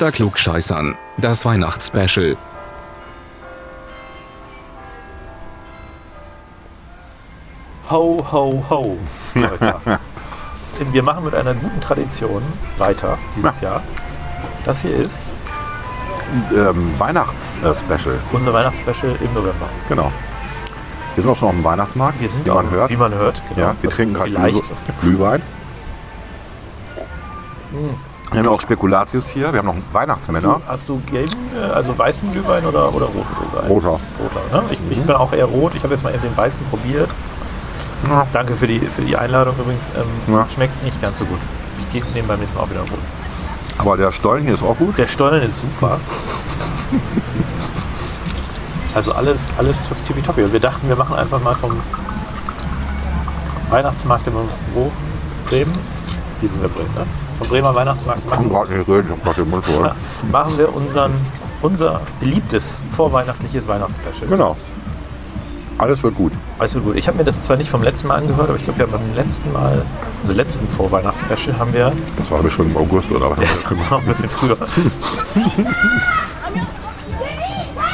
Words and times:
Unter 0.00 0.12
Klugscheißern, 0.12 0.96
das 1.16 1.44
Weihnachtsspecial. 1.44 2.36
Ho, 7.90 8.24
ho, 8.32 8.62
ho. 8.70 8.98
Wir 10.92 11.02
machen 11.02 11.24
mit 11.24 11.34
einer 11.34 11.54
guten 11.54 11.80
Tradition 11.80 12.42
weiter 12.76 13.18
dieses 13.34 13.60
Jahr. 13.60 13.82
Das 14.64 14.82
hier 14.82 14.94
ist 14.96 15.34
Ähm, 16.54 16.92
Weihnachts-Special. 16.98 18.20
unser 18.32 18.52
Weihnachtsspecial 18.52 19.16
im 19.20 19.32
November. 19.32 19.66
Genau. 19.88 20.12
Wir 21.14 21.22
sind 21.22 21.32
auch 21.32 21.36
schon 21.36 21.48
auf 21.48 21.54
dem 21.54 21.64
Weihnachtsmarkt, 21.64 22.20
Wir 22.20 22.28
sind 22.28 22.44
wie 22.46 22.50
auch, 22.50 22.56
man 22.62 22.70
hört. 22.70 22.90
Wie 22.90 22.96
man 22.96 23.14
hört, 23.14 23.42
genau. 23.48 23.68
ja, 23.68 23.74
wir 23.80 23.88
Das 23.88 23.96
trinken 23.96 24.14
gerade 24.14 24.30
vielleicht. 24.30 24.56
Glühwe- 24.58 25.00
Glühwein. 25.00 25.42
Wir 28.30 28.40
haben 28.40 28.48
auch 28.48 28.60
Spekulatius 28.60 29.28
hier. 29.28 29.52
Wir 29.52 29.58
haben 29.60 29.66
noch 29.66 29.72
einen 29.74 29.84
Hast 29.86 29.94
Weihnachtsmänner. 29.94 30.60
du, 30.64 30.70
hast 30.70 30.88
du 30.88 31.00
gelben, 31.06 31.32
äh, 31.56 31.60
also 31.72 31.96
weißen 31.96 32.30
Glühwein 32.32 32.64
oder, 32.66 32.94
oder 32.94 33.06
roten 33.06 33.26
Glühwein? 33.40 33.66
Roter. 33.68 33.88
Roter, 33.88 34.62
ne? 34.62 34.62
Ich, 34.70 34.78
ich 34.90 35.00
bin 35.02 35.14
auch 35.16 35.32
eher 35.32 35.46
rot. 35.46 35.74
Ich 35.74 35.82
habe 35.82 35.94
jetzt 35.94 36.02
mal 36.02 36.12
eben 36.12 36.22
den 36.22 36.36
weißen 36.36 36.64
probiert. 36.66 37.10
Ja. 38.08 38.26
Danke 38.32 38.54
für 38.54 38.66
die, 38.66 38.80
für 38.80 39.02
die 39.02 39.16
Einladung 39.16 39.54
übrigens. 39.58 39.90
Ähm, 39.96 40.34
Ja. 40.34 40.46
Schmeckt 40.48 40.82
nicht 40.84 41.00
ganz 41.00 41.18
so 41.18 41.24
gut. 41.24 41.38
Ich 41.80 41.90
gehe 41.90 42.02
neben 42.14 42.28
beim 42.28 42.38
nächsten 42.38 42.56
Mal 42.56 42.64
auch 42.64 42.70
wieder 42.70 42.80
rot. 42.80 42.98
Aber 43.78 43.96
der 43.96 44.12
Stollen 44.12 44.44
hier 44.44 44.54
ist 44.54 44.62
auch 44.62 44.76
gut. 44.76 44.98
Der 44.98 45.06
Stollen 45.06 45.42
ist 45.42 45.60
super. 45.60 45.98
Also 48.94 49.12
alles, 49.12 49.52
alles 49.58 49.82
tippitoppi. 50.04 50.42
Und 50.42 50.52
wir 50.52 50.60
dachten, 50.60 50.88
wir 50.88 50.96
machen 50.96 51.14
einfach 51.16 51.40
mal 51.40 51.54
vom 51.54 51.72
Weihnachtsmarkt 53.70 54.26
in 54.26 54.32
wo? 54.74 54.90
Bremen? 55.46 55.72
Hier 56.40 56.48
sind 56.48 56.62
wir 56.62 56.68
Bremen, 56.68 56.92
ne? 56.94 57.06
Vom 57.38 57.48
Bremer 57.48 57.74
Weihnachtsmarkt 57.74 58.26
machen, 58.28 58.50
reden, 58.88 59.12
machen 60.32 60.58
wir 60.58 60.74
unseren, 60.74 61.12
unser 61.62 62.00
beliebtes 62.20 62.84
vorweihnachtliches 62.90 63.66
Weihnachtsspecial. 63.68 64.28
Genau. 64.28 64.56
Alles 65.78 66.02
wird 66.02 66.16
gut. 66.16 66.32
Weißt 66.58 66.74
du 66.74 66.80
gut, 66.80 66.96
ich 66.96 67.06
habe 67.06 67.16
mir 67.18 67.24
das 67.24 67.42
zwar 67.42 67.56
nicht 67.56 67.70
vom 67.70 67.84
letzten 67.84 68.08
Mal 68.08 68.16
angehört, 68.16 68.48
aber 68.48 68.58
ich 68.58 68.64
glaube, 68.64 68.80
wir 68.80 68.86
haben 68.86 68.92
beim 68.94 69.14
letzten 69.14 69.52
Mal, 69.52 69.86
also 70.20 70.32
letzten 70.32 70.66
Vorweihnachtsspecial, 70.66 71.56
haben 71.56 71.72
wir, 71.72 71.92
Das 72.16 72.28
war 72.32 72.50
schon 72.50 72.70
im 72.70 72.76
August 72.76 73.12
oder 73.12 73.30
was? 73.30 73.38
ja, 73.38 73.44
das 73.44 73.64
war 73.70 73.98
noch 73.98 74.00
ein 74.00 74.08
bisschen 74.08 74.28
früher. 74.28 74.56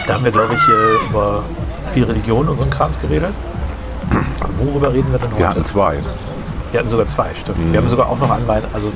da 0.06 0.15
haben 0.15 0.25
wir, 0.25 0.33
glaube 0.33 0.55
ich, 0.55 0.67
über 1.11 1.42
viel 1.92 2.05
Religion 2.05 2.48
und 2.48 2.56
so 2.56 2.65
ein 2.65 2.70
Krams 2.70 2.98
geredet. 2.98 3.34
Worüber 4.59 4.92
reden 4.92 5.12
wir 5.12 5.19
denn 5.19 5.28
heute? 5.31 5.39
Wir 5.39 5.48
hatten 5.48 5.65
zwei. 5.65 5.98
Wir 6.75 6.80
hatten 6.80 6.89
sogar 6.89 7.06
zwei, 7.06 7.33
stimmt. 7.33 7.70
Wir 7.72 7.78
haben 7.78 7.89
sogar 7.89 8.08
auch 8.08 8.19
noch 8.19 8.28
an 8.33 8.48
Weihnachten, 8.48 8.75
also. 8.75 8.91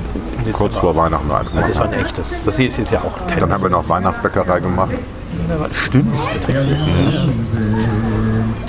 Kurz 0.53 0.75
vor 0.75 0.97
Weihnachten 0.97 1.31
eins 1.31 1.48
Also 1.55 1.61
das 1.61 1.79
war 1.79 1.87
gemacht. 1.87 2.01
ein 2.01 2.07
echtes. 2.07 2.41
Das 2.45 2.57
hier 2.57 2.67
ist 2.67 2.77
jetzt 2.77 2.91
ja 2.91 3.03
auch 3.03 3.25
kein 3.29 3.39
Dann 3.39 3.53
haben 3.53 3.62
wir 3.62 3.70
noch. 3.70 3.89
Weihnachtsbäckerei 3.89 4.59
gemacht. 4.59 4.91
Stimmt, 5.70 6.12
Trixie. 6.41 6.75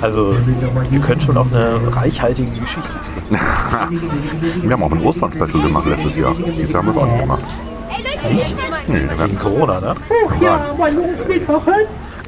Also, 0.00 0.36
wir 0.90 1.00
können 1.00 1.20
schon 1.20 1.36
auf 1.36 1.52
eine 1.52 1.80
reichhaltige 1.96 2.52
Geschichte 2.52 3.00
zu. 3.00 3.10
Wir 4.62 4.70
haben 4.70 4.82
auch 4.84 4.92
ein 4.92 5.02
Ostern-Special 5.02 5.60
gemacht 5.60 5.86
letztes 5.86 6.16
Jahr. 6.16 6.32
Dieses 6.56 6.72
Jahr 6.72 6.82
haben 6.82 6.86
wir 6.86 6.92
es 6.92 6.96
auch 6.96 7.06
nicht 7.06 7.20
gemacht. 7.20 7.44
Nicht? 8.30 8.56
Wegen 9.18 9.38
Corona, 9.40 9.80
ne? 9.80 9.94
Nein. 10.40 10.60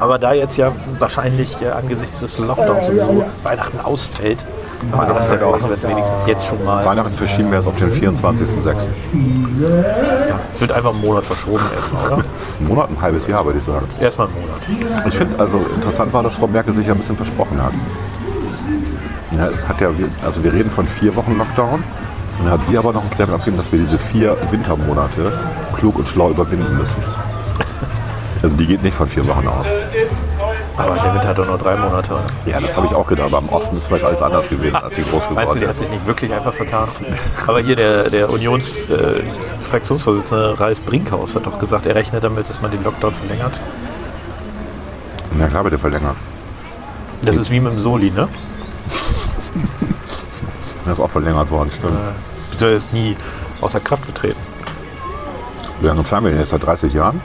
Aber 0.01 0.19
da 0.19 0.33
jetzt 0.33 0.57
ja 0.57 0.73
wahrscheinlich 0.99 1.63
äh, 1.63 1.69
angesichts 1.69 2.19
des 2.21 2.39
Lockdowns 2.39 2.87
sowieso 2.87 3.25
Weihnachten 3.45 3.79
ausfällt, 3.79 4.45
dann 4.91 5.51
machen 5.51 5.69
wir 5.69 5.75
es 5.75 5.87
wenigstens 5.87 6.27
jetzt 6.27 6.47
schon 6.47 6.65
mal. 6.65 6.85
Weihnachten 6.85 7.15
verschieben 7.15 7.51
wir 7.51 7.59
jetzt 7.59 7.67
auf 7.67 7.77
den 7.77 7.91
24.06. 7.91 8.89
Ja, 10.29 10.41
es 10.53 10.61
wird 10.61 10.73
einfach 10.73 10.91
einen 10.91 11.01
Monat 11.01 11.25
verschoben 11.25 11.63
erstmal, 11.75 12.07
oder? 12.07 12.17
Ein 12.61 12.69
Monat, 12.69 12.91
ein 12.91 13.01
halbes 13.01 13.27
Jahr, 13.27 13.45
würde 13.45 13.59
ich 13.59 13.65
sagen. 13.65 13.87
Erstmal 14.01 14.29
einen 14.29 14.41
Monat. 14.41 14.61
Ich 15.07 15.15
finde, 15.15 15.39
also 15.39 15.59
interessant 15.75 16.13
war, 16.13 16.23
dass 16.23 16.35
Frau 16.35 16.47
Merkel 16.47 16.75
sich 16.75 16.87
ja 16.87 16.93
ein 16.93 16.99
bisschen 16.99 17.17
versprochen 17.17 17.63
hat. 17.63 17.73
Ja, 19.33 19.49
es 19.49 19.67
hat 19.67 19.81
ja, 19.81 19.89
also 20.25 20.45
wir 20.45 20.53
reden 20.53 20.71
von 20.71 20.87
vier 20.87 21.15
Wochen 21.17 21.37
Lockdown. 21.39 21.83
Und 22.39 22.45
dann 22.45 22.53
hat 22.53 22.65
sie 22.65 22.77
aber 22.77 22.93
noch 22.93 23.05
ein 23.05 23.11
Statement 23.11 23.39
abgegeben, 23.39 23.57
dass 23.57 23.71
wir 23.73 23.79
diese 23.79 23.99
vier 23.99 24.37
Wintermonate 24.51 25.33
klug 25.77 25.99
und 25.99 26.09
schlau 26.09 26.31
überwinden 26.31 26.77
müssen. 26.77 27.03
Also 28.43 28.57
die 28.57 28.67
geht 28.67 28.83
nicht 28.83 28.95
von 28.95 29.09
vier 29.09 29.27
Wochen 29.29 29.47
aus. 29.47 29.67
Aber 30.83 30.97
der 30.97 31.15
Winter 31.15 31.29
hat 31.29 31.39
doch 31.39 31.47
nur 31.47 31.57
drei 31.59 31.77
Monate. 31.77 32.17
Ja, 32.47 32.61
das 32.61 32.77
habe 32.77 32.87
ich 32.87 32.95
auch 32.95 33.07
gedacht. 33.07 33.33
Aber 33.33 33.39
im 33.39 33.49
Osten 33.51 33.77
ist 33.77 33.87
vielleicht 33.87 34.05
alles 34.05 34.21
anders 34.21 34.49
gewesen, 34.49 34.75
als 34.77 34.97
sie 34.97 35.03
groß 35.03 35.31
Meinst 35.31 35.55
du, 35.55 35.57
geworden 35.59 35.61
die 35.61 35.69
hat 35.69 35.77
sich 35.77 35.89
nicht 35.89 36.05
wirklich 36.07 36.33
einfach 36.33 36.55
vertan? 36.55 36.89
Aber 37.47 37.61
hier 37.61 37.77
der, 37.77 38.11
der 38.11 38.29
Unions-Fraktionsvorsitzende 38.31 40.59
Ralf 40.59 40.83
Brinkhaus 40.83 41.37
hat 41.37 41.47
doch 41.47 41.59
gesagt, 41.59 41.87
er 41.87 41.95
rechnet 41.95 42.25
damit, 42.25 42.49
dass 42.49 42.61
man 42.61 42.71
den 42.71 42.83
Lockdown 42.83 43.15
verlängert. 43.15 43.61
Na 45.39 45.47
klar, 45.47 45.65
bitte 45.65 45.79
verlängert. 45.79 46.17
Das 47.23 47.37
ist 47.37 47.51
wie 47.51 47.61
mit 47.61 47.73
dem 47.73 47.81
Soli, 47.81 48.11
ne? 48.11 48.29
Das 50.85 50.99
ist 50.99 51.05
auch 51.05 51.11
verlängert 51.11 51.49
worden, 51.51 51.71
stimmt. 51.71 51.97
Wieso 52.51 52.67
er 52.67 52.73
ist 52.73 52.93
nie 52.93 53.17
außer 53.61 53.79
Kraft 53.79 54.05
getreten? 54.05 54.41
Wie 55.81 55.87
lange 55.87 56.03
zahlen 56.03 56.25
wir 56.25 56.33
denn 56.33 56.41
jetzt? 56.41 56.51
Seit 56.51 56.65
30 56.65 56.93
Jahren? 56.93 57.21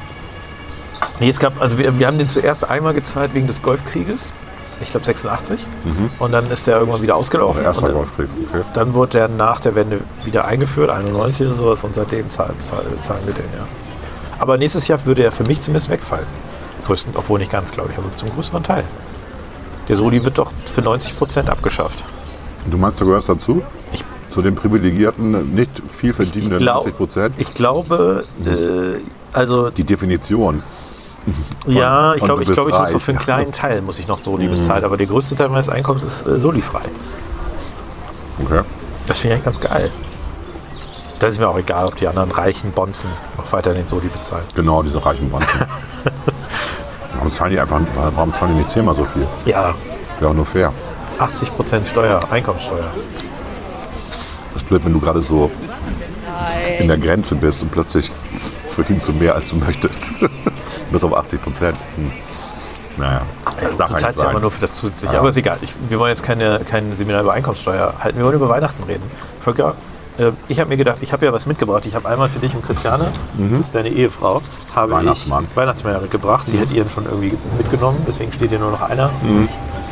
Nee, 1.19 1.29
es 1.29 1.39
gab, 1.39 1.59
also 1.61 1.77
wir, 1.79 1.97
wir 1.97 2.07
haben 2.07 2.17
den 2.17 2.29
zuerst 2.29 2.69
einmal 2.69 2.93
gezahlt 2.93 3.33
wegen 3.33 3.47
des 3.47 3.61
Golfkrieges. 3.61 4.33
Ich 4.79 4.91
glaube 4.91 5.05
86. 5.05 5.65
Und 6.19 6.31
dann 6.31 6.45
ist 6.51 6.67
der 6.67 6.77
irgendwann 6.77 7.01
wieder 7.01 7.15
ausgelaufen. 7.15 7.61
Der 7.63 7.69
erste 7.71 7.91
Golfkrieg. 7.91 8.27
Okay. 8.47 8.61
dann 8.75 8.93
wurde 8.93 9.17
der 9.17 9.27
nach 9.27 9.59
der 9.59 9.73
Wende 9.73 9.99
wieder 10.23 10.45
eingeführt, 10.45 10.91
91 10.91 11.47
oder 11.47 11.55
sowas, 11.55 11.83
und 11.83 11.95
seitdem 11.95 12.29
zahlen, 12.29 12.53
zahlen, 12.69 12.85
zahlen 13.01 13.21
wir 13.25 13.33
den, 13.33 13.45
ja. 13.57 13.65
Aber 14.37 14.55
nächstes 14.59 14.87
Jahr 14.87 15.03
würde 15.07 15.23
er 15.23 15.31
für 15.31 15.45
mich 15.45 15.61
zumindest 15.61 15.89
wegfallen. 15.89 16.27
Größten, 16.85 17.13
obwohl 17.15 17.39
nicht 17.39 17.51
ganz, 17.51 17.71
glaube 17.71 17.89
ich, 17.91 17.97
aber 17.97 18.15
zum 18.15 18.29
größeren 18.29 18.61
Teil. 18.61 18.83
Der 19.89 19.95
Soli 19.95 20.23
wird 20.23 20.37
doch 20.37 20.51
für 20.71 20.81
90 20.83 21.15
Prozent 21.15 21.49
abgeschafft. 21.49 22.05
Du 22.69 22.77
meinst, 22.77 23.01
du 23.01 23.05
gehörst 23.05 23.29
dazu? 23.29 23.63
Ich- 23.91 24.05
Zu 24.29 24.43
den 24.43 24.53
privilegierten, 24.53 25.55
nicht 25.55 25.71
viel 25.89 26.13
verdienenden 26.13 26.59
glaub- 26.59 26.83
90 26.83 26.95
Prozent? 26.97 27.33
Ich 27.39 27.51
glaube, 27.55 28.25
äh, 28.45 28.99
also 29.33 29.71
Die 29.71 29.83
Definition. 29.85 30.61
Ja, 31.67 32.13
ich 32.13 32.19
von 32.19 32.27
glaube, 32.27 32.43
ich, 32.43 32.51
glaube, 32.51 32.69
ich 32.69 32.77
muss 32.77 32.93
noch 32.93 33.01
für 33.01 33.11
einen 33.11 33.19
kleinen 33.19 33.51
Teil 33.51 33.81
muss 33.81 33.99
ich 33.99 34.07
noch 34.07 34.21
Soli 34.21 34.47
bezahlen, 34.47 34.83
aber 34.83 34.97
der 34.97 35.07
größte 35.07 35.35
Teil 35.35 35.49
meines 35.49 35.69
Einkommens 35.69 36.03
ist 36.03 36.25
äh, 36.25 36.39
Soli-frei. 36.39 36.81
Okay. 38.43 38.61
Das 39.07 39.19
finde 39.19 39.35
ich 39.35 39.41
eigentlich 39.41 39.59
ganz 39.59 39.59
geil. 39.59 39.91
Das 41.19 41.33
ist 41.33 41.39
mir 41.39 41.47
auch 41.47 41.57
egal, 41.57 41.85
ob 41.85 41.95
die 41.95 42.07
anderen 42.07 42.31
reichen 42.31 42.71
Bonzen 42.71 43.09
noch 43.37 43.51
weiter 43.51 43.73
den 43.73 43.87
Soli 43.87 44.07
bezahlen. 44.07 44.43
Genau, 44.55 44.83
diese 44.83 45.03
reichen 45.03 45.29
Banken. 45.29 45.65
warum 47.13 47.31
zahlen 47.31 47.51
die 47.51 47.59
einfach, 47.59 47.81
warum 47.95 48.33
zahlen 48.33 48.53
die 48.53 48.59
nicht 48.59 48.69
zehnmal 48.69 48.95
so 48.95 49.03
viel? 49.03 49.27
Ja, 49.45 49.73
Wäre 50.19 50.31
auch 50.31 50.35
nur 50.35 50.45
fair. 50.45 50.73
80% 51.19 51.85
Steuer, 51.85 52.21
Einkommensteuer. 52.31 52.91
Das 54.53 54.61
ist 54.61 54.67
blöd, 54.67 54.83
wenn 54.85 54.93
du 54.93 54.99
gerade 54.99 55.21
so 55.21 55.51
in 56.79 56.87
der 56.87 56.97
Grenze 56.97 57.35
bist 57.35 57.61
und 57.63 57.71
plötzlich 57.71 58.11
verdienst 58.77 59.07
du 59.07 59.13
mehr, 59.13 59.35
als 59.35 59.49
du 59.49 59.55
möchtest. 59.57 60.11
Bis 60.91 61.03
auf 61.03 61.15
80 61.15 61.41
Prozent. 61.43 61.77
Hm. 61.97 62.11
Naja, 62.97 63.21
das 63.45 63.71
Du 63.71 63.77
darf 63.77 63.89
eigentlich 63.89 64.01
zahlst 64.01 64.23
ja 64.23 64.29
immer 64.31 64.39
nur 64.39 64.51
für 64.51 64.61
das 64.61 64.73
zusätzliche. 64.75 65.19
Aber 65.19 65.29
ist 65.29 65.37
egal. 65.37 65.57
Ich, 65.61 65.73
wir 65.89 65.99
wollen 65.99 66.09
jetzt 66.09 66.23
keine, 66.23 66.61
kein 66.67 66.95
Seminar 66.95 67.21
über 67.21 67.33
Einkommensteuer 67.33 67.93
halten. 67.99 68.17
Wir 68.17 68.25
wollen 68.25 68.35
über 68.35 68.49
Weihnachten 68.49 68.83
reden. 68.83 69.03
Volker, 69.39 69.75
äh, 70.17 70.31
ich 70.47 70.59
habe 70.59 70.69
mir 70.69 70.77
gedacht, 70.77 70.97
ich 71.01 71.13
habe 71.13 71.25
ja 71.25 71.33
was 71.33 71.45
mitgebracht. 71.45 71.85
Ich 71.85 71.93
habe 71.95 72.07
einmal 72.09 72.29
für 72.29 72.39
dich 72.39 72.55
und 72.55 72.65
Christiane, 72.65 73.05
das 73.37 73.59
ist 73.67 73.75
deine 73.75 73.89
Ehefrau, 73.89 74.41
habe 74.73 74.87
ich 74.87 74.93
Mhm. 74.93 74.99
Weihnachtsmann. 74.99 75.47
Weihnachtsmänner 75.53 75.99
mitgebracht. 76.01 76.47
Sie 76.49 76.59
hat 76.59 76.71
ihren 76.71 76.89
schon 76.89 77.05
irgendwie 77.05 77.37
mitgenommen, 77.57 78.03
deswegen 78.07 78.31
steht 78.31 78.49
hier 78.49 78.59
nur 78.59 78.71
noch 78.71 78.81
einer. 78.81 79.11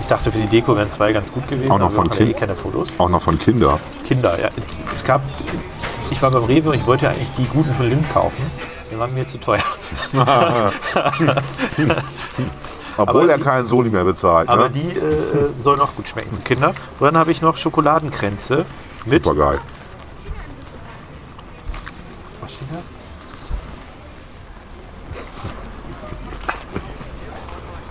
Ich 0.02 0.08
dachte, 0.08 0.32
für 0.32 0.40
die 0.40 0.48
Deko 0.48 0.76
wären 0.76 0.90
zwei 0.90 1.14
ganz 1.14 1.32
gut 1.32 1.48
gewesen. 1.48 1.68
Mhm. 1.68 1.72
Auch 1.72 1.80
noch 1.80 1.92
von 1.92 2.10
ja 2.12 2.26
eh 2.26 2.34
keine 2.34 2.56
Fotos. 2.56 2.94
Auch 2.98 3.10
noch 3.10 3.22
von 3.22 3.38
Kindern. 3.38 3.80
Kinder, 4.08 4.40
ja. 4.42 4.50
Es 4.94 5.04
gab, 5.04 5.22
ich 6.10 6.22
war 6.22 6.32
beim 6.32 6.44
Rewe 6.44 6.70
und 6.70 6.76
ich 6.76 6.86
wollte 6.88 7.06
ja 7.06 7.12
eigentlich 7.12 7.32
die 7.32 7.46
guten 7.46 7.74
von 7.76 7.88
Lind 7.88 8.12
kaufen. 8.12 8.44
Die 8.96 9.00
waren 9.00 9.14
mir 9.14 9.28
zu 9.28 9.38
teuer. 9.40 9.60
Obwohl 12.98 13.24
Aber 13.24 13.30
er 13.30 13.40
keinen 13.40 13.66
Soli 13.66 13.90
mehr 13.90 14.06
bezahlt. 14.06 14.48
Aber 14.48 14.70
ne? 14.70 14.70
die 14.70 14.88
äh, 14.88 15.50
sollen 15.58 15.82
auch 15.82 15.94
gut 15.96 16.08
schmecken 16.08 16.34
für 16.34 16.44
Kinder. 16.44 16.70
Und 16.70 17.02
dann 17.02 17.18
habe 17.18 17.30
ich 17.30 17.42
noch 17.42 17.58
Schokoladenkränze 17.58 18.66
mit. 19.06 19.26
Super 19.26 19.38
geil. 19.38 19.60
Was 22.40 22.54
steht 22.54 22.70
da? 22.72 22.78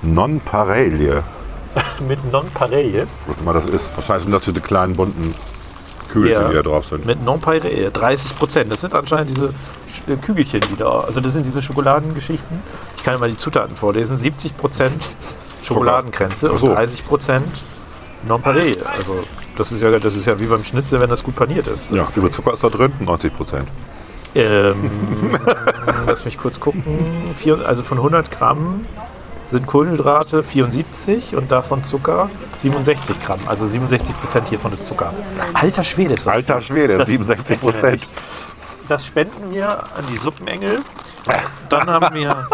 Non-Pareille. 0.00 1.22
Mit 2.08 2.32
Non-Pareille. 2.32 3.06
Was 3.26 3.40
immer 3.40 3.52
das 3.52 3.66
ist. 3.66 3.94
Wahrscheinlich 3.96 4.24
sind 4.24 4.32
das 4.34 4.44
diese 4.44 4.60
kleinen 4.62 4.96
bunten 4.96 5.34
Kügelchen, 6.10 6.42
Ja. 6.42 6.48
die 6.48 6.54
da 6.54 6.62
drauf 6.62 6.86
sind. 6.86 7.04
Mit 7.04 7.22
Non-Pareille. 7.22 7.90
30 7.90 8.38
Prozent. 8.38 8.72
Das 8.72 8.80
sind 8.80 8.94
anscheinend 8.94 9.28
diese 9.30 9.52
Kügelchen, 10.22 10.60
die 10.70 10.76
da. 10.76 11.00
Also, 11.00 11.20
das 11.20 11.32
sind 11.32 11.46
diese 11.46 11.62
Schokoladengeschichten. 11.62 12.58
Ich 12.96 13.04
kann 13.04 13.18
mal 13.20 13.28
die 13.28 13.36
Zutaten 13.36 13.76
vorlesen: 13.76 14.16
70 14.16 14.56
Prozent 14.56 15.02
Schokoladenkränze 15.62 16.50
Ach 16.54 16.58
so. 16.58 16.66
und 16.66 16.74
30 16.74 17.04
Prozent 17.06 17.64
Non-Pareille. 18.26 18.76
Also, 18.96 19.18
das 19.56 19.72
ist, 19.72 19.82
ja, 19.82 19.90
das 19.98 20.16
ist 20.16 20.26
ja 20.26 20.38
wie 20.40 20.46
beim 20.46 20.64
Schnitzel, 20.64 20.98
wenn 21.00 21.10
das 21.10 21.22
gut 21.22 21.36
paniert 21.36 21.66
ist. 21.66 21.90
Ja, 21.90 22.04
viel 22.04 22.28
Zucker 22.30 22.54
ist 22.54 22.64
da 22.64 22.68
drin? 22.68 22.92
90 23.00 23.34
Prozent. 23.36 23.68
Ähm, 24.34 24.90
lass 26.06 26.24
mich 26.24 26.36
kurz 26.38 26.58
gucken. 26.58 26.82
Vier, 27.34 27.64
also 27.66 27.82
von 27.82 27.98
100 27.98 28.30
Gramm 28.30 28.84
sind 29.44 29.66
Kohlenhydrate 29.66 30.42
74 30.42 31.36
und 31.36 31.52
davon 31.52 31.84
Zucker 31.84 32.30
67 32.56 33.20
Gramm. 33.20 33.38
Also 33.46 33.66
67 33.66 34.18
Prozent 34.18 34.48
hiervon 34.48 34.72
ist 34.72 34.86
Zucker. 34.86 35.12
Alter 35.52 35.84
Schwede 35.84 36.14
ist 36.14 36.26
das. 36.26 36.34
Alter 36.34 36.60
Schwede, 36.62 36.96
Das- 36.96 37.08
67 37.10 37.56
das 37.56 37.58
ist 37.58 37.64
ja 37.66 37.70
Prozent. 37.72 38.08
Das 38.88 39.06
spenden 39.06 39.52
wir 39.52 39.68
an 39.68 40.04
die 40.10 40.16
Suppenengel. 40.16 40.80
Dann 41.68 41.88
haben 41.88 42.14
wir 42.14 42.48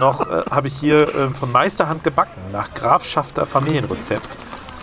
noch, 0.00 0.28
äh, 0.28 0.42
habe 0.50 0.68
ich 0.68 0.76
hier 0.76 1.02
äh, 1.14 1.30
von 1.30 1.52
Meisterhand 1.52 2.02
gebacken, 2.04 2.40
nach 2.52 2.72
Grafschafter 2.74 3.46
Familienrezept. 3.46 4.28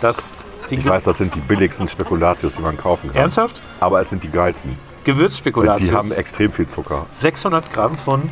Das 0.00 0.36
die 0.70 0.76
Ich 0.76 0.86
weiß, 0.86 1.04
das 1.04 1.18
sind 1.18 1.34
die 1.34 1.40
billigsten 1.40 1.88
Spekulatius, 1.88 2.54
die 2.54 2.62
man 2.62 2.76
kaufen 2.76 3.08
kann. 3.08 3.22
Ernsthaft? 3.22 3.62
Aber 3.80 4.00
es 4.00 4.10
sind 4.10 4.24
die 4.24 4.30
geilsten. 4.30 4.78
Gewürzspekulatius. 5.04 5.88
Die 5.90 5.94
haben 5.94 6.12
extrem 6.12 6.52
viel 6.52 6.68
Zucker. 6.68 7.04
600 7.08 7.70
Gramm 7.70 7.96
von 7.96 8.30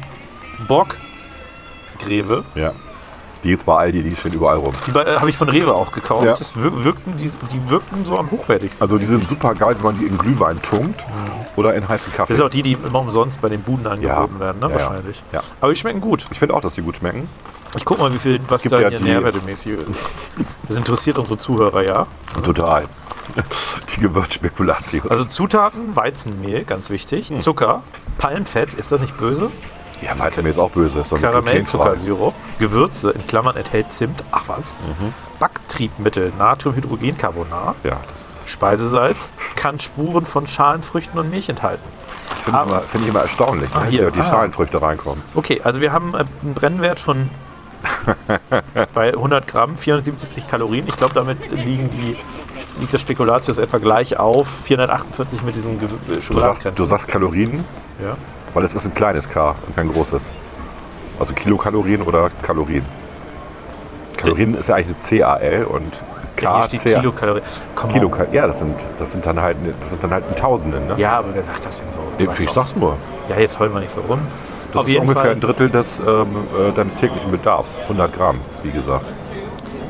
Bockgreve. 0.66 2.44
Ja. 2.54 2.72
Die 3.44 3.48
jetzt 3.50 3.66
bei 3.66 3.76
Aldi, 3.76 4.02
die 4.04 4.14
stehen 4.14 4.32
überall 4.34 4.56
rum. 4.58 4.72
Die 4.86 4.90
äh, 4.96 5.16
habe 5.16 5.28
ich 5.28 5.36
von 5.36 5.48
Rewe 5.48 5.74
auch 5.74 5.90
gekauft. 5.90 6.24
Ja. 6.24 6.34
Das 6.36 6.54
wir- 6.56 6.84
wirkten, 6.84 7.16
die, 7.16 7.28
die 7.52 7.70
wirkten 7.70 8.04
so 8.04 8.16
am 8.16 8.30
hochwertigsten. 8.30 8.82
Also 8.82 8.98
die 8.98 9.04
sind 9.06 9.28
super 9.28 9.54
geil, 9.54 9.74
wenn 9.76 9.82
man 9.84 9.98
die 9.98 10.06
in 10.06 10.16
Glühwein 10.16 10.60
tunkt 10.62 11.00
oder 11.56 11.74
in 11.74 11.88
heißen 11.88 12.12
Kaffee. 12.12 12.28
das 12.28 12.36
sind 12.36 12.46
auch 12.46 12.50
die, 12.50 12.62
die 12.62 12.72
immer 12.74 13.00
umsonst 13.00 13.40
bei 13.40 13.48
den 13.48 13.62
Buden 13.62 13.86
angeboten 13.86 14.34
Ja. 14.34 14.40
werden, 14.40 14.60
ne? 14.60 14.66
Ja, 14.68 14.72
wahrscheinlich. 14.72 15.22
Aber 15.60 15.72
die 15.72 15.78
schmecken 15.78 16.00
gut. 16.00 16.26
Ich 16.30 16.38
finde 16.38 16.54
auch, 16.54 16.60
dass 16.60 16.74
die 16.74 16.82
gut 16.82 16.98
schmecken. 16.98 17.28
Ich 17.76 17.84
guck 17.84 17.98
mal, 17.98 18.12
wie 18.12 18.18
viel, 18.18 18.38
was 18.48 18.62
da 18.64 18.78
ja 18.80 18.90
hier 18.90 19.00
nährwertemäßig 19.00 19.72
ist. 19.72 19.86
Das 20.68 20.76
interessiert 20.76 21.18
unsere 21.18 21.38
Zuhörer, 21.38 21.82
ja. 21.82 22.06
Total. 22.44 22.84
Die 23.96 24.00
Gewürzspekulatius. 24.02 25.10
Also 25.10 25.24
Zutaten, 25.24 25.96
Weizenmehl, 25.96 26.64
ganz 26.64 26.90
wichtig, 26.90 27.30
Hm. 27.30 27.38
Zucker, 27.38 27.82
Palmfett, 28.18 28.74
ist 28.74 28.92
das 28.92 29.00
nicht 29.00 29.16
böse? 29.16 29.50
Ja, 30.02 30.18
Weizenmehl 30.18 30.52
ist 30.52 30.58
auch 30.58 30.70
böse. 30.70 30.98
Nicht 30.98 31.20
Karamellzuckersirup, 31.22 32.34
Gewürze, 32.58 33.10
in 33.10 33.26
Klammern 33.26 33.56
enthält 33.56 33.92
Zimt, 33.92 34.22
ach 34.32 34.44
was, 34.48 34.76
Mhm. 35.00 35.12
Backtriebmittel, 35.38 36.32
Natriumhydrogencarbonat. 36.38 37.76
Ja, 37.84 37.98
das 38.02 38.50
Speisesalz, 38.50 39.30
kann 39.56 39.78
Spuren 39.78 40.26
von 40.26 40.46
Schalenfrüchten 40.46 41.18
und 41.20 41.30
Milch 41.30 41.48
enthalten. 41.48 41.82
finde 42.44 42.60
ich, 42.60 42.66
immer- 42.68 42.80
finde 42.80 43.06
ich 43.06 43.10
immer 43.14 43.22
erstaunlich, 43.22 43.70
Ah, 43.74 43.80
ne? 43.84 43.86
hier. 43.90 44.10
die 44.10 44.20
Ah. 44.20 44.24
Schalenfrüchte 44.30 44.80
reinkommen. 44.82 45.22
Okay, 45.34 45.60
also 45.62 45.80
wir 45.80 45.92
haben 45.92 46.14
äh, 46.14 46.24
einen 46.42 46.54
Brennwert 46.54 46.98
von 46.98 47.30
bei 48.94 49.08
100 49.12 49.46
Gramm 49.46 49.76
477 49.76 50.46
Kalorien. 50.46 50.86
Ich 50.88 50.96
glaube, 50.96 51.14
damit 51.14 51.50
liegen 51.50 51.90
die, 51.90 52.16
liegt 52.80 52.92
das 52.94 53.00
Spekulatius 53.00 53.58
etwa 53.58 53.78
gleich 53.78 54.18
auf 54.18 54.48
448 54.48 55.42
mit 55.42 55.54
diesen 55.54 55.78
Ge- 55.78 55.88
äh, 55.88 56.20
Du 56.20 56.40
sagst, 56.40 56.66
du 56.76 56.86
sagst 56.86 57.08
Kalorien, 57.08 57.64
ja. 58.02 58.16
Weil 58.54 58.64
es 58.64 58.74
ist 58.74 58.84
ein 58.86 58.94
kleines 58.94 59.28
K 59.28 59.54
und 59.66 59.76
kein 59.76 59.92
großes. 59.92 60.24
Also 61.18 61.34
Kilokalorien 61.34 62.02
oder 62.02 62.30
Kalorien. 62.42 62.84
Kalorien 64.16 64.54
ist 64.54 64.68
ja 64.68 64.76
eigentlich 64.76 64.96
eine 65.12 65.20
CAL 65.22 65.64
und 65.64 65.92
Ja, 66.40 66.66
hier 66.66 66.78
K, 66.78 66.78
steht 66.78 66.96
Kilokalorien. 66.96 67.44
Komm 67.74 67.90
Kilo, 67.92 68.08
on. 68.08 68.26
ja, 68.32 68.46
das 68.46 68.60
sind, 68.60 68.74
das 68.98 69.12
sind 69.12 69.24
dann 69.26 69.40
halt, 69.40 69.56
das 69.80 69.90
sind 69.90 70.02
dann 70.02 70.10
halt 70.12 70.24
ein 70.28 70.36
Tausenden, 70.36 70.86
ne? 70.86 70.94
Ja, 70.96 71.18
aber 71.18 71.34
wer 71.34 71.42
sagt 71.42 71.64
das 71.64 71.80
denn 71.80 71.90
so? 71.90 72.00
Du 72.18 72.30
ich 72.30 72.50
sag's 72.50 72.74
nur. 72.76 72.96
Ja, 73.28 73.36
jetzt 73.38 73.58
heulen 73.58 73.72
wir 73.72 73.80
nicht 73.80 73.90
so 73.90 74.00
rum. 74.02 74.20
Das 74.72 74.82
Auf 74.82 74.88
ist 74.88 74.96
ungefähr 74.96 75.22
Fall. 75.22 75.30
ein 75.32 75.40
Drittel 75.40 75.68
des, 75.68 75.98
ähm, 75.98 76.26
äh, 76.58 76.72
deines 76.72 76.96
täglichen 76.96 77.30
Bedarfs. 77.30 77.76
100 77.82 78.12
Gramm, 78.16 78.40
wie 78.62 78.70
gesagt. 78.70 79.04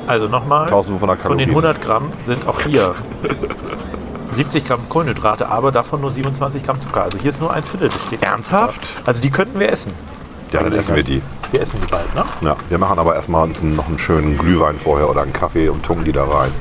Also 0.09 0.27
nochmal, 0.27 0.65
1500 0.65 1.21
von 1.23 1.39
den 1.39 1.49
Kalorien. 1.49 1.51
100 1.51 1.81
Gramm 1.81 2.09
sind 2.23 2.49
auch 2.49 2.61
hier 2.63 2.95
70 4.35 4.65
Gramm 4.65 4.89
Kohlenhydrate, 4.89 5.49
aber 5.49 5.73
davon 5.73 6.01
nur 6.01 6.11
27 6.11 6.63
Gramm 6.63 6.79
Zucker. 6.79 7.03
Also 7.03 7.19
hier 7.19 7.29
ist 7.31 7.41
nur 7.41 7.53
ein 7.53 7.63
Viertel 7.63 7.89
besteht. 7.89 8.23
Ernsthaft? 8.23 8.81
Also 9.05 9.21
die 9.23 9.31
könnten 9.31 9.59
wir 9.59 9.71
essen. 9.71 9.93
Ja, 10.53 10.63
dann 10.63 10.73
essen 10.73 10.95
wir 10.95 11.03
die. 11.03 11.23
Wir 11.51 11.61
essen 11.61 11.81
die 11.81 11.91
bald, 11.91 12.15
ne? 12.15 12.25
Ja, 12.43 12.57
wir 12.69 12.79
machen 12.79 12.99
aber 12.99 13.15
erstmal 13.15 13.45
uns 13.45 13.63
noch 13.63 13.87
einen 13.89 13.99
schönen 13.99 14.37
Glühwein 14.37 14.79
vorher 14.79 15.09
oder 15.09 15.23
einen 15.23 15.33
Kaffee 15.33 15.69
und 15.69 15.83
tunken 15.83 16.05
die 16.05 16.13
da 16.13 16.25
rein. 16.25 16.53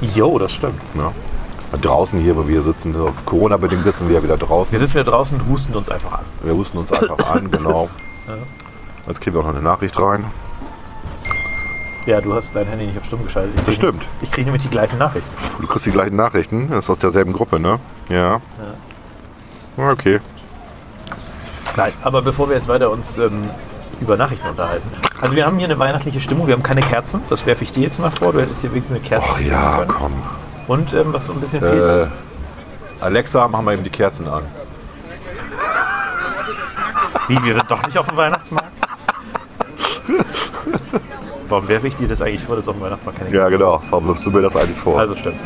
Jo, 0.00 0.38
das 0.38 0.52
stimmt. 0.52 0.80
Ne? 0.94 1.10
Draußen 1.80 2.20
hier, 2.20 2.36
wo 2.36 2.46
wir 2.46 2.62
sitzen, 2.62 2.94
Corona-bedingt 3.24 3.84
sitzen 3.84 4.08
wir 4.08 4.16
ja 4.16 4.22
wieder 4.22 4.36
draußen. 4.36 4.72
Wir 4.72 4.78
sitzen 4.78 4.92
hier 4.92 5.04
draußen 5.04 5.40
und 5.40 5.48
husten 5.48 5.74
uns 5.74 5.88
einfach 5.88 6.12
an. 6.12 6.24
Wir 6.42 6.54
husten 6.54 6.78
uns 6.78 6.92
einfach 6.92 7.34
an, 7.34 7.50
genau. 7.50 7.88
Jetzt 9.06 9.20
kriegen 9.20 9.34
wir 9.34 9.40
auch 9.40 9.46
noch 9.46 9.54
eine 9.54 9.62
Nachricht 9.62 9.98
rein. 9.98 10.24
Ja, 12.06 12.20
du 12.20 12.34
hast 12.34 12.54
dein 12.56 12.66
Handy 12.66 12.86
nicht 12.86 12.98
auf 12.98 13.04
stumm 13.04 13.22
geschaltet. 13.22 13.52
Ich 13.56 13.64
krieg- 13.64 13.74
stimmt. 13.74 14.06
Ich 14.22 14.30
kriege 14.30 14.46
nämlich 14.46 14.62
die 14.64 14.70
gleichen 14.70 14.98
Nachrichten. 14.98 15.30
Du 15.60 15.66
kriegst 15.68 15.86
die 15.86 15.90
gleichen 15.92 16.16
Nachrichten. 16.16 16.68
Das 16.68 16.84
ist 16.84 16.90
aus 16.90 16.98
derselben 16.98 17.32
Gruppe, 17.32 17.60
ne? 17.60 17.78
Ja. 18.08 18.40
Okay. 19.76 20.20
Nein, 21.76 21.92
aber 22.02 22.20
bevor 22.22 22.48
wir 22.48 22.56
jetzt 22.56 22.68
weiter 22.68 22.90
uns 22.90 23.18
ähm, 23.18 23.48
über 24.00 24.16
Nachrichten 24.16 24.46
unterhalten. 24.48 24.90
Also 25.20 25.34
wir 25.36 25.46
haben 25.46 25.56
hier 25.58 25.66
eine 25.68 25.78
weihnachtliche 25.78 26.20
Stimmung. 26.20 26.46
Wir 26.48 26.54
haben 26.54 26.62
keine 26.62 26.80
Kerzen. 26.82 27.22
Das 27.28 27.46
werfe 27.46 27.62
ich 27.64 27.72
dir 27.72 27.84
jetzt 27.84 27.98
mal 28.00 28.10
vor. 28.10 28.32
Du 28.32 28.40
hättest 28.40 28.60
hier 28.60 28.70
wenigstens 28.72 28.98
eine 28.98 29.06
Kerze 29.08 29.26
Ach 29.30 29.36
anzünden 29.38 29.62
ja, 29.62 29.76
können. 29.78 29.88
komm. 29.88 30.12
Und 30.66 30.92
ähm, 30.92 31.12
was 31.12 31.26
so 31.26 31.32
ein 31.32 31.40
bisschen 31.40 31.62
Äh, 31.62 31.68
fehlt. 31.68 32.08
Alexa, 33.00 33.48
machen 33.48 33.64
wir 33.64 33.72
eben 33.72 33.84
die 33.84 33.90
Kerzen 33.90 34.28
an. 34.28 34.42
Wie, 37.28 37.42
wir 37.42 37.54
sind 37.54 37.70
doch 37.70 37.84
nicht 37.86 37.96
auf 37.96 38.06
dem 38.08 38.16
Weihnachtsmarkt? 38.16 38.68
Warum 41.52 41.68
werfe 41.68 41.86
ich 41.86 41.94
dir 41.94 42.08
das 42.08 42.22
eigentlich 42.22 42.42
vor, 42.42 42.56
dass 42.56 42.66
auf 42.66 42.76
dem 42.76 42.82
Weihnachtsmarkt 42.82 43.18
keine 43.18 43.30
Ja, 43.30 43.46
genau. 43.50 43.82
Warum 43.90 44.06
wirfst 44.06 44.24
du 44.24 44.30
mir 44.30 44.40
das 44.40 44.56
eigentlich 44.56 44.78
vor? 44.78 44.98
Also 44.98 45.14
stimmt. 45.14 45.36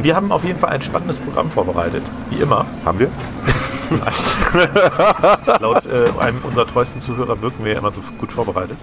Wir 0.00 0.14
haben 0.14 0.30
auf 0.30 0.44
jeden 0.44 0.60
Fall 0.60 0.70
ein 0.70 0.80
spannendes 0.80 1.18
Programm 1.18 1.50
vorbereitet. 1.50 2.04
Wie 2.30 2.36
immer. 2.36 2.64
Haben 2.84 3.00
wir? 3.00 3.10
Laut 5.60 5.84
äh, 5.86 6.04
einem 6.20 6.38
unserer 6.44 6.68
treuesten 6.68 7.00
Zuhörer 7.00 7.42
wirken 7.42 7.64
wir 7.64 7.72
ja 7.72 7.78
immer 7.80 7.90
so 7.90 8.00
gut 8.16 8.30
vorbereitet. 8.30 8.78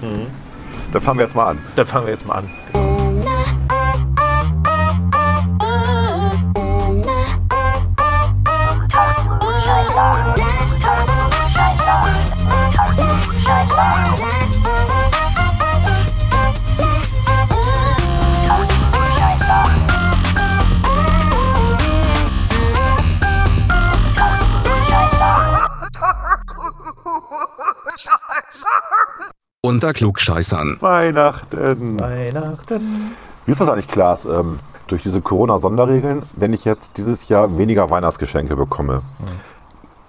Dann 0.92 1.02
fangen 1.02 1.20
wir 1.20 1.26
jetzt 1.26 1.38
mal 1.38 1.52
an. 1.52 1.60
Dann 1.78 1.86
fangen 1.86 2.06
wir 2.06 2.12
jetzt 2.12 2.28
mal 2.28 2.40
an. 2.40 2.93
Unter 29.66 29.94
Klugscheißern. 29.94 30.76
Weihnachten. 30.82 31.98
Weihnachten. 31.98 33.14
Wie 33.46 33.52
ist 33.54 33.62
das 33.62 33.70
eigentlich, 33.70 33.88
Klaas? 33.88 34.26
Ähm, 34.26 34.60
durch 34.88 35.04
diese 35.04 35.22
Corona-Sonderregeln, 35.22 36.24
wenn 36.36 36.52
ich 36.52 36.66
jetzt 36.66 36.98
dieses 36.98 37.30
Jahr 37.30 37.58
weniger 37.58 37.90
Weihnachtsgeschenke 37.90 38.58
bekomme, 38.58 39.04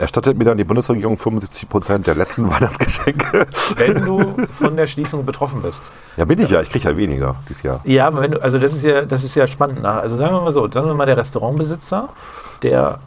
erstattet 0.00 0.37
mir 0.38 0.44
dann 0.44 0.58
die 0.58 0.64
Bundesregierung 0.64 1.16
75 1.16 1.68
Prozent 1.68 2.08
der 2.08 2.16
letzten 2.16 2.50
Weihnachtsgeschenke? 2.50 3.46
Wenn 3.76 4.04
du 4.04 4.34
von 4.49 4.76
der 4.76 4.88
Schließung 4.88 5.25
betroffen 5.25 5.62
bist. 5.62 5.92
ja, 6.16 6.25
bin 6.25 6.40
ich 6.40 6.50
ja. 6.50 6.61
Ich 6.61 6.68
kriege 6.70 6.90
ja 6.90 6.96
weniger 6.96 7.37
dieses 7.49 7.62
Jahr. 7.62 7.80
Ja, 7.84 8.08
aber 8.08 8.23
wenn 8.23 8.32
du, 8.32 8.42
also 8.42 8.58
das 8.58 8.73
ist 8.73 8.82
ja, 8.82 9.04
das 9.04 9.23
ist 9.23 9.37
ja 9.37 9.46
spannend. 9.46 9.80
nach- 9.82 9.99
Also 10.02 10.16
sagen 10.16 10.34
wir 10.34 10.40
mal 10.40 10.50
so, 10.50 10.68
sagen 10.68 10.88
wir 10.88 10.94
mal 10.94 11.06
der 11.06 11.16
Restaurantbesitzer, 11.16 12.08
der 12.64 12.99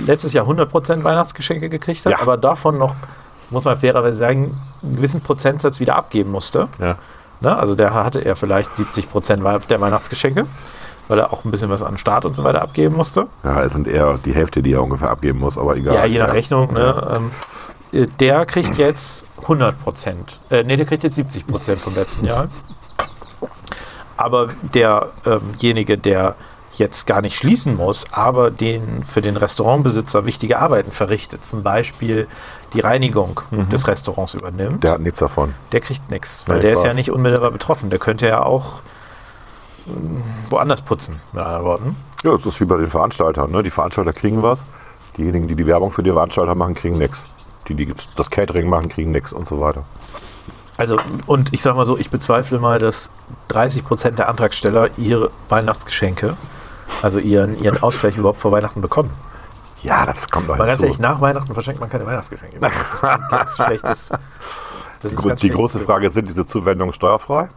letztes 0.00 0.32
Jahr 0.32 0.48
100% 0.48 1.04
Weihnachtsgeschenke 1.04 1.68
gekriegt 1.68 2.04
hat, 2.06 2.10
Ja. 2.14 2.18
aber 2.20 2.36
davon 2.36 2.76
noch, 2.76 2.96
muss 3.52 3.64
man 3.64 3.78
fairerweise 3.78 4.16
sagen, 4.18 4.58
einen 4.82 4.96
gewissen 4.96 5.20
Prozentsatz 5.20 5.80
wieder 5.80 5.96
abgeben 5.96 6.30
musste. 6.30 6.66
Ja. 6.80 6.96
Ne? 7.40 7.56
Also 7.56 7.74
der 7.74 7.92
hatte 7.94 8.24
er 8.24 8.36
vielleicht 8.36 8.70
70% 8.74 9.42
Wei- 9.42 9.58
der 9.58 9.80
Weihnachtsgeschenke, 9.80 10.46
weil 11.08 11.18
er 11.18 11.32
auch 11.32 11.44
ein 11.44 11.50
bisschen 11.50 11.70
was 11.70 11.82
an 11.82 11.98
Start 11.98 12.24
und 12.24 12.34
so 12.34 12.44
weiter 12.44 12.62
abgeben 12.62 12.94
musste. 12.96 13.26
Ja, 13.44 13.62
es 13.62 13.72
sind 13.72 13.88
eher 13.88 14.18
die 14.24 14.34
Hälfte, 14.34 14.62
die 14.62 14.72
er 14.72 14.82
ungefähr 14.82 15.10
abgeben 15.10 15.38
muss, 15.40 15.58
aber 15.58 15.76
egal. 15.76 15.94
Ja, 15.94 16.04
je 16.04 16.18
nach 16.18 16.32
Rechnung. 16.34 16.72
Ne? 16.72 17.20
Ähm, 17.92 18.02
äh, 18.02 18.06
der 18.20 18.46
kriegt 18.46 18.76
jetzt 18.78 19.24
100 19.42 19.80
Prozent. 19.82 20.38
Äh, 20.50 20.62
nee, 20.64 20.76
der 20.76 20.86
kriegt 20.86 21.02
jetzt 21.04 21.16
70 21.16 21.46
Prozent 21.46 21.78
vom 21.80 21.94
letzten 21.94 22.26
Jahr. 22.26 22.46
Aber 24.16 24.50
derjenige, 24.72 25.98
der 25.98 26.36
jetzt 26.74 27.06
gar 27.06 27.20
nicht 27.20 27.36
schließen 27.36 27.76
muss, 27.76 28.04
aber 28.12 28.50
den 28.50 29.04
für 29.04 29.20
den 29.20 29.36
Restaurantbesitzer 29.36 30.24
wichtige 30.26 30.58
Arbeiten 30.58 30.90
verrichtet, 30.90 31.44
zum 31.44 31.62
Beispiel 31.62 32.26
die 32.74 32.80
Reinigung 32.80 33.40
des 33.70 33.86
Restaurants 33.86 34.34
übernimmt, 34.34 34.72
Mhm. 34.76 34.80
Der 34.80 34.92
hat 34.92 35.00
nichts 35.00 35.18
davon. 35.18 35.54
der 35.72 35.80
kriegt 35.80 36.10
nichts, 36.10 36.44
weil 36.48 36.56
Ja, 36.56 36.62
der 36.62 36.72
ist 36.72 36.84
ja 36.84 36.94
nicht 36.94 37.10
unmittelbar 37.10 37.50
betroffen. 37.50 37.90
Der 37.90 37.98
könnte 37.98 38.26
ja 38.26 38.42
auch 38.44 38.82
ähm, 39.86 40.22
woanders 40.50 40.80
putzen, 40.82 41.18
mit 41.32 41.42
anderen 41.42 41.64
Worten. 41.64 41.96
Ja, 42.22 42.32
es 42.34 42.46
ist 42.46 42.60
wie 42.60 42.64
bei 42.64 42.76
den 42.76 42.86
Veranstaltern. 42.86 43.50
Ne? 43.50 43.62
Die 43.62 43.70
Veranstalter 43.70 44.12
kriegen 44.12 44.42
was. 44.42 44.64
Diejenigen, 45.18 45.48
die 45.48 45.56
die 45.56 45.66
Werbung 45.66 45.90
für 45.90 46.02
die 46.02 46.10
Veranstalter 46.12 46.54
machen, 46.54 46.74
kriegen 46.74 46.96
nichts. 46.96 47.50
Die, 47.68 47.74
die 47.74 47.92
das 48.16 48.30
Catering 48.30 48.68
machen, 48.68 48.88
kriegen 48.88 49.10
nichts 49.12 49.32
und 49.32 49.46
so 49.48 49.60
weiter. 49.60 49.82
Also, 50.78 50.96
und 51.26 51.52
ich 51.52 51.62
sag 51.62 51.76
mal 51.76 51.84
so, 51.84 51.98
ich 51.98 52.10
bezweifle 52.10 52.58
mal, 52.58 52.78
dass 52.78 53.10
30 53.48 53.84
Prozent 53.84 54.18
der 54.18 54.28
Antragsteller 54.28 54.88
ihre 54.96 55.30
Weihnachtsgeschenke, 55.48 56.36
also 57.02 57.18
ihren, 57.18 57.62
ihren 57.62 57.82
Ausgleich 57.82 58.16
überhaupt 58.16 58.38
vor 58.38 58.52
Weihnachten 58.52 58.80
bekommen. 58.80 59.10
Ja, 59.82 60.06
das 60.06 60.30
kommt 60.30 60.48
noch 60.48 60.56
Mal 60.56 60.66
ganz 60.66 60.82
ehrlich, 60.82 60.98
nach 60.98 61.20
Weihnachten 61.20 61.52
verschenkt 61.54 61.80
man 61.80 61.90
keine 61.90 62.06
Weihnachtsgeschenke. 62.06 62.58
mehr. 62.60 62.70
Das 62.70 63.28
ganz 63.28 63.56
schlechtes. 63.64 64.08
Das 65.02 65.12
ist 65.12 65.18
die 65.18 65.22
schlechtes 65.22 65.50
große 65.56 65.78
Bild. 65.78 65.86
Frage, 65.88 66.10
sind 66.10 66.28
diese 66.28 66.46
Zuwendungen 66.46 66.92
steuerfrei? 66.94 67.48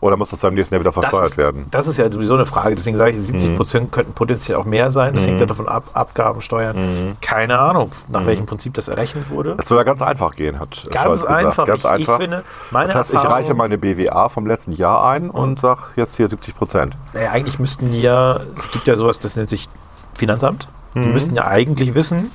Oder 0.00 0.18
muss 0.18 0.28
das 0.28 0.40
beim 0.40 0.52
nächsten 0.52 0.74
Jahr 0.74 0.80
wieder 0.80 0.92
versteuert 0.92 1.24
ist, 1.28 1.38
werden? 1.38 1.66
Das 1.70 1.86
ist 1.86 1.96
ja 1.96 2.12
sowieso 2.12 2.34
eine 2.34 2.44
Frage. 2.44 2.74
Deswegen 2.74 2.94
sage 2.94 3.12
ich, 3.12 3.16
Mhm. 3.16 3.22
70 3.22 3.56
Prozent 3.56 3.92
könnten 3.92 4.12
potenziell 4.12 4.58
auch 4.58 4.66
mehr 4.66 4.90
sein. 4.90 5.14
Das 5.14 5.24
hängt 5.26 5.40
ja 5.40 5.46
davon 5.46 5.66
ab, 5.66 5.84
Abgaben, 5.94 6.42
Steuern. 6.42 6.76
Mhm. 6.76 7.16
Keine 7.22 7.58
Ahnung, 7.58 7.90
nach 8.08 8.26
welchem 8.26 8.44
Prinzip 8.44 8.74
das 8.74 8.88
errechnet 8.88 9.30
wurde. 9.30 9.56
Es 9.58 9.66
soll 9.66 9.78
ja 9.78 9.84
ganz 9.84 10.02
einfach 10.02 10.34
gehen, 10.36 10.58
hat 10.60 10.86
Ganz 10.90 11.24
einfach. 11.24 11.64
Ganz 11.66 11.84
ich, 11.84 11.88
einfach. 11.88 12.14
ich 12.18 12.22
finde, 12.22 12.44
meine 12.70 12.88
das 12.92 12.96
heißt, 12.96 13.14
ich 13.14 13.24
reiche 13.24 13.54
meine 13.54 13.78
BWA 13.78 14.28
vom 14.28 14.46
letzten 14.46 14.72
Jahr 14.72 15.06
ein 15.08 15.30
und 15.30 15.58
sage 15.58 15.80
jetzt 15.96 16.16
hier 16.18 16.28
70 16.28 16.54
Prozent. 16.54 16.96
naja, 17.14 17.30
eigentlich 17.30 17.58
müssten 17.58 17.90
die 17.90 18.02
ja, 18.02 18.40
es 18.58 18.70
gibt 18.72 18.86
ja 18.88 18.96
sowas, 18.96 19.18
das 19.20 19.36
nennt 19.36 19.48
sich 19.48 19.70
Finanzamt. 20.14 20.68
Die 20.94 21.00
Mhm. 21.00 21.12
müssten 21.12 21.34
ja 21.34 21.46
eigentlich 21.46 21.94
wissen, 21.94 22.30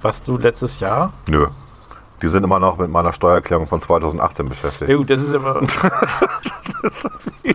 was 0.00 0.22
du 0.22 0.38
letztes 0.38 0.80
Jahr. 0.80 1.12
Nö. 1.28 1.46
Die 2.22 2.28
sind 2.28 2.44
immer 2.44 2.60
noch 2.60 2.78
mit 2.78 2.88
meiner 2.90 3.12
Steuererklärung 3.12 3.66
von 3.66 3.82
2018 3.82 4.48
beschäftigt. 4.48 4.90
Ja 4.90 4.96
gut, 4.96 5.10
das 5.10 5.20
ist 5.20 5.34
immer. 5.34 5.56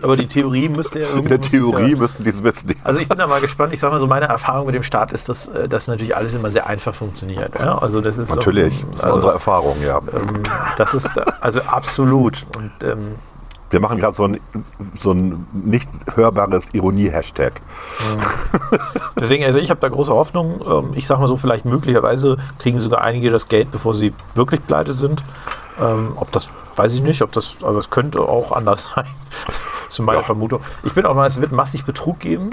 aber 0.02 0.16
die 0.16 0.26
Theorie 0.26 0.68
müsste 0.68 1.00
ja 1.00 1.08
In 1.08 1.16
irgendwie. 1.24 1.28
der 1.30 1.38
müsste 1.38 1.56
es 1.56 1.62
Theorie 1.62 1.90
Ja, 1.92 1.98
müssen 1.98 2.24
die 2.24 2.30
es 2.30 2.42
wissen. 2.42 2.74
also 2.84 3.00
ich 3.00 3.08
bin 3.08 3.18
da 3.18 3.26
mal 3.26 3.40
gespannt. 3.40 3.72
Ich 3.72 3.80
sage 3.80 3.92
mal 3.94 4.00
so, 4.00 4.06
meine 4.06 4.26
Erfahrung 4.26 4.66
mit 4.66 4.74
dem 4.74 4.82
Staat 4.82 5.12
ist, 5.12 5.28
dass 5.28 5.48
äh, 5.48 5.68
das 5.68 5.86
natürlich 5.88 6.16
alles 6.16 6.34
immer 6.34 6.50
sehr 6.50 6.66
einfach 6.66 6.94
funktioniert. 6.94 7.58
Ja? 7.60 7.78
Also 7.78 8.00
das 8.00 8.18
ist 8.18 8.34
Natürlich, 8.34 8.74
So, 8.78 8.86
das 8.86 8.96
ist 8.98 9.04
also, 9.04 9.14
unsere 9.16 9.32
Erfahrung, 9.32 9.76
ja. 9.84 9.98
ähm, 9.98 10.42
das 10.76 10.94
ist 10.94 11.16
äh, 11.16 11.24
also 11.40 11.60
absolut. 11.62 12.46
Und 12.56 12.70
ähm, 12.82 13.14
Wir 13.70 13.78
machen 13.80 13.98
gerade 13.98 14.14
so 14.16 14.24
ein, 14.24 14.40
so 14.98 15.12
ein 15.12 15.46
nicht 15.52 15.88
hörbares 16.16 16.70
Ironie-Hashtag. 16.74 17.60
Deswegen, 19.18 19.44
also 19.44 19.58
ich 19.58 19.70
habe 19.70 19.80
da 19.80 19.88
große 19.88 20.12
Hoffnung. 20.12 20.60
Ähm, 20.66 20.90
Ich 20.94 21.06
sage 21.06 21.20
mal 21.20 21.28
so, 21.28 21.36
vielleicht 21.36 21.64
möglicherweise 21.64 22.36
kriegen 22.58 22.80
sogar 22.80 23.02
einige 23.02 23.30
das 23.30 23.48
Geld, 23.48 23.70
bevor 23.70 23.94
sie 23.94 24.12
wirklich 24.34 24.66
pleite 24.66 24.92
sind. 24.92 25.22
Ähm, 25.80 26.12
ob 26.16 26.32
das, 26.32 26.52
weiß 26.76 26.92
ich 26.94 27.02
nicht, 27.02 27.22
ob 27.22 27.32
das, 27.32 27.62
aber 27.62 27.78
es 27.78 27.90
könnte 27.90 28.20
auch 28.20 28.52
anders 28.52 28.90
sein. 28.94 29.06
Das 29.46 29.60
ist 29.88 29.98
meine 30.00 30.18
Ja. 30.18 30.24
Vermutung. 30.24 30.60
Ich 30.82 30.92
bin 30.92 31.06
auch 31.06 31.14
mal, 31.14 31.26
es 31.26 31.40
wird 31.40 31.52
massig 31.52 31.84
Betrug 31.84 32.18
geben. 32.20 32.50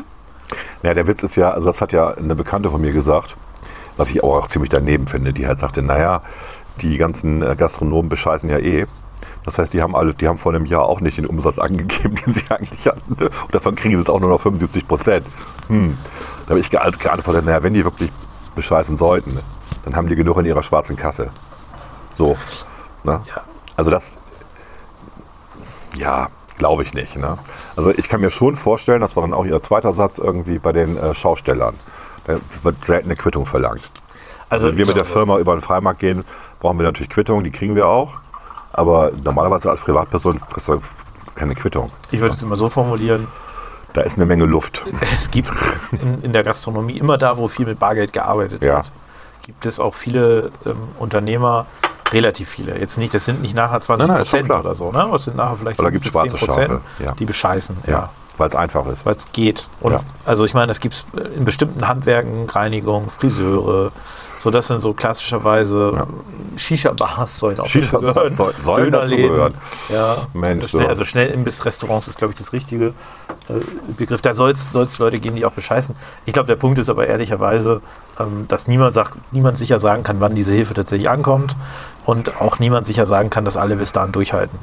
Ja, 0.84 0.94
der 0.94 1.08
Witz 1.08 1.24
ist 1.24 1.36
ja, 1.36 1.50
also 1.50 1.66
das 1.68 1.82
hat 1.82 1.92
ja 1.92 2.10
eine 2.12 2.36
Bekannte 2.36 2.70
von 2.70 2.80
mir 2.80 2.92
gesagt, 2.94 3.36
was 3.98 4.10
ich 4.12 4.24
auch 4.24 4.46
ziemlich 4.48 4.70
daneben 4.70 5.08
finde, 5.08 5.34
die 5.34 5.48
halt 5.48 5.60
sagte, 5.60 5.82
naja, 5.82 6.22
die 6.82 6.98
ganzen 6.98 7.42
äh, 7.42 7.56
Gastronomen 7.58 8.08
bescheißen 8.08 8.50
ja 8.50 8.60
eh. 8.60 8.86
Das 9.48 9.58
heißt, 9.58 9.74
die 9.74 9.82
haben 9.82 9.96
alle, 9.96 10.14
die 10.14 10.28
haben 10.28 10.38
vor 10.38 10.54
einem 10.54 10.66
Jahr 10.66 10.84
auch 10.84 11.00
nicht 11.00 11.18
den 11.18 11.26
Umsatz 11.26 11.58
angegeben, 11.58 12.16
den 12.26 12.34
sie 12.34 12.44
eigentlich 12.52 12.86
hatten. 12.86 13.16
ne? 13.18 13.30
Und 13.46 13.56
davon 13.56 13.76
kriegen 13.76 13.96
sie 13.96 14.02
jetzt 14.02 14.10
auch 14.10 14.20
nur 14.20 14.30
noch 14.30 14.42
75 14.42 14.86
Prozent. 14.86 15.26
Hm. 15.70 15.98
Da 16.46 16.50
habe 16.50 16.60
ich 16.60 16.70
ge- 16.70 16.80
geantwortet, 17.00 17.46
naja, 17.46 17.64
wenn 17.64 17.74
die 17.74 17.86
wirklich 17.86 18.12
bescheißen 18.56 18.98
sollten, 18.98 19.40
dann 19.86 19.96
haben 19.96 20.10
die 20.10 20.18
genug 20.18 20.38
in 20.40 20.46
ihrer 20.46 20.64
schwarzen 20.64 20.98
Kasse. 20.98 21.30
So. 22.18 22.36
Ne? 23.06 23.22
Ja. 23.26 23.42
Also 23.78 23.90
das, 23.90 24.18
ja, 25.96 26.28
glaube 26.58 26.84
ich 26.84 26.94
nicht. 26.94 27.16
Ne? 27.16 27.38
Also 27.78 27.92
ich 27.92 28.10
kann 28.10 28.20
mir 28.20 28.32
schon 28.32 28.58
vorstellen, 28.58 29.00
das 29.00 29.16
war 29.16 29.24
dann 29.24 29.34
auch 29.34 29.46
ihr 29.46 29.62
zweiter 29.64 29.94
Satz 29.94 30.18
irgendwie 30.18 30.60
bei 30.60 30.74
den 30.74 30.98
äh, 30.98 31.16
Schaustellern. 31.16 31.76
Da 32.26 32.36
wird 32.64 32.84
selten 32.84 33.08
eine 33.08 33.16
Quittung 33.16 33.46
verlangt. 33.46 33.90
Also 34.50 34.68
wenn 34.68 34.78
wir 34.78 34.88
mit 34.88 34.98
der 34.98 35.06
Firma 35.06 35.38
über 35.38 35.56
den 35.56 35.62
Freimarkt 35.62 36.00
gehen, 36.00 36.26
brauchen 36.60 36.78
wir 36.80 36.84
natürlich 36.86 37.10
Quittung, 37.10 37.46
die 37.46 37.52
kriegen 37.52 37.76
wir 37.76 37.88
auch. 37.88 38.16
Aber 38.78 39.12
normalerweise 39.24 39.70
als 39.70 39.82
Privatperson 39.82 40.40
kriegst 40.50 40.70
du 40.70 40.80
keine 41.36 41.56
Quittung. 41.56 41.92
Ich 42.12 42.22
würde 42.22 42.34
es 42.36 42.42
immer 42.44 42.56
so 42.56 42.70
formulieren, 42.70 43.28
Da 43.94 44.02
ist 44.02 44.18
eine 44.18 44.26
Menge 44.28 44.46
Luft. 44.46 44.86
es 45.18 45.30
gibt 45.32 45.50
in, 45.92 46.22
in 46.24 46.32
der 46.34 46.44
Gastronomie 46.44 46.98
immer 46.98 47.18
da, 47.18 47.38
wo 47.38 47.48
viel 47.48 47.66
mit 47.66 47.80
Bargeld 47.80 48.14
gearbeitet 48.14 48.62
Ja. 48.64 48.76
wird, 48.78 48.92
gibt 49.46 49.66
es 49.66 49.80
auch 49.80 49.96
viele 49.96 50.52
ähm, 50.66 50.78
Unternehmer, 51.00 51.66
relativ 52.14 52.48
viele. 52.50 52.78
Jetzt 52.80 52.98
nicht, 52.98 53.14
das 53.14 53.26
sind 53.26 53.42
nicht 53.42 53.56
nachher 53.56 53.82
20 53.82 54.08
Nein, 54.08 54.16
nein, 54.18 54.24
Prozent 54.24 54.50
oder 54.52 54.76
so, 54.76 54.92
ne? 54.92 55.10
Das 55.12 55.26
sind 55.26 55.36
nachher 55.38 55.56
vielleicht 55.58 55.80
Oder 55.80 55.90
5 55.92 56.02
gibt's 56.04 56.14
bis 56.14 56.22
10 56.22 56.38
schwarze 56.38 56.46
Prozent, 56.46 56.82
ja. 57.00 57.12
die 57.14 57.26
bescheißen. 57.26 57.78
Ja. 57.88 58.10
Weil 58.38 58.50
es 58.50 58.56
einfach 58.56 58.86
ist. 58.88 59.06
Weil 59.06 59.16
es 59.16 59.32
geht. 59.34 59.68
Und 59.82 59.94
Ja. 59.94 60.00
also 60.26 60.46
ich 60.46 60.54
meine, 60.54 60.72
es 60.72 60.80
gibt 60.80 61.04
in 61.36 61.44
bestimmten 61.44 61.88
Handwerken, 61.88 62.48
Reinigung, 62.48 63.10
Friseure, 63.10 63.90
so 64.40 64.50
das 64.52 64.68
sind 64.68 64.82
so 64.82 64.94
klassischerweise 64.94 66.06
Shisha-Bars 66.56 67.40
sollen 67.40 67.60
auch 67.60 67.66
Shisha-Bars 67.66 68.14
dazugehören. 68.16 68.34
soll- 68.34 68.54
sollen 68.64 68.92
dazugehören. 68.92 69.54
Ja. 69.90 70.18
Mensch, 70.34 70.70
Schnell, 70.70 70.84
so. 70.84 70.88
also 70.90 71.04
Schnellimbiss-Restaurants 71.04 72.08
ist, 72.08 72.18
glaube 72.18 72.34
ich, 72.34 72.40
das 72.40 72.54
richtige 72.54 72.88
äh, 73.50 73.54
Begriff. 73.98 74.22
Da 74.22 74.34
soll 74.34 74.52
es 74.52 75.00
Leute 75.00 75.20
geben, 75.20 75.36
die 75.36 75.46
auch 75.46 75.52
bescheißen. 75.52 75.96
Ich 76.26 76.34
glaube, 76.34 76.48
der 76.48 76.56
Punkt 76.56 76.80
ist 76.80 76.90
aber 76.90 77.08
ehrlicherweise, 77.08 77.82
ähm, 78.20 78.46
dass 78.48 78.68
niemand, 78.68 78.94
sagt, 78.94 79.18
niemand 79.32 79.58
sicher 79.58 79.80
sagen 79.80 80.04
kann, 80.04 80.20
wann 80.20 80.36
diese 80.36 80.54
Hilfe 80.54 80.74
tatsächlich 80.74 81.10
ankommt 81.10 81.56
und 82.06 82.40
auch 82.42 82.60
niemand 82.60 82.88
sicher 82.88 83.06
sagen 83.06 83.30
kann, 83.30 83.46
dass 83.46 83.58
alle 83.58 83.76
bis 83.76 83.92
dahin 83.92 84.12
durchhalten. 84.12 84.58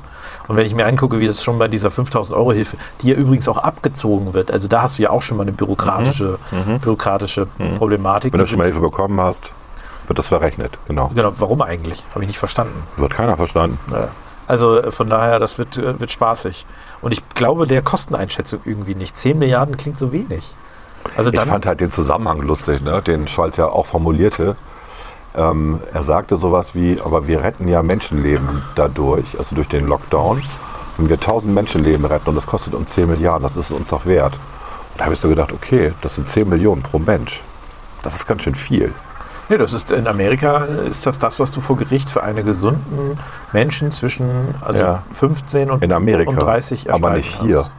Und 0.48 0.56
wenn 0.56 0.66
ich 0.66 0.74
mir 0.74 0.86
angucke, 0.86 1.20
wie 1.20 1.26
das 1.26 1.42
schon 1.42 1.58
bei 1.58 1.68
dieser 1.68 1.90
5000 1.90 2.36
Euro 2.36 2.52
Hilfe, 2.52 2.76
die 3.02 3.08
ja 3.08 3.14
übrigens 3.16 3.48
auch 3.48 3.58
abgezogen 3.58 4.34
wird, 4.34 4.50
also 4.50 4.68
da 4.68 4.82
hast 4.82 4.98
du 4.98 5.02
ja 5.02 5.10
auch 5.10 5.22
schon 5.22 5.36
mal 5.36 5.42
eine 5.44 5.52
bürokratische, 5.52 6.38
bürokratische 6.82 7.46
Problematik. 7.76 8.32
Wenn 8.32 8.40
du 8.40 8.46
schon 8.46 8.58
mal 8.58 8.64
Hilfe 8.64 8.80
bekommen 8.80 9.18
hast, 9.20 9.52
wird 10.06 10.18
das 10.18 10.28
verrechnet. 10.28 10.78
Genau. 10.87 11.11
genau, 11.14 11.32
warum 11.38 11.62
eigentlich? 11.62 12.04
Habe 12.11 12.23
ich 12.23 12.28
nicht 12.28 12.38
verstanden. 12.38 12.82
Wird 12.96 13.14
keiner 13.14 13.37
verstanden. 13.37 13.78
Ja. 13.90 14.08
Also 14.46 14.78
äh, 14.78 14.90
von 14.90 15.08
daher, 15.08 15.38
das 15.38 15.58
wird, 15.58 15.78
äh, 15.78 15.99
wird 15.99 16.11
spaßig. 16.11 16.66
Und 17.00 17.12
ich 17.12 17.23
glaube 17.30 17.66
der 17.66 17.82
Kosteneinschätzung 17.82 18.61
irgendwie 18.64 18.94
nicht. 18.94 19.16
10 19.16 19.38
Milliarden 19.38 19.76
klingt 19.76 19.99
so 19.99 20.12
wenig. 20.12 20.56
Also 21.16 21.30
Ich 21.30 21.40
fand 21.40 21.66
halt 21.66 21.80
den 21.80 21.90
Zusammenhang 21.90 22.40
lustig, 22.40 22.82
ne? 22.82 23.02
den 23.02 23.28
Scholz 23.28 23.56
ja 23.56 23.66
auch 23.66 23.87
formulierte. 23.87 24.56
Ähm, 25.37 25.80
er 25.92 26.02
sagte 26.02 26.37
sowas 26.37 26.75
wie, 26.75 27.00
aber 27.04 27.26
wir 27.26 27.42
retten 27.42 27.68
ja 27.68 27.82
Menschenleben 27.82 28.62
dadurch, 28.75 29.38
also 29.38 29.54
durch 29.54 29.68
den 29.68 29.87
Lockdown. 29.87 30.42
Wenn 30.96 31.08
wir 31.08 31.16
1000 31.16 31.52
Menschenleben 31.52 32.06
retten 32.06 32.28
und 32.28 32.37
das 32.37 32.46
kostet 32.46 32.75
uns 32.75 32.92
10 32.92 33.08
Milliarden, 33.08 33.42
das 33.42 33.56
ist 33.56 33.70
es 33.70 33.76
uns 33.76 33.90
doch 33.90 34.06
wert. 34.06 34.34
Und 34.34 35.00
da 35.00 35.04
habe 35.04 35.14
ich 35.14 35.20
so 35.20 35.28
gedacht, 35.28 35.52
okay, 35.52 35.92
das 36.02 36.14
sind 36.14 36.28
10 36.28 36.49
Millionen 36.49 36.82
pro 36.82 37.00
Mensch. 37.00 37.42
Das 38.02 38.14
ist 38.14 38.26
ganz 38.26 38.42
schön 38.42 38.54
viel. 38.54 38.94
Nee, 39.48 39.56
das 39.58 39.72
ist 39.72 39.90
in 39.90 40.06
Amerika 40.06 40.64
ist 40.88 41.06
das 41.06 41.18
das, 41.18 41.38
was 41.40 41.50
du 41.50 41.60
vor 41.60 41.76
Gericht 41.76 42.10
für 42.10 42.22
einen 42.22 42.44
gesunden 42.44 43.18
Menschen 43.52 43.90
zwischen 43.90 44.54
also 44.60 44.80
Ja. 44.80 45.02
15 45.12 45.70
und 45.70 45.82
In 45.82 45.92
Amerika. 45.92 46.30
35 46.30 46.90
aber 46.90 47.08
erstreiten 47.10 47.16
nicht 47.16 47.40
hier. 47.42 47.54
kannst. 47.56 47.70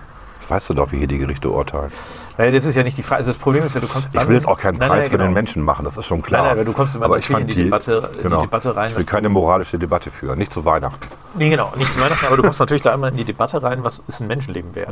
Weißt 0.47 0.69
du 0.69 0.75
doch, 0.75 0.91
wie 0.91 0.99
hier 0.99 1.07
die 1.07 1.17
Gerichte 1.17 1.49
urteilen. 1.49 1.91
Naja, 2.37 2.51
das 2.51 2.65
ist 2.65 2.75
ja 2.75 2.83
nicht 2.83 2.95
die 2.99 3.01
Frage. 3.01 3.17
Also 3.17 3.31
das 3.31 3.39
Problem 3.39 3.65
ist 3.65 3.73
ja, 3.73 3.81
du 3.81 3.87
kommst. 3.87 4.09
Ich 4.13 4.27
will 4.27 4.35
jetzt 4.35 4.47
auch 4.47 4.59
keinen 4.59 4.77
Nein, 4.77 4.89
Preis 4.89 4.99
nein, 4.99 5.09
für 5.09 5.17
genau. 5.17 5.29
den 5.29 5.33
Menschen 5.33 5.63
machen, 5.63 5.85
das 5.85 5.97
ist 5.97 6.05
schon 6.05 6.21
klar. 6.21 6.41
Nein, 6.43 6.49
nein, 6.51 6.57
aber 6.59 6.65
du 6.65 6.73
kommst 6.73 6.95
immer 6.95 7.05
aber 7.05 7.17
ich 7.17 7.25
fand 7.25 7.41
in 7.41 7.47
die 7.47 7.63
Debatte- 7.63 8.09
in 8.11 8.17
die 8.17 8.23
genau, 8.23 8.41
Debatte 8.41 8.75
rein, 8.75 8.91
Ich 8.91 8.97
will 8.97 9.05
keine 9.05 9.29
moralische 9.29 9.79
Debatte 9.79 10.11
führen, 10.11 10.37
nicht 10.37 10.53
zu 10.53 10.63
Weihnachten. 10.63 10.99
Nee, 11.33 11.49
genau, 11.49 11.73
nicht 11.77 11.91
zu 11.91 11.99
Weihnachten, 11.99 12.27
aber 12.27 12.37
du 12.37 12.43
kommst 12.43 12.59
natürlich 12.59 12.83
da 12.83 12.93
immer 12.93 13.07
in 13.07 13.17
die 13.17 13.23
Debatte 13.25 13.63
rein, 13.63 13.83
was 13.83 14.03
ist 14.07 14.19
ein 14.21 14.27
Menschenleben 14.27 14.75
wert. 14.75 14.89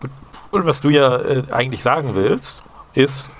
Gut. 0.00 0.10
Und 0.50 0.66
was 0.66 0.80
du 0.80 0.88
ja 0.88 1.14
äh, 1.16 1.44
eigentlich 1.52 1.80
sagen 1.80 2.16
willst, 2.16 2.64
ist, 2.94 3.30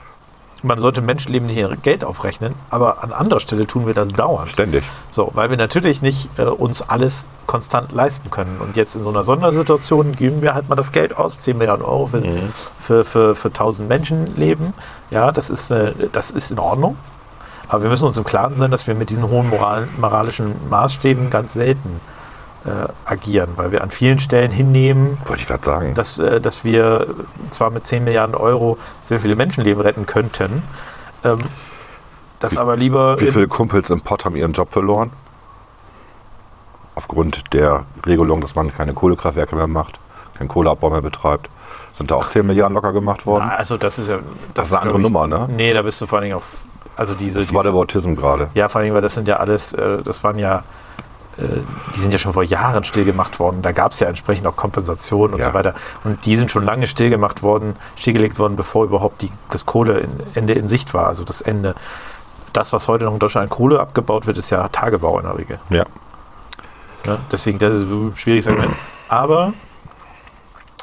man 0.62 0.78
sollte 0.78 1.00
Menschenleben 1.00 1.46
nicht 1.46 1.58
in 1.58 1.82
Geld 1.82 2.04
aufrechnen, 2.04 2.54
aber 2.70 3.02
an 3.02 3.12
anderer 3.12 3.40
Stelle 3.40 3.66
tun 3.66 3.86
wir 3.86 3.94
das 3.94 4.08
dauernd. 4.12 4.50
Ständig. 4.50 4.84
So, 5.10 5.30
weil 5.34 5.50
wir 5.50 5.56
natürlich 5.56 6.02
nicht 6.02 6.28
äh, 6.38 6.42
uns 6.42 6.82
alles 6.82 7.28
konstant 7.46 7.92
leisten 7.92 8.30
können. 8.30 8.58
Und 8.60 8.76
jetzt 8.76 8.96
in 8.96 9.02
so 9.02 9.10
einer 9.10 9.22
Sondersituation 9.22 10.16
geben 10.16 10.42
wir 10.42 10.54
halt 10.54 10.68
mal 10.68 10.76
das 10.76 10.92
Geld 10.92 11.16
aus, 11.16 11.40
10 11.40 11.58
Milliarden 11.58 11.84
Euro 11.84 12.06
für, 12.06 12.22
für, 12.78 13.04
für, 13.04 13.34
für 13.34 13.48
1000 13.48 13.88
Menschenleben. 13.88 14.74
Ja, 15.10 15.32
das 15.32 15.50
ist, 15.50 15.70
äh, 15.70 15.92
das 16.12 16.30
ist 16.30 16.50
in 16.50 16.58
Ordnung. 16.58 16.96
Aber 17.68 17.82
wir 17.82 17.90
müssen 17.90 18.06
uns 18.06 18.16
im 18.16 18.24
Klaren 18.24 18.54
sein, 18.54 18.70
dass 18.70 18.86
wir 18.86 18.94
mit 18.94 19.10
diesen 19.10 19.28
hohen 19.28 19.48
moral, 19.48 19.88
moralischen 19.98 20.54
Maßstäben 20.70 21.30
ganz 21.30 21.52
selten 21.52 21.88
äh, 21.88 22.17
agieren, 23.04 23.50
weil 23.56 23.72
wir 23.72 23.82
an 23.82 23.90
vielen 23.90 24.18
Stellen 24.18 24.50
hinnehmen, 24.50 25.18
Wollte 25.26 25.42
ich 25.42 25.64
sagen. 25.64 25.94
dass, 25.94 26.18
äh, 26.18 26.40
dass 26.40 26.64
wir 26.64 27.06
zwar 27.50 27.70
mit 27.70 27.86
10 27.86 28.04
Milliarden 28.04 28.34
Euro 28.34 28.78
sehr 29.02 29.20
viele 29.20 29.36
Menschenleben 29.36 29.80
retten 29.82 30.06
könnten, 30.06 30.62
ähm, 31.24 31.38
das 32.40 32.56
aber 32.56 32.76
lieber 32.76 33.18
Wie 33.20 33.26
in- 33.26 33.32
viele 33.32 33.48
Kumpels 33.48 33.90
im 33.90 34.00
Pott 34.00 34.24
haben 34.24 34.36
ihren 34.36 34.52
Job 34.52 34.72
verloren? 34.72 35.10
Aufgrund 36.94 37.52
der 37.54 37.84
Regelung, 38.06 38.40
dass 38.40 38.54
man 38.54 38.74
keine 38.74 38.92
Kohlekraftwerke 38.92 39.54
mehr 39.54 39.68
macht, 39.68 39.98
keinen 40.36 40.48
Kohleabbau 40.48 40.90
mehr 40.90 41.00
betreibt. 41.02 41.48
Sind 41.92 42.10
da 42.10 42.16
auch 42.16 42.26
10 42.28 42.44
Milliarden 42.46 42.74
locker 42.74 42.92
gemacht 42.92 43.24
worden? 43.24 43.46
Na, 43.48 43.54
also 43.56 43.76
das 43.76 43.98
ist 43.98 44.08
ja. 44.08 44.18
Das 44.54 44.68
ist 44.68 44.74
eine 44.74 44.82
andere 44.82 44.98
glaub 45.00 45.12
Nummer, 45.12 45.26
ne? 45.26 45.48
Nee, 45.50 45.72
da 45.72 45.82
bist 45.82 46.00
du 46.00 46.06
vor 46.06 46.18
allen 46.18 46.24
Dingen 46.26 46.36
auf. 46.36 46.44
Also 46.96 47.14
diese. 47.14 47.38
Das 47.38 47.54
war 47.54 47.62
der 47.62 47.70
diese 47.72 47.78
Bautism 47.80 48.14
gerade. 48.14 48.48
ja, 48.54 48.68
vor 48.68 48.78
allen 48.80 48.86
Dingen, 48.86 48.94
weil 48.96 49.02
das 49.02 49.14
sind 49.14 49.28
ja 49.28 49.36
alles, 49.36 49.72
äh, 49.74 50.02
das 50.02 50.22
waren 50.24 50.38
ja, 50.38 50.58
äh, 50.58 50.62
die 51.95 52.00
sind 52.00 52.12
ja 52.12 52.18
schon 52.18 52.33
vor 52.33 52.42
Jahren 52.42 52.83
stillgemacht 52.85 53.38
worden. 53.38 53.62
Da 53.62 53.73
gab 53.73 53.92
es 53.92 54.00
ja 54.00 54.09
entsprechend 54.09 54.47
auch 54.47 54.57
Kompensationen 54.57 55.35
und 55.35 55.40
Ja. 55.40 55.47
so 55.47 55.54
weiter. 55.54 55.75
Und 56.04 56.25
die 56.26 56.35
sind 56.37 56.50
schon 56.50 56.64
lange 56.64 56.87
stillgemacht 56.87 57.42
worden, 57.42 57.76
stillgelegt 57.97 58.38
worden, 58.38 58.57
bevor 58.57 58.85
überhaupt 58.85 59.23
die, 59.23 59.30
das 59.50 59.64
Kohleende 59.64 60.52
in 60.52 60.66
Sicht 60.68 60.95
war. 60.95 61.07
Also 61.07 61.23
das 61.25 61.40
Ende. 61.40 61.75
Das, 62.52 62.73
was 62.73 62.88
heute 62.88 63.04
noch 63.04 63.12
in 63.12 63.18
Deutschland 63.21 63.45
an 63.45 63.50
Kohle 63.57 63.78
abgebaut 63.78 64.26
wird, 64.26 64.37
ist 64.38 64.50
ja 64.50 64.66
Tagebau 64.68 65.18
in 65.21 65.26
der 65.26 65.38
Regel. 65.38 65.59
Ja. 65.71 65.85
Ne? 67.07 67.18
Deswegen, 67.30 67.59
das 67.59 67.75
ist 67.75 67.88
so 67.88 68.11
schwierig. 68.16 68.42
Sagen 68.45 68.61
wir. 68.61 68.71
Aber 69.09 69.52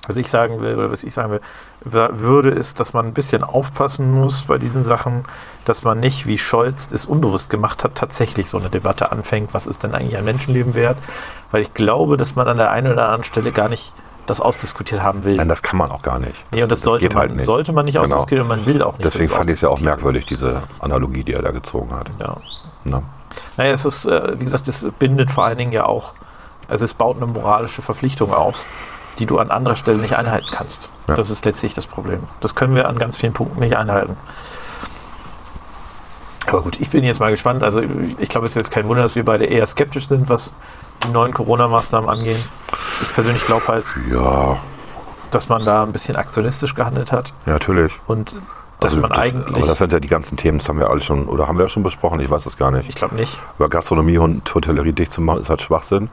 Was 0.08 0.18
ich 0.18 0.28
sagen 0.30 0.62
will, 0.62 0.76
oder 0.78 0.92
was 0.92 1.04
ich 1.04 1.14
sagen 1.14 1.32
will, 1.32 1.42
würde, 1.86 2.50
ist, 2.50 2.80
dass 2.80 2.94
man 2.94 3.06
ein 3.06 3.14
bisschen 3.14 3.44
aufpassen 3.44 4.12
muss 4.12 4.44
bei 4.44 4.58
diesen 4.58 4.84
Sachen, 4.84 5.24
dass 5.66 5.84
man 5.84 6.00
nicht, 6.00 6.26
wie 6.26 6.38
Scholz 6.38 6.92
es 6.92 7.06
unbewusst 7.06 7.50
gemacht 7.50 7.84
hat, 7.84 7.96
tatsächlich 7.96 8.50
so 8.50 8.58
eine 8.58 8.70
Debatte 8.70 9.12
anfängt, 9.12 9.54
was 9.54 9.68
ist 9.68 9.84
denn 9.84 9.94
eigentlich 9.94 10.18
ein 10.18 10.26
Menschenleben 10.26 10.74
wert? 10.74 10.98
Weil 11.52 11.62
ich 11.62 11.74
glaube, 11.74 12.18
dass 12.18 12.36
man 12.36 12.48
an 12.48 12.58
der 12.58 12.72
einen 12.72 12.92
oder 12.92 13.04
anderen 13.06 13.24
Stelle 13.24 13.52
gar 13.52 13.70
nicht 13.70 13.94
das 14.26 14.42
ausdiskutiert 14.42 15.04
haben 15.04 15.24
will. 15.24 15.36
Nein, 15.36 15.48
das 15.50 15.62
kann 15.62 15.78
man 15.78 15.92
auch 15.92 16.02
gar 16.02 16.18
nicht. 16.20 16.34
nee, 16.52 16.64
und 16.64 16.72
das, 16.72 16.82
sollte, 16.82 17.04
geht 17.04 17.14
man, 17.14 17.22
halt 17.22 17.36
nicht. 17.36 17.46
sollte 17.46 17.72
man 17.72 17.86
nicht 17.86 17.94
Genau. 17.94 18.06
ausdiskutieren 18.06 18.42
und 18.44 18.48
man 18.48 18.66
will 18.66 18.82
auch 18.82 18.98
nicht. 18.98 19.06
Deswegen 19.06 19.30
fand 19.30 19.46
ich 19.46 19.54
es 19.56 19.62
ja 19.62 19.70
auch 19.70 19.80
merkwürdig, 19.80 20.26
diese 20.26 20.64
Analogie, 20.80 21.24
die 21.24 21.34
er 21.34 21.44
da 21.44 21.52
gezogen 21.52 21.96
hat. 21.96 22.10
Ja. 22.20 22.38
Ne? 22.84 23.04
Naja, 23.58 23.72
es 23.72 23.86
ist, 23.86 24.06
äh, 24.06 24.40
wie 24.40 24.44
gesagt, 24.46 24.68
es 24.68 24.86
bindet 24.98 25.30
vor 25.30 25.46
allen 25.46 25.58
Dingen 25.58 25.72
ja 25.72 25.86
auch, 25.86 26.16
also 26.68 26.86
es 26.86 26.96
baut 26.96 27.18
eine 27.18 27.28
moralische 27.28 27.82
Verpflichtung 27.84 28.34
auf, 28.34 28.66
die 29.20 29.26
du 29.26 29.40
an 29.40 29.52
anderer 29.52 29.76
Stelle 29.76 29.98
nicht 29.98 30.16
einhalten 30.16 30.48
kannst. 30.52 30.90
Ja. 31.08 31.16
Das 31.16 31.30
ist 31.30 31.46
letztlich 31.46 31.74
das 31.74 31.88
Problem. 31.88 32.24
Das 32.42 32.56
können 32.56 32.76
wir 32.76 32.88
an 32.90 32.98
ganz 32.98 33.18
vielen 33.18 33.34
Punkten 33.34 33.60
nicht 33.60 33.76
einhalten. 33.78 34.18
Aber 36.48 36.62
gut, 36.62 36.80
ich 36.80 36.90
bin 36.90 37.04
jetzt 37.04 37.20
mal 37.20 37.32
gespannt. 37.32 37.64
Also 37.64 37.82
ich 38.20 38.30
glaube, 38.30 38.46
es 38.48 38.52
ist 38.52 38.56
jetzt 38.56 38.72
kein 38.72 38.88
Wunder, 38.88 39.04
dass 39.04 39.16
wir 39.16 39.26
beide 39.26 39.46
eher 39.46 39.66
skeptisch 39.66 40.08
sind, 40.08 40.30
was 40.30 40.54
die 41.04 41.10
neuen 41.12 41.34
Corona-Maßnahmen 41.34 42.10
angehen. 42.10 42.42
Ich 43.02 43.14
persönlich 43.14 43.44
glaube 43.46 43.68
halt, 43.68 43.86
Ja, 44.12 44.58
dass 45.32 45.50
man 45.50 45.66
da 45.66 45.84
ein 45.84 45.92
bisschen 45.92 46.16
aktionistisch 46.16 46.76
gehandelt 46.76 47.12
hat 47.12 47.34
ja, 47.46 47.54
natürlich. 47.54 47.92
und 48.08 48.36
dass 48.80 48.94
Also 48.94 49.00
man 49.02 49.10
das- 49.10 49.20
eigentlich, 49.20 49.56
Aber 49.58 49.66
das 49.68 49.78
sind 49.80 49.92
ja 49.92 50.00
die 50.00 50.08
ganzen 50.08 50.38
Themen, 50.38 50.60
das 50.60 50.70
haben 50.70 50.80
wir 50.80 50.90
alle 50.90 51.02
schon, 51.02 51.28
oder 51.28 51.48
haben 51.48 51.58
wir 51.58 51.64
ja 51.66 51.70
schon 51.70 51.84
besprochen, 51.84 52.20
ich 52.20 52.30
weiß 52.30 52.46
es 52.46 52.58
gar 52.58 52.72
nicht. 52.72 52.88
ich 52.90 52.96
glaube 52.96 53.16
nicht. 53.16 53.42
Über 53.58 53.68
Gastronomie 53.68 54.18
und 54.20 54.54
Hotellerie 54.54 54.94
dicht 54.94 55.12
zu 55.12 55.22
machen, 55.22 55.40
ist 55.42 55.50
halt 55.50 55.62
Schwachsinn. 55.62 56.10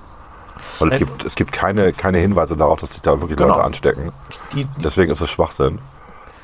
Weil 0.79 0.89
es 0.89 0.99
gibt, 0.99 1.25
es 1.25 1.35
gibt 1.35 1.53
keine, 1.53 1.93
keine 1.93 2.19
Hinweise 2.19 2.57
darauf, 2.57 2.81
dass 2.81 2.93
sich 2.93 3.03
da 3.03 3.21
wirklich 3.21 3.39
Genau. 3.39 3.55
Leute 3.55 3.65
anstecken. 3.65 4.13
Die, 4.55 4.67
Deswegen 4.83 5.11
ist 5.13 5.21
es 5.21 5.31
Schwachsinn. 5.31 5.79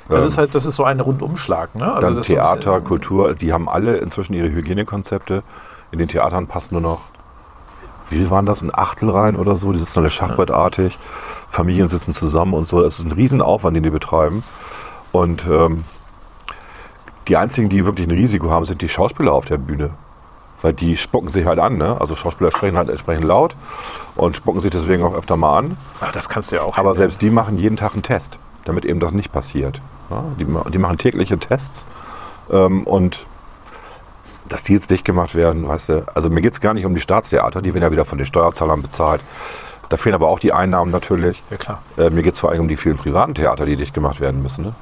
das 0.08 0.22
Ähm, 0.22 0.28
ist 0.28 0.38
halt, 0.38 0.54
das 0.54 0.66
ist 0.66 0.76
so 0.76 0.84
ein 0.84 1.00
Rundumschlag. 1.00 1.74
Ne? 1.74 1.92
Also 1.92 2.08
Dann 2.14 2.22
Theater, 2.22 2.72
bisschen- 2.72 2.84
Kultur, 2.84 3.34
die 3.34 3.52
haben 3.52 3.68
alle 3.68 3.96
inzwischen 3.98 4.34
ihre 4.34 4.48
Hygienekonzepte. 4.50 5.42
In 5.90 5.98
den 5.98 6.08
Theatern 6.08 6.46
passen 6.46 6.74
nur 6.74 6.82
noch, 6.82 7.00
wie 8.10 8.30
waren 8.30 8.46
das, 8.46 8.62
ein 8.62 8.74
Achtel 8.74 9.10
rein 9.10 9.36
oder 9.36 9.56
so? 9.56 9.72
Die 9.72 9.78
sitzen 9.78 9.98
alle 10.00 10.10
schachbrettartig, 10.10 10.98
Familien 11.48 11.88
sitzen 11.88 12.12
zusammen 12.14 12.54
und 12.54 12.66
so. 12.68 12.82
Das 12.82 12.98
ist 12.98 13.04
ein 13.04 13.12
Riesenaufwand, 13.12 13.76
den 13.76 13.82
die 13.82 13.90
betreiben. 13.90 14.42
Und 15.12 15.46
ähm, 15.46 15.84
die 17.28 17.36
einzigen, 17.36 17.68
die 17.68 17.84
wirklich 17.84 18.06
ein 18.06 18.10
Risiko 18.12 18.50
haben, 18.50 18.64
sind 18.64 18.80
die 18.80 18.88
Schauspieler 18.88 19.32
auf 19.32 19.44
der 19.44 19.58
Bühne. 19.58 19.90
Weil 20.62 20.72
die 20.72 20.96
spucken 20.96 21.28
sich 21.30 21.46
halt 21.46 21.58
an. 21.58 21.76
Ne? 21.76 22.00
Also 22.00 22.16
Schauspieler 22.16 22.50
sprechen 22.50 22.76
halt 22.76 22.88
entsprechend 22.88 23.24
laut 23.24 23.54
und 24.16 24.36
spucken 24.36 24.60
sich 24.60 24.70
deswegen 24.70 25.04
auch 25.04 25.14
öfter 25.14 25.36
mal 25.36 25.58
an. 25.58 25.76
Ah, 26.00 26.08
das 26.12 26.28
kannst 26.28 26.50
du 26.50 26.56
ja 26.56 26.62
auch. 26.62 26.76
Aber 26.76 26.90
handeln. 26.90 26.96
selbst 26.96 27.22
die 27.22 27.30
machen 27.30 27.58
jeden 27.58 27.76
Tag 27.76 27.92
einen 27.92 28.02
Test, 28.02 28.38
damit 28.64 28.84
eben 28.84 29.00
das 29.00 29.12
nicht 29.12 29.32
passiert. 29.32 29.80
Ja, 30.10 30.24
die, 30.38 30.46
die 30.72 30.78
machen 30.78 30.98
tägliche 30.98 31.38
Tests 31.38 31.84
ähm, 32.50 32.84
und 32.84 33.26
dass 34.48 34.62
die 34.62 34.72
jetzt 34.72 34.90
dicht 34.90 35.04
gemacht 35.04 35.34
werden, 35.34 35.68
weißt 35.68 35.88
du, 35.90 36.06
also 36.14 36.30
mir 36.30 36.40
geht 36.40 36.54
es 36.54 36.60
gar 36.60 36.74
nicht 36.74 36.86
um 36.86 36.94
die 36.94 37.00
Staatstheater, 37.00 37.60
die 37.60 37.74
werden 37.74 37.84
ja 37.84 37.92
wieder 37.92 38.04
von 38.04 38.18
den 38.18 38.26
Steuerzahlern 38.26 38.82
bezahlt. 38.82 39.20
Da 39.88 39.96
fehlen 39.96 40.14
aber 40.14 40.28
auch 40.28 40.38
die 40.38 40.52
Einnahmen 40.52 40.90
natürlich. 40.90 41.42
Ja, 41.50 41.56
klar. 41.56 41.82
Äh, 41.96 42.10
mir 42.10 42.22
geht 42.22 42.34
es 42.34 42.40
vor 42.40 42.50
allem 42.50 42.60
um 42.62 42.68
die 42.68 42.76
vielen 42.76 42.96
privaten 42.96 43.34
Theater, 43.34 43.64
die 43.64 43.76
dicht 43.76 43.94
gemacht 43.94 44.20
werden 44.20 44.42
müssen. 44.42 44.64
Ne? 44.64 44.74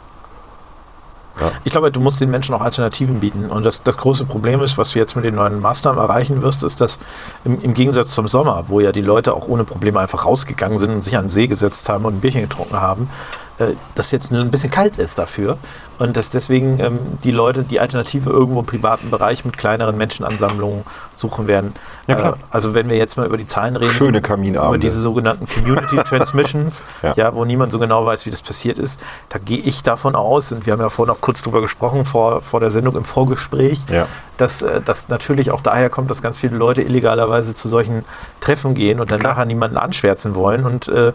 Ich 1.65 1.73
glaube, 1.73 1.91
du 1.91 2.01
musst 2.01 2.21
den 2.21 2.31
Menschen 2.31 2.55
auch 2.55 2.61
Alternativen 2.61 3.21
bieten. 3.21 3.47
Und 3.47 3.67
das, 3.67 3.83
das 3.83 3.97
große 3.97 4.25
Problem 4.25 4.61
ist, 4.63 4.79
was 4.79 4.93
du 4.93 4.99
jetzt 4.99 5.17
mit 5.17 5.25
den 5.25 5.35
neuen 5.35 5.61
Maßnahmen 5.61 6.01
erreichen 6.01 6.43
wirst, 6.43 6.63
ist, 6.63 6.81
dass 6.81 6.99
im, 7.45 7.61
im 7.63 7.75
Gegensatz 7.75 8.13
zum 8.13 8.29
Sommer, 8.29 8.65
wo 8.69 8.81
ja 8.81 8.93
die 8.93 9.03
Leute 9.03 9.35
auch 9.35 9.49
ohne 9.49 9.65
Probleme 9.65 10.01
einfach 10.01 10.25
rausgegangen 10.25 10.79
sind 10.79 10.91
und 10.91 11.03
sich 11.03 11.17
an 11.17 11.25
den 11.25 11.29
See 11.29 11.47
gesetzt 11.47 11.89
haben 11.89 12.05
und 12.05 12.17
ein 12.17 12.21
Bierchen 12.21 12.43
getrunken 12.43 12.81
haben, 12.81 13.11
äh, 13.59 13.75
dass 13.95 14.11
jetzt 14.11 14.33
ein 14.33 14.51
bisschen 14.51 14.71
kalt 14.71 14.97
ist 14.99 15.19
dafür. 15.19 15.59
Und 15.99 16.15
dass 16.19 16.29
deswegen 16.29 16.79
ähm, 16.79 16.99
die 17.25 17.31
Leute 17.31 17.63
die 17.63 17.81
Alternative 17.81 18.29
irgendwo 18.29 18.61
im 18.61 18.67
privaten 18.67 19.11
Bereich 19.11 19.47
mit 19.47 19.57
kleineren 19.57 19.97
Menschenansammlungen 19.97 20.83
suchen 21.15 21.47
werden. 21.47 21.73
Ja. 22.07 22.31
Äh, 22.31 22.33
also 22.51 22.75
wenn 22.75 22.91
wir 22.91 22.99
jetzt 22.99 23.17
mal 23.17 23.25
über 23.27 23.39
die 23.39 23.47
Zahlen 23.47 23.77
reden, 23.77 23.93
Schöne 23.93 24.19
über 24.19 24.77
diese 24.77 25.01
sogenannten 25.01 25.47
Community 25.47 25.97
Transmissions, 26.05 26.85
Ja. 27.03 27.15
ja. 27.17 27.35
wo 27.35 27.47
niemand 27.47 27.73
so 27.73 27.79
genau 27.79 28.05
weiß, 28.05 28.27
wie 28.27 28.31
das 28.31 28.43
passiert 28.43 28.77
ist, 28.79 29.01
da 29.31 29.39
gehe 29.39 29.59
ich 29.59 29.83
davon 29.83 30.15
aus, 30.17 30.53
und 30.53 30.67
wir 30.67 30.75
haben 30.75 30.81
ja 30.81 30.91
vorhin 30.91 31.15
auch 31.15 31.23
kurz 31.23 31.41
drüber 31.41 31.63
gesprochen, 31.63 32.05
vor, 32.05 32.43
vor 32.43 32.61
der 32.61 32.71
Sendung 32.71 32.95
im 32.95 33.05
Vorgespräch, 33.05 33.81
Ja. 33.91 34.07
Dass 34.37 34.63
äh, 34.63 34.81
das 34.85 35.09
natürlich 35.09 35.51
auch 35.51 35.61
daher 35.61 35.91
kommt, 35.91 36.11
dass 36.11 36.23
ganz 36.23 36.39
viele 36.39 36.57
Leute 36.57 36.83
illegalerweise 36.83 37.55
zu 37.55 37.69
solchen 37.69 38.05
Treffen 38.41 38.75
gehen 38.75 39.01
und 39.01 39.11
dann 39.11 39.21
nachher 39.21 39.45
niemanden 39.45 39.77
anschwärzen 39.77 40.35
wollen 40.35 40.65
und 40.65 40.89
äh, 40.89 41.13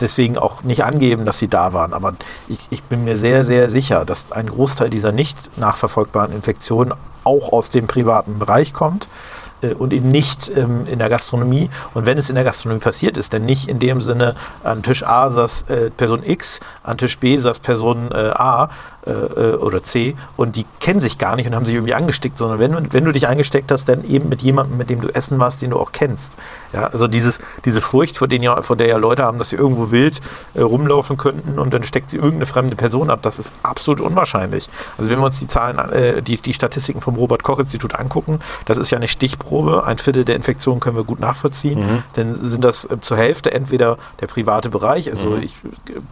deswegen 0.00 0.38
auch 0.38 0.62
nicht 0.62 0.84
angeben, 0.84 1.24
dass 1.24 1.38
sie 1.38 1.48
da 1.48 1.72
waren. 1.72 1.92
Aber 1.92 2.14
ich, 2.48 2.66
ich 2.70 2.82
bin 2.82 3.04
mir 3.04 3.16
sehr, 3.16 3.44
sehr 3.44 3.68
sicher, 3.68 4.04
dass 4.04 4.32
ein 4.32 4.48
Großteil 4.48 4.90
dieser 4.90 5.12
nicht 5.12 5.58
nachverfolgbaren 5.58 6.32
Infektionen 6.32 6.94
auch 7.24 7.52
aus 7.52 7.70
dem 7.70 7.86
privaten 7.86 8.38
Bereich 8.38 8.72
kommt 8.72 9.08
äh, 9.62 9.74
und 9.74 9.92
eben 9.92 10.10
nicht 10.10 10.50
ähm, 10.56 10.84
in 10.86 10.98
der 10.98 11.08
Gastronomie. 11.08 11.70
Und 11.94 12.06
wenn 12.06 12.18
es 12.18 12.28
in 12.28 12.34
der 12.34 12.44
Gastronomie 12.44 12.80
passiert 12.80 13.16
ist, 13.16 13.34
dann 13.34 13.44
nicht 13.44 13.68
in 13.68 13.78
dem 13.78 14.00
Sinne, 14.00 14.34
an 14.64 14.82
Tisch 14.82 15.02
A 15.04 15.28
saß 15.28 15.62
äh, 15.68 15.90
Person 15.90 16.22
X, 16.24 16.60
an 16.82 16.98
Tisch 16.98 17.18
B 17.18 17.36
saß 17.36 17.58
Person 17.58 18.10
äh, 18.12 18.30
A 18.34 18.70
äh, 19.08 19.12
äh, 19.12 19.54
oder 19.56 19.82
C 19.82 20.14
und 20.36 20.56
die 20.56 20.66
kennen 20.80 21.00
sich 21.00 21.18
gar 21.18 21.34
nicht 21.36 21.46
und 21.48 21.54
haben 21.54 21.64
sich 21.64 21.74
irgendwie 21.74 21.94
angesteckt, 21.94 22.36
sondern 22.38 22.58
wenn, 22.58 22.92
wenn 22.92 23.04
du 23.04 23.12
dich 23.12 23.26
angesteckt 23.26 23.72
hast, 23.72 23.88
dann 23.88 24.04
eben 24.04 24.28
mit 24.28 24.42
jemandem, 24.42 24.76
mit 24.76 24.90
dem 24.90 25.00
du 25.00 25.08
essen 25.08 25.38
warst, 25.38 25.62
den 25.62 25.70
du 25.70 25.78
auch 25.78 25.92
kennst. 25.92 26.36
Ja, 26.72 26.84
also 26.88 27.08
dieses, 27.08 27.40
diese 27.64 27.80
Furcht, 27.80 28.18
vor, 28.18 28.28
denen 28.28 28.44
ja, 28.44 28.62
vor 28.62 28.76
der 28.76 28.86
ja 28.86 28.96
Leute 28.98 29.22
haben, 29.22 29.38
dass 29.38 29.48
sie 29.50 29.56
irgendwo 29.56 29.90
wild 29.90 30.20
äh, 30.54 30.60
rumlaufen 30.60 31.16
könnten 31.16 31.58
und 31.58 31.72
dann 31.72 31.82
steckt 31.84 32.10
sie 32.10 32.16
irgendeine 32.16 32.46
fremde 32.46 32.76
Person 32.76 33.10
ab, 33.10 33.20
das 33.22 33.38
ist 33.38 33.52
absolut 33.62 34.00
unwahrscheinlich. 34.00 34.68
Also 34.98 35.10
wenn 35.10 35.18
wir 35.18 35.24
uns 35.26 35.38
die 35.38 35.48
Zahlen, 35.48 35.78
äh, 35.92 36.22
die, 36.22 36.36
die 36.36 36.52
Statistiken 36.54 37.00
vom 37.00 37.14
Robert-Koch-Institut 37.16 37.94
angucken, 37.94 38.40
das 38.66 38.76
ist 38.78 38.90
ja 38.90 38.98
eine 38.98 39.08
Stichprobe, 39.08 39.84
ein 39.84 39.98
Viertel 39.98 40.24
der 40.24 40.36
Infektionen 40.36 40.80
können 40.80 40.96
wir 40.96 41.04
gut 41.04 41.20
nachvollziehen, 41.20 41.78
Mhm. 41.78 42.02
dann 42.14 42.34
sind 42.34 42.62
das 42.64 42.84
äh, 42.84 43.00
zur 43.00 43.16
Hälfte 43.16 43.52
entweder 43.52 43.96
der 44.20 44.26
private 44.26 44.68
Bereich, 44.68 45.10
also 45.10 45.30
Mhm. 45.30 45.42
ich, 45.42 45.54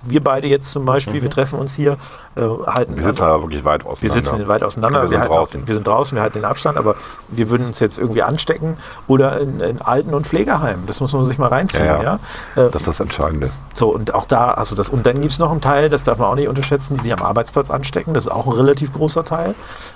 wir 0.02 0.22
beide 0.22 0.48
jetzt 0.48 0.72
zum 0.72 0.84
Beispiel, 0.84 1.22
wir 1.22 1.30
treffen 1.30 1.58
uns 1.58 1.74
hier, 1.74 1.96
äh, 2.36 2.40
halten 2.88 2.96
Wir 3.04 3.04
sitzen 3.12 3.22
aber 3.24 3.42
wirklich 3.42 3.64
weit 3.64 3.84
auseinander. 3.84 4.02
wir 4.02 4.10
sitzen 4.10 4.48
weit 4.48 4.62
auseinander, 4.62 5.02
Wir 5.02 5.08
sind 5.08 5.18
halten 5.20 5.32
draußen. 5.32 5.62
Auch, 5.62 5.66
wir 5.68 5.74
sind 5.74 5.86
draußen, 5.86 6.16
wir 6.16 6.22
halten 6.22 6.38
den 6.38 6.44
Abstand, 6.44 6.78
aber 6.78 6.94
wir 7.28 7.50
würden 7.50 7.66
uns 7.66 7.80
jetzt 7.80 7.98
irgendwie 7.98 8.22
anstecken 8.22 8.76
oder 9.06 9.40
in, 9.40 9.60
in 9.60 9.80
Alten- 9.82 10.14
und 10.14 10.26
Pflegeheimen. 10.26 10.86
Das 10.86 11.00
muss 11.00 11.12
man 11.12 11.24
sich 11.26 11.38
mal 11.38 11.48
reinziehen. 11.48 11.86
Ja, 11.86 12.02
Ja, 12.02 12.18
ja. 12.56 12.66
Äh, 12.66 12.70
Das 12.70 12.82
ist 12.82 12.86
das 12.88 13.00
Entscheidende. 13.00 13.50
so, 13.74 13.88
und 13.94 14.14
auch 14.14 14.26
da, 14.26 14.52
also 14.52 14.74
das, 14.74 14.88
und 14.88 15.04
dann 15.06 15.20
gibt 15.20 15.32
es 15.32 15.38
noch 15.38 15.50
einen 15.50 15.60
Teil, 15.60 15.88
das 15.88 16.02
darf 16.02 16.18
man 16.18 16.28
auch 16.28 16.34
nicht 16.34 16.48
unterschätzen, 16.48 16.94
die 16.94 17.00
sich 17.00 17.12
am 17.12 17.22
Arbeitsplatz 17.22 17.70
anstecken. 17.70 18.14
Das 18.14 18.26
ist 18.26 18.32
auch 18.32 18.46
ein 18.46 18.52
relativ 18.52 18.92
großer 18.92 19.24
Teil. 19.24 19.54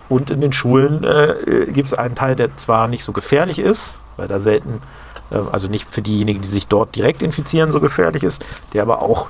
Und 0.09 0.31
in 0.31 0.40
den 0.40 0.53
Schulen 0.53 1.05
äh, 1.05 1.66
gibt 1.72 1.87
es 1.87 1.94
einen 1.94 2.14
Teil, 2.14 2.35
der 2.37 2.57
zwar 2.57 2.88
nicht 2.88 3.05
so 3.05 3.12
gefährlich 3.12 3.59
ist, 3.61 4.00
weil 4.16 4.26
da 4.29 4.40
selten, 4.40 4.83
äh, 5.31 5.37
also 5.53 5.68
nicht 5.68 5.88
für 5.88 6.03
diejenigen, 6.03 6.40
die 6.40 6.48
sich 6.48 6.66
dort 6.66 6.96
direkt 6.96 7.22
infizieren, 7.22 7.70
so 7.72 7.81
gefährlich 7.81 8.24
ist, 8.24 8.42
der 8.72 8.83
aber 8.83 9.03
auch 9.03 9.29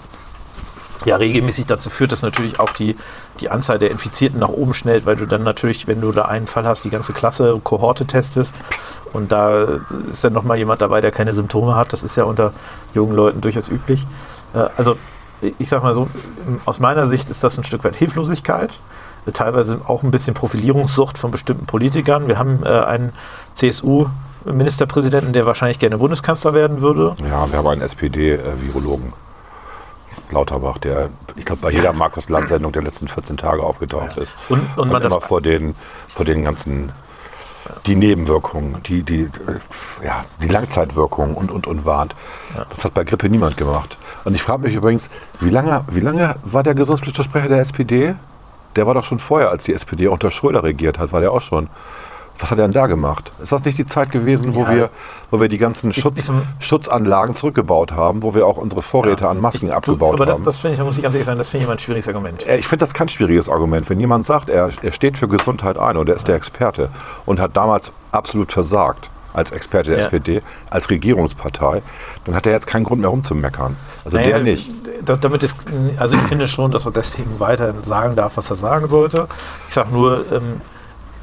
ja 1.04 1.16
regelmäßig 1.16 1.66
dazu 1.66 1.90
führt, 1.90 2.12
dass 2.12 2.22
natürlich 2.22 2.60
auch 2.60 2.72
die, 2.72 2.96
die 3.40 3.48
Anzahl 3.48 3.78
der 3.78 3.90
Infizierten 3.90 4.40
nach 4.40 4.48
oben 4.48 4.74
schnellt, 4.74 5.06
weil 5.06 5.16
du 5.16 5.26
dann 5.26 5.42
natürlich, 5.42 5.86
wenn 5.86 6.00
du 6.00 6.12
da 6.12 6.26
einen 6.26 6.46
Fall 6.46 6.66
hast, 6.66 6.84
die 6.84 6.90
ganze 6.90 7.12
Klasse, 7.12 7.60
Kohorte 7.62 8.06
testest 8.06 8.56
und 9.12 9.32
da 9.32 9.66
ist 10.08 10.24
dann 10.24 10.32
nochmal 10.32 10.58
jemand 10.58 10.80
dabei, 10.82 11.00
der 11.00 11.10
keine 11.10 11.32
Symptome 11.32 11.74
hat. 11.74 11.92
Das 11.92 12.02
ist 12.02 12.16
ja 12.16 12.24
unter 12.24 12.52
jungen 12.94 13.14
Leuten 13.14 13.40
durchaus 13.40 13.68
üblich. 13.68 14.06
Äh, 14.54 14.68
Also 14.76 14.96
ich 15.58 15.68
sag 15.68 15.82
mal 15.82 15.94
so, 15.94 16.08
aus 16.66 16.80
meiner 16.80 17.06
Sicht 17.06 17.30
ist 17.30 17.42
das 17.42 17.56
ein 17.56 17.64
Stück 17.64 17.82
weit 17.84 17.96
Hilflosigkeit, 17.96 18.78
äh, 19.26 19.32
teilweise 19.32 19.80
auch 19.86 20.02
ein 20.02 20.10
bisschen 20.10 20.34
Profilierungssucht 20.34 21.18
von 21.18 21.30
bestimmten 21.30 21.66
Politikern. 21.66 22.28
Wir 22.28 22.38
haben 22.38 22.60
äh, 22.64 22.68
einen 22.68 23.12
CSU-Ministerpräsidenten, 23.54 25.32
der 25.32 25.46
wahrscheinlich 25.46 25.78
gerne 25.78 25.98
Bundeskanzler 25.98 26.54
werden 26.54 26.80
würde. 26.80 27.16
Ja, 27.28 27.50
wir 27.50 27.58
haben 27.58 27.66
einen 27.66 27.82
SPD-Virologen. 27.82 29.12
Lauterbach, 30.32 30.78
der, 30.78 31.08
ich 31.36 31.44
glaube, 31.44 31.62
bei 31.62 31.70
jeder 31.70 31.92
Markus-Land-Sendung 31.92 32.72
der 32.72 32.82
letzten 32.82 33.08
14 33.08 33.36
Tage 33.36 33.62
aufgetaucht 33.62 34.16
ist. 34.16 34.36
Und- 34.48 34.66
und 34.76 34.90
man 34.90 35.02
das- 35.02 35.12
immer 35.12 35.20
vor 35.20 35.40
den, 35.40 35.74
vor 36.14 36.24
den 36.24 36.44
ganzen, 36.44 36.92
die 37.86 37.94
Nebenwirkungen, 37.94 38.82
die, 38.84 39.02
die, 39.02 39.22
äh, 39.22 40.04
ja, 40.04 40.24
die 40.42 40.48
Langzeitwirkungen 40.48 41.34
und, 41.34 41.50
und, 41.50 41.66
und 41.66 41.84
warnt. 41.84 42.14
Das 42.70 42.84
hat 42.84 42.94
bei 42.94 43.04
Grippe 43.04 43.28
niemand 43.28 43.56
gemacht. 43.56 43.96
Und 44.24 44.34
ich 44.34 44.42
frage 44.42 44.62
mich 44.62 44.74
übrigens, 44.74 45.10
wie 45.40 45.50
lange, 45.50 45.84
wie 45.90 46.00
lange 46.00 46.36
war 46.44 46.62
der 46.62 46.74
gesundheitspolitische 46.74 47.24
Sprecher 47.24 47.48
der 47.48 47.60
SPD? 47.60 48.14
Der 48.76 48.86
war 48.86 48.94
doch 48.94 49.04
schon 49.04 49.18
vorher, 49.18 49.50
als 49.50 49.64
die 49.64 49.74
SPD 49.74 50.08
unter 50.08 50.30
Schröder 50.30 50.62
regiert 50.62 50.98
hat, 50.98 51.12
war 51.12 51.20
der 51.20 51.32
auch 51.32 51.40
schon. 51.42 51.68
Was 52.40 52.50
hat 52.50 52.58
er 52.58 52.64
denn 52.66 52.72
da 52.72 52.86
gemacht? 52.86 53.32
Ist 53.42 53.52
das 53.52 53.64
nicht 53.64 53.76
die 53.76 53.84
Zeit 53.86 54.10
gewesen, 54.10 54.54
wo, 54.54 54.62
Ja. 54.62 54.70
wir, 54.74 54.90
wo 55.30 55.40
wir 55.40 55.48
die 55.48 55.58
ganzen 55.58 55.92
Schutz, 55.92 56.28
ich- 56.30 56.66
Schutzanlagen 56.66 57.36
zurückgebaut 57.36 57.92
haben, 57.92 58.22
wo 58.22 58.34
wir 58.34 58.46
auch 58.46 58.56
unsere 58.56 58.80
Vorräte 58.82 59.28
an 59.28 59.40
Masken 59.40 59.66
Du, 59.68 59.74
abgebaut 59.74 60.14
aber 60.14 60.24
das, 60.26 60.36
haben? 60.36 60.44
das 60.44 60.58
finde 60.58 60.74
ich, 60.74 60.78
da 60.78 60.84
muss 60.84 60.96
ich 60.96 61.02
ganz 61.02 61.14
ehrlich 61.14 61.26
sagen, 61.26 61.38
das 61.38 61.50
finde 61.50 61.62
ich 61.62 61.66
immer 61.66 61.74
ein 61.74 61.78
schwieriges 61.78 62.08
Argument. 62.08 62.46
Äh, 62.46 62.56
Ich 62.56 62.66
finde 62.66 62.82
das 62.84 62.94
kein 62.94 63.08
schwieriges 63.08 63.48
Argument. 63.48 63.90
Wenn 63.90 64.00
jemand 64.00 64.24
sagt, 64.24 64.48
er, 64.48 64.70
er 64.82 64.92
steht 64.92 65.18
für 65.18 65.28
Gesundheit 65.28 65.76
ein 65.78 65.96
und 65.98 66.08
er 66.08 66.16
ist 66.16 66.28
der 66.28 66.36
Experte 66.36 66.88
und 67.26 67.40
hat 67.40 67.56
damals 67.56 67.92
absolut 68.12 68.52
versagt, 68.52 69.10
als 69.32 69.50
Experte 69.52 69.90
der 69.90 69.98
Ja. 70.00 70.04
SPD, 70.06 70.42
als 70.70 70.90
Regierungspartei, 70.90 71.82
dann 72.24 72.34
hat 72.34 72.46
er 72.46 72.52
jetzt 72.52 72.66
keinen 72.66 72.84
Grund 72.84 73.00
mehr 73.02 73.10
rumzumeckern. 73.10 73.76
Also 74.04 74.16
Naja, 74.16 74.30
der 74.30 74.40
nicht. 74.40 74.70
Das, 75.04 75.20
damit 75.20 75.42
ist, 75.42 75.56
also 75.98 76.16
ich 76.16 76.22
finde 76.22 76.48
schon, 76.48 76.70
dass 76.72 76.84
er 76.84 76.92
deswegen 76.92 77.38
weiterhin 77.38 77.82
sagen 77.84 78.16
darf, 78.16 78.36
was 78.36 78.50
er 78.50 78.56
sagen 78.56 78.88
sollte. 78.88 79.28
Ich 79.68 79.74
sage 79.74 79.90
nur, 79.92 80.24
ähm, 80.32 80.60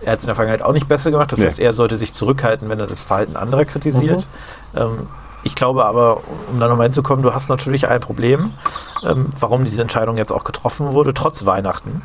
er 0.01 0.11
hat 0.13 0.19
es 0.19 0.23
in 0.23 0.27
der 0.27 0.35
Vergangenheit 0.35 0.67
auch 0.67 0.73
nicht 0.73 0.87
besser 0.87 1.11
gemacht. 1.11 1.31
Das 1.31 1.39
Nee. 1.39 1.45
heißt, 1.47 1.59
er 1.59 1.73
sollte 1.73 1.97
sich 1.97 2.13
zurückhalten, 2.13 2.69
wenn 2.69 2.79
er 2.79 2.87
das 2.87 3.01
Verhalten 3.03 3.35
anderer 3.35 3.65
kritisiert. 3.65 4.27
Ähm, 4.75 5.07
ich 5.43 5.55
glaube 5.55 5.85
aber, 5.85 6.17
um 6.51 6.59
da 6.59 6.67
nochmal 6.67 6.87
hinzukommen, 6.87 7.23
du 7.23 7.33
hast 7.33 7.47
natürlich 7.49 7.87
ein 7.87 8.01
Problem, 8.01 8.51
ähm, 9.05 9.27
warum 9.39 9.63
diese 9.63 9.81
Entscheidung 9.81 10.17
jetzt 10.17 10.31
auch 10.31 10.43
getroffen 10.43 10.93
wurde, 10.93 11.13
trotz 11.13 11.45
Weihnachten. 11.45 12.01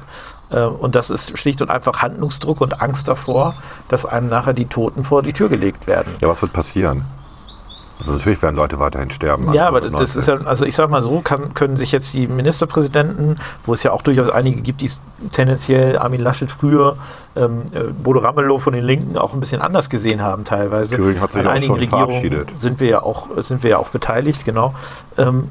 Äh, 0.50 0.60
und 0.64 0.94
das 0.94 1.10
ist 1.10 1.36
schlicht 1.38 1.60
und 1.62 1.70
einfach 1.70 2.02
Handlungsdruck 2.02 2.60
und 2.60 2.80
Angst 2.82 3.08
davor, 3.08 3.54
dass 3.88 4.06
einem 4.06 4.28
nachher 4.28 4.52
die 4.52 4.66
Toten 4.66 5.02
vor 5.02 5.22
die 5.22 5.32
Tür 5.32 5.48
gelegt 5.48 5.86
werden. 5.86 6.14
Ja, 6.20 6.28
was 6.28 6.42
wird 6.42 6.52
passieren? 6.52 7.02
Also 8.02 8.14
natürlich 8.14 8.42
werden 8.42 8.56
Leute 8.56 8.80
weiterhin 8.80 9.10
sterben. 9.10 9.52
Ja, 9.52 9.68
aber 9.68 9.80
das 9.80 9.92
Covid-19. 9.92 10.18
ist 10.18 10.26
ja, 10.26 10.34
also 10.38 10.64
ich 10.64 10.74
sag 10.74 10.90
mal 10.90 11.02
so, 11.02 11.20
kann, 11.20 11.54
können 11.54 11.76
sich 11.76 11.92
jetzt 11.92 12.12
die 12.14 12.26
Ministerpräsidenten, 12.26 13.38
wo 13.64 13.74
es 13.74 13.84
ja 13.84 13.92
auch 13.92 14.02
durchaus 14.02 14.28
einige 14.28 14.60
gibt, 14.60 14.80
die 14.80 14.86
es 14.86 14.98
tendenziell 15.30 15.96
Armin 15.96 16.20
Laschet 16.20 16.50
früher, 16.50 16.96
ähm, 17.36 17.62
äh, 17.72 17.84
Bodo 17.92 18.18
Ramelow 18.18 18.58
von 18.58 18.72
den 18.72 18.84
Linken 18.84 19.16
auch 19.16 19.34
ein 19.34 19.40
bisschen 19.40 19.62
anders 19.62 19.88
gesehen 19.88 20.20
haben 20.20 20.44
teilweise. 20.44 20.96
Thüringen 20.96 21.20
hat 21.20 21.30
sich 21.30 21.42
An 21.42 21.46
auch 21.46 21.50
einigen 21.52 21.66
schon 21.66 21.78
Regierungen 21.78 22.10
verabschiedet. 22.10 22.60
sind 22.60 22.80
wir 22.80 22.88
ja 22.88 23.02
auch, 23.02 23.28
sind 23.36 23.62
wir 23.62 23.70
ja 23.70 23.78
auch 23.78 23.90
beteiligt, 23.90 24.44
genau. 24.44 24.74
Ähm, 25.16 25.48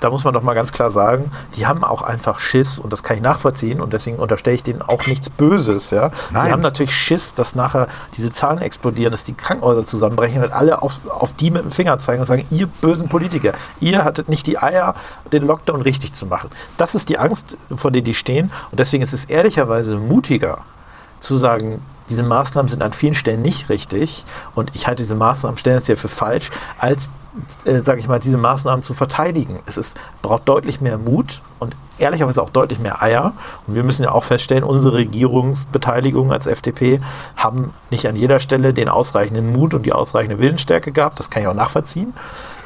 da 0.00 0.10
muss 0.10 0.24
man 0.24 0.34
doch 0.34 0.42
mal 0.42 0.54
ganz 0.54 0.72
klar 0.72 0.90
sagen, 0.90 1.30
die 1.56 1.66
haben 1.66 1.84
auch 1.84 2.02
einfach 2.02 2.40
Schiss 2.40 2.78
und 2.78 2.92
das 2.92 3.02
kann 3.02 3.16
ich 3.16 3.22
nachvollziehen 3.22 3.80
und 3.80 3.92
deswegen 3.92 4.18
unterstelle 4.18 4.54
ich 4.54 4.62
denen 4.62 4.82
auch 4.82 5.06
nichts 5.06 5.30
Böses. 5.30 5.90
Ja? 5.90 6.08
Die 6.30 6.34
Nein. 6.34 6.52
haben 6.52 6.62
natürlich 6.62 6.94
Schiss, 6.94 7.34
dass 7.34 7.54
nachher 7.54 7.88
diese 8.16 8.30
Zahlen 8.32 8.58
explodieren, 8.58 9.12
dass 9.12 9.24
die 9.24 9.34
Krankenhäuser 9.34 9.84
zusammenbrechen 9.84 10.42
und 10.42 10.52
alle 10.52 10.82
auf, 10.82 11.00
auf 11.08 11.34
die 11.34 11.50
mit 11.50 11.62
dem 11.62 11.72
Finger 11.72 11.98
zeigen 11.98 12.20
und 12.20 12.26
sagen, 12.26 12.46
ihr 12.50 12.66
bösen 12.66 13.08
Politiker, 13.08 13.52
ihr 13.80 14.04
hattet 14.04 14.28
nicht 14.28 14.46
die 14.46 14.58
Eier, 14.58 14.94
den 15.32 15.46
Lockdown 15.46 15.82
richtig 15.82 16.14
zu 16.14 16.26
machen. 16.26 16.50
Das 16.76 16.94
ist 16.94 17.08
die 17.08 17.18
Angst, 17.18 17.56
vor 17.76 17.90
der 17.90 18.02
die 18.02 18.14
stehen 18.14 18.50
und 18.70 18.80
deswegen 18.80 19.02
ist 19.02 19.12
es 19.12 19.26
ehrlicherweise 19.26 19.96
mutiger 19.96 20.58
zu 21.20 21.36
sagen, 21.36 21.82
diese 22.10 22.22
Maßnahmen 22.22 22.68
sind 22.68 22.82
an 22.82 22.92
vielen 22.92 23.14
Stellen 23.14 23.40
nicht 23.40 23.68
richtig 23.68 24.24
und 24.54 24.70
ich 24.74 24.86
halte 24.86 25.02
diese 25.02 25.14
Maßnahmen 25.14 25.56
tendenziell 25.56 25.96
für 25.96 26.08
falsch, 26.08 26.50
als, 26.78 27.10
äh, 27.64 27.82
sage 27.82 28.00
ich 28.00 28.08
mal, 28.08 28.18
diese 28.18 28.36
Maßnahmen 28.36 28.82
zu 28.82 28.92
verteidigen. 28.92 29.60
Es 29.66 29.76
ist, 29.76 29.98
braucht 30.20 30.48
deutlich 30.48 30.80
mehr 30.80 30.98
Mut 30.98 31.40
und 31.60 31.76
ehrlicherweise 31.98 32.42
auch 32.42 32.50
deutlich 32.50 32.80
mehr 32.80 33.02
Eier. 33.02 33.32
Und 33.66 33.74
wir 33.74 33.84
müssen 33.84 34.02
ja 34.02 34.10
auch 34.10 34.24
feststellen, 34.24 34.64
unsere 34.64 34.96
Regierungsbeteiligung 34.96 36.32
als 36.32 36.46
FDP 36.46 37.00
haben 37.36 37.72
nicht 37.90 38.08
an 38.08 38.16
jeder 38.16 38.40
Stelle 38.40 38.74
den 38.74 38.88
ausreichenden 38.88 39.52
Mut 39.52 39.74
und 39.74 39.86
die 39.86 39.92
ausreichende 39.92 40.38
Willensstärke 40.38 40.92
gehabt. 40.92 41.20
Das 41.20 41.30
kann 41.30 41.42
ich 41.42 41.48
auch 41.48 41.54
nachvollziehen. 41.54 42.12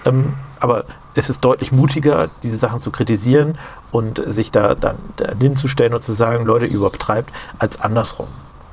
Ähm, 0.07 0.35
aber 0.61 0.85
es 1.15 1.29
ist 1.29 1.45
deutlich 1.45 1.71
mutiger, 1.73 2.29
diese 2.43 2.57
Sachen 2.57 2.81
zu 2.81 2.91
kritisieren 2.91 3.59
und 3.93 4.23
sich 4.27 4.51
da 4.51 4.75
dann 4.75 4.97
hinzustellen 5.39 5.95
und 5.95 6.03
zu 6.03 6.13
sagen, 6.13 6.45
Leute, 6.45 6.67
ihr 6.67 6.77
übertreibt, 6.77 7.31
als 7.59 7.81
andersrum. 7.81 8.29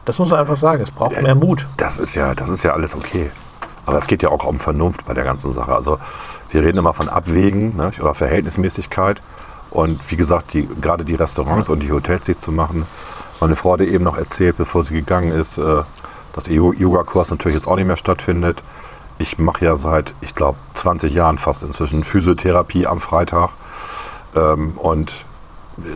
Das 0.06 0.18
muss 0.20 0.30
man 0.30 0.40
einfach 0.40 0.58
sagen. 0.58 0.82
Es 0.82 0.92
braucht 0.92 1.22
mehr 1.22 1.36
Mut. 1.36 1.68
Das 1.78 1.98
ist 1.98 2.16
ja, 2.16 2.34
das 2.36 2.50
ist 2.50 2.64
ja 2.64 2.74
alles 2.74 2.96
okay. 2.96 3.30
Aber 3.86 3.98
es 3.98 4.08
geht 4.08 4.24
ja 4.24 4.30
auch 4.30 4.44
um 4.46 4.60
Vernunft 4.60 5.06
bei 5.06 5.14
der 5.14 5.24
ganzen 5.24 5.52
Sache. 5.52 5.74
Also 5.74 5.98
wir 6.52 6.64
reden 6.64 6.78
immer 6.78 6.94
von 6.94 7.10
Abwägen 7.10 7.76
ne, 7.76 7.92
oder 8.00 8.14
Verhältnismäßigkeit. 8.14 9.22
Und 9.72 10.00
wie 10.12 10.16
gesagt, 10.18 10.54
die, 10.54 10.68
gerade 10.82 11.06
die 11.06 11.16
Restaurants 11.16 11.70
und 11.70 11.80
die 11.82 11.92
Hotels 11.92 12.26
dicht 12.26 12.42
zu 12.42 12.52
machen. 12.52 12.86
Meine 13.40 13.56
Frau 13.56 13.74
hatte 13.74 13.86
eben 13.86 14.04
noch 14.04 14.18
erzählt, 14.18 14.58
bevor 14.58 14.84
sie 14.84 14.94
gegangen 14.94 15.32
ist, 15.32 15.58
äh, 15.58 15.82
dass 16.34 16.48
Yo- 16.48 16.74
Yoga-Kurs 16.74 17.32
natürlich 17.32 17.56
jetzt 17.56 17.68
auch 17.68 17.76
nicht 17.76 17.88
mehr 17.88 17.98
stattfindet. 17.98 18.62
Ich 19.18 19.38
mache 19.40 19.66
ja 19.66 19.76
seit, 19.76 20.14
ich 20.22 20.36
glaube, 20.36 20.58
20 20.76 21.14
Jahren 21.14 21.38
fast 21.38 21.64
inzwischen 21.64 22.04
Physiotherapie 22.04 22.86
am 22.88 23.00
Freitag. 23.00 23.50
Ähm, 24.36 24.74
und 24.78 25.26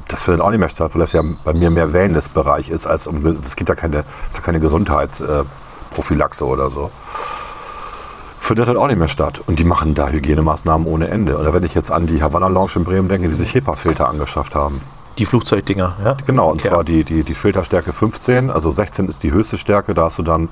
das 0.08 0.24
findet 0.24 0.42
auch 0.42 0.50
nicht 0.50 0.60
mehr 0.60 0.70
statt, 0.70 0.94
weil 0.94 1.00
das 1.00 1.14
ja 1.14 1.22
bei 1.44 1.54
mir 1.54 1.70
mehr 1.70 1.94
Wellness-Bereich 1.94 2.70
ist, 2.70 2.86
als 2.86 3.08
um, 3.08 3.42
das 3.42 3.56
gibt 3.56 3.70
ja 3.70 3.76
keine, 3.76 4.04
ist 4.30 4.36
ja 4.38 4.42
keine 4.42 4.60
Gesundheitsprophylaxe 4.60 6.46
oder 6.46 6.70
so. 6.70 6.92
Findet 8.40 8.68
halt 8.68 8.78
auch 8.78 8.88
nicht 8.88 9.00
mehr 9.00 9.08
statt. 9.08 9.42
Und 9.48 9.58
die 9.58 9.64
machen 9.64 9.96
da 9.96 10.10
Hygienemaßnahmen 10.10 10.86
ohne 10.86 11.08
Ende. 11.08 11.38
Oder 11.38 11.54
wenn 11.54 11.64
ich 11.64 11.74
jetzt 11.74 11.92
an 11.92 12.06
die 12.06 12.22
Havanna 12.22 12.48
Lounge 12.48 12.74
in 12.76 12.84
Bremen 12.84 13.10
denke, 13.10 13.28
die 13.28 13.34
sich 13.34 13.54
HEPA-Filter 13.56 14.08
angeschafft 14.08 14.54
haben. 14.54 14.82
Die 15.18 15.26
Flugzeugdinger, 15.26 15.96
ja? 16.04 16.16
Genau, 16.28 16.52
und 16.52 16.60
Okay. 16.60 16.70
zwar 16.70 16.84
die, 16.84 17.04
die, 17.04 17.24
die 17.24 17.34
Filterstärke 17.34 17.92
15, 17.94 18.52
also 18.52 18.70
16 18.70 19.08
ist 19.08 19.24
die 19.24 19.32
höchste 19.32 19.58
Stärke, 19.58 19.94
da 19.94 20.04
hast 20.04 20.20
du 20.20 20.24
dann 20.24 20.50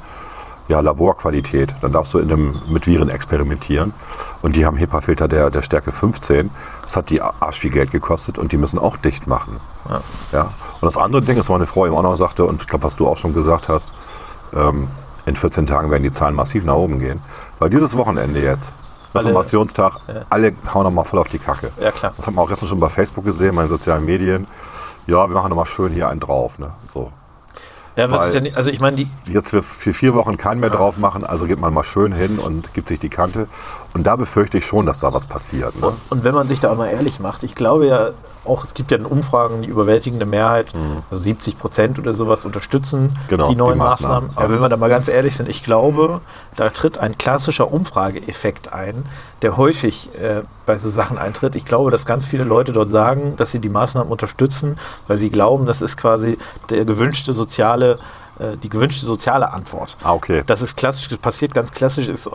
ja, 0.70 0.80
Laborqualität. 0.80 1.76
Dann 1.82 1.92
darfst 1.92 2.14
du 2.14 2.20
in 2.20 2.32
einem, 2.32 2.56
mit 2.70 2.88
Viren 2.88 3.10
experimentieren. 3.10 3.94
Und 4.42 4.56
die 4.56 4.66
haben 4.66 4.78
HEPA-Filter 4.78 5.28
der, 5.28 5.52
der 5.52 5.62
Stärke 5.62 5.92
15. 5.92 6.50
Das 6.84 6.96
hat 6.98 7.10
die 7.10 7.22
arsch 7.22 7.60
viel 7.60 7.72
Geld 7.72 7.92
gekostet 7.92 8.38
und 8.38 8.52
die 8.52 8.58
müssen 8.58 8.78
auch 8.78 8.98
dicht 8.98 9.26
machen. 9.28 9.60
Ja. 10.32 10.42
Und 10.42 10.84
das 10.84 10.98
andere 10.98 11.22
Ding 11.22 11.36
ist, 11.38 11.42
was 11.42 11.50
meine 11.50 11.66
Frau 11.66 11.86
eben 11.86 11.96
auch 11.96 12.04
noch 12.04 12.16
sagte, 12.16 12.46
und 12.46 12.62
ich 12.62 12.68
glaube, 12.68 12.84
was 12.84 12.96
du 12.96 13.08
auch 13.08 13.18
schon 13.18 13.34
gesagt 13.34 13.70
hast, 13.70 13.90
ähm, 14.54 14.88
in 15.26 15.36
14 15.36 15.66
Tagen 15.66 15.90
werden 15.92 16.04
die 16.04 16.12
Zahlen 16.12 16.36
massiv 16.36 16.66
nach 16.66 16.76
oben 16.76 17.00
gehen. 17.00 17.22
Weil 17.60 17.70
dieses 17.70 17.96
Wochenende 17.96 18.42
jetzt, 18.42 18.74
Alle- 19.14 19.26
Reformationstag, 19.26 19.94
alle 20.30 20.54
hauen 20.74 20.84
nochmal 20.84 21.06
voll 21.06 21.20
auf 21.20 21.30
die 21.30 21.40
Kacke. 21.40 21.72
Ja, 21.80 21.92
klar. 21.92 22.14
Das 22.18 22.28
haben 22.28 22.36
wir 22.36 22.42
auch 22.42 22.50
gestern 22.50 22.68
schon 22.68 22.80
bei 22.80 22.90
Facebook 22.90 23.24
gesehen, 23.24 23.56
bei 23.56 23.64
den 23.64 23.70
sozialen 23.70 24.04
Medien. 24.06 24.48
Ja, 25.08 25.28
wir 25.30 25.34
machen 25.36 25.50
nochmal 25.50 25.66
schön 25.66 25.92
hier 25.94 26.10
einen 26.10 26.20
drauf. 26.20 26.60
Ne? 26.60 26.72
So. 26.92 27.12
Ja, 27.96 28.10
was 28.10 28.22
Weil- 28.22 28.36
ich 28.36 28.42
denn, 28.44 28.56
also 28.56 28.70
ich 28.72 28.80
meine, 28.80 28.98
die, 28.98 29.08
Jetzt 29.28 29.52
für, 29.52 29.62
für 29.62 29.94
vier 29.94 30.16
Wochen 30.16 30.36
keinen 30.36 30.60
mehr 30.60 30.72
drauf 30.72 30.98
machen, 30.98 31.24
also 31.24 31.46
geht 31.46 31.60
man 31.60 31.74
mal 31.74 31.84
schön 31.84 32.12
hin 32.12 32.40
und 32.40 32.74
gibt 32.74 32.88
sich 32.88 33.00
die 33.00 33.10
Kante. 33.10 33.48
Und 33.94 34.04
da 34.08 34.16
befürchte 34.16 34.58
ich 34.58 34.66
schon, 34.66 34.86
dass 34.86 35.00
da 35.00 35.14
was 35.14 35.28
passiert. 35.28 35.80
Ne? 35.80 35.88
Und, 35.88 35.98
und 36.10 36.24
wenn 36.24 36.34
man 36.34 36.48
sich 36.48 36.60
da 36.60 36.74
mal 36.74 36.88
ehrlich 36.88 37.20
macht, 37.20 37.44
ich 37.44 37.54
glaube 37.54 37.88
ja 37.88 38.10
auch, 38.46 38.64
es 38.64 38.74
gibt 38.74 38.92
ja 38.92 38.98
in 38.98 39.06
Umfragen 39.06 39.62
die 39.62 39.70
überwältigende 39.70 40.26
Mehrheit, 40.26 40.74
also 41.10 41.22
70 41.22 41.58
Prozent 41.58 41.98
oder 42.00 42.14
sowas 42.14 42.44
unterstützen 42.44 43.04
Mhm. 43.04 43.12
Genau, 43.28 43.50
die 43.50 43.56
neuen 43.56 43.76
die 43.76 43.80
Maßnahmen. 43.80 44.28
Maßnahmen, 44.28 44.30
Aber 44.36 44.46
ja. 44.46 44.52
wenn 44.54 44.62
wir 44.62 44.70
da 44.70 44.78
mal 44.78 44.90
ganz 44.90 45.08
ehrlich 45.08 45.36
sind, 45.36 45.50
ich 45.50 45.64
glaube, 45.64 46.22
da 46.56 46.70
tritt 46.70 46.98
ein 46.98 47.18
klassischer 47.18 47.72
Umfrageeffekt 47.72 48.74
ein, 48.74 49.06
der 49.42 49.58
häufig 49.58 50.10
äh, 50.20 50.44
bei 50.66 50.78
so 50.78 50.90
Sachen 50.90 51.18
eintritt. 51.18 51.56
Ich 51.56 51.66
glaube, 51.66 51.92
dass 51.92 52.06
ganz 52.06 52.26
viele 52.26 52.44
Leute 52.44 52.74
dort 52.74 52.90
sagen, 52.90 53.36
dass 53.38 53.52
sie 53.52 53.60
die 53.60 53.70
Maßnahmen 53.70 54.12
unterstützen, 54.12 54.76
weil 55.08 55.18
sie 55.18 55.30
glauben, 55.30 55.66
das 55.66 55.82
ist 55.82 55.98
quasi 55.98 56.38
der 56.70 56.86
gewünschte 56.86 57.34
soziale 57.34 58.00
äh, 58.40 58.58
die 58.58 58.70
gewünschte 58.70 59.06
soziale 59.06 59.52
Antwort. 59.52 59.98
Ah, 60.04 60.14
okay. 60.14 60.44
Das 60.46 60.62
ist 60.62 60.76
klassisch, 60.76 61.08
das 61.08 61.18
passiert 61.18 61.54
ganz 61.54 61.72
klassisch, 61.72 62.08
ist 62.08 62.28
äh, 62.28 62.32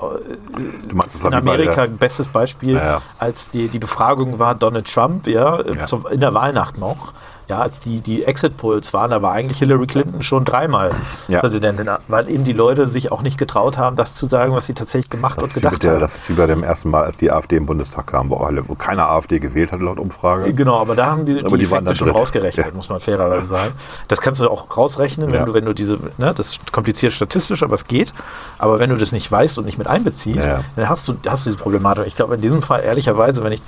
das 0.94 1.20
in 1.20 1.30
bei 1.30 1.36
Amerika 1.36 1.86
bestes 1.86 2.28
Beispiel, 2.28 2.76
Ja, 2.76 2.84
ja. 2.84 3.02
als 3.18 3.50
die, 3.50 3.68
die 3.68 3.78
Befragung 3.78 4.38
war 4.38 4.54
Donald 4.54 4.92
Trump, 4.92 5.26
ja, 5.26 5.64
Ja. 5.64 5.84
Zum, 5.84 6.06
in 6.06 6.20
der 6.20 6.34
Wahlnacht 6.34 6.78
noch. 6.78 7.12
Ja, 7.48 7.60
als 7.60 7.80
die, 7.80 8.00
die 8.02 8.24
Exit-Polls 8.24 8.92
waren, 8.92 9.10
da 9.10 9.22
war 9.22 9.32
eigentlich 9.32 9.58
Hillary 9.58 9.86
Clinton 9.86 10.20
schon 10.20 10.44
dreimal 10.44 10.90
Ja. 11.28 11.40
Präsidentin, 11.40 11.88
weil 12.06 12.28
eben 12.28 12.44
die 12.44 12.52
Leute 12.52 12.86
sich 12.88 13.10
auch 13.10 13.22
nicht 13.22 13.38
getraut 13.38 13.78
haben, 13.78 13.96
das 13.96 14.14
zu 14.14 14.26
sagen, 14.26 14.52
was 14.54 14.66
sie 14.66 14.74
tatsächlich 14.74 15.08
gemacht 15.08 15.38
Das 15.38 15.44
und 15.46 15.54
gedacht 15.54 15.82
der, 15.82 15.92
haben. 15.94 16.00
das 16.00 16.14
ist 16.16 16.28
wie 16.28 16.34
bei 16.34 16.46
dem 16.46 16.62
ersten 16.62 16.90
Mal, 16.90 17.04
als 17.04 17.16
die 17.16 17.30
AfD 17.32 17.56
im 17.56 17.64
Bundestag 17.64 18.08
kam, 18.08 18.28
wo, 18.28 18.36
alle, 18.36 18.68
wo 18.68 18.74
keine 18.74 19.08
AfD 19.08 19.38
gewählt 19.38 19.72
hat 19.72 19.80
laut 19.80 19.98
Umfrage. 19.98 20.52
Genau, 20.52 20.78
aber 20.78 20.94
da 20.94 21.06
haben 21.06 21.24
die, 21.24 21.38
Aber 21.42 21.56
die, 21.56 21.64
die 21.64 21.70
waren 21.70 21.86
Effekte 21.86 21.94
schon 21.94 22.10
rausgerechnet, 22.10 22.66
Ja. 22.66 22.72
muss 22.74 22.90
man 22.90 23.00
fairerweise 23.00 23.46
sagen. 23.46 23.72
Das 24.08 24.20
kannst 24.20 24.40
du 24.40 24.50
auch 24.50 24.76
rausrechnen, 24.76 25.28
wenn 25.28 25.34
Ja. 25.40 25.44
du, 25.46 25.54
wenn 25.54 25.64
du 25.64 25.72
diese, 25.72 25.98
ne, 26.18 26.34
das 26.36 26.50
ist 26.50 26.70
kompliziert 26.72 27.14
statistisch, 27.14 27.62
aber 27.62 27.76
es 27.76 27.86
geht. 27.86 28.12
Aber 28.58 28.78
wenn 28.78 28.90
du 28.90 28.96
das 28.96 29.12
nicht 29.12 29.32
weißt 29.32 29.56
und 29.56 29.64
nicht 29.64 29.78
mit 29.78 29.86
einbeziehst, 29.86 30.48
dann 30.76 30.88
hast 30.88 31.08
du, 31.08 31.14
hast 31.26 31.46
du 31.46 31.50
diese 31.50 31.62
Problematik. 31.62 32.06
Ich 32.08 32.16
glaube, 32.16 32.34
in 32.34 32.42
diesem 32.42 32.60
Fall, 32.60 32.82
ehrlicherweise, 32.84 33.42
wenn 33.42 33.52
ich, 33.52 33.62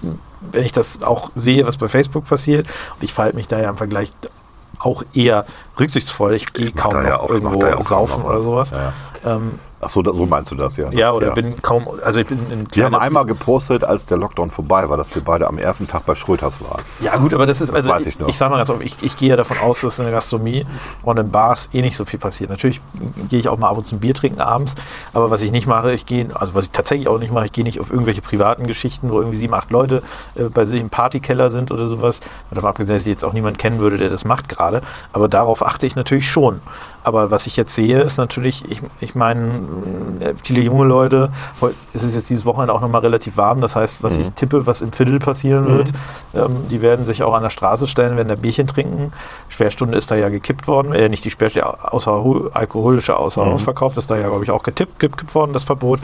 wenn 0.53 0.65
ich 0.65 0.73
das 0.73 1.03
auch 1.03 1.31
sehe, 1.35 1.67
was 1.67 1.79
bei 1.79 1.89
Facebook 1.89 2.27
passiert, 2.27 2.67
und 2.97 3.03
ich 3.03 3.15
verhalte 3.15 3.37
mich 3.37 3.49
da 3.49 3.59
ja 3.59 3.70
im 3.71 3.77
Vergleich 3.77 4.13
auch 4.79 5.03
eher 5.13 5.45
rücksichtsvoll. 5.79 6.35
Ich 6.35 6.53
gehe 6.53 6.73
kaum 6.73 6.95
ja 6.95 7.11
noch 7.11 7.21
auch- 7.25 7.31
irgendwo 7.31 7.65
ja 7.65 7.83
saufen 7.83 8.23
oder 8.25 8.37
was. 8.37 8.43
sowas. 8.43 8.71
Ja. 8.71 8.93
Ähm, 9.25 9.59
Ach 9.83 9.89
so, 9.89 10.03
so 10.05 10.27
meinst 10.27 10.51
du 10.51 10.57
das, 10.57 10.77
ja. 10.77 10.87
Das, 10.87 10.95
ja, 10.95 11.13
oder 11.13 11.31
bin 11.31 11.61
kaum, 11.63 11.87
also 12.05 12.19
ich 12.19 12.27
bin 12.27 12.39
in 12.51 12.67
Wir 12.73 12.85
haben 12.85 12.95
einmal 12.95 13.25
gepostet, 13.25 13.83
als 13.83 14.05
der 14.05 14.19
Lockdown 14.19 14.51
vorbei 14.51 14.89
war, 14.91 14.99
dass 14.99 15.15
wir 15.15 15.23
beide 15.23 15.47
am 15.47 15.57
ersten 15.57 15.89
Tag 15.89 16.05
bei 16.05 16.15
Schröters 16.15 16.61
waren. 16.63 16.83
Ja, 17.01 17.17
gut, 17.17 17.33
aber 17.33 17.47
das 17.47 17.63
ist, 17.63 17.73
also 17.73 17.89
weiß 17.89 18.07
ich, 18.07 18.21
ich 18.21 18.27
ich 18.27 18.39
sage 18.39 18.51
mal 18.51 18.59
ganz 18.59 18.69
offen, 18.69 18.83
ich, 18.83 19.03
ich 19.03 19.17
gehe 19.17 19.31
ja 19.31 19.37
davon 19.37 19.57
aus, 19.59 19.81
dass 19.81 19.99
in 19.99 20.05
der 20.05 20.13
Gastronomie 20.13 20.67
und 21.03 21.19
in 21.19 21.31
Bars 21.31 21.71
eh 21.73 21.81
nicht 21.81 21.97
so 21.97 22.05
viel 22.05 22.19
passiert. 22.19 22.51
Natürlich 22.51 22.81
gehe 23.31 23.41
ich 23.41 23.49
auch 23.49 23.59
mal 23.59 23.71
ab 23.71 23.79
und 23.79 23.85
zu 23.85 23.97
ein 23.97 24.01
Bier 24.01 24.15
trinken 24.15 24.41
abends, 24.41 24.75
aber 25.15 25.31
was 25.31 25.41
ich 25.41 25.51
nicht 25.51 25.67
mache, 25.67 25.93
ich 25.93 26.05
gehe, 26.05 26.29
also 26.35 26.55
was 26.55 26.67
ich 26.67 26.71
tatsächlich 26.73 27.09
auch 27.09 27.19
nicht 27.19 27.33
mache, 27.33 27.47
ich 27.47 27.53
gehe 27.53 27.65
nicht 27.65 27.81
auf 27.81 27.91
irgendwelche 27.91 28.21
privaten 28.21 28.67
Geschichten, 28.67 29.11
wo 29.11 29.19
irgendwie 29.19 29.37
sieben, 29.37 29.55
acht 29.55 29.71
Leute 29.71 30.03
äh, 30.35 30.45
bei 30.45 30.67
sich 30.67 30.81
im 30.81 30.91
Partykeller 30.91 31.51
sind 31.51 31.71
oder 31.71 31.87
sowas. 31.87 32.21
Und 32.51 32.57
davon 32.57 32.69
abgesehen, 32.69 32.97
dass 32.97 33.07
ich 33.07 33.13
jetzt 33.13 33.25
auch 33.25 33.33
niemanden 33.33 33.59
kennen 33.59 33.79
würde, 33.79 33.97
der 33.97 34.11
das 34.11 34.25
macht 34.25 34.49
gerade. 34.49 34.83
Aber 35.13 35.29
darauf 35.29 35.65
achte 35.65 35.87
ich 35.87 35.97
natürlich 35.97 36.31
schon. 36.31 36.61
Aber 37.03 37.31
was 37.31 37.47
ich 37.47 37.57
jetzt 37.57 37.75
sehe, 37.75 38.01
ist 38.01 38.19
natürlich, 38.19 38.71
ich, 38.71 38.83
ich 39.01 39.15
meine, 39.15 39.51
viele 40.43 40.61
junge 40.61 40.85
Leute. 40.85 41.31
Es 41.95 42.03
ist 42.03 42.15
jetzt 42.15 42.29
dieses 42.29 42.45
Wochenende 42.45 42.75
auch 42.75 42.81
nochmal 42.81 43.01
relativ 43.01 43.37
warm. 43.37 43.61
Das 43.61 43.75
heißt, 43.75 44.03
was 44.03 44.19
ich 44.19 44.31
tippe, 44.31 44.67
was 44.67 44.83
im 44.83 44.93
Viertel 44.93 45.19
passieren 45.19 45.67
wird, 45.67 45.93
ähm, 46.35 46.69
die 46.71 46.83
werden 46.83 47.05
sich 47.05 47.23
auch 47.23 47.33
an 47.33 47.43
der 47.43 47.51
Straße 47.51 47.87
stellen, 47.87 48.17
werden 48.17 48.29
da 48.29 48.35
Bierchen 48.35 48.67
trinken. 48.67 49.13
Sperrstunde 49.49 49.97
ist 49.97 50.11
da 50.11 50.17
ja 50.17 50.29
gekippt 50.29 50.69
worden. 50.69 50.93
Äh, 50.93 51.09
nicht 51.09 51.25
die 51.25 51.31
Sperrstunde, 51.31 51.93
außer, 51.93 52.51
alkoholische 52.53 53.17
Außerhausverkauf 53.17 53.97
ist 53.97 54.11
da 54.11 54.17
ja, 54.17 54.29
glaube 54.29 54.45
ich, 54.45 54.51
auch 54.51 54.63
getippt, 54.63 55.01
gekippt 55.01 55.35
worden, 55.35 55.53
das 55.53 55.65
Verbot. 55.65 56.01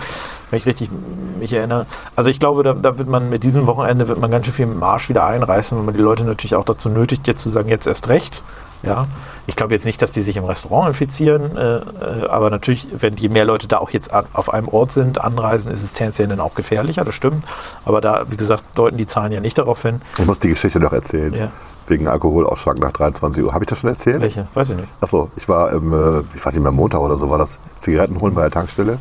Wenn 0.51 0.59
ich 0.59 0.67
richtig 0.67 0.91
mich 1.39 1.53
erinnere. 1.53 1.87
Also 2.15 2.31
ich 2.31 2.41
glaube, 2.41 2.63
da, 2.63 2.73
da 2.73 2.99
wird 2.99 3.09
man 3.09 3.29
mit 3.29 3.43
diesem 3.45 3.67
Wochenende 3.67 4.09
wird 4.09 4.21
man 4.21 4.31
ganz 4.31 4.47
schön 4.47 4.55
viel 4.55 4.67
Marsch 4.67 5.09
wieder 5.09 5.27
einreißen, 5.27 5.77
wenn 5.77 5.85
man 5.85 5.95
die 5.95 6.01
Leute 6.01 6.25
natürlich 6.25 6.55
auch 6.55 6.65
dazu 6.65 6.89
nötigt, 6.89 7.27
jetzt 7.27 7.43
zu 7.43 7.51
sagen, 7.51 7.69
jetzt 7.69 7.87
erst 7.87 8.09
recht. 8.09 8.43
Ja, 8.87 9.07
ich 9.47 9.57
glaube 9.57 9.75
jetzt 9.75 9.85
nicht, 9.85 10.01
dass 10.01 10.13
die 10.13 10.23
sich 10.23 10.37
im 10.37 10.45
Restaurant 10.45 10.89
infizieren, 10.89 11.57
äh, 11.57 11.77
äh, 11.77 11.83
aber 12.29 12.51
natürlich, 12.51 12.87
wenn 12.93 13.17
je 13.17 13.29
mehr 13.29 13.45
Leute 13.45 13.69
da 13.69 13.79
auch 13.79 13.91
jetzt 13.91 14.13
an, 14.13 14.25
auf 14.33 14.53
einem 14.53 14.69
Ort 14.69 14.93
sind, 14.93 15.21
anreisen, 15.21 15.71
ist 15.71 15.83
es 15.83 15.93
tendenziell 15.93 16.29
dann 16.29 16.41
auch 16.41 16.55
gefährlicher, 16.55 17.05
das 17.05 17.15
stimmt. 17.15 17.45
Aber 17.85 18.01
da, 18.01 18.25
wie 18.29 18.37
gesagt, 18.37 18.65
deuten 18.75 18.97
die 18.97 19.07
Zahlen 19.07 19.33
ja 19.33 19.41
nicht 19.41 19.59
darauf 19.59 19.83
hin. 19.83 20.01
Ich 20.19 20.27
muss 20.27 20.39
die 20.39 20.49
Geschichte 20.49 20.81
noch 20.81 20.93
erzählen. 20.93 21.35
Ja. 21.35 21.51
Wegen 21.89 22.09
Alkoholausschlag 22.09 22.79
nach 22.79 22.91
23 22.91 23.45
Uhr. 23.45 23.55
Habe 23.55 23.65
ich 23.65 23.69
das 23.69 23.79
schon 23.79 23.91
erzählt? 23.91 24.21
Welche? 24.21 24.47
Weiß 24.55 24.71
ich 24.71 24.77
nicht. 24.77 24.89
Achso, 25.01 25.31
ich 25.37 25.49
war, 25.49 25.71
im, 25.71 25.93
äh, 25.93 26.23
ich 26.35 26.45
weiß 26.45 26.55
nicht 26.55 26.63
mehr, 26.63 26.73
Montag 26.73 27.01
oder 27.01 27.17
so, 27.17 27.31
war 27.31 27.39
das 27.39 27.59
Zigaretten 27.79 28.21
holen 28.21 28.35
bei 28.35 28.43
der 28.43 28.51
Tankstelle. 28.51 28.99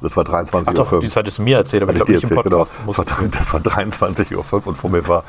Das 0.00 0.16
war 0.16 0.24
23.05 0.24 0.64
Ach 0.66 0.74
doch, 0.74 0.92
Uhr. 0.92 1.00
das 1.00 1.16
hattest 1.16 1.38
du 1.38 1.42
mir 1.42 1.56
erzählt, 1.58 1.82
aber 1.82 1.92
ich 1.92 1.98
ich 1.98 2.04
glaube 2.04 2.12
nicht 2.12 2.22
erzählt, 2.24 2.44
im 2.44 2.50
genau. 2.50 2.64
Podcast. 2.64 3.30
Das 3.32 3.52
war, 3.52 3.60
das 3.60 4.00
war 4.00 4.14
23.05 4.14 4.52
Uhr 4.52 4.66
und 4.66 4.76
vor 4.76 4.90
mir 4.90 5.06
war, 5.08 5.24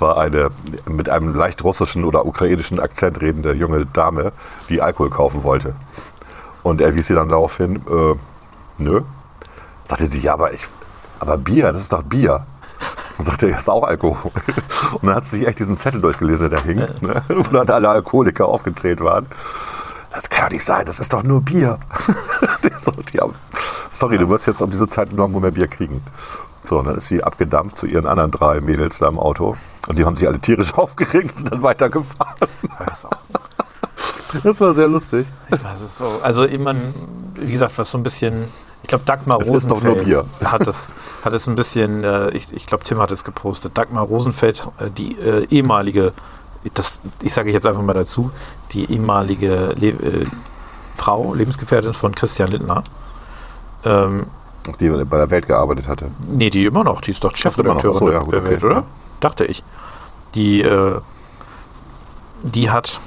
war 0.00 0.18
eine 0.18 0.50
mit 0.86 1.08
einem 1.08 1.34
leicht 1.34 1.62
russischen 1.64 2.04
oder 2.04 2.26
ukrainischen 2.26 2.80
Akzent 2.80 3.20
redende 3.20 3.52
junge 3.54 3.86
Dame, 3.86 4.32
die 4.68 4.82
Alkohol 4.82 5.10
kaufen 5.10 5.44
wollte. 5.44 5.74
Und 6.62 6.80
er 6.80 6.94
wies 6.94 7.06
sie 7.06 7.14
dann 7.14 7.28
darauf 7.28 7.56
hin, 7.56 7.76
äh, 7.88 8.14
nö. 8.82 9.02
Sagte 9.84 10.06
sie, 10.06 10.20
ja, 10.20 10.34
aber, 10.34 10.52
ich, 10.52 10.66
aber 11.20 11.38
Bier, 11.38 11.72
das 11.72 11.82
ist 11.82 11.92
doch 11.92 12.02
Bier. 12.02 12.46
Und 13.18 13.24
sagte 13.24 13.48
er, 13.50 13.58
ist 13.58 13.68
auch 13.68 13.84
Alkohol. 13.84 14.30
Und 15.00 15.06
dann 15.06 15.16
hat 15.16 15.26
sie 15.26 15.38
sich 15.38 15.46
echt 15.46 15.58
diesen 15.58 15.76
Zettel 15.76 16.00
durchgelesen, 16.00 16.50
der 16.50 16.60
da 16.60 16.64
hing, 16.64 16.78
ne, 17.00 17.22
wo 17.28 17.42
dann 17.50 17.68
alle 17.68 17.88
Alkoholiker 17.88 18.46
aufgezählt 18.46 19.00
waren. 19.00 19.26
Das 20.10 20.30
kann 20.30 20.44
ja 20.44 20.50
nicht 20.50 20.64
sein, 20.64 20.86
das 20.86 21.00
ist 21.00 21.12
doch 21.12 21.22
nur 21.22 21.42
Bier. 21.42 21.78
sorry, 23.90 24.18
du 24.18 24.28
wirst 24.28 24.46
jetzt 24.46 24.62
um 24.62 24.70
diese 24.70 24.88
Zeit 24.88 25.12
nirgendwo 25.12 25.40
mehr 25.40 25.50
Bier 25.50 25.68
kriegen. 25.68 26.02
So, 26.68 26.78
und 26.78 26.86
dann 26.86 26.96
ist 26.96 27.08
sie 27.08 27.22
abgedampft 27.22 27.76
zu 27.76 27.86
ihren 27.86 28.06
anderen 28.06 28.30
drei 28.30 28.60
Mädels 28.60 28.98
da 28.98 29.08
im 29.08 29.18
Auto. 29.18 29.56
Und 29.88 29.98
die 29.98 30.04
haben 30.04 30.16
sich 30.16 30.28
alle 30.28 30.38
tierisch 30.38 30.74
aufgeregt 30.76 31.30
und 31.30 31.36
sind 31.38 31.52
dann 31.52 31.62
weitergefahren. 31.62 32.34
Das 34.42 34.60
war 34.60 34.74
sehr 34.74 34.88
lustig. 34.88 35.26
Ich 35.50 35.64
weiß 35.64 35.80
es 35.80 35.96
so. 35.96 36.20
Also 36.22 36.44
immer, 36.44 36.74
wie 37.34 37.50
gesagt, 37.50 37.78
was 37.78 37.90
so 37.90 37.96
ein 37.96 38.02
bisschen, 38.02 38.44
ich 38.82 38.88
glaube 38.88 39.04
Dagmar 39.06 39.40
Es 39.40 39.48
Rosenfeld 39.48 40.26
hat 40.44 40.66
es, 40.66 40.92
hat 41.24 41.32
es 41.32 41.48
ein 41.48 41.56
bisschen, 41.56 42.04
äh, 42.04 42.28
ich, 42.30 42.52
ich 42.52 42.66
glaube 42.66 42.84
Tim 42.84 42.98
hat 42.98 43.10
es 43.10 43.24
gepostet, 43.24 43.78
Dagmar 43.78 44.04
Rosenfeld, 44.04 44.68
äh, 44.78 44.90
die 44.90 45.18
äh, 45.18 45.46
ehemalige, 45.48 46.12
das, 46.74 47.00
ich 47.22 47.32
sage 47.32 47.50
jetzt 47.50 47.64
einfach 47.64 47.80
mal 47.80 47.94
dazu, 47.94 48.30
die 48.72 48.92
ehemalige 48.92 49.74
Le 49.78 49.88
äh, 49.88 50.26
Frau, 50.96 51.32
Lebensgefährtin 51.32 51.94
von 51.94 52.14
Christian 52.14 52.50
Lindner. 52.50 52.84
Ähm, 53.84 54.26
Die 54.76 54.88
bei 54.88 55.16
der 55.16 55.30
Welt 55.30 55.46
gearbeitet 55.46 55.88
hatte. 55.88 56.10
nee, 56.28 56.50
die 56.50 56.66
immer 56.66 56.84
noch, 56.84 57.00
die 57.00 57.10
ist 57.12 57.24
doch 57.24 57.34
Chefredakteurin 57.34 57.98
so, 57.98 58.10
ja, 58.10 58.18
gut, 58.20 58.32
der 58.32 58.40
okay, 58.40 58.50
Welt, 58.50 58.64
oder? 58.64 58.84
Dachte 59.20 59.44
ich. 59.44 59.64
Die, 60.34 60.62
äh, 60.62 61.00
die 62.42 62.70
hat, 62.70 63.00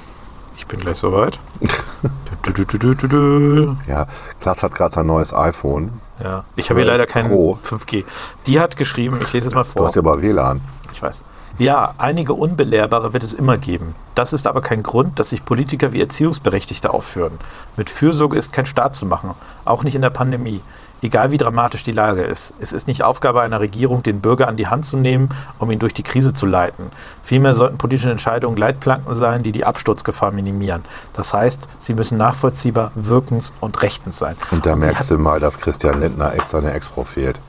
ich 0.56 0.66
bin 0.66 0.80
gleich 0.80 0.98
soweit. 0.98 1.38
du, 2.42 2.52
du, 2.52 2.64
du, 2.64 2.78
du, 2.78 2.94
du, 2.94 3.08
du. 3.08 3.76
Ja, 3.86 4.06
Klaas 4.40 4.62
hat 4.62 4.74
gerade 4.74 4.94
sein 4.94 5.06
neues 5.06 5.32
iPhone. 5.32 5.92
Ja, 6.22 6.44
ich 6.56 6.70
habe 6.70 6.80
hier 6.80 6.88
12 6.88 6.98
leider 6.98 7.06
kein 7.06 7.28
Pro. 7.28 7.58
5G. 7.62 8.04
Die 8.46 8.60
hat 8.60 8.76
geschrieben, 8.76 9.18
ich 9.22 9.32
lese 9.32 9.48
es 9.48 9.54
mal 9.54 9.62
Du 9.62 9.70
vor. 9.70 9.86
hast 9.86 9.96
ja 9.96 10.02
aber 10.02 10.20
WLAN. 10.20 10.60
Ich 10.92 11.02
weiß. 11.02 11.24
Ja, 11.58 11.94
einige 11.98 12.32
Unbelehrbare 12.32 13.12
wird 13.12 13.22
es 13.22 13.32
immer 13.32 13.58
geben. 13.58 13.94
Das 14.14 14.32
ist 14.32 14.46
aber 14.46 14.62
kein 14.62 14.82
Grund, 14.82 15.18
dass 15.18 15.30
sich 15.30 15.44
Politiker 15.44 15.92
wie 15.92 16.00
Erziehungsberechtigte 16.00 16.90
aufführen. 16.90 17.32
Mit 17.76 17.90
Fürsorge 17.90 18.36
ist 18.38 18.52
kein 18.52 18.66
Staat 18.66 18.96
zu 18.96 19.04
machen, 19.06 19.34
auch 19.64 19.84
nicht 19.84 19.94
in 19.94 20.02
der 20.02 20.10
Pandemie. 20.10 20.60
Egal 21.02 21.32
wie 21.32 21.36
dramatisch 21.36 21.82
die 21.82 21.90
Lage 21.90 22.22
ist. 22.22 22.54
Es 22.60 22.72
ist 22.72 22.86
nicht 22.86 23.02
Aufgabe 23.02 23.42
einer 23.42 23.58
Regierung, 23.58 24.04
den 24.04 24.20
Bürger 24.20 24.46
an 24.46 24.56
die 24.56 24.68
Hand 24.68 24.86
zu 24.86 24.96
nehmen, 24.96 25.30
um 25.58 25.68
ihn 25.72 25.80
durch 25.80 25.94
die 25.94 26.04
Krise 26.04 26.32
zu 26.32 26.46
leiten. 26.46 26.92
Vielmehr 27.22 27.54
sollten 27.54 27.76
politische 27.76 28.10
Entscheidungen 28.10 28.56
Leitplanken 28.56 29.12
sein, 29.16 29.42
die 29.42 29.50
die 29.50 29.64
Absturzgefahr 29.64 30.30
minimieren. 30.30 30.84
Das 31.12 31.34
heißt, 31.34 31.66
sie 31.76 31.94
müssen 31.94 32.18
nachvollziehbar, 32.18 32.92
wirkens- 32.94 33.52
und 33.60 33.82
rechtens 33.82 34.16
sein. 34.16 34.36
Und 34.52 34.64
da 34.64 34.74
Und 34.74 34.80
merkst 34.80 35.10
du 35.10 35.18
mal, 35.18 35.40
dass 35.40 35.58
Christian 35.58 36.00
Lindner 36.00 36.34
echt 36.34 36.48
seine 36.48 36.72
Ex-Frau 36.72 37.02
fehlt. 37.02 37.40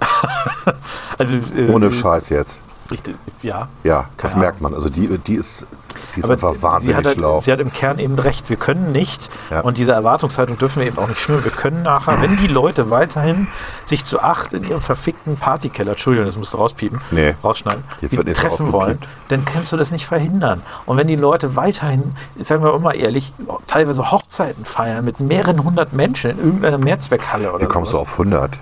also, 1.18 1.36
äh, 1.56 1.70
Ohne 1.70 1.90
Scheiß 1.90 2.28
jetzt. 2.28 2.60
Richtig, 2.90 3.16
ja. 3.42 3.68
Ja, 3.82 4.06
das 4.18 4.36
merkt 4.36 4.60
man. 4.60 4.74
Also 4.74 4.90
die, 4.90 5.08
die 5.18 5.34
ist, 5.36 5.66
die 6.14 6.18
ist 6.20 6.24
Aber 6.24 6.34
einfach 6.34 6.54
sie 6.54 6.62
wahnsinnig 6.62 6.96
hat, 6.96 7.06
halt, 7.06 7.16
schlau. 7.16 7.40
sie 7.40 7.50
hat 7.50 7.60
im 7.60 7.72
Kern 7.72 7.98
eben 7.98 8.18
recht. 8.18 8.50
Wir 8.50 8.56
können 8.56 8.92
nicht, 8.92 9.30
Ja. 9.50 9.60
und 9.60 9.78
diese 9.78 9.92
Erwartungshaltung 9.92 10.58
dürfen 10.58 10.80
wir 10.80 10.88
eben 10.88 10.98
auch 10.98 11.08
nicht 11.08 11.20
schnüren, 11.20 11.42
wir 11.44 11.50
können 11.50 11.82
nachher, 11.82 12.20
wenn 12.20 12.36
die 12.36 12.46
Leute 12.46 12.90
weiterhin 12.90 13.46
sich 13.84 14.04
zu 14.04 14.20
acht 14.20 14.52
in 14.52 14.64
ihrem 14.68 14.82
verfickten 14.82 15.36
Partykeller, 15.36 15.92
Entschuldigung, 15.92 16.26
das 16.26 16.36
musst 16.36 16.52
du 16.52 16.58
rauspiepen, 16.58 17.00
Nee. 17.10 17.34
rausschneiden, 17.42 17.82
die 18.02 18.16
nicht 18.18 18.36
treffen 18.40 18.70
wollen, 18.72 18.98
dann 19.28 19.44
kannst 19.46 19.72
du 19.72 19.76
das 19.78 19.90
nicht 19.90 20.04
verhindern. 20.06 20.62
Und 20.84 20.98
wenn 20.98 21.06
die 21.06 21.16
Leute 21.16 21.56
weiterhin, 21.56 22.14
sagen 22.38 22.62
wir 22.62 22.78
mal 22.78 22.92
ehrlich, 22.96 23.32
teilweise 23.66 24.10
Hochzeiten 24.10 24.64
feiern 24.66 25.04
mit 25.06 25.20
mehreren 25.20 25.64
hundert 25.64 25.94
Menschen 25.94 26.32
in 26.32 26.38
irgendeiner 26.38 26.78
Mehrzweckhalle 26.78 27.50
oder 27.50 27.62
Wie 27.62 27.66
kommst 27.68 27.92
du 27.92 27.96
sowas. 27.96 28.08
auf 28.08 28.18
100? 28.18 28.58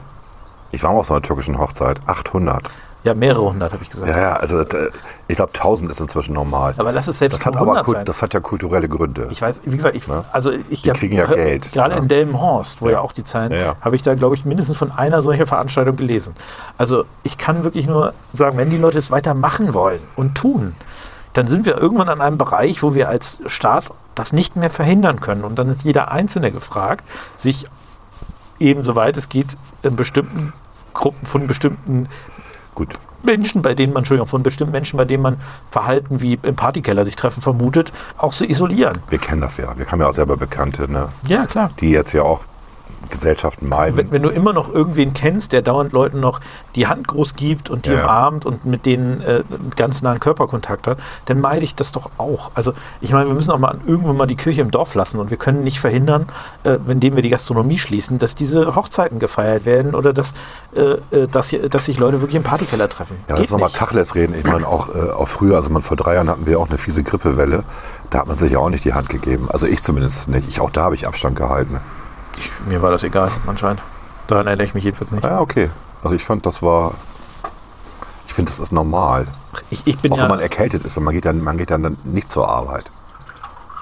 Ich 0.70 0.82
war 0.85 0.92
mal 0.92 1.00
auf 1.00 1.06
so 1.06 1.14
einer 1.14 1.22
türkischen 1.22 1.58
Hochzeit. 1.58 2.00
800. 2.06 2.70
Ja, 3.05 3.15
mehrere 3.15 3.43
hundert, 3.43 3.73
habe 3.73 3.83
ich 3.83 3.91
gesagt. 3.91 4.09
Ja, 4.11 4.19
ja, 4.21 4.37
also 4.37 4.61
äh, 4.61 4.91
ich 5.27 5.35
glaube 5.37 5.53
1000 5.55 5.91
ist 5.91 6.01
inzwischen 6.01 6.35
normal. 6.35 6.75
Aber 6.79 6.93
lass 6.93 7.09
es 7.09 7.19
selbst 7.19 7.38
Das 7.41 7.47
hat, 7.47 7.55
aber 7.57 7.62
100 7.65 7.85
kult, 7.85 7.97
sein. 7.97 8.05
das 8.07 8.23
hat 8.23 8.33
ja 8.33 8.38
kulturelle 8.41 8.88
Gründe. 8.88 9.27
Ich 9.31 9.43
weiß, 9.43 9.62
wie 9.65 9.77
gesagt, 9.77 9.97
ich, 9.97 10.07
Ne? 10.07 10.25
also 10.31 10.53
ich 10.53 10.83
Die 10.83 10.91
hab- 10.91 10.99
kriegen 10.99 11.17
ja 11.17 11.27
Geld, 11.27 11.73
Gerade 11.73 11.95
ne? 11.97 12.01
in 12.03 12.09
Delmenhorst, 12.09 12.81
wo 12.81 12.88
ja, 12.91 13.01
auch 13.01 13.11
die 13.12 13.25
Zahlen, 13.25 13.51
Ja, 13.51 13.59
ja. 13.59 13.75
habe 13.81 13.97
ich 13.97 14.03
da, 14.03 14.15
glaube 14.15 14.37
ich, 14.37 14.45
mindestens 14.45 14.77
von 14.77 14.93
einer 14.93 15.21
solcher 15.21 15.47
Veranstaltung 15.49 15.97
gelesen. 15.97 16.33
Also 16.79 17.05
ich 17.25 17.38
kann 17.38 17.65
wirklich 17.65 17.88
nur 17.88 18.15
sagen, 18.33 18.57
wenn 18.57 18.71
die 18.71 18.79
Leute 18.79 18.99
es 18.99 19.11
weiter 19.11 19.35
machen 19.35 19.75
wollen 19.75 20.01
und 20.15 20.37
tun, 20.37 20.77
dann 21.33 21.49
sind 21.49 21.67
wir 21.67 21.77
irgendwann 21.79 22.09
an 22.09 22.21
einem 22.21 22.38
Bereich, 22.38 22.83
wo 22.85 22.95
wir 22.95 23.09
als 23.09 23.41
Staat 23.47 23.87
das 24.15 24.33
nicht 24.33 24.55
mehr 24.55 24.71
verhindern 24.71 25.19
können. 25.21 25.43
Und 25.43 25.59
dann 25.59 25.69
ist 25.71 25.83
jeder 25.83 26.12
Einzelne 26.12 26.53
gefragt, 26.53 27.05
sich 27.35 27.67
eben 28.61 28.83
soweit 28.83 29.17
es 29.17 29.29
geht 29.29 29.57
in 29.83 29.97
bestimmten 29.97 30.53
Gruppen 30.95 31.25
von 31.25 31.47
bestimmten 31.47 32.07
Gut. 32.74 32.94
Menschen, 33.22 33.62
bei 33.62 33.74
denen 33.74 33.92
man, 33.92 34.00
Entschuldigung, 34.00 34.26
von 34.26 34.42
bestimmten 34.42 34.72
Menschen, 34.72 34.96
bei 34.96 35.04
denen 35.04 35.22
man 35.22 35.37
Verhalten 35.68 36.20
wie 36.20 36.38
im 36.42 36.56
Partykeller 36.56 37.04
sich 37.04 37.14
treffen 37.14 37.40
vermutet, 37.40 37.92
auch 38.18 38.32
zu 38.32 38.44
isolieren. 38.48 38.98
Wir 39.11 39.18
kennen 39.18 39.40
das 39.40 39.58
ja. 39.58 39.76
Wir 39.78 39.87
haben 39.87 40.00
ja 40.00 40.08
auch 40.08 40.12
selber 40.12 40.37
Bekannte, 40.37 40.90
ne? 40.90 41.08
Ja, 41.28 41.46
klar. 41.46 41.70
die 41.80 41.90
jetzt 41.90 42.12
ja 42.12 42.22
auch 42.22 42.40
Gesellschaften 43.11 43.69
meiden. 43.69 43.97
Wenn, 43.97 44.11
wenn 44.12 44.23
du 44.23 44.29
immer 44.31 44.53
noch 44.53 44.73
irgendwen 44.73 45.12
kennst, 45.15 45.53
der 45.53 45.62
dauernd 45.62 45.93
Leuten 45.93 46.21
noch 46.21 46.41
die 46.75 46.87
Hand 46.87 47.09
groß 47.09 47.35
gibt 47.37 47.71
und 47.71 47.87
die 47.87 47.91
Ja, 47.91 48.03
umarmt 48.05 48.47
und 48.47 48.65
mit 48.65 48.87
denen 48.87 49.21
äh, 49.23 49.43
ganz 49.77 50.03
nahen 50.03 50.21
Körperkontakt 50.21 50.87
hat, 50.87 50.99
dann 51.27 51.41
meide 51.41 51.65
ich 51.65 51.75
das 51.75 51.93
doch 51.93 52.11
auch. 52.19 52.51
Also 52.55 52.73
ich 53.01 53.12
meine, 53.12 53.27
wir 53.29 53.35
müssen 53.35 53.51
auch 53.51 53.59
mal 53.59 53.77
irgendwann 53.87 54.17
mal 54.17 54.27
die 54.27 54.37
Kirche 54.37 54.61
im 54.61 54.71
Dorf 54.71 54.95
lassen 54.95 55.19
und 55.21 55.31
wir 55.31 55.37
können 55.37 55.62
nicht 55.65 55.81
verhindern, 55.81 56.27
äh, 56.65 56.79
indem 56.88 57.17
wir 57.17 57.23
die 57.23 57.31
Gastronomie 57.31 57.79
schließen, 57.79 58.19
dass 58.19 58.35
diese 58.35 58.75
Hochzeiten 58.75 59.19
gefeiert 59.19 59.65
werden 59.65 59.95
oder 59.95 60.12
dass, 60.12 60.33
äh, 60.75 60.81
äh, 61.17 61.29
dass, 61.29 61.49
hier- 61.51 61.69
dass 61.69 61.87
sich 61.87 61.99
Leute 61.99 62.21
wirklich 62.21 62.37
im 62.37 62.43
Partykeller 62.43 62.88
treffen. 62.88 63.17
Ja, 63.29 63.37
lass 63.37 63.51
nochmal. 63.51 63.71
Tacheles 63.71 64.15
reden. 64.15 64.35
Ich 64.37 64.45
meine, 64.45 64.67
auch, 64.67 64.88
äh, 64.95 65.11
auch 65.11 65.29
früher, 65.29 65.57
also 65.57 65.71
man, 65.71 65.83
vor 65.83 65.97
drei 65.97 66.15
Jahren 66.15 66.29
hatten 66.29 66.47
wir 66.47 66.59
auch 66.61 66.69
eine 66.69 66.79
fiese 66.79 67.03
Grippewelle. 67.03 67.65
Da 68.11 68.19
hat 68.21 68.27
man 68.27 68.37
sich 68.37 68.53
ja 68.53 68.59
auch 68.59 68.69
nicht 68.69 68.85
die 68.85 68.93
Hand 68.95 69.09
gegeben. 69.09 69.49
Also 69.51 69.67
ich 69.67 69.83
zumindest 69.83 70.29
nicht. 70.29 70.47
Ich, 70.49 70.61
auch 70.61 70.71
da 70.71 70.83
habe 70.85 70.95
ich 70.95 71.07
Abstand 71.07 71.37
gehalten. 71.37 71.81
Ich, 72.42 72.66
mir 72.66 72.83
war 72.83 72.90
das 72.90 73.05
egal, 73.05 73.31
anscheinend. 73.46 73.83
Daran 74.26 74.46
erinnere 74.46 74.66
ich 74.66 74.74
mich 74.74 74.85
jedenfalls 74.85 75.12
nicht. 75.12 75.24
Ja, 75.24 75.40
okay. 75.40 75.70
Also 76.02 76.16
ich 76.16 76.24
fand, 76.24 76.44
das 76.46 76.62
war. 76.62 76.94
Ich 78.26 78.35
finde, 78.35 78.50
das 78.50 78.61
ist 78.61 78.72
normal. 78.72 79.26
Ich, 79.70 79.83
ich 79.87 79.98
bin 79.98 80.12
Auch 80.12 80.16
ja, 80.16 80.22
wenn 80.22 80.31
man 80.31 80.40
erkältet 80.40 80.85
ist 80.85 80.96
und 80.96 81.05
man 81.05 81.14
geht 81.14 81.24
dann, 81.24 81.42
man 81.42 81.59
geht 81.59 81.70
dann 81.70 81.98
nicht 82.05 82.31
zur 82.31 82.48
Arbeit. 82.48 82.87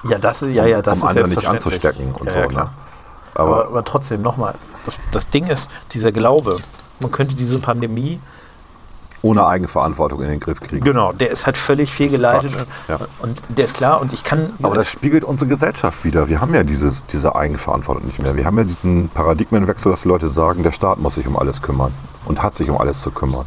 ja, 0.03 0.17
das, 0.17 0.41
ja, 0.41 0.65
ja, 0.65 0.81
das 0.81 1.01
um 1.01 1.07
ist 1.07 1.09
andere 1.09 1.27
nicht 1.29 1.47
anzustecken 1.47 2.13
und 2.13 2.25
ja, 2.25 2.31
so. 2.31 2.39
Ja, 2.39 2.45
ne? 2.45 2.51
klar. 2.51 2.73
Aber, 3.33 3.55
Aber, 3.55 3.67
aber 3.67 3.83
trotzdem, 3.85 4.21
nochmal, 4.21 4.55
das, 4.85 4.97
das 5.11 5.29
Ding 5.29 5.47
ist, 5.47 5.71
dieser 5.93 6.11
Glaube, 6.11 6.57
man 6.99 7.11
könnte 7.11 7.33
diese 7.33 7.59
Pandemie, 7.59 8.19
ohne 9.21 9.45
Eigenverantwortung 9.45 10.21
in 10.21 10.29
den 10.29 10.39
Griff 10.39 10.59
kriegen. 10.59 10.83
genau, 10.83 11.11
der 11.11 11.31
ist 11.31 11.45
halt 11.45 11.57
völlig 11.57 11.91
fehlgeleitet 11.91 12.53
ja. 12.87 12.99
und 13.19 13.39
der 13.49 13.65
ist 13.65 13.75
klar 13.75 14.01
und 14.01 14.13
ich 14.13 14.23
kann, 14.23 14.51
Aber 14.63 14.75
das 14.75 14.89
spiegelt 14.89 15.23
unsere 15.23 15.47
Gesellschaft 15.47 16.03
wieder. 16.03 16.27
Wir 16.27 16.41
haben 16.41 16.53
ja 16.53 16.63
dieses, 16.63 17.05
diese 17.05 17.35
Eigenverantwortung 17.35 18.05
nicht 18.05 18.19
mehr. 18.19 18.35
Wir 18.35 18.45
haben 18.45 18.57
ja 18.57 18.63
diesen 18.63 19.09
Paradigmenwechsel, 19.09 19.91
dass 19.91 20.01
die 20.01 20.07
Leute 20.07 20.27
sagen, 20.27 20.63
der 20.63 20.71
Staat 20.71 20.97
muss 20.99 21.15
sich 21.15 21.27
um 21.27 21.37
alles 21.37 21.61
kümmern 21.61 21.93
und 22.25 22.41
hat 22.41 22.55
sich 22.55 22.69
um 22.69 22.77
alles 22.77 23.01
zu 23.01 23.11
kümmern. 23.11 23.45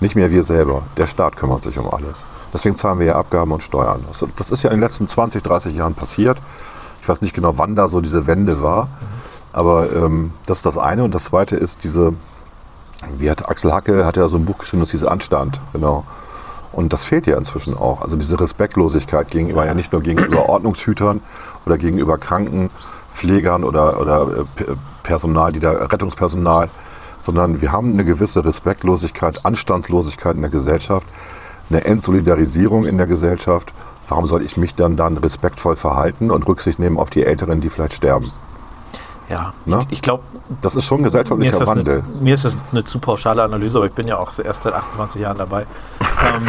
Nicht 0.00 0.16
mehr 0.16 0.30
wir 0.30 0.42
selber. 0.42 0.82
Der 0.96 1.06
Staat 1.06 1.36
kümmert 1.36 1.62
sich 1.62 1.78
um 1.78 1.92
alles. 1.92 2.24
Deswegen 2.52 2.76
zahlen 2.76 2.98
wir 2.98 3.06
ja 3.06 3.16
Abgaben 3.16 3.52
und 3.52 3.62
Steuern. 3.62 4.02
Das, 4.08 4.24
das 4.36 4.50
ist 4.50 4.62
ja 4.62 4.70
in 4.70 4.76
den 4.76 4.82
letzten 4.82 5.06
20, 5.06 5.42
30 5.42 5.76
Jahren 5.76 5.94
passiert. 5.94 6.38
Ich 7.02 7.08
weiß 7.08 7.20
nicht 7.22 7.34
genau, 7.34 7.58
wann 7.58 7.76
da 7.76 7.88
so 7.88 8.00
diese 8.00 8.26
Wende 8.26 8.62
war. 8.62 8.88
Aber 9.52 9.92
ähm, 9.92 10.32
das 10.46 10.58
ist 10.58 10.66
das 10.66 10.78
eine. 10.78 11.04
Und 11.04 11.14
das 11.14 11.24
zweite 11.24 11.56
ist 11.56 11.84
diese, 11.84 12.14
wie 13.18 13.30
hat 13.30 13.48
Axel 13.48 13.72
Hacke, 13.72 14.04
hat 14.04 14.16
ja 14.16 14.28
so 14.28 14.36
ein 14.36 14.44
Buch 14.44 14.58
geschrieben, 14.58 14.80
das 14.80 14.90
hieß 14.90 15.04
Anstand, 15.04 15.60
genau. 15.72 16.04
Und 16.72 16.92
das 16.92 17.04
fehlt 17.04 17.26
ja 17.26 17.36
inzwischen 17.36 17.76
auch. 17.76 18.00
Also 18.02 18.16
diese 18.16 18.38
Respektlosigkeit 18.38 19.30
gegenüber, 19.30 19.66
ja 19.66 19.74
nicht 19.74 19.92
nur 19.92 20.02
gegenüber 20.02 20.48
Ordnungshütern 20.48 21.20
oder 21.66 21.78
gegenüber 21.78 22.16
Krankenpflegern 22.16 23.64
oder, 23.64 24.00
oder 24.00 24.22
äh, 24.22 24.44
P- 24.54 24.72
Personal, 25.02 25.50
die 25.50 25.60
da, 25.60 25.72
Rettungspersonal, 25.72 26.68
sondern 27.20 27.60
wir 27.60 27.72
haben 27.72 27.92
eine 27.92 28.04
gewisse 28.04 28.44
Respektlosigkeit, 28.44 29.44
Anstandslosigkeit 29.44 30.36
in 30.36 30.42
der 30.42 30.50
Gesellschaft, 30.50 31.06
eine 31.70 31.84
Entsolidarisierung 31.84 32.84
in 32.84 32.98
der 32.98 33.06
Gesellschaft. 33.06 33.72
Warum 34.08 34.26
soll 34.26 34.42
ich 34.42 34.56
mich 34.56 34.74
dann 34.74 34.96
dann 34.96 35.16
respektvoll 35.16 35.76
verhalten 35.76 36.30
und 36.30 36.46
Rücksicht 36.46 36.78
nehmen 36.78 36.98
auf 36.98 37.10
die 37.10 37.24
Älteren, 37.24 37.60
die 37.60 37.68
vielleicht 37.68 37.94
sterben? 37.94 38.30
Ja, 39.30 39.54
Ne? 39.64 39.78
ich, 39.84 39.92
ich 39.92 40.02
glaube, 40.02 40.24
Das 40.60 40.74
ist 40.74 40.84
schon 40.84 40.98
mir, 40.98 41.04
gesellschaftlicher 41.04 41.52
ist 41.52 41.60
das 41.60 41.68
Wandel. 41.68 42.02
eine- 42.04 42.20
mir 42.20 42.34
ist 42.34 42.44
das 42.44 42.58
eine 42.72 42.84
zu 42.84 42.98
pauschale 42.98 43.42
Analyse, 43.42 43.78
aber 43.78 43.86
ich 43.86 43.92
bin 43.94 44.06
ja 44.06 44.18
auch 44.18 44.36
erst 44.38 44.64
seit 44.64 44.74
28 44.74 45.20
Jahren 45.22 45.38
dabei. 45.38 45.62
ähm, 46.34 46.48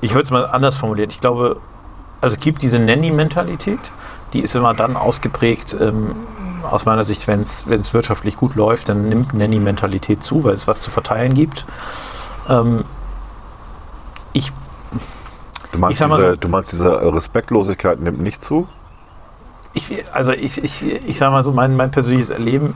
ich 0.00 0.12
würde 0.12 0.22
es 0.22 0.30
mal 0.30 0.46
anders 0.46 0.76
formulieren. 0.76 1.10
Ich 1.10 1.20
glaube, 1.20 1.56
also 2.20 2.34
es 2.34 2.40
gibt 2.40 2.62
diese 2.62 2.78
Nanny-Mentalität, 2.78 3.80
die 4.32 4.40
ist 4.40 4.54
immer 4.54 4.72
dann 4.74 4.96
ausgeprägt, 4.96 5.76
ähm, 5.80 6.14
aus 6.70 6.84
meiner 6.84 7.04
Sicht, 7.04 7.26
wenn 7.28 7.40
es 7.42 7.66
wirtschaftlich 7.92 8.36
gut 8.36 8.54
läuft, 8.56 8.88
dann 8.88 9.08
nimmt 9.08 9.34
Nanny-Mentalität 9.34 10.22
zu, 10.22 10.44
weil 10.44 10.54
es 10.54 10.66
was 10.66 10.80
zu 10.82 10.90
verteilen 10.90 11.34
gibt. 11.34 11.64
Ähm, 12.48 12.84
ich 14.32 14.52
Du 15.72 15.78
meinst, 15.80 16.00
Ich 16.00 16.06
diese, 16.06 16.20
so- 16.30 16.36
du 16.36 16.48
meinst, 16.48 16.72
diese 16.72 17.14
Respektlosigkeit 17.14 18.00
nimmt 18.00 18.20
nicht 18.20 18.42
zu? 18.42 18.66
Ich, 19.76 20.14
also 20.14 20.32
ich, 20.32 20.64
ich, 20.64 20.82
ich 21.06 21.18
sage 21.18 21.32
mal 21.32 21.42
so, 21.42 21.52
mein, 21.52 21.76
mein 21.76 21.90
persönliches 21.90 22.30
Erleben 22.30 22.72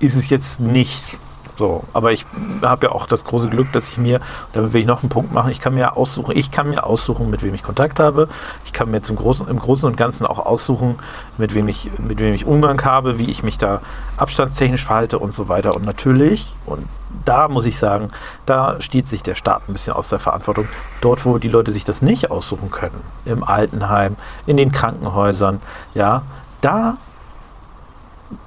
ist 0.00 0.16
es 0.16 0.28
jetzt 0.28 0.60
nicht 0.60 1.18
so. 1.60 1.84
Aber 1.92 2.10
ich 2.10 2.26
habe 2.62 2.86
ja 2.86 2.92
auch 2.92 3.06
das 3.06 3.24
große 3.24 3.48
Glück, 3.50 3.70
dass 3.72 3.90
ich 3.90 3.98
mir, 3.98 4.20
damit 4.54 4.72
will 4.72 4.80
ich 4.80 4.86
noch 4.86 5.02
einen 5.02 5.10
Punkt 5.10 5.32
machen, 5.32 5.50
ich 5.50 5.60
kann 5.60 5.74
mir 5.74 5.96
aussuchen, 5.96 6.36
ich 6.36 6.50
kann 6.50 6.70
mir 6.70 6.84
aussuchen, 6.84 7.28
mit 7.30 7.42
wem 7.42 7.54
ich 7.54 7.62
Kontakt 7.62 8.00
habe. 8.00 8.28
Ich 8.64 8.72
kann 8.72 8.90
mir 8.90 9.02
zum 9.02 9.16
Großen, 9.16 9.46
im 9.46 9.58
Großen 9.58 9.86
und 9.86 9.96
Ganzen 9.96 10.26
auch 10.26 10.38
aussuchen, 10.38 10.98
mit 11.38 11.54
wem 11.54 11.68
ich, 11.68 11.90
mit 11.98 12.18
wem 12.18 12.34
ich 12.34 12.46
Umgang 12.46 12.82
habe, 12.82 13.18
wie 13.18 13.30
ich 13.30 13.42
mich 13.42 13.58
da 13.58 13.82
abstandstechnisch 14.16 14.84
verhalte 14.84 15.18
und 15.18 15.34
so 15.34 15.48
weiter. 15.48 15.76
Und 15.76 15.84
natürlich, 15.84 16.56
und 16.64 16.88
da 17.24 17.48
muss 17.48 17.66
ich 17.66 17.78
sagen, 17.78 18.10
da 18.46 18.80
steht 18.80 19.06
sich 19.06 19.22
der 19.22 19.34
Staat 19.34 19.68
ein 19.68 19.74
bisschen 19.74 19.92
aus 19.92 20.08
der 20.08 20.18
Verantwortung. 20.18 20.66
Dort, 21.02 21.26
wo 21.26 21.36
die 21.36 21.48
Leute 21.48 21.72
sich 21.72 21.84
das 21.84 22.00
nicht 22.00 22.30
aussuchen 22.30 22.70
können, 22.70 23.00
im 23.26 23.44
Altenheim, 23.44 24.16
in 24.46 24.56
den 24.56 24.72
Krankenhäusern, 24.72 25.60
ja, 25.94 26.22
da 26.62 26.96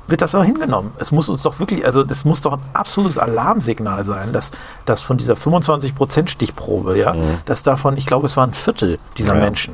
wird 0.08 0.22
das 0.22 0.36
auch 0.36 0.44
hingenommen. 0.44 0.92
Es 0.98 1.12
muss 1.12 1.30
uns 1.30 1.42
doch 1.44 1.60
wirklich, 1.60 1.86
also 1.86 2.04
das 2.04 2.26
muss 2.26 2.42
doch 2.42 2.54
ein 2.54 2.62
absolutes 2.74 3.18
Alarmsignal 3.18 4.04
sein, 4.04 4.34
dass, 4.34 4.52
dass 4.86 5.02
von 5.02 5.18
dieser 5.18 5.36
25%-Stichprobe, 5.36 6.98
ja, 6.98 7.16
dass 7.46 7.64
davon, 7.64 7.98
ich 7.98 8.06
glaube, 8.06 8.28
es 8.28 8.38
waren 8.38 8.52
ein 8.52 8.54
Viertel 8.54 9.00
dieser 9.18 9.36
ja. 9.36 9.42
Menschen 9.42 9.74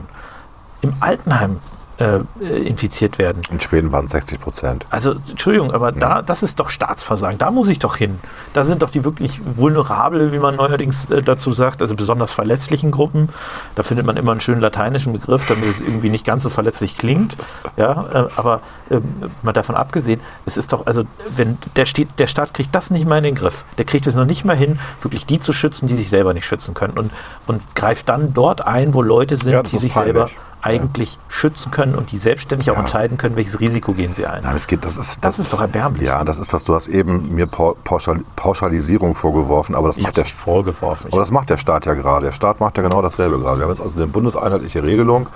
im 0.82 0.94
Altenheim 1.00 1.58
äh, 2.00 2.20
infiziert 2.66 3.18
werden. 3.18 3.42
In 3.52 3.60
Schweden 3.60 3.92
waren 3.92 4.06
es 4.06 4.12
60 4.12 4.40
Prozent. 4.40 4.86
Also, 4.90 5.12
Entschuldigung, 5.12 5.72
aber 5.72 5.92
da, 5.92 6.22
das 6.22 6.44
ist 6.44 6.60
doch 6.60 6.70
Staatsversagen. 6.70 7.38
Da 7.38 7.52
muss 7.52 7.68
ich 7.68 7.80
doch 7.80 7.98
hin. 7.98 8.20
Da 8.54 8.64
sind 8.64 8.82
doch 8.82 8.90
die 8.90 9.04
wirklich 9.04 9.42
vulnerable, 9.56 10.32
wie 10.32 10.40
man 10.40 10.56
neuerdings 10.56 11.10
äh, 11.10 11.22
dazu 11.22 11.54
sagt, 11.54 11.82
also 11.82 11.96
besonders 11.96 12.32
verletzlichen 12.32 12.92
Gruppen. 12.92 13.30
Da 13.76 13.84
findet 13.84 14.06
man 14.06 14.18
immer 14.18 14.32
einen 14.32 14.42
schönen 14.42 14.62
lateinischen 14.62 15.12
Begriff, 15.14 15.46
damit 15.48 15.66
es 15.66 15.82
irgendwie 15.82 16.10
nicht 16.10 16.26
ganz 16.26 16.44
so 16.44 16.50
verletzlich 16.50 16.98
klingt. 16.98 17.36
Ja, 17.76 18.06
äh, 18.14 18.28
aber 18.36 18.62
äh, 18.90 19.00
mal 19.44 19.52
davon 19.54 19.76
abgesehen, 19.76 20.22
es 20.46 20.58
ist 20.58 20.72
doch, 20.72 20.86
also, 20.86 21.04
wenn 21.36 21.58
der, 21.76 21.86
steht, 21.86 22.08
der 22.18 22.28
Staat 22.28 22.54
kriegt 22.54 22.74
das 22.74 22.92
nicht 22.92 23.06
mal 23.08 23.18
in 23.18 23.26
den 23.26 23.36
Griff. 23.36 23.66
Der 23.78 23.86
kriegt 23.86 24.08
es 24.08 24.16
noch 24.16 24.26
nicht 24.26 24.46
mal 24.46 24.56
hin, 24.56 24.80
wirklich 25.02 25.26
die 25.26 25.40
zu 25.40 25.52
schützen, 25.52 25.88
die 25.88 25.96
sich 25.96 26.10
selber 26.10 26.34
nicht 26.34 26.46
schützen 26.46 26.74
können. 26.74 26.98
Und, 26.98 27.12
und 27.48 27.62
greift 27.76 28.08
dann 28.10 28.34
dort 28.34 28.66
ein, 28.66 28.94
wo 28.94 29.02
Leute 29.02 29.36
sind, 29.36 29.52
Ja, 29.54 29.64
die 29.64 29.78
sich 29.78 29.94
peinlich. 29.94 30.14
selber 30.14 30.30
eigentlich 30.62 31.18
schützen 31.28 31.72
können 31.72 31.96
und 31.96 32.12
die 32.12 32.18
selbstständig 32.18 32.70
auch 32.72 32.78
entscheiden 32.78 33.18
können, 33.18 33.36
welches 33.36 33.60
Risiko 33.60 33.94
gehen 33.94 34.14
sie 34.14 34.26
ein. 34.26 34.44
Nein, 34.44 34.56
es 34.56 34.68
geht, 34.68 34.84
das 34.84 34.98
ist, 34.98 35.24
Das 35.24 35.40
ist 35.40 35.54
doch 35.54 35.62
erbärmlich. 35.62 36.08
Ja, 36.08 36.24
das 36.24 36.38
ist 36.38 36.54
das. 36.54 36.64
Du 36.66 36.76
hast 36.76 36.88
eben 36.88 37.34
mir 37.34 37.48
Pau- 37.48 37.76
Pauschal, 37.84 38.20
Pauschalisierung 38.36 39.16
vorgeworfen, 39.16 39.76
aber 39.76 39.88
das 39.88 39.98
Ich 39.98 40.04
macht 40.04 40.18
der 40.18 40.26
vorgeworfen. 40.26 41.08
Aber 41.12 41.22
das 41.22 41.32
macht 41.32 41.50
der 41.50 41.58
Staat 41.58 41.86
ja 41.86 41.94
gerade. 41.94 42.26
Der 42.26 42.34
Staat 42.34 42.60
macht 42.60 42.78
ja 42.78 42.84
genau 42.84 43.02
dasselbe 43.02 43.40
gerade. 43.40 43.60
Wir 43.60 43.64
haben 43.66 43.72
jetzt 43.74 43.82
also 43.82 43.96
eine 43.98 44.08
bundeseinheitliche 44.08 44.84
Regelung. 44.84 45.28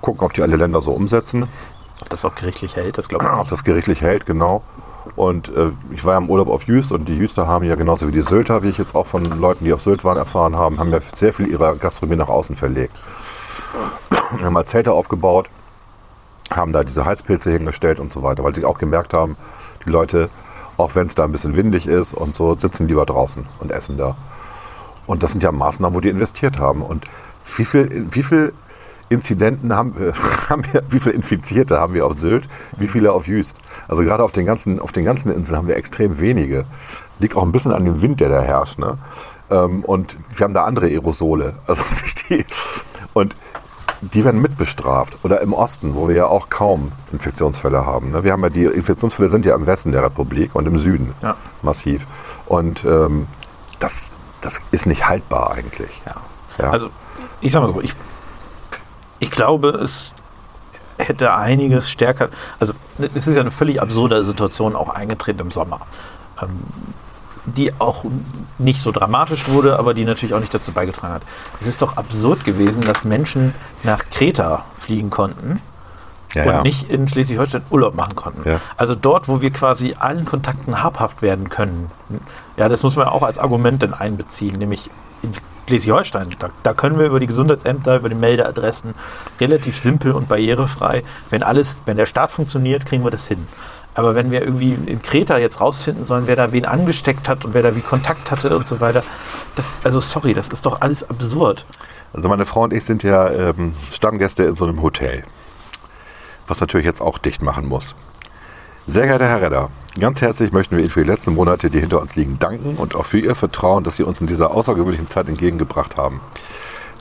Gucken, 0.00 0.22
ob 0.24 0.32
die 0.32 0.42
alle 0.42 0.56
Länder 0.56 0.80
so 0.80 0.92
umsetzen. 0.92 1.46
ob 2.00 2.08
das 2.08 2.24
auch 2.24 2.34
gerichtlich 2.34 2.76
hält, 2.76 2.98
das 2.98 3.08
glaube 3.08 3.24
ich 3.24 3.30
ob 3.30 3.38
nicht. 3.40 3.52
das 3.52 3.64
gerichtlich 3.64 4.00
hält, 4.02 4.26
genau. 4.26 4.62
Und 5.16 5.48
äh, 5.54 5.68
ich 5.92 6.04
war 6.04 6.12
ja 6.14 6.18
im 6.18 6.30
Urlaub 6.30 6.48
auf 6.48 6.64
Jüst 6.64 6.90
und 6.92 7.06
die 7.08 7.16
Jüster 7.16 7.46
haben 7.46 7.64
ja 7.66 7.74
genauso 7.74 8.08
wie 8.08 8.12
die 8.12 8.22
Sylter, 8.22 8.62
wie 8.62 8.70
ich 8.70 8.78
jetzt 8.78 8.94
auch 8.94 9.06
von 9.06 9.22
Leuten, 9.38 9.64
die 9.64 9.72
auf 9.74 9.82
Sylt 9.82 10.02
waren, 10.02 10.16
erfahren 10.16 10.56
haben, 10.56 10.78
haben 10.80 10.90
ja 10.90 10.98
sehr 11.14 11.32
viel 11.34 11.46
ihrer 11.46 11.74
Gastronomie 11.76 12.16
nach 12.16 12.28
außen 12.28 12.56
verlegt. 12.56 12.94
Wir 14.38 14.46
haben 14.46 14.52
mal 14.52 14.64
Zelte 14.66 14.92
aufgebaut, 14.92 15.48
haben 16.50 16.72
da 16.72 16.84
diese 16.84 17.04
Heizpilze 17.04 17.50
hingestellt 17.50 17.98
und 18.00 18.12
so 18.12 18.22
weiter, 18.22 18.44
weil 18.44 18.54
sie 18.54 18.64
auch 18.64 18.78
gemerkt 18.78 19.14
haben, 19.14 19.36
die 19.84 19.90
Leute, 19.90 20.28
auch 20.76 20.94
wenn 20.94 21.06
es 21.06 21.14
da 21.14 21.24
ein 21.24 21.32
bisschen 21.32 21.56
windig 21.56 21.86
ist 21.86 22.14
und 22.14 22.34
so, 22.34 22.54
sitzen 22.56 22.88
lieber 22.88 23.06
draußen 23.06 23.46
und 23.60 23.70
essen 23.70 23.96
da. 23.96 24.16
Und 25.06 25.22
das 25.22 25.32
sind 25.32 25.42
ja 25.42 25.52
Maßnahmen, 25.52 25.94
wo 25.94 26.00
die 26.00 26.08
investiert 26.08 26.58
haben. 26.58 26.82
Und 26.82 27.04
wie 27.56 27.64
viel, 27.64 28.06
wie 28.10 28.22
viel 28.22 28.52
Inzidenten 29.10 29.74
haben, 29.74 29.98
wir- 29.98 30.14
haben 30.48 30.62
wir, 30.72 30.82
wie 30.88 30.98
viele 31.00 31.14
Infizierte 31.14 31.78
haben 31.78 31.94
wir 31.94 32.06
auf 32.06 32.14
Sylt, 32.14 32.48
wie 32.78 32.88
viele 32.88 33.12
auf 33.12 33.26
Jüst? 33.28 33.56
Also 33.86 34.02
gerade 34.02 34.24
auf 34.24 34.32
den 34.32 34.46
ganzen, 34.46 34.80
auf 34.80 34.92
den 34.92 35.04
ganzen 35.04 35.30
Inseln 35.32 35.56
haben 35.58 35.68
wir 35.68 35.76
extrem 35.76 36.20
wenige. 36.20 36.64
Liegt 37.18 37.36
auch 37.36 37.42
ein 37.44 37.52
bisschen 37.52 37.72
an 37.72 37.84
dem 37.84 38.00
Wind, 38.02 38.20
der 38.20 38.30
da 38.30 38.40
herrscht. 38.42 38.78
Ne? 38.78 38.96
Ähm, 39.50 39.84
Und 39.84 40.16
wir 40.34 40.44
haben 40.44 40.54
da 40.54 40.64
andere 40.64 40.86
Aerosole. 40.86 41.54
Also 41.66 41.84
die, 42.30 42.44
und 43.12 43.36
die 44.12 44.24
werden 44.24 44.40
mitbestraft. 44.42 45.16
Oder 45.22 45.40
im 45.40 45.52
Osten, 45.52 45.94
wo 45.94 46.08
wir 46.08 46.16
ja 46.16 46.26
auch 46.26 46.50
kaum 46.50 46.92
Infektionsfälle 47.12 47.86
haben. 47.86 48.10
ne? 48.10 48.24
Wir 48.24 48.32
haben 48.32 48.42
ja 48.42 48.50
die 48.50 48.64
Infektionsfälle 48.64 49.28
sind 49.28 49.46
ja 49.46 49.54
im 49.54 49.66
Westen 49.66 49.92
der 49.92 50.02
Republik 50.02 50.54
und 50.54 50.66
im 50.66 50.78
Süden 50.78 51.14
Ja. 51.22 51.36
massiv. 51.62 52.06
Und 52.46 52.84
ähm, 52.84 53.26
das, 53.78 54.10
das 54.40 54.60
ist 54.70 54.86
nicht 54.86 55.08
haltbar 55.08 55.52
eigentlich. 55.52 56.02
Ja. 56.06 56.14
Ja. 56.64 56.70
Also, 56.70 56.88
ich 57.40 57.50
sag 57.52 57.62
mal 57.62 57.72
so, 57.72 57.80
ich, 57.80 57.94
ich 59.18 59.30
glaube, 59.30 59.68
es 59.70 60.12
hätte 60.98 61.34
einiges 61.34 61.90
stärker. 61.90 62.28
Also, 62.60 62.74
es 63.14 63.26
ist 63.26 63.34
ja 63.34 63.40
eine 63.40 63.50
völlig 63.50 63.80
absurde 63.82 64.24
Situation 64.24 64.76
auch 64.76 64.88
eingetreten 64.90 65.40
im 65.40 65.50
Sommer. 65.50 65.80
Ähm, 66.40 66.48
die 67.46 67.72
auch 67.78 68.04
nicht 68.58 68.80
so 68.80 68.92
dramatisch 68.92 69.48
wurde, 69.48 69.78
aber 69.78 69.94
die 69.94 70.04
natürlich 70.04 70.34
auch 70.34 70.40
nicht 70.40 70.54
dazu 70.54 70.72
beigetragen 70.72 71.14
hat. 71.14 71.22
Es 71.60 71.66
ist 71.66 71.82
doch 71.82 71.96
absurd 71.96 72.44
gewesen, 72.44 72.82
dass 72.82 73.04
Menschen 73.04 73.54
nach 73.82 74.04
Kreta 74.10 74.64
fliegen 74.78 75.10
konnten 75.10 75.60
Ja, 76.34 76.42
und 76.44 76.48
ja. 76.48 76.62
nicht 76.62 76.90
in 76.90 77.06
Schleswig-Holstein 77.06 77.62
Urlaub 77.70 77.94
machen 77.94 78.14
konnten. 78.14 78.48
Ja. 78.48 78.60
Also 78.76 78.94
dort, 78.94 79.28
wo 79.28 79.40
wir 79.40 79.50
quasi 79.50 79.94
allen 79.98 80.24
Kontakten 80.24 80.82
habhaft 80.82 81.22
werden 81.22 81.48
können. 81.48 81.90
Ja, 82.56 82.68
das 82.68 82.82
muss 82.82 82.96
man 82.96 83.06
auch 83.08 83.22
als 83.22 83.38
Argument 83.38 83.82
dann 83.82 83.94
einbeziehen, 83.94 84.58
nämlich 84.58 84.90
in 85.22 85.32
Schleswig-Holstein. 85.68 86.34
Da, 86.38 86.48
da 86.62 86.74
können 86.74 86.98
wir 86.98 87.06
über 87.06 87.20
die 87.20 87.26
Gesundheitsämter, 87.26 87.96
über 87.96 88.08
die 88.08 88.14
Meldeadressen 88.14 88.94
relativ 89.40 89.78
simpel 89.78 90.12
und 90.12 90.28
barrierefrei, 90.28 91.04
wenn 91.30 91.42
alles, 91.42 91.80
wenn 91.86 91.96
der 91.96 92.06
Staat 92.06 92.30
funktioniert, 92.30 92.84
kriegen 92.86 93.04
wir 93.04 93.10
das 93.10 93.28
hin. 93.28 93.46
Aber 93.94 94.14
wenn 94.14 94.30
wir 94.30 94.42
irgendwie 94.42 94.76
in 94.86 95.00
Kreta 95.00 95.38
jetzt 95.38 95.60
rausfinden 95.60 96.04
sollen, 96.04 96.26
wer 96.26 96.36
da 96.36 96.52
wen 96.52 96.64
angesteckt 96.64 97.28
hat 97.28 97.44
und 97.44 97.54
wer 97.54 97.62
da 97.62 97.76
wie 97.76 97.80
Kontakt 97.80 98.30
hatte 98.30 98.56
und 98.56 98.66
so 98.66 98.80
weiter, 98.80 99.04
das, 99.54 99.76
also 99.84 100.00
sorry, 100.00 100.34
das 100.34 100.48
ist 100.48 100.66
doch 100.66 100.80
alles 100.80 101.08
absurd. 101.08 101.64
Also 102.12 102.28
meine 102.28 102.44
Frau 102.44 102.64
und 102.64 102.72
ich 102.72 102.84
sind 102.84 103.02
ja 103.02 103.30
ähm, 103.30 103.74
Stammgäste 103.92 104.44
in 104.44 104.56
so 104.56 104.64
einem 104.64 104.82
Hotel, 104.82 105.24
was 106.46 106.60
natürlich 106.60 106.86
jetzt 106.86 107.00
auch 107.00 107.18
dicht 107.18 107.42
machen 107.42 107.66
muss. 107.66 107.94
Sehr 108.86 109.06
geehrter 109.06 109.28
Herr 109.28 109.40
Redder, 109.40 109.70
ganz 109.98 110.20
herzlich 110.20 110.52
möchten 110.52 110.76
wir 110.76 110.82
Ihnen 110.82 110.90
für 110.90 111.02
die 111.02 111.10
letzten 111.10 111.34
Monate, 111.34 111.70
die 111.70 111.80
hinter 111.80 112.02
uns 112.02 112.16
liegen, 112.16 112.38
danken 112.38 112.76
und 112.76 112.94
auch 112.94 113.06
für 113.06 113.18
Ihr 113.18 113.34
Vertrauen, 113.34 113.82
das 113.82 113.96
Sie 113.96 114.02
uns 114.02 114.20
in 114.20 114.26
dieser 114.26 114.50
außergewöhnlichen 114.50 115.08
Zeit 115.08 115.28
entgegengebracht 115.28 115.96
haben. 115.96 116.20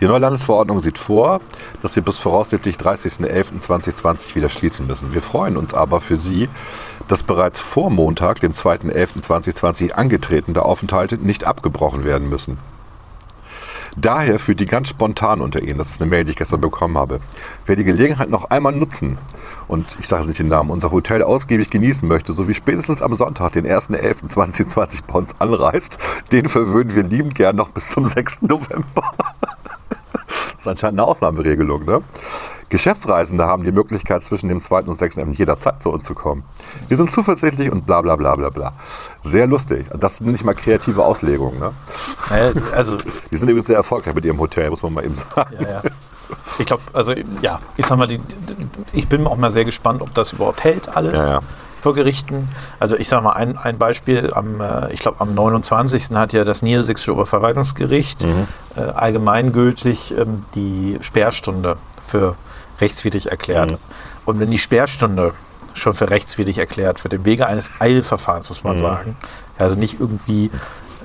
Die 0.04 0.10
neue 0.10 0.20
Landesverordnung 0.20 0.82
sieht 0.82 0.98
vor, 0.98 1.39
dass 1.82 1.96
wir 1.96 2.04
bis 2.04 2.18
voraussichtlich 2.18 2.76
30.11.2020 2.76 4.36
wieder 4.36 4.50
schließen 4.50 4.86
müssen. 4.86 5.13
Wir 5.13 5.21
freuen 5.21 5.56
uns 5.56 5.73
aber 5.73 6.02
für 6.02 6.17
Sie, 6.17 6.50
dass 7.08 7.23
bereits 7.23 7.62
vor 7.62 7.90
Montag, 7.90 8.42
dem 8.42 8.52
2.11.2020 8.52 9.94
angetretene 9.94 10.62
Aufenthalte 10.62 11.15
nicht 11.15 11.46
abgebrochen 11.46 12.04
werden 12.04 12.27
müssen. 12.27 12.58
Daher 13.96 14.40
für 14.40 14.56
die 14.56 14.65
ganz 14.65 14.90
spontan 14.90 15.40
unter 15.40 15.62
Ihnen, 15.62 15.77
das 15.77 15.92
ist 15.92 16.02
eine 16.02 16.10
Mail, 16.10 16.25
die 16.25 16.32
ich 16.32 16.38
gestern 16.38 16.60
bekommen 16.60 16.98
habe, 16.98 17.21
wer 17.65 17.77
die 17.77 17.86
Gelegenheit 17.86 18.30
noch 18.30 18.50
einmal 18.50 18.73
nutzen 18.73 19.17
und 19.69 19.96
ich 20.02 20.10
sage 20.10 20.27
nicht 20.27 20.40
den 20.40 20.50
Namen, 20.50 20.69
unser 20.69 20.92
Hotel 20.92 21.23
ausgiebig 21.23 21.69
genießen 21.69 22.06
möchte, 22.06 22.34
so 22.34 22.50
wie 22.50 22.56
spätestens 22.56 23.02
am 23.02 23.13
Sonntag, 23.13 23.54
den 23.54 23.65
1.11.2020 23.65 25.04
bei 25.08 25.13
uns 25.13 25.40
anreist, 25.40 25.98
den 26.34 26.50
verwöhnen 26.50 26.94
wir 26.94 27.04
liebend 27.04 27.36
gern 27.36 27.56
noch 27.56 27.69
bis 27.69 27.92
zum 27.92 28.04
6. 28.04 28.42
November. 28.42 29.13
Ist 30.64 30.68
anscheinend 30.70 31.02
eine 31.02 31.10
Ausnahmeregelung, 31.10 31.84
ne? 31.84 32.02
Geschäftsreisende 32.70 33.44
haben 33.44 33.66
die 33.66 33.74
Möglichkeit, 33.74 34.24
zwischen 34.24 34.48
dem 34.48 34.62
2. 34.62 34.84
und 34.84 34.98
6. 34.98 35.18
jederzeit 35.34 35.82
zu 35.82 35.92
uns 35.92 36.06
zu 36.06 36.14
kommen. 36.14 36.46
Wir 36.88 36.96
sind 36.96 37.12
zuversichtlich 37.12 37.70
und 37.70 37.86
bla 37.86 38.02
bla 38.02 38.16
bla 38.16 38.34
bla 38.36 38.50
bla. 38.50 38.72
Sehr 39.26 39.46
lustig. 39.46 39.86
Das 39.94 40.20
sind 40.20 40.32
nicht 40.32 40.46
mal 40.46 40.56
kreative 40.56 41.04
Auslegungen. 41.04 41.60
Ne? 41.60 41.74
Also 42.74 42.98
Die 43.30 43.36
sind 43.36 43.50
übrigens 43.50 43.68
sehr 43.68 43.76
erfolgreich 43.76 44.16
mit 44.16 44.24
ihrem 44.24 44.40
Hotel, 44.40 44.70
muss 44.70 44.82
man 44.84 44.94
mal 44.94 45.04
eben 45.04 45.16
sagen. 45.16 45.54
Ja, 45.60 45.70
ja. 45.70 45.82
Ich 46.58 46.66
glaube, 46.66 46.84
also 46.94 47.14
ja, 47.42 47.60
ich 47.76 47.86
sag 47.86 47.98
mal, 47.98 48.08
die, 48.08 48.22
ich 48.94 49.10
bin 49.10 49.28
auch 49.28 49.36
mal 49.36 49.52
sehr 49.52 49.66
gespannt, 49.66 50.02
ob 50.02 50.14
das 50.16 50.32
überhaupt 50.32 50.64
hält, 50.64 50.88
alles 50.96 51.20
Ja, 51.20 51.32
ja. 51.34 51.40
Vor 51.84 51.94
Gerichten. 51.94 52.48
Also 52.79 52.96
ich 52.96 53.10
sage 53.10 53.23
mal 53.23 53.34
ein, 53.34 53.58
ein 53.58 53.77
Beispiel, 53.77 54.31
am, 54.34 54.62
äh, 54.62 54.92
ich 54.94 55.02
glaube 55.02 55.19
am 55.19 55.34
29. 55.36 56.12
hat 56.15 56.31
ja 56.34 56.44
das 56.46 56.62
Niedersächsische 56.62 57.13
Oberverwaltungsgericht 57.13 58.23
Mhm. 58.23 58.48
äh, 58.77 58.81
allgemeingültig 58.81 60.17
ähm, 60.17 60.46
die 60.56 60.98
Sperrstunde 61.02 61.75
für 62.06 62.36
rechtswidrig 62.79 63.29
erklärt. 63.31 63.71
Mhm. 63.71 63.77
Und 64.25 64.40
wenn 64.40 64.50
die 64.50 64.58
Sperrstunde 64.58 65.34
schon 65.73 65.94
für 65.94 66.10
rechtswidrig 66.10 66.58
erklärt 66.58 67.04
wird, 67.04 67.13
im 67.13 67.25
Wege 67.25 67.48
eines 67.48 67.69
Eilverfahrens, 67.79 68.50
muss 68.50 68.63
Mhm. 68.63 68.69
man 68.69 68.77
sagen, 68.77 69.17
also 69.58 69.75
nicht 69.75 70.00
irgendwie, 70.00 70.52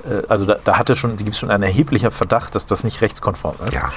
äh, 0.09 0.23
also 0.29 0.45
da, 0.45 0.55
da 0.63 0.77
hatte 0.77 0.95
schon, 0.95 1.17
gibt 1.17 1.31
es 1.31 1.39
schon 1.39 1.51
einen 1.51 1.63
erheblichen 1.63 2.11
Verdacht, 2.11 2.55
dass 2.55 2.65
das 2.65 2.85
nicht 2.85 3.01
rechtskonform 3.01 3.55
ist. 3.67 3.73
Ja. 3.73 3.89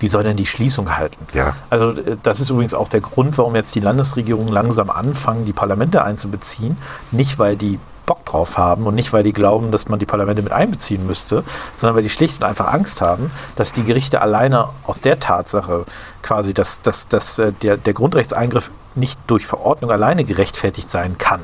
Wie 0.00 0.08
soll 0.08 0.24
denn 0.24 0.36
die 0.36 0.46
Schließung 0.46 0.96
halten? 0.96 1.24
Ja. 1.32 1.54
Also 1.68 1.92
äh, 1.92 2.16
das 2.22 2.40
ist 2.40 2.50
übrigens 2.50 2.74
auch 2.74 2.88
der 2.88 3.00
Grund, 3.00 3.38
warum 3.38 3.54
jetzt 3.54 3.74
die 3.74 3.80
Landesregierungen 3.80 4.52
langsam 4.52 4.90
anfangen, 4.90 5.44
die 5.44 5.52
Parlamente 5.52 6.02
einzubeziehen. 6.02 6.76
Nicht, 7.12 7.38
weil 7.38 7.56
die 7.56 7.78
Bock 8.06 8.24
drauf 8.24 8.58
haben 8.58 8.88
und 8.88 8.96
nicht, 8.96 9.12
weil 9.12 9.22
die 9.22 9.32
glauben, 9.32 9.70
dass 9.70 9.88
man 9.88 10.00
die 10.00 10.06
Parlamente 10.06 10.42
mit 10.42 10.50
einbeziehen 10.50 11.06
müsste, 11.06 11.44
sondern 11.76 11.94
weil 11.94 12.02
die 12.02 12.10
schlicht 12.10 12.38
und 12.40 12.44
einfach 12.44 12.72
Angst 12.72 13.02
haben, 13.02 13.30
dass 13.54 13.72
die 13.72 13.84
Gerichte 13.84 14.20
alleine 14.20 14.68
aus 14.84 14.98
der 14.98 15.20
Tatsache 15.20 15.84
quasi, 16.20 16.52
dass, 16.52 16.82
dass, 16.82 17.06
dass 17.06 17.38
äh, 17.38 17.52
der, 17.62 17.76
der 17.76 17.94
Grundrechtseingriff 17.94 18.72
nicht 18.96 19.20
durch 19.28 19.46
Verordnung 19.46 19.92
alleine 19.92 20.24
gerechtfertigt 20.24 20.90
sein 20.90 21.18
kann. 21.18 21.40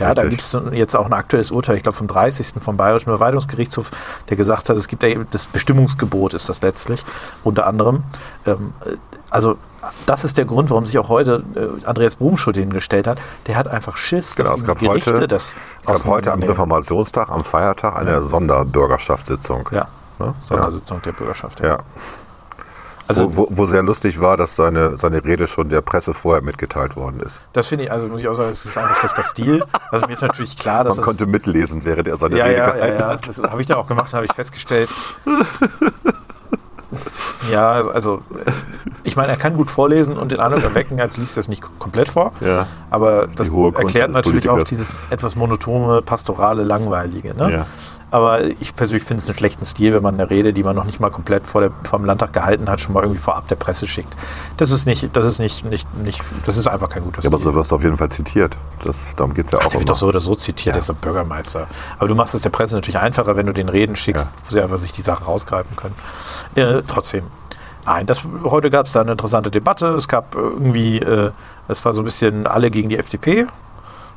Ja, 0.00 0.14
da 0.14 0.24
gibt 0.26 0.40
es 0.40 0.56
jetzt 0.72 0.96
auch 0.96 1.06
ein 1.06 1.12
aktuelles 1.12 1.50
Urteil, 1.50 1.76
ich 1.76 1.82
glaube 1.82 1.96
vom 1.96 2.06
30. 2.06 2.54
vom 2.60 2.76
Bayerischen 2.76 3.10
Verwaltungsgerichtshof, 3.10 3.90
der 4.28 4.36
gesagt 4.36 4.68
hat, 4.68 4.76
es 4.76 4.88
gibt 4.88 5.02
ja 5.02 5.10
eben 5.10 5.26
das 5.30 5.46
Bestimmungsgebot 5.46 6.34
ist 6.34 6.48
das 6.48 6.62
letztlich, 6.62 7.04
unter 7.44 7.66
anderem. 7.66 8.02
Ähm, 8.46 8.72
äh, 8.84 8.96
also 9.30 9.56
das 10.06 10.24
ist 10.24 10.36
der 10.36 10.44
Grund, 10.44 10.70
warum 10.70 10.84
sich 10.84 10.98
auch 10.98 11.08
heute 11.08 11.42
äh, 11.54 11.84
Andreas 11.86 12.16
Brumschut 12.16 12.56
hingestellt 12.56 13.06
hat. 13.06 13.18
Der 13.46 13.56
hat 13.56 13.68
einfach 13.68 13.96
Schiss, 13.96 14.34
Genau, 14.34 14.50
dass 14.50 14.58
es 14.58 14.64
ihm 14.64 14.66
gab 14.66 14.78
die 14.78 14.88
Gerichte 14.88 15.12
heute, 15.12 15.28
das 15.28 15.54
es 15.82 15.86
gab 15.86 16.04
heute 16.06 16.32
am. 16.32 16.42
Reformationstag, 16.42 17.30
am 17.30 17.44
Feiertag, 17.44 17.96
eine 17.96 18.22
Sonderbürgerschaftssitzung. 18.22 19.68
Ja, 19.72 19.86
Ne? 20.20 20.34
Sondersitzung 20.38 21.00
der 21.02 21.12
Bürgerschaft. 21.12 21.60
Ja. 21.60 21.78
Also 23.10 23.36
wo, 23.36 23.48
wo, 23.50 23.58
wo 23.58 23.66
sehr 23.66 23.82
lustig 23.82 24.20
war, 24.20 24.36
dass 24.36 24.56
seine, 24.56 24.96
seine 24.96 25.24
Rede 25.24 25.46
schon 25.46 25.68
der 25.68 25.80
Presse 25.80 26.14
vorher 26.14 26.42
mitgeteilt 26.42 26.96
worden 26.96 27.20
ist. 27.20 27.40
das 27.52 27.66
finde 27.68 27.84
ich, 27.84 27.92
also 27.92 28.08
muss 28.08 28.20
ich 28.20 28.28
auch 28.28 28.34
sagen, 28.34 28.50
es 28.52 28.64
ist 28.64 28.78
einfach 28.78 28.96
schlechter 28.96 29.24
Stil. 29.24 29.64
Also 29.90 30.06
mir 30.06 30.12
ist 30.12 30.22
natürlich 30.22 30.56
klar, 30.56 30.84
dass 30.84 30.96
Man 30.96 31.04
konnte 31.04 31.26
mitlesen, 31.26 31.84
während 31.84 32.08
er 32.08 32.16
seine 32.16 32.36
Ja, 32.38 32.44
Rede 32.44 32.56
ja, 32.56 32.66
ja, 32.66 32.72
gehalten 32.72 33.00
ja. 33.00 33.08
hat. 33.08 33.28
Das 33.28 33.42
habe 33.42 33.60
ich 33.60 33.66
dann 33.66 33.76
auch 33.76 33.86
gemacht, 33.86 34.14
habe 34.14 34.24
ich 34.24 34.32
festgestellt. 34.32 34.88
Ja, 37.50 37.72
also 37.88 38.22
ich 39.04 39.16
meine, 39.16 39.28
er 39.28 39.36
kann 39.36 39.54
gut 39.54 39.70
vorlesen 39.70 40.16
und 40.16 40.32
den 40.32 40.40
Eindruck 40.40 40.62
erwecken, 40.62 41.00
als 41.00 41.16
liest 41.16 41.36
er 41.36 41.42
es 41.42 41.48
nicht 41.48 41.62
komplett 41.78 42.08
vor. 42.08 42.32
Ja. 42.40 42.66
Aber 42.90 43.28
das 43.28 43.48
erklärt 43.48 44.10
natürlich 44.10 44.48
auch 44.48 44.56
Politikers. 44.56 44.88
dieses 44.90 45.10
etwas 45.10 45.36
monotone, 45.36 46.02
pastorale, 46.02 46.64
langweilige. 46.64 47.34
Ne? 47.34 47.52
Ja. 47.52 47.66
Aber 48.12 48.42
ich 48.42 48.74
persönlich 48.74 49.04
finde 49.04 49.22
es 49.22 49.28
einen 49.28 49.36
schlechten 49.38 49.64
Stil, 49.64 49.94
wenn 49.94 50.02
man 50.02 50.14
eine 50.14 50.28
Rede, 50.28 50.52
die 50.52 50.64
man 50.64 50.74
noch 50.74 50.84
nicht 50.84 50.98
mal 50.98 51.10
komplett 51.10 51.46
vor 51.46 51.60
der, 51.60 51.70
vom 51.84 52.04
Landtag 52.04 52.32
gehalten 52.32 52.68
hat, 52.68 52.80
schon 52.80 52.92
mal 52.92 53.02
irgendwie 53.02 53.20
vorab 53.20 53.46
der 53.48 53.54
Presse 53.56 53.86
schickt. 53.86 54.12
Das 54.56 54.70
ist 54.70 54.86
nicht, 54.86 55.14
das 55.16 55.24
ist 55.26 55.38
nicht, 55.38 55.64
nicht, 55.64 55.86
nicht 56.02 56.20
das 56.44 56.56
ist 56.56 56.66
einfach 56.66 56.88
kein 56.88 57.04
guter 57.04 57.18
Ja, 57.22 57.28
Stil. 57.28 57.34
aber 57.34 57.42
so 57.42 57.54
wirst 57.54 57.70
du 57.70 57.74
auf 57.76 57.82
jeden 57.84 57.96
Fall 57.96 58.08
zitiert. 58.10 58.56
Das, 58.84 58.96
darum 59.16 59.32
geht 59.34 59.46
es 59.46 59.52
ja 59.52 59.58
auch. 59.58 59.62
Ach, 59.62 59.68
der 59.68 59.74
wird 59.74 59.82
immer. 59.82 59.92
doch 59.94 59.96
so 59.96 60.06
oder 60.08 60.20
so 60.20 60.34
zitiert, 60.34 60.74
der 60.74 60.80
ist 60.80 60.88
der 60.88 60.94
Bürgermeister. 60.94 61.66
Aber 61.98 62.08
du 62.08 62.14
machst 62.14 62.34
es 62.34 62.42
der 62.42 62.50
Presse 62.50 62.74
natürlich 62.74 62.98
einfacher, 62.98 63.36
wenn 63.36 63.46
du 63.46 63.52
den 63.52 63.68
Reden 63.68 63.94
schickst, 63.94 64.24
Ja. 64.26 64.32
wo 64.44 64.50
sie 64.52 64.60
einfach 64.60 64.78
sich 64.78 64.92
die 64.92 65.02
Sache 65.02 65.24
rausgreifen 65.24 65.76
können. 65.76 65.94
Äh, 66.56 66.82
trotzdem. 66.86 67.24
Nein, 67.86 68.06
das, 68.06 68.22
heute 68.44 68.70
gab 68.70 68.86
es 68.86 68.92
da 68.92 69.00
eine 69.02 69.12
interessante 69.12 69.50
Debatte. 69.50 69.88
Es 69.94 70.06
gab 70.08 70.34
irgendwie, 70.34 70.98
äh, 70.98 71.30
es 71.68 71.84
war 71.84 71.92
so 71.92 72.02
ein 72.02 72.04
bisschen 72.04 72.46
alle 72.46 72.70
gegen 72.70 72.88
die 72.88 72.98
FDP. 72.98 73.46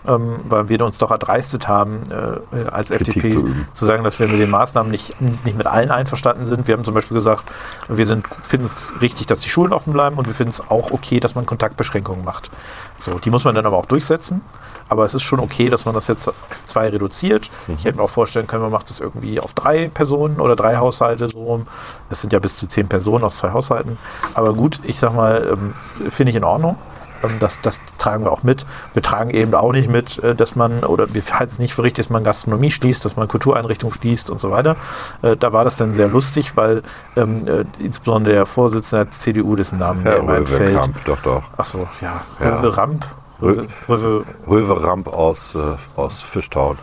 Ähm, 0.05 0.35
weil 0.49 0.67
wir 0.67 0.81
uns 0.83 0.97
doch 0.97 1.11
erdreistet 1.11 1.67
haben, 1.69 2.01
äh, 2.11 2.67
als 2.69 2.89
Kritik 2.89 3.15
FDP 3.23 3.35
zu 3.35 3.45
zu 3.71 3.85
sagen, 3.85 4.03
dass 4.03 4.19
wir 4.19 4.27
mit 4.27 4.37
den 4.39 4.49
Maßnahmen 4.49 4.91
nicht, 4.91 5.19
nicht 5.45 5.57
mit 5.57 5.65
allen 5.65 5.91
einverstanden 5.91 6.43
sind. 6.43 6.67
Wir 6.67 6.73
haben 6.75 6.83
zum 6.83 6.93
Beispiel 6.93 7.15
gesagt, 7.15 7.43
wir 7.87 8.05
sind- 8.05 8.25
finden 8.41 8.65
es 8.67 8.91
richtig, 9.01 9.27
dass 9.27 9.39
die 9.39 9.49
Schulen 9.49 9.71
offen 9.71 9.93
bleiben 9.93 10.17
und 10.17 10.27
wir 10.27 10.33
finden 10.33 10.49
es 10.49 10.69
auch 10.69 10.91
okay, 10.91 11.21
dass 11.21 11.35
man 11.35 11.45
Kontaktbeschränkungen 11.45 12.25
macht. 12.25 12.49
So, 12.97 13.17
die 13.19 13.29
muss 13.29 13.45
man 13.45 13.55
dann 13.55 13.65
aber 13.65 13.77
auch 13.77 13.85
durchsetzen. 13.85 14.41
Aber 14.89 15.05
es 15.05 15.13
ist 15.15 15.23
schon 15.23 15.39
okay, 15.39 15.69
dass 15.69 15.85
man 15.85 15.95
das 15.95 16.07
jetzt 16.09 16.27
auf 16.27 16.35
zwei 16.65 16.89
reduziert. 16.89 17.49
Ich 17.77 17.85
hätte 17.85 17.97
mir 17.97 18.03
auch 18.03 18.09
vorstellen 18.09 18.45
können, 18.45 18.63
man 18.63 18.71
macht 18.71 18.89
das 18.89 18.99
irgendwie 18.99 19.39
auf 19.39 19.53
drei 19.53 19.87
Personen 19.87 20.41
oder 20.41 20.57
drei 20.57 20.75
Haushalte 20.75 21.29
so 21.29 21.41
rum. 21.41 21.67
Das 22.09 22.19
sind 22.21 22.33
ja 22.33 22.39
bis 22.39 22.57
zu 22.57 22.67
zehn 22.67 22.87
Personen 22.89 23.23
aus 23.23 23.37
zwei 23.37 23.51
Haushalten. 23.53 23.97
Aber 24.33 24.53
gut, 24.53 24.81
ich 24.83 24.99
sag 24.99 25.15
mal, 25.15 25.47
ähm, 25.53 25.73
finde 26.09 26.31
ich 26.31 26.35
in 26.35 26.43
Ordnung. 26.43 26.75
Ähm, 27.23 27.39
Das, 27.39 27.61
das 27.61 27.81
tragen 27.97 28.25
wir 28.25 28.31
auch 28.31 28.43
mit. 28.43 28.65
Wir 28.93 29.01
tragen 29.01 29.29
eben 29.31 29.53
auch 29.53 29.71
nicht 29.71 29.89
mit, 29.89 30.19
äh, 30.23 30.35
dass 30.35 30.55
man, 30.55 30.83
oder 30.83 31.13
wir 31.13 31.23
halten 31.23 31.51
es 31.51 31.59
nicht 31.59 31.73
für 31.73 31.83
richtig, 31.83 32.05
dass 32.05 32.09
man 32.11 32.23
Gastronomie 32.23 32.71
schließt, 32.71 33.03
dass 33.05 33.15
man 33.15 33.27
Kultureinrichtungen 33.27 33.93
schließt 33.93 34.29
und 34.29 34.39
so 34.39 34.51
weiter. 34.51 34.75
Äh, 35.21 35.35
Da 35.37 35.53
war 35.53 35.63
das 35.63 35.75
dann 35.77 35.93
sehr 35.93 36.07
lustig, 36.07 36.55
weil 36.55 36.83
ähm, 37.15 37.47
äh, 37.47 37.65
insbesondere 37.79 38.33
der 38.35 38.45
Vorsitzende 38.45 39.05
der 39.05 39.11
CDU, 39.11 39.55
dessen 39.55 39.77
Namen 39.79 40.03
mir 40.03 40.15
immer 40.15 40.37
entfällt. 40.37 40.69
Röwekamp, 40.75 41.05
doch, 41.05 41.19
doch. 41.21 41.43
Achso, 41.57 41.87
ja. 42.01 42.21
Ja. 42.39 42.59
Röwe 42.59 42.77
Ramp. 42.77 43.05
Röwe, 43.41 43.67
Röwe, 43.89 44.23
Röweramp 44.47 45.07
aus, 45.07 45.55
äh, 45.55 45.59
aus 45.99 46.21
Fischtown. 46.21 46.77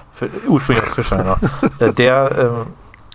ursprünglich 0.46 0.84
aus 0.98 1.10
ja. 1.10 1.36
Äh, 1.78 1.92
der, 1.94 2.30
ähm, 2.38 2.66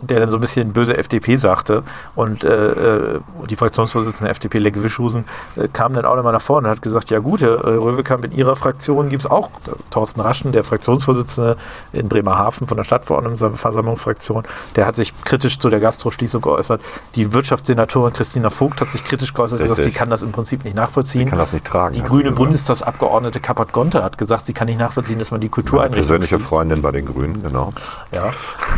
der 0.02 0.20
dann 0.20 0.30
so 0.30 0.38
ein 0.38 0.42
bisschen 0.42 0.74
böse 0.74 0.98
FDP 0.98 1.38
sagte 1.38 1.84
und 2.16 2.44
äh, 2.44 2.72
äh, 2.72 3.20
die 3.50 3.56
Fraktionsvorsitzende 3.56 4.26
der 4.26 4.32
FDP, 4.32 4.60
Lecke 4.60 4.84
Wischhusen, 4.84 5.24
äh, 5.56 5.68
kam 5.70 5.94
dann 5.94 6.06
auch 6.06 6.16
nochmal 6.16 6.34
nach 6.34 6.42
vorne 6.42 6.68
und 6.68 6.72
hat 6.76 6.82
gesagt, 6.82 7.10
ja 7.10 7.20
gut, 7.20 7.42
Herr 7.42 7.64
äh, 7.64 7.76
Röwekamp, 7.76 8.26
in 8.26 8.34
Ihrer 8.34 8.56
Fraktion 8.56 9.10
gibt 9.10 9.24
es 9.24 9.32
auch 9.32 9.50
äh, 9.68 9.72
Thorsten 9.92 10.20
Raschen, 10.20 10.52
der 10.52 10.64
Fraktionsvorsitzende 10.64 11.56
in 11.94 12.10
Bremerhaven 12.10 12.68
von 12.68 12.76
der 12.76 12.84
Stadtverordnetenversammlungsfraktion, 12.84 14.44
der 14.76 14.86
hat 14.86 14.96
sich 14.98 15.14
kritisch 15.24 15.60
zu 15.60 15.70
der 15.70 15.80
Gastroschließung 15.80 16.42
geäußert. 16.42 16.82
Die 17.16 17.32
Wirtschaftssenatorin 17.32 18.12
Christina 18.12 18.50
Vogt 18.50 18.82
hat 18.82 18.92
sich 18.92 19.04
kritisch 19.04 19.34
geäußert, 19.34 19.60
gesagt, 19.60 19.80
Richtig. 19.80 19.94
sie 19.94 19.98
kann 19.98 20.10
das 20.10 20.24
im 20.24 20.34
Prinzip 20.34 20.66
nicht 20.66 20.76
nachvollziehen. 20.76 21.26
Sie 21.26 21.30
kann 21.30 21.40
das 21.40 21.54
nicht 21.54 21.66
tragen, 21.66 21.96
Die 21.96 22.04
grüne 22.04 22.24
gesagt. 22.24 22.38
Bundestagsabgeordnete 22.38 23.40
Kappert 23.40 23.72
Gonte 23.72 24.04
hat 24.04 24.18
gesagt, 24.18 24.46
sie 24.46 24.54
kann 24.54 24.68
nicht 24.68 24.80
nachvollziehen, 24.80 25.20
dass 25.20 25.32
man 25.32 25.40
die 25.40 25.50
Kultureinrichtungen 25.50 26.06
Persönliche 26.08 26.36
schließt. 26.36 26.50
Freundin 26.50 26.82
bei 26.82 26.92
den 26.92 27.06
Grünen, 27.06 27.42
genau. 27.42 27.72
Ja, 28.12 28.34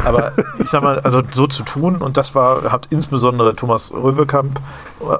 aber 0.06 0.34
ich 0.60 0.70
sag 0.70 0.84
mal, 0.84 1.02
also 1.08 1.22
so 1.32 1.48
zu 1.48 1.64
tun, 1.64 1.96
und 1.96 2.18
das 2.18 2.36
war, 2.36 2.70
hat 2.70 2.88
insbesondere 2.90 3.56
Thomas 3.56 3.94
Röwekamp, 3.94 4.60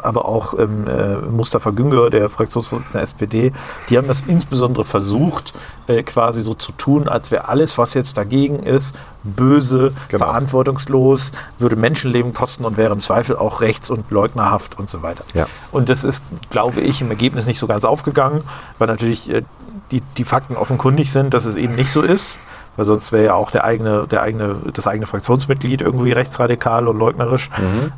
aber 0.04 0.26
auch 0.26 0.54
ähm, 0.60 0.86
äh, 0.86 1.16
Mustafa 1.32 1.70
Güngör, 1.70 2.10
der 2.10 2.28
Fraktionsvorsitzende 2.28 2.98
der 2.98 3.04
SPD, 3.04 3.54
die 3.90 3.98
haben 3.98 4.06
das 4.08 4.20
insbesondere 4.28 4.84
versucht, 4.84 5.54
äh, 5.88 6.04
quasi 6.04 6.42
so 6.42 6.54
zu 6.54 6.74
tun, 6.74 7.08
als 7.08 7.32
wäre 7.32 7.48
alles, 7.48 7.78
was 7.78 7.94
jetzt 7.94 8.18
dagegen 8.18 8.64
ist, 8.64 8.98
böse, 9.24 9.94
Genau. 10.10 10.26
verantwortungslos, 10.26 11.32
würde 11.58 11.78
Menschenleben 11.78 12.34
kosten 12.34 12.66
und 12.66 12.76
wäre 12.76 12.92
im 12.92 13.00
Zweifel 13.00 13.38
auch 13.38 13.62
rechts- 13.62 13.90
und 13.90 14.12
leugnerhaft 14.12 14.78
und 14.78 14.90
so 14.90 15.04
weiter. 15.04 15.24
Ja. 15.34 15.46
Und 15.72 15.88
das 15.88 16.04
ist, 16.04 16.22
glaube 16.50 16.82
ich, 16.82 17.00
im 17.02 17.12
Ergebnis 17.12 17.46
nicht 17.46 17.60
so 17.60 17.68
ganz 17.68 17.86
aufgegangen, 17.86 18.42
weil 18.78 18.90
natürlich 18.90 19.30
äh, 19.30 19.44
die, 19.92 20.02
die 20.18 20.26
Fakten 20.26 20.58
offenkundig 20.58 21.14
sind, 21.14 21.34
dass 21.34 21.46
es 21.46 21.56
eben 21.56 21.76
nicht 21.76 21.92
so 21.92 22.02
ist, 22.02 22.42
weil 22.78 22.86
sonst 22.86 23.12
wäre 23.12 23.26
ja 23.26 23.34
auch 23.34 23.52
der 23.52 23.66
eigene, 23.66 24.08
der 24.10 24.22
eigene, 24.22 24.56
das 24.74 24.88
eigene 24.88 25.08
Fraktionsmitglied 25.08 25.82
irgendwie 25.82 26.12
rechtsradikal 26.14 26.88
und 26.88 26.98
leugnerisch. 26.98 27.50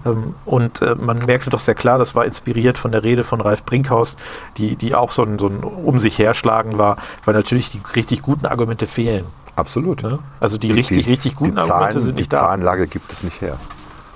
Ähm, 0.06 0.34
und 0.46 0.82
äh, 0.82 0.96
man 0.96 1.20
merkte 1.26 1.50
doch 1.52 1.60
sehr 1.60 1.76
klar, 1.76 2.00
das 2.00 2.16
war 2.16 2.26
inspiriert 2.26 2.78
von 2.78 2.92
der 2.92 3.04
Rede 3.04 3.24
von 3.24 3.42
Ralf 3.42 3.64
Brinkhaus, 3.64 4.16
die, 4.58 4.76
die 4.76 4.96
auch 4.96 5.12
so 5.12 5.24
ein, 5.24 5.38
so 5.38 5.48
ein 5.48 5.60
um 5.64 6.00
sich 6.00 6.18
herschlagen 6.18 6.78
war, 6.78 6.98
weil 7.26 7.36
natürlich 7.36 7.72
die 7.72 7.82
richtig 7.96 8.22
guten 8.24 8.46
Argumente 8.46 8.88
fehlen. 8.88 9.26
Absolut. 9.56 10.02
Ne? 10.04 10.20
Also 10.40 10.58
die 10.58 10.72
richtig, 10.72 11.08
richtig 11.08 11.36
guten 11.36 11.56
die 11.58 11.62
Argumente 11.62 11.92
Zahlen, 11.92 12.06
sind 12.06 12.16
nicht 12.16 12.32
die 12.32 12.36
da. 12.36 12.42
Zahlenlage 12.42 12.88
gibt 12.88 13.12
es 13.12 13.24
nicht 13.24 13.42
her. 13.42 13.58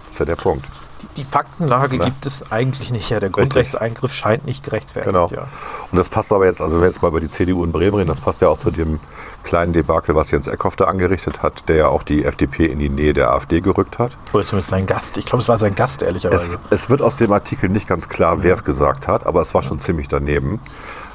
Das 0.05 0.11
ist 0.13 0.19
ja 0.19 0.25
der 0.25 0.35
Punkt. 0.37 0.65
Die 1.17 1.25
Faktenlage 1.25 1.97
Ja. 1.97 2.05
gibt 2.05 2.25
es 2.25 2.49
eigentlich 2.51 2.89
nicht 2.91 3.11
her. 3.11 3.19
Der 3.19 3.29
Grundrechtseingriff 3.29 4.13
scheint 4.13 4.45
nicht 4.45 4.63
gerechtfertigt. 4.63 5.13
Genau. 5.13 5.27
Ja. 5.29 5.47
Und 5.91 5.97
das 5.97 6.07
passt 6.07 6.31
aber 6.31 6.45
jetzt, 6.45 6.61
also 6.61 6.75
wenn 6.75 6.83
wir 6.83 6.87
jetzt 6.89 7.01
mal 7.01 7.09
über 7.09 7.19
die 7.19 7.29
CDU 7.29 7.63
in 7.65 7.73
Bremen 7.73 7.95
reden, 7.97 8.07
das 8.07 8.21
passt 8.21 8.41
ja 8.41 8.47
auch 8.47 8.57
zu 8.57 8.71
dem 8.71 8.99
kleinen 9.43 9.73
Debakel, 9.73 10.15
was 10.15 10.31
Jens 10.31 10.47
Eckhoff 10.47 10.75
da 10.75 10.85
angerichtet 10.85 11.43
hat, 11.43 11.67
der 11.69 11.75
ja 11.75 11.87
auch 11.87 12.03
die 12.03 12.25
FDP 12.25 12.65
in 12.65 12.79
die 12.79 12.89
Nähe 12.89 13.13
der 13.13 13.31
AfD 13.31 13.61
gerückt 13.61 13.99
hat. 13.99 14.17
Oder 14.33 14.43
zumindest 14.43 14.69
sein 14.69 14.85
Gast. 14.85 15.17
Ich 15.17 15.25
glaube, 15.25 15.41
es 15.41 15.49
war 15.49 15.57
sein 15.57 15.75
Gast, 15.75 16.01
Es, 16.01 16.07
ehrlicherweise. 16.07 16.57
es 16.69 16.89
wird 16.89 17.01
aus 17.01 17.17
dem 17.17 17.31
Artikel 17.31 17.69
nicht 17.69 17.87
ganz 17.87 18.09
klar, 18.09 18.43
wer 18.43 18.53
es 18.53 18.63
gesagt 18.63 19.07
hat, 19.07 19.25
aber 19.25 19.41
es 19.41 19.53
war 19.53 19.61
schon 19.61 19.79
ziemlich 19.79 20.07
daneben. 20.07 20.59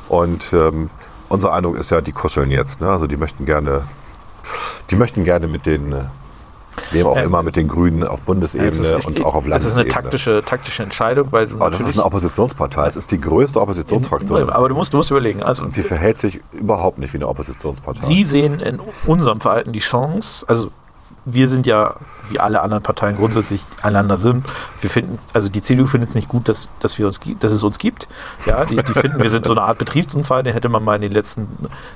Und 0.08 0.52
ähm, 0.52 0.90
unser 1.28 1.52
Eindruck 1.52 1.76
ist 1.76 1.90
ja, 1.90 2.00
die 2.00 2.12
kuscheln 2.12 2.50
jetzt. 2.50 2.80
Ne? 2.80 2.88
Also 2.90 3.06
die 3.06 3.16
möchten 3.16 3.44
gerne, 3.44 3.82
die 4.90 4.96
möchten 4.96 5.24
gerne 5.24 5.46
mit 5.46 5.66
den, 5.66 5.92
äh, 5.92 6.04
Wem 6.92 7.06
auch 7.06 7.16
Ähm, 7.16 7.26
immer 7.26 7.42
mit 7.42 7.56
den 7.56 7.68
Grünen 7.68 8.02
auf 8.02 8.20
es 8.20 8.24
Bundesebene 8.24 8.68
ist 8.70 8.92
echt- 8.92 9.06
und 9.06 9.24
auch 9.24 9.34
auf 9.34 9.44
Es 9.44 9.50
Landesebene. 9.50 9.86
ist 9.88 9.94
eine 9.96 10.02
taktische, 10.02 10.42
taktische 10.44 10.82
Entscheidung, 10.82 11.28
weil 11.30 11.48
Aber 11.58 11.70
das 11.70 11.80
ist 11.80 11.92
eine 11.94 12.04
Oppositionspartei. 12.04 12.86
Es 12.86 12.96
ist 12.96 13.10
die 13.10 13.20
größte 13.20 13.60
Oppositionsfraktion. 13.60 14.50
aber 14.50 14.68
du 14.68 14.74
musst, 14.74 14.92
du 14.92 14.96
musst 14.98 15.10
überlegen. 15.10 15.42
Also 15.42 15.64
Und 15.64 15.74
sie 15.74 15.82
verhält 15.82 16.18
sich 16.18 16.40
überhaupt 16.52 16.98
nicht 16.98 17.12
wie 17.12 17.18
eine 17.18 17.28
Oppositionspartei. 17.28 18.06
Sie 18.06 18.24
sehen 18.24 18.60
in 18.60 18.80
unserem 19.06 19.40
Verhalten 19.40 19.72
die 19.72 19.78
Chance, 19.80 20.44
also 20.48 20.70
wir 21.32 21.48
sind 21.48 21.66
ja, 21.66 21.94
wie 22.30 22.40
alle 22.40 22.62
anderen 22.62 22.82
Parteien 22.82 23.16
grundsätzlich 23.16 23.62
einander 23.82 24.16
sind. 24.16 24.46
Wir 24.80 24.90
finden, 24.90 25.18
also 25.32 25.48
die 25.48 25.60
CDU 25.60 25.86
findet 25.86 26.10
es 26.10 26.14
nicht 26.14 26.28
gut, 26.28 26.48
dass, 26.48 26.68
dass, 26.80 26.98
wir 26.98 27.06
uns, 27.06 27.20
dass 27.40 27.52
es 27.52 27.62
uns 27.62 27.78
gibt. 27.78 28.08
Ja, 28.46 28.64
die, 28.64 28.76
die 28.76 28.92
finden, 28.92 29.22
wir 29.22 29.30
sind 29.30 29.46
so 29.46 29.52
eine 29.52 29.62
Art 29.62 29.78
Betriebsunfall, 29.78 30.42
den 30.42 30.52
hätte 30.52 30.68
man 30.68 30.82
mal 30.82 30.96
in 30.96 31.02
den 31.02 31.12
letzten 31.12 31.48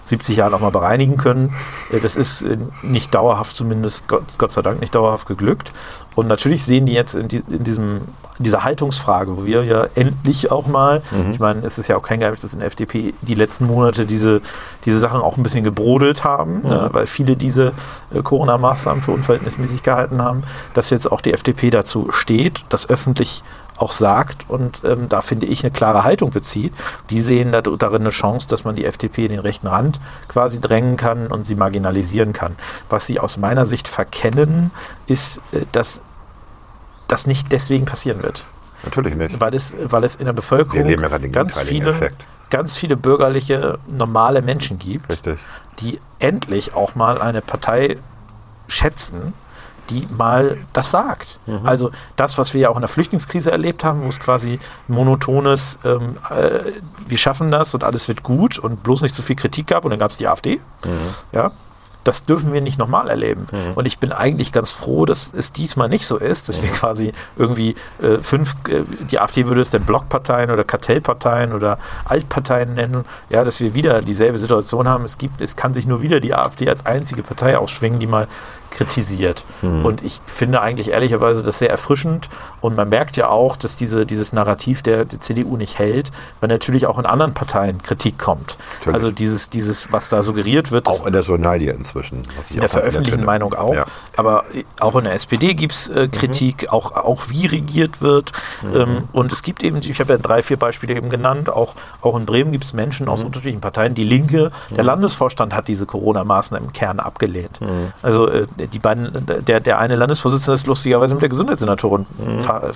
70 0.04 0.36
Jahren 0.36 0.54
auch 0.54 0.60
mal 0.60 0.70
bereinigen 0.70 1.16
können. 1.16 1.54
Äh, 1.90 2.00
Das 2.00 2.16
ist 2.16 2.42
äh, 2.42 2.58
nicht 2.82 3.14
dauerhaft, 3.14 3.56
zumindest 3.56 4.08
Gott, 4.08 4.24
Gott 4.38 4.50
sei 4.50 4.62
Dank 4.62 4.80
nicht 4.80 4.94
dauerhaft 4.94 5.26
geglückt. 5.26 5.70
Und 6.14 6.28
natürlich 6.28 6.64
sehen 6.64 6.86
die 6.86 6.92
jetzt 6.92 7.14
in, 7.14 7.28
die, 7.28 7.42
in 7.48 7.64
diesem, 7.64 8.02
dieser 8.42 8.64
Haltungsfrage, 8.64 9.36
wo 9.36 9.44
wir 9.44 9.64
ja 9.64 9.86
endlich 9.94 10.50
auch 10.50 10.66
mal, 10.66 11.02
ich 11.30 11.38
meine, 11.38 11.64
es 11.64 11.78
ist 11.78 11.88
ja 11.88 11.96
auch 11.96 12.02
kein 12.02 12.20
Geheimnis, 12.20 12.42
dass 12.42 12.54
in 12.54 12.60
der 12.60 12.68
FDP 12.68 13.14
die 13.22 13.34
letzten 13.34 13.66
Monate 13.66 14.06
diese, 14.06 14.40
diese 14.84 14.98
Sachen 14.98 15.20
auch 15.20 15.36
ein 15.36 15.42
bisschen 15.42 15.64
gebrodelt 15.64 16.24
haben, 16.24 16.62
ne, 16.62 16.88
weil 16.92 17.06
viele 17.06 17.36
diese 17.36 17.72
äh, 18.14 18.22
Corona-Maßnahmen 18.22 19.02
für 19.02 19.12
unverhältnismäßig 19.12 19.82
gehalten 19.82 20.22
haben, 20.22 20.42
dass 20.74 20.90
jetzt 20.90 21.10
auch 21.10 21.20
die 21.20 21.32
FDP 21.32 21.70
dazu 21.70 22.10
steht, 22.10 22.64
das 22.68 22.88
öffentlich 22.88 23.42
auch 23.82 23.92
sagt 23.92 24.48
und 24.48 24.82
ähm, 24.84 25.08
da 25.08 25.20
finde 25.20 25.46
ich 25.46 25.64
eine 25.64 25.72
klare 25.72 26.04
Haltung 26.04 26.30
bezieht. 26.30 26.72
Die 27.10 27.20
sehen 27.20 27.52
da, 27.52 27.60
darin 27.62 28.02
eine 28.02 28.10
Chance, 28.10 28.46
dass 28.48 28.64
man 28.64 28.76
die 28.76 28.84
FDP 28.84 29.24
in 29.24 29.32
den 29.32 29.40
rechten 29.40 29.66
Rand 29.66 30.00
quasi 30.28 30.60
drängen 30.60 30.96
kann 30.96 31.26
und 31.26 31.42
sie 31.42 31.56
marginalisieren 31.56 32.32
kann. 32.32 32.56
Was 32.88 33.06
sie 33.06 33.18
aus 33.18 33.38
meiner 33.38 33.66
Sicht 33.66 33.88
verkennen, 33.88 34.70
ist, 35.06 35.38
äh, 35.52 35.64
dass 35.72 36.02
das 37.12 37.26
nicht 37.26 37.52
deswegen 37.52 37.84
passieren 37.84 38.22
wird 38.22 38.46
Natürlich 38.84 39.14
nicht. 39.14 39.38
weil 39.38 39.54
es, 39.54 39.76
weil 39.84 40.02
es 40.02 40.16
in 40.16 40.24
der 40.24 40.32
Bevölkerung 40.32 40.88
ja 40.88 41.18
ganz 41.28 41.60
viele, 41.60 41.90
Effekt. 41.90 42.24
ganz 42.48 42.78
viele 42.78 42.96
bürgerliche, 42.96 43.78
normale 43.86 44.40
Menschen 44.40 44.78
gibt, 44.78 45.10
Richtig. 45.10 45.38
die 45.80 46.00
endlich 46.18 46.74
auch 46.74 46.94
mal 46.94 47.20
eine 47.20 47.42
Partei 47.42 47.98
schätzen, 48.66 49.34
die 49.90 50.08
mal 50.16 50.56
das 50.72 50.90
sagt. 50.90 51.38
Mhm. 51.46 51.60
Also 51.64 51.90
das, 52.16 52.38
was 52.38 52.54
wir 52.54 52.62
ja 52.62 52.68
auch 52.70 52.76
in 52.76 52.80
der 52.82 52.88
Flüchtlingskrise 52.88 53.50
erlebt 53.50 53.84
haben, 53.84 54.04
wo 54.04 54.08
es 54.08 54.18
quasi 54.18 54.58
monotones, 54.88 55.78
ähm, 55.84 56.12
äh, 56.30 56.72
wir 57.06 57.18
schaffen 57.18 57.50
das 57.50 57.74
und 57.74 57.84
alles 57.84 58.08
wird 58.08 58.22
gut 58.22 58.58
und 58.58 58.82
bloß 58.82 59.02
nicht 59.02 59.14
so 59.14 59.22
viel 59.22 59.36
Kritik 59.36 59.66
gab 59.66 59.84
und 59.84 59.90
dann 59.90 60.00
gab 60.00 60.10
es 60.12 60.16
die 60.16 60.26
AfD. 60.28 60.60
Mhm. 60.84 60.90
Ja, 61.32 61.52
das 62.04 62.24
dürfen 62.24 62.52
wir 62.52 62.60
nicht 62.60 62.78
nochmal 62.78 63.08
erleben. 63.08 63.46
Und 63.74 63.86
ich 63.86 63.98
bin 63.98 64.12
eigentlich 64.12 64.52
ganz 64.52 64.70
froh, 64.70 65.06
dass 65.06 65.32
es 65.32 65.52
diesmal 65.52 65.88
nicht 65.88 66.06
so 66.06 66.16
ist, 66.16 66.48
dass 66.48 66.62
wir 66.62 66.70
quasi 66.70 67.12
irgendwie 67.36 67.74
äh, 68.02 68.18
fünf, 68.20 68.54
äh, 68.68 68.82
die 69.10 69.18
AfD 69.20 69.46
würde 69.46 69.60
es 69.60 69.70
dann 69.70 69.82
Blockparteien 69.82 70.50
oder 70.50 70.64
Kartellparteien 70.64 71.52
oder 71.52 71.78
Altparteien 72.04 72.74
nennen, 72.74 73.04
ja, 73.30 73.44
dass 73.44 73.60
wir 73.60 73.74
wieder 73.74 74.02
dieselbe 74.02 74.38
Situation 74.38 74.88
haben. 74.88 75.04
Es 75.04 75.18
gibt, 75.18 75.40
es 75.40 75.56
kann 75.56 75.74
sich 75.74 75.86
nur 75.86 76.02
wieder 76.02 76.20
die 76.20 76.34
AfD 76.34 76.68
als 76.68 76.86
einzige 76.86 77.22
Partei 77.22 77.56
ausschwingen, 77.58 77.98
die 77.98 78.06
mal 78.06 78.28
kritisiert. 78.72 79.44
Und 79.62 80.02
ich 80.02 80.20
finde 80.26 80.60
eigentlich 80.60 80.90
ehrlicherweise 80.90 81.42
das 81.42 81.60
sehr 81.60 81.70
erfrischend. 81.70 82.28
Und 82.60 82.76
man 82.76 82.88
merkt 82.88 83.16
ja 83.16 83.28
auch, 83.28 83.56
dass 83.56 83.76
diese, 83.76 84.06
dieses 84.06 84.32
Narrativ 84.32 84.82
der, 84.82 85.04
der 85.04 85.20
CDU 85.20 85.56
nicht 85.56 85.78
hält, 85.78 86.10
weil 86.40 86.48
natürlich 86.48 86.86
auch 86.86 86.98
in 86.98 87.06
anderen 87.06 87.34
Parteien 87.34 87.80
Kritik 87.82 88.18
kommt. 88.18 88.58
Natürlich. 88.78 88.94
Also 88.94 89.10
dieses, 89.10 89.50
dieses, 89.50 89.92
was 89.92 90.08
da 90.08 90.22
suggeriert 90.22 90.72
wird, 90.72 90.88
Auch 90.88 91.06
in 91.06 91.12
der 91.12 91.22
Journalie 91.22 91.70
inzwischen. 91.70 92.22
In 92.50 92.60
der 92.60 92.68
veröffentlichten. 92.68 93.24
Meinung 93.24 93.54
auch. 93.54 93.74
Ja. 93.74 93.84
Aber 94.16 94.44
auch 94.80 94.96
in 94.96 95.04
der 95.04 95.14
SPD 95.14 95.54
gibt 95.54 95.72
es 95.74 95.88
äh, 95.88 96.08
Kritik, 96.08 96.72
auch, 96.72 96.92
auch 96.92 97.28
wie 97.28 97.46
regiert 97.46 98.00
wird. 98.00 98.32
Ähm, 98.74 99.08
und 99.12 99.32
es 99.32 99.42
gibt 99.42 99.62
eben, 99.62 99.76
ich 99.78 100.00
habe 100.00 100.12
ja 100.12 100.18
drei, 100.18 100.42
vier 100.42 100.56
Beispiele 100.56 100.94
eben 100.94 101.10
genannt, 101.10 101.50
auch, 101.50 101.74
auch 102.00 102.16
in 102.16 102.26
Bremen 102.26 102.52
gibt 102.52 102.64
es 102.64 102.72
Menschen 102.72 103.08
aus 103.08 103.22
unterschiedlichen 103.22 103.60
Parteien. 103.60 103.94
Die 103.94 104.04
Linke, 104.04 104.50
der 104.70 104.84
Landesvorstand 104.84 105.54
hat 105.54 105.68
diese 105.68 105.86
Corona-Maßnahmen 105.86 106.68
im 106.68 106.72
Kern 106.72 107.00
abgelehnt. 107.00 107.60
Also 108.02 108.28
äh, 108.28 108.46
die 108.66 108.78
beiden, 108.78 109.26
der, 109.46 109.60
der 109.60 109.78
eine 109.78 109.96
Landesvorsitzende 109.96 110.54
ist 110.54 110.66
lustigerweise 110.66 111.14
mit 111.14 111.22
der 111.22 111.28
Gesundheitssenatorin 111.28 112.06
ver, 112.38 112.72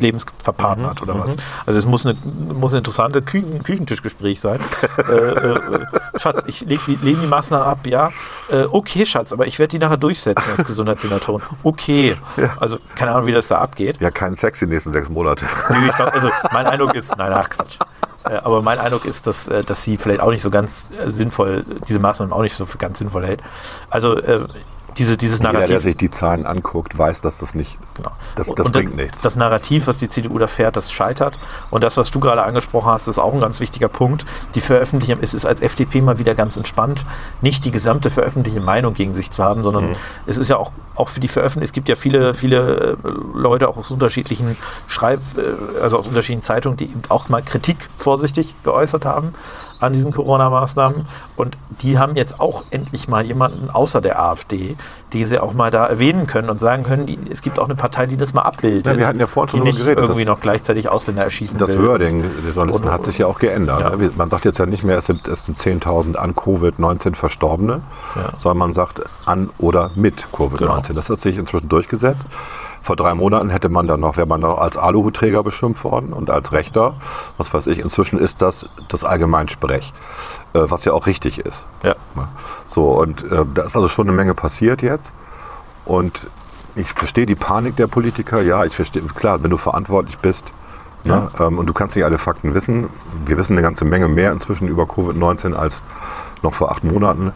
lebensverpartnert 0.00 1.02
oder 1.02 1.18
was. 1.18 1.36
Also 1.66 1.78
es 1.78 1.86
muss, 1.86 2.06
eine, 2.06 2.16
muss 2.54 2.72
ein 2.72 2.78
interessantes 2.78 3.24
Küchen, 3.24 3.62
Küchentischgespräch 3.62 4.40
sein. 4.40 4.60
äh, 5.08 5.12
äh, 5.12 5.58
Schatz, 6.16 6.44
ich 6.46 6.60
lege 6.62 6.82
die, 6.86 6.96
legen 6.96 7.20
die 7.22 7.26
Maßnahmen 7.26 7.66
ab, 7.66 7.86
ja. 7.86 8.10
Äh, 8.50 8.64
okay, 8.70 9.04
Schatz, 9.06 9.32
aber 9.32 9.46
ich 9.46 9.58
werde 9.58 9.70
die 9.70 9.78
nachher 9.78 9.96
durchsetzen 9.96 10.50
als 10.56 10.64
Gesundheitssenatorin. 10.64 11.42
Okay. 11.62 12.16
Also 12.58 12.78
keine 12.94 13.12
Ahnung, 13.12 13.26
wie 13.26 13.32
das 13.32 13.48
da 13.48 13.58
abgeht. 13.58 14.00
Ja, 14.00 14.10
kein 14.10 14.34
Sex 14.34 14.60
die 14.60 14.66
nächsten 14.66 14.92
sechs 14.92 15.08
Monate. 15.08 15.44
Nö, 15.70 15.88
ich 15.88 15.94
glaub, 15.94 16.12
also 16.14 16.30
mein 16.52 16.66
Eindruck 16.66 16.94
ist, 16.94 17.16
nein, 17.16 17.32
ach 17.32 17.48
Quatsch. 17.48 17.78
Äh, 18.24 18.36
Aber 18.44 18.62
mein 18.62 18.78
Eindruck 18.78 19.04
ist, 19.04 19.26
dass, 19.26 19.48
äh, 19.48 19.62
dass 19.64 19.82
sie 19.82 19.96
vielleicht 19.96 20.20
auch 20.20 20.30
nicht 20.30 20.42
so 20.42 20.50
ganz 20.50 20.90
äh, 20.90 21.08
sinnvoll, 21.10 21.64
diese 21.88 22.00
Maßnahmen 22.00 22.32
auch 22.32 22.42
nicht 22.42 22.54
so 22.54 22.66
für 22.66 22.78
ganz 22.78 22.98
sinnvoll 22.98 23.26
hält. 23.26 23.40
Also 23.90 24.16
äh, 24.16 24.46
diese, 24.98 25.16
dieses 25.16 25.38
Jeder, 25.38 25.52
der 25.52 25.60
Narrativ. 25.60 25.82
sich 25.82 25.96
die 25.96 26.10
Zahlen 26.10 26.44
anguckt, 26.46 26.96
weiß, 26.98 27.20
dass 27.20 27.38
das 27.38 27.54
nicht, 27.54 27.78
Genau. 27.94 28.10
das, 28.36 28.48
Und- 28.48 28.58
das 28.58 28.66
und 28.66 28.72
bringt 28.72 28.96
nichts. 28.96 29.20
Das 29.22 29.36
Narrativ, 29.36 29.86
was 29.86 29.96
die 29.98 30.08
CDU 30.08 30.38
da 30.38 30.46
fährt, 30.46 30.76
das 30.76 30.92
scheitert. 30.92 31.38
Und 31.70 31.82
das, 31.84 31.96
was 31.96 32.10
du 32.10 32.20
gerade 32.20 32.42
angesprochen 32.42 32.90
hast, 32.90 33.08
ist 33.08 33.18
auch 33.18 33.32
ein 33.32 33.40
ganz 33.40 33.60
wichtiger 33.60 33.88
Punkt. 33.88 34.24
Die 34.54 34.60
Veröffentlichung, 34.60 35.18
es 35.22 35.34
ist 35.34 35.46
als 35.46 35.60
FDP 35.60 36.00
mal 36.02 36.18
wieder 36.18 36.34
ganz 36.34 36.56
entspannt, 36.56 37.06
nicht 37.40 37.64
die 37.64 37.70
gesamte 37.70 38.10
veröffentlichte 38.10 38.60
Meinung 38.60 38.94
gegen 38.94 39.14
sich 39.14 39.30
zu 39.30 39.42
haben, 39.44 39.62
sondern 39.62 39.96
es 40.26 40.36
ist 40.38 40.48
ja 40.48 40.56
auch, 40.56 40.72
auch 40.94 41.08
für 41.08 41.20
die 41.20 41.28
Veröffentlichung, 41.28 41.64
es 41.68 41.72
gibt 41.72 41.88
ja 41.88 41.94
viele, 41.96 42.34
viele 42.34 42.98
äh, 43.04 43.08
Leute 43.34 43.68
auch 43.68 43.76
aus 43.76 43.90
unterschiedlichen 43.90 44.56
Schreib, 44.86 45.20
äh, 45.36 45.80
also 45.82 45.98
aus 45.98 46.08
unterschiedlichen 46.08 46.42
Zeitungen, 46.42 46.76
die 46.76 46.84
eben 46.84 47.02
auch 47.08 47.28
mal 47.28 47.42
Kritik 47.42 47.76
vorsichtig 47.96 48.54
geäußert 48.64 49.04
haben 49.04 49.32
an 49.80 49.92
diesen 49.92 50.12
Corona-Maßnahmen. 50.12 51.06
Und 51.36 51.56
die 51.82 51.98
haben 51.98 52.16
jetzt 52.16 52.40
auch 52.40 52.64
endlich 52.70 53.08
mal 53.08 53.24
jemanden 53.24 53.70
außer 53.70 54.00
der 54.00 54.20
AfD, 54.20 54.76
die 55.12 55.24
sie 55.24 55.38
auch 55.38 55.54
mal 55.54 55.70
da 55.70 55.86
erwähnen 55.86 56.26
können 56.26 56.50
und 56.50 56.60
sagen 56.60 56.82
können, 56.82 57.06
die, 57.06 57.18
es 57.30 57.40
gibt 57.42 57.58
auch 57.58 57.64
eine 57.66 57.76
Partei, 57.76 58.06
die 58.06 58.16
das 58.16 58.34
mal 58.34 58.42
abbildet. 58.42 58.86
Ja, 58.86 58.96
wir 58.98 59.06
hatten 59.06 59.20
ja 59.20 59.26
vorhin 59.26 59.50
schon 59.50 59.60
die 59.60 59.66
nicht 59.66 59.78
geredet, 59.78 60.02
irgendwie 60.02 60.24
noch 60.24 60.40
gleichzeitig 60.40 60.88
Ausländer 60.88 61.22
erschießen 61.24 61.58
Das. 61.58 61.78
Wording 61.78 62.22
der 62.44 62.52
Journalisten 62.54 62.90
hat 62.90 63.04
sich 63.04 63.18
ja 63.18 63.26
auch 63.26 63.38
geändert. 63.38 63.80
Ja. 63.80 63.92
Man 64.16 64.28
sagt 64.30 64.44
jetzt 64.44 64.58
ja 64.58 64.66
nicht 64.66 64.84
mehr, 64.84 64.98
es 64.98 65.06
sind, 65.06 65.26
es 65.28 65.46
sind 65.46 65.56
10.000 65.58 66.16
an 66.16 66.34
Covid-19 66.34 67.14
Verstorbene, 67.14 67.80
Ja. 68.16 68.32
sondern 68.38 68.58
man 68.58 68.72
sagt 68.72 69.02
an 69.26 69.50
oder 69.58 69.90
mit 69.94 70.26
Covid-19. 70.32 70.56
Genau. 70.58 70.82
Das 70.94 71.08
hat 71.08 71.18
sich 71.20 71.36
inzwischen 71.36 71.68
durchgesetzt. 71.68 72.26
Vor 72.88 72.96
drei 72.96 73.12
Monaten 73.12 73.50
hätte 73.50 73.68
man 73.68 73.86
dann 73.86 74.00
noch, 74.00 74.16
wäre 74.16 74.26
man 74.26 74.40
noch 74.40 74.56
als 74.56 74.78
Aluhutträger 74.78 75.42
beschimpft 75.42 75.84
worden 75.84 76.14
und 76.14 76.30
als 76.30 76.52
Rechter. 76.52 76.94
Was 77.36 77.52
weiß 77.52 77.66
ich, 77.66 77.80
inzwischen 77.80 78.18
ist 78.18 78.40
das 78.40 78.66
das 78.88 79.04
Allgemeinsprech, 79.04 79.92
äh, 80.54 80.60
was 80.62 80.86
ja 80.86 80.94
auch 80.94 81.06
richtig 81.06 81.38
ist. 81.38 81.66
Ja. 81.82 81.96
So, 82.66 82.92
und 82.92 83.30
äh, 83.30 83.44
da 83.54 83.64
ist 83.64 83.76
also 83.76 83.88
schon 83.88 84.08
eine 84.08 84.16
Menge 84.16 84.32
passiert 84.32 84.80
jetzt. 84.80 85.12
Und 85.84 86.28
ich 86.76 86.90
verstehe 86.94 87.26
die 87.26 87.34
Panik 87.34 87.76
der 87.76 87.88
Politiker. 87.88 88.40
Ja, 88.40 88.64
ich 88.64 88.74
verstehe, 88.74 89.02
klar, 89.02 89.42
wenn 89.42 89.50
du 89.50 89.58
verantwortlich 89.58 90.16
bist 90.16 90.46
ne, 91.04 91.28
ähm, 91.38 91.58
und 91.58 91.66
du 91.66 91.74
kannst 91.74 91.94
nicht 91.94 92.06
alle 92.06 92.16
Fakten 92.16 92.54
wissen. 92.54 92.88
Wir 93.26 93.36
wissen 93.36 93.52
eine 93.52 93.60
ganze 93.60 93.84
Menge 93.84 94.08
mehr 94.08 94.32
inzwischen 94.32 94.66
über 94.66 94.84
Covid-19 94.84 95.52
als 95.52 95.82
noch 96.42 96.54
vor 96.54 96.72
acht 96.72 96.84
Monaten. 96.84 97.34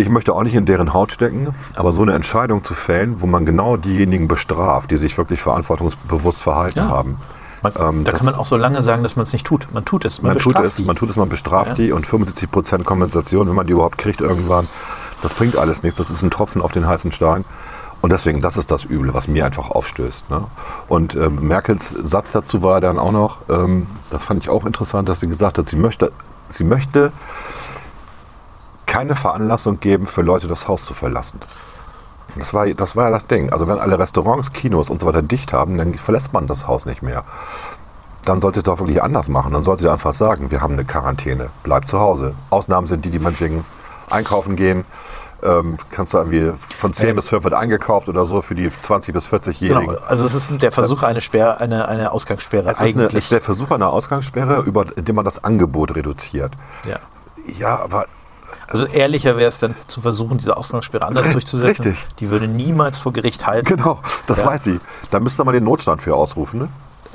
Ich 0.00 0.08
möchte 0.08 0.32
auch 0.34 0.42
nicht 0.42 0.54
in 0.54 0.64
deren 0.64 0.92
Haut 0.94 1.12
stecken, 1.12 1.48
aber 1.76 1.92
so 1.92 2.02
eine 2.02 2.14
Entscheidung 2.14 2.64
zu 2.64 2.74
fällen, 2.74 3.20
wo 3.20 3.26
man 3.26 3.44
genau 3.44 3.76
diejenigen 3.76 4.28
bestraft, 4.28 4.90
die 4.90 4.96
sich 4.96 5.16
wirklich 5.18 5.42
verantwortungsbewusst 5.42 6.40
verhalten 6.40 6.78
Ja. 6.78 6.88
haben. 6.88 7.18
Man, 7.62 7.72
Ähm, 7.78 8.04
da 8.04 8.12
kann 8.12 8.24
man 8.24 8.34
auch 8.34 8.46
so 8.46 8.56
lange 8.56 8.82
sagen, 8.82 9.02
dass 9.02 9.16
man 9.16 9.24
es 9.24 9.34
nicht 9.34 9.46
tut. 9.46 9.68
Man 9.74 9.84
tut 9.84 10.06
es. 10.06 10.22
Man, 10.22 10.32
Man 10.32 10.38
tut, 10.38 10.56
es, 10.58 10.76
die. 10.76 10.84
man 10.84 10.96
tut 10.96 11.10
es, 11.10 11.16
man 11.16 11.28
bestraft 11.28 11.68
Ja. 11.70 11.74
die 11.74 11.92
und 11.92 12.06
75 12.06 12.50
Prozent 12.50 12.86
Kompensation, 12.86 13.46
wenn 13.48 13.54
man 13.54 13.66
die 13.66 13.74
überhaupt 13.74 13.98
kriegt 13.98 14.22
irgendwann, 14.22 14.66
das 15.20 15.34
bringt 15.34 15.58
alles 15.58 15.82
nichts. 15.82 15.98
Das 15.98 16.08
ist 16.08 16.22
ein 16.22 16.30
Tropfen 16.30 16.62
auf 16.62 16.72
den 16.72 16.86
heißen 16.86 17.12
Stein. 17.12 17.44
Und 18.00 18.10
deswegen, 18.12 18.40
das 18.40 18.56
ist 18.56 18.70
das 18.70 18.86
Üble, 18.86 19.12
was 19.12 19.28
mir 19.28 19.44
einfach 19.44 19.68
aufstößt. 19.70 20.30
Ne? 20.30 20.44
Und 20.88 21.14
ähm, 21.16 21.46
Merkels 21.46 21.90
Satz 21.90 22.32
dazu 22.32 22.62
war 22.62 22.80
dann 22.80 22.98
auch 22.98 23.12
noch, 23.12 23.36
ähm, 23.50 23.86
das 24.08 24.24
fand 24.24 24.40
ich 24.42 24.48
auch 24.48 24.64
interessant, 24.64 25.10
dass 25.10 25.20
sie 25.20 25.28
gesagt 25.28 25.58
hat, 25.58 25.68
sie 25.68 25.76
möchte, 25.76 26.10
sie 26.48 26.64
möchte 26.64 27.12
keine 28.90 29.14
Veranlassung 29.14 29.78
geben, 29.78 30.06
für 30.08 30.22
Leute 30.22 30.48
das 30.48 30.66
Haus 30.66 30.84
zu 30.84 30.94
verlassen. 30.94 31.40
Das 32.36 32.52
war, 32.54 32.66
das 32.68 32.96
war 32.96 33.04
ja 33.04 33.10
das 33.10 33.26
Ding. 33.28 33.52
Also 33.52 33.68
wenn 33.68 33.78
alle 33.78 33.98
Restaurants, 33.98 34.52
Kinos 34.52 34.90
und 34.90 34.98
so 35.00 35.06
weiter 35.06 35.22
dicht 35.22 35.52
haben, 35.52 35.78
dann 35.78 35.94
verlässt 35.94 36.32
man 36.32 36.46
das 36.48 36.66
Haus 36.66 36.86
nicht 36.86 37.00
mehr. 37.00 37.22
Dann 38.24 38.40
sollte 38.40 38.58
es 38.60 38.64
doch 38.64 38.78
wirklich 38.80 39.00
anders 39.02 39.28
machen. 39.28 39.52
Dann 39.52 39.62
sollte 39.62 39.82
sie 39.82 39.88
einfach 39.90 40.12
sagen, 40.12 40.50
wir 40.50 40.60
haben 40.60 40.72
eine 40.74 40.84
Quarantäne, 40.84 41.50
bleib 41.62 41.86
zu 41.86 42.00
Hause. 42.00 42.34
Ausnahmen 42.50 42.86
sind 42.88 43.04
die, 43.04 43.10
die 43.10 43.20
meinetwegen 43.20 43.64
einkaufen 44.10 44.56
gehen. 44.56 44.84
Ähm, 45.42 45.78
kannst 45.92 46.12
du 46.12 46.18
irgendwie 46.18 46.52
von 46.76 46.92
10 46.92 47.08
Ja. 47.08 47.14
bis 47.14 47.26
12 47.26 47.44
wird 47.44 47.54
eingekauft 47.54 48.08
oder 48.08 48.26
so 48.26 48.42
für 48.42 48.54
die 48.56 48.70
20 48.82 49.14
bis 49.14 49.28
40-Jährigen. 49.32 49.94
Genau. 49.94 50.06
Also 50.06 50.24
es 50.24 50.34
ist 50.34 50.50
der 50.62 50.72
Versuch, 50.72 51.02
eine, 51.04 51.20
Sperr, 51.20 51.60
eine, 51.60 51.88
eine 51.88 52.10
Ausgangssperre 52.12 52.68
Es 52.68 52.78
ist, 52.80 52.94
eine, 52.94 53.04
eigentlich. 53.04 53.24
ist 53.24 53.32
der 53.32 53.40
Versuch 53.40 53.70
einer 53.70 53.88
Ausgangssperre, 53.90 54.60
über, 54.62 54.84
indem 54.96 55.14
man 55.16 55.24
das 55.24 55.42
Angebot 55.44 55.94
reduziert. 55.94 56.52
ja. 56.86 56.98
Ja, 57.58 57.78
aber 57.82 58.04
Also 58.70 58.86
ehrlicher 58.86 59.36
wäre 59.36 59.48
es 59.48 59.58
dann 59.58 59.74
zu 59.88 60.00
versuchen, 60.00 60.38
diese 60.38 60.56
Ausgangssperre 60.56 61.04
anders 61.04 61.30
durchzusetzen. 61.30 61.86
Richtig. 61.86 62.06
Die 62.20 62.30
würde 62.30 62.46
niemals 62.48 62.98
vor 62.98 63.12
Gericht 63.12 63.46
halten. 63.46 63.66
Genau, 63.76 63.98
das 64.26 64.38
Ja. 64.40 64.46
weiß 64.46 64.64
sie. 64.64 64.80
Da 65.10 65.18
müsste 65.20 65.44
man 65.44 65.52
den 65.54 65.64
Notstand 65.64 66.00
für 66.02 66.14
ausrufen. 66.14 66.60
Ne? 66.60 66.68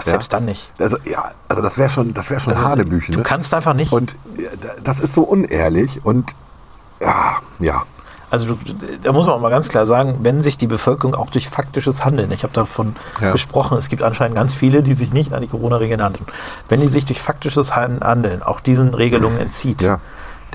Selbst 0.04 0.34
dann 0.34 0.44
nicht. 0.44 0.72
Also, 0.78 0.98
ja, 1.06 1.32
also 1.48 1.62
das 1.62 1.78
wäre 1.78 1.90
schon, 1.90 2.14
das 2.14 2.30
wäre 2.30 2.42
schon 2.42 2.52
Also, 2.54 2.66
Hanebüchen. 2.66 3.14
du 3.14 3.20
ne? 3.20 3.24
kannst 3.24 3.54
einfach 3.54 3.74
nicht. 3.74 3.94
Und 3.94 4.18
ja, 4.38 4.50
das 4.84 5.00
ist 5.00 5.14
so 5.14 5.24
unehrlich 5.24 6.06
und 6.06 6.36
ja, 7.02 7.38
ja. 7.60 7.84
Also 8.32 8.48
du, 8.48 8.58
da 9.04 9.14
muss 9.14 9.26
man 9.28 9.36
auch 9.36 9.40
mal 9.40 9.50
ganz 9.52 9.70
klar 9.70 9.86
sagen, 9.86 10.18
wenn 10.22 10.42
sich 10.42 10.58
die 10.58 10.68
Bevölkerung 10.68 11.16
auch 11.16 11.30
durch 11.30 11.48
faktisches 11.48 12.04
Handeln, 12.04 12.32
ich 12.34 12.44
habe 12.44 12.52
davon 12.52 12.98
Ja. 13.22 13.32
gesprochen, 13.32 13.78
es 13.78 13.88
gibt 13.88 14.04
anscheinend 14.04 14.36
ganz 14.36 14.54
viele, 14.54 14.84
die 14.84 14.94
sich 14.94 15.14
nicht 15.14 15.32
an 15.32 15.40
die 15.42 15.48
Corona-Regeln 15.48 16.04
halten, 16.04 16.26
wenn 16.68 16.82
die 16.82 16.88
sich 16.88 17.06
durch 17.06 17.22
faktisches 17.22 17.76
Handeln 17.76 18.44
auch 18.44 18.60
diesen 18.60 18.94
Regelungen 18.94 19.40
entzieht, 19.40 19.82
Ja. 19.82 20.00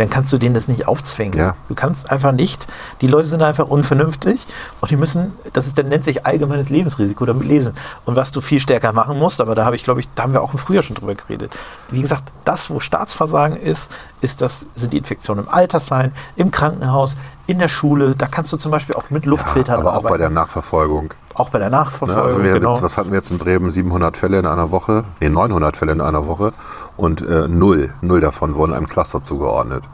Dann 0.01 0.09
kannst 0.09 0.32
du 0.32 0.38
denen 0.38 0.55
das 0.55 0.66
nicht 0.66 0.88
aufzwingen. 0.88 1.38
Ja. 1.38 1.55
Du 1.68 1.74
kannst 1.74 2.11
einfach 2.11 2.32
nicht, 2.32 2.66
die 3.03 3.07
Leute 3.07 3.28
sind 3.28 3.42
einfach 3.42 3.68
unvernünftig 3.68 4.46
und 4.80 4.90
die 4.90 4.96
müssen, 4.96 5.32
das 5.53 5.66
ist, 5.66 5.76
dann 5.76 5.88
nennt 5.88 6.05
sich 6.05 6.24
allgemeines 6.24 6.70
Lebensrisiko, 6.70 7.26
damit 7.26 7.46
lesen. 7.46 7.74
Und 8.07 8.16
was 8.16 8.30
du 8.30 8.40
viel 8.40 8.61
stärker 8.61 8.94
machen 8.94 9.18
musst, 9.18 9.42
aber 9.42 9.55
da 9.55 9.66
habe 9.66 9.76
ich, 9.76 9.84
glaube 9.84 10.01
ich, 10.01 10.09
da 10.14 10.22
haben 10.22 10.32
wir 10.32 10.40
auch 10.40 10.55
im 10.55 10.59
Frühjahr 10.59 10.82
schon 10.82 10.96
drüber 10.96 11.14
geredet. 11.14 11.53
Wie 11.90 12.01
gesagt, 12.01 12.24
das, 12.46 12.70
wo 12.70 12.80
Staatsversagen 12.80 13.59
ist, 13.59 13.92
ist 14.22 14.40
das, 14.40 14.66
sind 14.74 14.94
die 14.94 14.98
Infektionen 14.98 15.44
im 15.44 15.53
Altersheim, 15.53 16.12
im 16.34 16.51
Krankenhaus, 16.51 17.18
in 17.46 17.59
der 17.59 17.68
Schule. 17.68 18.14
Da 18.16 18.26
kannst 18.26 18.53
du 18.55 18.57
zum 18.57 18.72
Beispiel 18.72 18.94
auch 18.94 19.11
mit 19.11 19.26
Luftfiltern 19.26 19.80
aber 19.80 19.96
auch 19.96 20.03
bei 20.03 20.16
der 20.16 20.30
Nachverfolgung. 20.30 21.12
Auch 21.41 21.49
bei 21.51 21.59
der 21.59 21.70
Ne? 21.70 21.76
Nachverfolgung. 21.76 22.24
Also 22.24 22.43
wir, 22.43 22.55
genau. 22.55 22.82
was 22.82 22.97
hatten 22.99 23.11
wir 23.11 23.16
jetzt 23.16 23.30
in 23.30 23.38
Bremen? 23.38 23.70
700 23.70 24.16
Fälle 24.16 24.38
in 24.38 24.47
einer 24.47 24.70
Woche, 24.70 25.05
nee, 25.20 25.28
900 25.28 25.76
Fälle 25.76 25.93
in 25.93 26.01
einer 26.01 26.26
Woche 26.26 26.53
und 26.97 27.22
äh, 27.26 27.49
null, 27.49 27.93
null 28.01 28.20
davon 28.20 28.55
wurden 28.55 28.74
einem 28.74 28.88
Cluster 28.88 29.22
zugeordnet. 29.22 29.84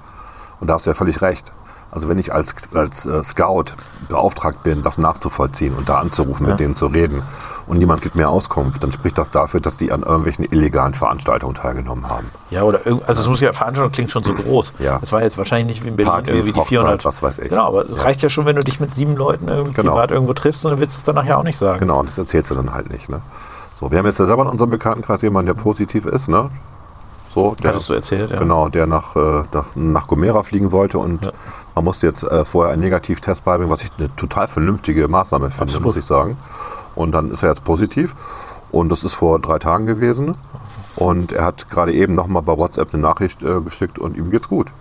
Und 0.60 0.68
da 0.68 0.74
hast 0.74 0.86
du 0.86 0.90
ja 0.90 0.94
völlig 0.94 1.20
recht. 1.22 1.52
Also 1.96 2.08
wenn 2.08 2.18
ich 2.18 2.30
als, 2.30 2.54
als 2.74 3.06
äh, 3.06 3.24
Scout 3.24 3.72
beauftragt 4.10 4.62
bin, 4.62 4.82
das 4.82 4.98
nachzuvollziehen 4.98 5.74
und 5.74 5.88
da 5.88 5.96
anzurufen, 5.96 6.46
mit 6.46 6.60
denen 6.60 6.74
zu 6.74 6.88
reden 6.88 7.22
und 7.66 7.78
niemand 7.78 8.02
gibt 8.02 8.16
mir 8.16 8.28
Auskunft, 8.28 8.82
dann 8.82 8.92
spricht 8.92 9.16
das 9.16 9.30
dafür, 9.30 9.60
dass 9.60 9.78
die 9.78 9.92
an 9.92 10.02
irgendwelchen 10.02 10.44
illegalen 10.44 10.92
Veranstaltungen 10.92 11.54
teilgenommen 11.54 12.06
haben. 12.10 12.26
Ja, 12.50 12.64
oder 12.64 12.80
also 13.06 13.22
es 13.22 13.26
muss 13.26 13.40
ja, 13.40 13.54
Veranstaltung 13.54 13.92
klingt 13.92 14.10
schon 14.10 14.22
so 14.22 14.34
groß. 14.34 14.74
Ja. 14.78 14.98
Das 14.98 15.10
war 15.12 15.22
jetzt 15.22 15.38
wahrscheinlich 15.38 15.76
nicht 15.76 15.84
wie 15.84 15.88
in 15.88 15.96
Berlin 15.96 16.12
Partys, 16.12 16.28
irgendwie 16.34 16.52
die 16.52 16.60
Hochzeit, 16.60 16.68
400. 16.68 17.04
was 17.06 17.22
weiß 17.22 17.38
ich. 17.38 17.48
Genau, 17.48 17.66
aber 17.66 17.86
es 17.86 18.04
reicht 18.04 18.20
ja 18.20 18.28
schon, 18.28 18.44
wenn 18.44 18.56
du 18.56 18.62
dich 18.62 18.78
mit 18.78 18.94
sieben 18.94 19.16
Leuten 19.16 19.48
irgendwie 19.48 19.72
Genau. 19.72 19.92
privat 19.92 20.10
irgendwo 20.10 20.34
triffst 20.34 20.66
und 20.66 20.72
dann 20.72 20.80
willst 20.80 20.96
du 20.96 20.98
es 20.98 21.04
danach 21.04 21.24
ja 21.24 21.38
auch 21.38 21.44
nicht 21.44 21.56
sagen. 21.56 21.80
Genau, 21.80 22.00
und 22.00 22.10
das 22.10 22.18
erzählst 22.18 22.50
du 22.50 22.56
dann 22.56 22.74
halt 22.74 22.90
nicht. 22.90 23.08
Ne? 23.08 23.22
So, 23.74 23.90
wir 23.90 23.98
haben 23.98 24.04
jetzt 24.04 24.18
ja 24.18 24.26
selber 24.26 24.42
in 24.42 24.50
unserem 24.50 24.68
Bekanntenkreis 24.68 25.22
jemanden, 25.22 25.46
der 25.46 25.54
positiv 25.54 26.04
ist. 26.04 26.28
Ne? 26.28 26.50
So, 27.36 27.54
der, 27.62 27.70
Hattest 27.72 27.88
du 27.88 27.92
erzählt, 27.92 28.30
ja. 28.30 28.38
Genau, 28.38 28.68
der 28.68 28.86
nach, 28.86 29.14
äh, 29.14 29.42
nach, 29.52 29.66
nach 29.74 30.06
Gomera 30.06 30.42
fliegen 30.42 30.72
wollte 30.72 30.98
und 30.98 31.32
man 31.76 31.84
musste 31.84 32.06
jetzt 32.06 32.24
äh, 32.24 32.44
vorher 32.44 32.72
einen 32.72 32.82
Negativtest 32.82 33.44
beibringen, 33.44 33.70
was 33.70 33.82
ich 33.84 33.90
eine 33.98 34.10
total 34.16 34.48
vernünftige 34.48 35.06
Maßnahme 35.08 35.50
finde, 35.50 35.64
Absolut. 35.64 35.84
muss 35.84 35.96
ich 35.96 36.04
sagen. 36.04 36.36
Und 36.94 37.12
dann 37.12 37.30
ist 37.30 37.42
er 37.42 37.50
jetzt 37.50 37.64
positiv 37.64 38.16
und 38.72 38.88
das 38.88 39.04
ist 39.04 39.14
vor 39.14 39.38
drei 39.38 39.58
Tagen 39.58 39.86
gewesen. 39.86 40.34
Und 40.96 41.32
er 41.32 41.44
hat 41.44 41.68
gerade 41.68 41.92
eben 41.92 42.14
nochmal 42.14 42.42
bei 42.42 42.56
WhatsApp 42.56 42.92
eine 42.94 43.02
Nachricht 43.02 43.42
äh, 43.42 43.60
geschickt 43.60 43.98
und 43.98 44.16
ihm 44.16 44.30
geht's 44.30 44.48
gut. 44.48 44.72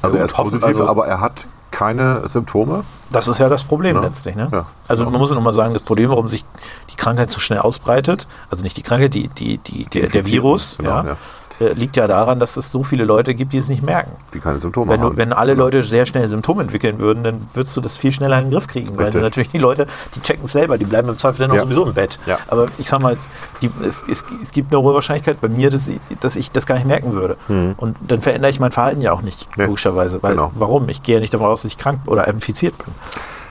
Also 0.00 0.16
er 0.16 0.24
ist 0.24 0.34
positiv, 0.34 0.64
also- 0.64 0.88
aber 0.88 1.06
er 1.06 1.20
hat 1.20 1.46
keine 1.70 2.26
Symptome. 2.28 2.82
Das 3.12 3.28
ist 3.28 3.38
ja 3.38 3.48
das 3.48 3.62
Problem 3.62 3.96
Ja. 3.96 4.02
letztlich. 4.02 4.34
Ne? 4.36 4.48
Ja. 4.50 4.66
Also 4.88 5.04
man 5.04 5.20
muss 5.20 5.30
nochmal 5.30 5.52
sagen, 5.52 5.72
das 5.72 5.82
Problem, 5.82 6.10
warum 6.10 6.28
sich 6.28 6.44
die 6.90 6.96
Krankheit 6.96 7.30
so 7.30 7.38
schnell 7.40 7.60
ausbreitet, 7.60 8.26
also 8.50 8.64
nicht 8.64 8.76
die 8.76 8.82
Krankheit, 8.82 9.14
die, 9.14 9.28
die, 9.28 9.58
die, 9.58 9.84
der, 9.84 9.88
der 9.88 10.02
Infizierten, 10.04 10.26
Virus, 10.32 10.76
genau, 10.78 10.90
ja, 11.04 11.16
äh, 11.60 11.72
liegt 11.74 11.96
ja 11.96 12.06
daran, 12.06 12.40
dass 12.40 12.56
es 12.56 12.72
so 12.72 12.82
viele 12.82 13.04
Leute 13.04 13.34
gibt, 13.34 13.52
die 13.52 13.58
es 13.58 13.68
nicht 13.68 13.82
merken. 13.82 14.12
Die 14.34 14.40
keine 14.40 14.58
Symptome 14.60 14.90
Wenn, 14.92 15.00
haben. 15.00 15.10
du, 15.10 15.16
wenn 15.16 15.32
alle 15.32 15.54
Leute 15.54 15.82
sehr 15.82 16.06
schnell 16.06 16.26
Symptome 16.26 16.62
entwickeln 16.62 16.98
würden, 16.98 17.22
dann 17.22 17.46
würdest 17.54 17.76
du 17.76 17.80
das 17.80 17.96
viel 17.96 18.10
schneller 18.12 18.38
in 18.38 18.46
den 18.46 18.50
Griff 18.52 18.66
kriegen. 18.66 18.88
Weil 18.96 19.04
Richtig. 19.06 19.14
du 19.14 19.20
natürlich 19.20 19.48
die 19.50 19.58
Leute, 19.58 19.86
die 20.14 20.20
checken 20.22 20.44
es 20.46 20.52
selber, 20.52 20.78
die 20.78 20.84
bleiben 20.86 21.08
im 21.08 21.18
Zweifel 21.18 21.42
dann 21.42 21.50
auch 21.52 21.56
Ja. 21.56 21.62
sowieso 21.62 21.86
im 21.86 21.94
Bett. 21.94 22.18
Ja. 22.26 22.38
Aber 22.48 22.66
ich 22.78 22.88
sag 22.88 23.00
mal, 23.00 23.16
die, 23.62 23.70
es, 23.86 24.04
es, 24.10 24.24
es 24.40 24.52
gibt 24.52 24.72
eine 24.72 24.82
hohe 24.82 24.94
Wahrscheinlichkeit 24.94 25.40
bei 25.40 25.48
mir, 25.48 25.70
dass 25.70 25.86
ich, 25.88 26.00
dass 26.20 26.36
ich 26.36 26.50
das 26.50 26.66
gar 26.66 26.74
nicht 26.76 26.86
merken 26.86 27.12
würde. 27.12 27.36
Und 27.76 27.96
dann 28.08 28.20
verändere 28.20 28.50
ich 28.50 28.58
mein 28.60 28.72
Verhalten 28.72 29.00
ja 29.02 29.12
auch 29.12 29.22
nicht, 29.22 29.48
Nee. 29.56 29.66
logischerweise. 29.66 30.22
Weil, 30.22 30.32
Genau. 30.32 30.50
Warum? 30.54 30.88
Ich 30.88 31.02
gehe 31.02 31.16
ja 31.16 31.20
nicht 31.20 31.34
davon 31.34 31.48
aus, 31.48 31.62
dass 31.62 31.70
ich 31.72 31.78
krank 31.78 32.00
oder 32.06 32.26
infiziert 32.28 32.76
bin. 32.78 32.86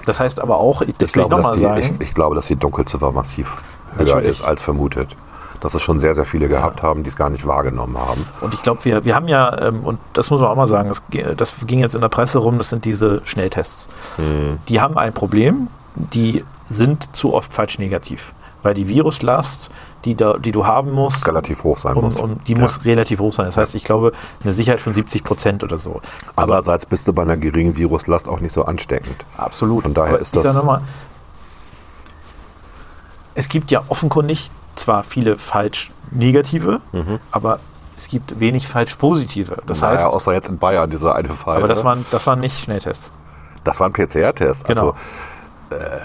Das 0.05 0.19
heißt 0.19 0.41
aber 0.41 0.57
auch, 0.57 0.81
ich, 0.81 0.97
das 0.97 1.11
Ich 1.11 1.15
will 1.15 1.23
ich 1.23 1.29
glaube, 1.29 1.35
dass 1.35 1.43
nochmal 1.57 1.77
die, 1.77 1.83
sagen, 1.83 1.95
ich, 2.01 2.07
ich 2.09 2.13
glaube, 2.15 2.35
dass 2.35 2.47
die 2.47 2.55
Dunkelziffer 2.55 3.11
massiv 3.11 3.57
höher 3.97 4.05
Natürlich. 4.05 4.29
ist 4.29 4.41
als 4.41 4.61
vermutet. 4.63 5.15
Dass 5.61 5.73
es 5.73 5.81
schon 5.81 5.99
sehr, 5.99 6.15
sehr 6.15 6.25
viele 6.25 6.47
gehabt 6.47 6.81
haben, 6.83 7.03
die 7.03 7.09
es 7.09 7.15
gar 7.17 7.29
nicht 7.29 7.45
wahrgenommen 7.45 7.97
haben. 7.97 8.25
Und 8.41 8.53
ich 8.53 8.61
glaube, 8.61 8.85
wir, 8.85 9.03
wir 9.03 9.13
haben 9.15 9.27
ja, 9.27 9.57
ähm, 9.67 9.81
und 9.83 9.99
das 10.13 10.29
muss 10.29 10.39
man 10.39 10.49
auch 10.49 10.55
mal 10.55 10.67
sagen, 10.67 10.87
das, 10.89 11.03
das 11.35 11.55
ging 11.67 11.79
jetzt 11.79 11.95
in 11.95 12.01
der 12.01 12.07
Presse 12.09 12.39
rum, 12.39 12.57
das 12.57 12.69
sind 12.69 12.85
diese 12.85 13.21
Schnelltests. 13.25 13.89
Die 14.69 14.79
haben 14.79 14.97
ein 14.97 15.11
Problem, 15.13 15.67
die 15.95 16.45
sind 16.69 17.13
zu 17.15 17.33
oft 17.33 17.53
falsch 17.53 17.77
negativ. 17.79 18.33
Weil 18.61 18.73
die 18.73 18.89
Viruslast, 18.89 19.71
die, 20.03 20.15
da, 20.15 20.33
die 20.37 20.51
du 20.51 20.65
haben 20.65 20.91
musst, 20.91 21.25
Relativ 21.25 21.63
hoch 21.63 21.77
sein 21.77 21.95
um, 21.95 22.05
muss. 22.05 22.17
um, 22.17 22.43
die 22.43 22.53
Ja. 22.53 22.59
muss 22.59 22.83
relativ 22.83 23.19
hoch 23.21 23.31
sein. 23.31 23.45
Das 23.45 23.55
heißt, 23.55 23.73
ich 23.75 23.85
glaube, 23.85 24.11
eine 24.43 24.51
Sicherheit 24.51 24.81
von 24.81 24.91
70 24.91 25.23
Prozent 25.23 25.63
oder 25.63 25.77
so. 25.77 26.01
Aber 26.35 26.43
Andererseits 26.55 26.85
bist 26.85 27.07
du 27.07 27.13
bei 27.13 27.21
einer 27.21 27.37
geringen 27.37 27.77
Viruslast 27.77 28.27
auch 28.27 28.41
nicht 28.41 28.51
so 28.51 28.65
ansteckend. 28.65 29.15
absolut. 29.37 29.83
Von 29.83 29.93
daher 29.93 30.15
Aber 30.15 30.19
ist 30.21 30.35
das- 30.35 30.61
mal, 30.63 30.81
es 33.35 33.47
gibt 33.49 33.71
ja 33.71 33.81
offenkundig 33.87 34.51
zwar 34.79 35.03
viele 35.03 35.37
falsch 35.37 35.91
negative, 36.11 36.81
aber 37.31 37.59
es 37.97 38.07
gibt 38.07 38.39
wenig 38.39 38.67
falsch 38.67 38.95
positive. 38.95 39.57
Das 39.65 39.79
Mhm. 39.79 39.87
naja, 39.87 39.93
heißt, 39.95 40.05
außer 40.05 40.33
jetzt 40.33 40.49
in 40.49 40.57
Bayern, 40.57 40.89
dieser 40.89 41.15
eine 41.15 41.29
Fall. 41.29 41.57
Aber 41.57 41.67
das 41.67 41.79
ne? 41.79 41.85
waren, 41.85 42.05
das 42.11 42.25
waren 42.27 42.39
nicht 42.39 42.57
Schnelltests. 42.63 43.13
das 43.63 43.79
war 43.79 43.87
ein 43.89 43.93
PCR-Test. 43.93 44.65
Genau. 44.65 44.95
Also, 45.69 45.75
äh, 45.83 45.99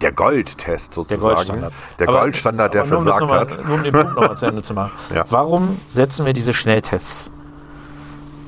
der 0.00 0.12
Goldtest 0.12 0.94
sozusagen. 0.94 1.08
Der 1.08 1.18
Goldstandard. 1.18 1.72
Der 1.98 2.08
Aber- 2.08 2.20
Goldstandard, 2.20 2.74
der 2.74 2.84
versagt 2.84 3.20
mal, 3.28 3.40
hat. 3.40 3.64
Nur 3.66 3.74
um 3.74 3.82
den 3.82 3.92
Punkt 3.92 4.14
nochmal 4.14 4.36
zu 4.36 4.46
Ende 4.46 4.62
zu 4.62 4.72
machen. 4.72 4.92
Ja. 5.14 5.24
Warum 5.28 5.78
setzen 5.90 6.24
wir 6.24 6.32
diese 6.32 6.54
Schnelltests 6.54 7.30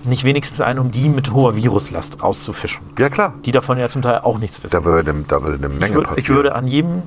nicht 0.05 0.25
wenigstens 0.25 0.61
ein, 0.61 0.79
um 0.79 0.91
die 0.91 1.09
mit 1.09 1.33
hoher 1.33 1.57
Viruslast 1.57 2.23
rauszufischen? 2.23 2.83
Ja, 2.99 3.09
klar. 3.11 3.35
Die 3.45 3.53
davon 3.53 3.77
ja 3.79 3.89
zum 3.89 4.03
Teil 4.03 4.21
auch 4.21 4.39
nichts 4.39 4.63
wissen. 4.63 4.75
Da 4.77 4.85
würde, 4.85 5.15
da 5.29 5.43
würde 5.43 5.57
eine 5.59 5.69
Menge 5.69 5.87
ich, 5.87 5.95
würd, 5.95 6.07
passieren. 6.07 6.19
ich 6.25 6.29
würde 6.31 6.55
an 6.55 6.67
jedem 6.67 7.03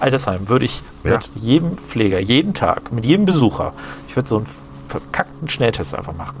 Altersheim, 0.00 0.48
würde 0.48 0.64
ich 0.64 0.82
Ja. 1.04 1.14
mit 1.14 1.30
jedem 1.36 1.76
Pfleger, 1.76 2.20
jeden 2.20 2.54
Tag, 2.54 2.92
mit 2.92 3.04
jedem 3.06 3.24
Besucher, 3.26 3.72
ich 4.08 4.16
würde 4.16 4.28
so 4.28 4.36
einen 4.38 4.46
verkackten 4.86 5.48
Schnelltest 5.48 5.94
einfach 5.94 6.16
machen. 6.16 6.36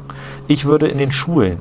Ich 0.46 0.64
würde 0.64 0.88
in 0.88 0.98
den 0.98 1.12
Schulen 1.12 1.58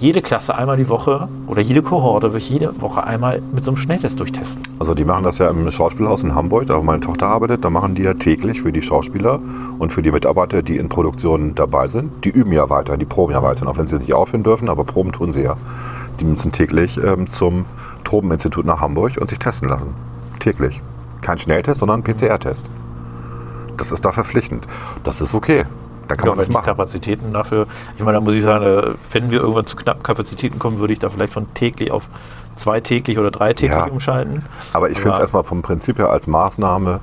jede 0.00 0.20
Klasse 0.20 0.54
einmal 0.58 0.76
die 0.76 0.88
Woche 0.88 1.28
oder 1.46 1.62
jede 1.62 1.80
Kohorte 1.80 2.28
würde 2.28 2.38
ich 2.38 2.50
jede 2.50 2.78
Woche 2.82 3.04
einmal 3.04 3.40
mit 3.54 3.64
so 3.64 3.70
einem 3.70 3.78
Schnelltest 3.78 4.20
durchtesten. 4.20 4.60
Also 4.78 4.94
die 4.94 5.04
machen 5.04 5.24
das 5.24 5.38
ja 5.38 5.48
im 5.48 5.70
Schauspielhaus 5.70 6.22
in 6.24 6.34
Hamburg, 6.34 6.66
da 6.66 6.76
wo 6.76 6.82
meine 6.82 7.00
Tochter 7.00 7.28
arbeitet, 7.28 7.64
da 7.64 7.70
machen 7.70 7.94
die 7.94 8.02
ja 8.02 8.12
täglich 8.14 8.60
für 8.60 8.72
die 8.72 8.82
Schauspieler 8.82 9.40
und 9.78 9.92
für 9.92 10.02
die 10.02 10.10
Mitarbeiter, 10.10 10.62
die 10.62 10.76
in 10.76 10.88
Produktionen 10.90 11.54
dabei 11.54 11.86
sind. 11.86 12.24
Die 12.24 12.28
üben 12.30 12.52
ja 12.52 12.68
weiter, 12.68 12.98
die 12.98 13.06
proben 13.06 13.32
ja 13.32 13.42
weiter, 13.42 13.66
auch 13.66 13.78
wenn 13.78 13.86
sie 13.86 13.96
nicht 13.96 14.12
aufhören 14.12 14.42
dürfen, 14.42 14.68
aber 14.68 14.84
proben 14.84 15.12
tun 15.12 15.32
sie 15.32 15.42
ja. 15.42 15.56
Die 16.20 16.24
müssen 16.24 16.52
täglich 16.52 16.98
ähm, 17.02 17.30
zum 17.30 17.64
Tropeninstitut 18.04 18.66
nach 18.66 18.80
Hamburg 18.80 19.12
und 19.18 19.30
sich 19.30 19.38
testen 19.38 19.68
lassen. 19.70 19.94
Täglich. 20.44 20.82
Kein 21.22 21.38
Schnelltest, 21.38 21.80
sondern 21.80 22.02
PCR-Test. 22.02 22.66
Das 23.78 23.90
ist 23.90 24.04
da 24.04 24.12
verpflichtend. 24.12 24.66
Das 25.02 25.20
ist 25.22 25.32
okay. 25.34 25.64
Dann 26.06 26.18
kann 26.18 26.26
Ja, 26.26 26.32
man 26.32 26.38
das 26.38 26.50
machen. 26.50 26.66
Kapazitäten 26.66 27.32
dafür, 27.32 27.66
ich 27.96 28.04
meine, 28.04 28.18
da 28.18 28.20
muss 28.20 28.34
ich 28.34 28.42
sagen, 28.42 28.64
äh, 28.66 28.82
wenn 29.12 29.30
wir 29.30 29.40
irgendwann 29.40 29.64
zu 29.66 29.74
knappen 29.76 30.02
Kapazitäten 30.02 30.58
kommen, 30.58 30.78
würde 30.80 30.92
ich 30.92 30.98
da 30.98 31.08
vielleicht 31.08 31.32
von 31.32 31.52
täglich 31.54 31.90
auf 31.90 32.10
zwei 32.56 32.80
täglich 32.80 33.18
oder 33.18 33.30
drei 33.30 33.54
täglich 33.54 33.78
Ja. 33.78 33.84
umschalten. 33.86 34.44
Aber 34.74 34.90
ich 34.90 34.98
finde 34.98 35.14
es 35.14 35.20
erstmal 35.20 35.44
vom 35.44 35.62
Prinzip 35.62 35.98
her 35.98 36.10
als 36.10 36.26
Maßnahme 36.26 37.00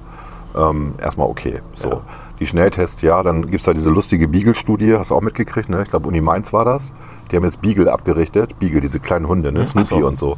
ähm, 0.55 0.93
erstmal 0.99 1.27
okay. 1.27 1.61
So. 1.75 1.89
Ja. 1.89 2.01
Die 2.39 2.45
Schnelltests, 2.45 3.01
ja, 3.01 3.23
dann 3.23 3.41
gibt 3.43 3.61
es 3.61 3.63
da 3.65 3.73
diese 3.73 3.89
lustige 3.89 4.27
Beagle-Studie, 4.27 4.95
hast 4.97 5.09
du 5.11 5.15
auch 5.15 5.21
mitgekriegt, 5.21 5.69
ne? 5.69 5.81
Ich 5.83 5.89
glaube, 5.89 6.07
Uni 6.07 6.21
Mainz 6.21 6.53
war 6.53 6.65
das. 6.65 6.91
Die 7.31 7.37
haben 7.37 7.45
jetzt 7.45 7.61
Beagle 7.61 7.91
abgerichtet, 7.91 8.59
Beagle, 8.59 8.81
diese 8.81 8.99
kleinen 8.99 9.27
Hunde, 9.27 9.51
ne? 9.51 9.65
Snoopy 9.65 10.01
so. 10.01 10.07
und 10.07 10.19
so. 10.19 10.37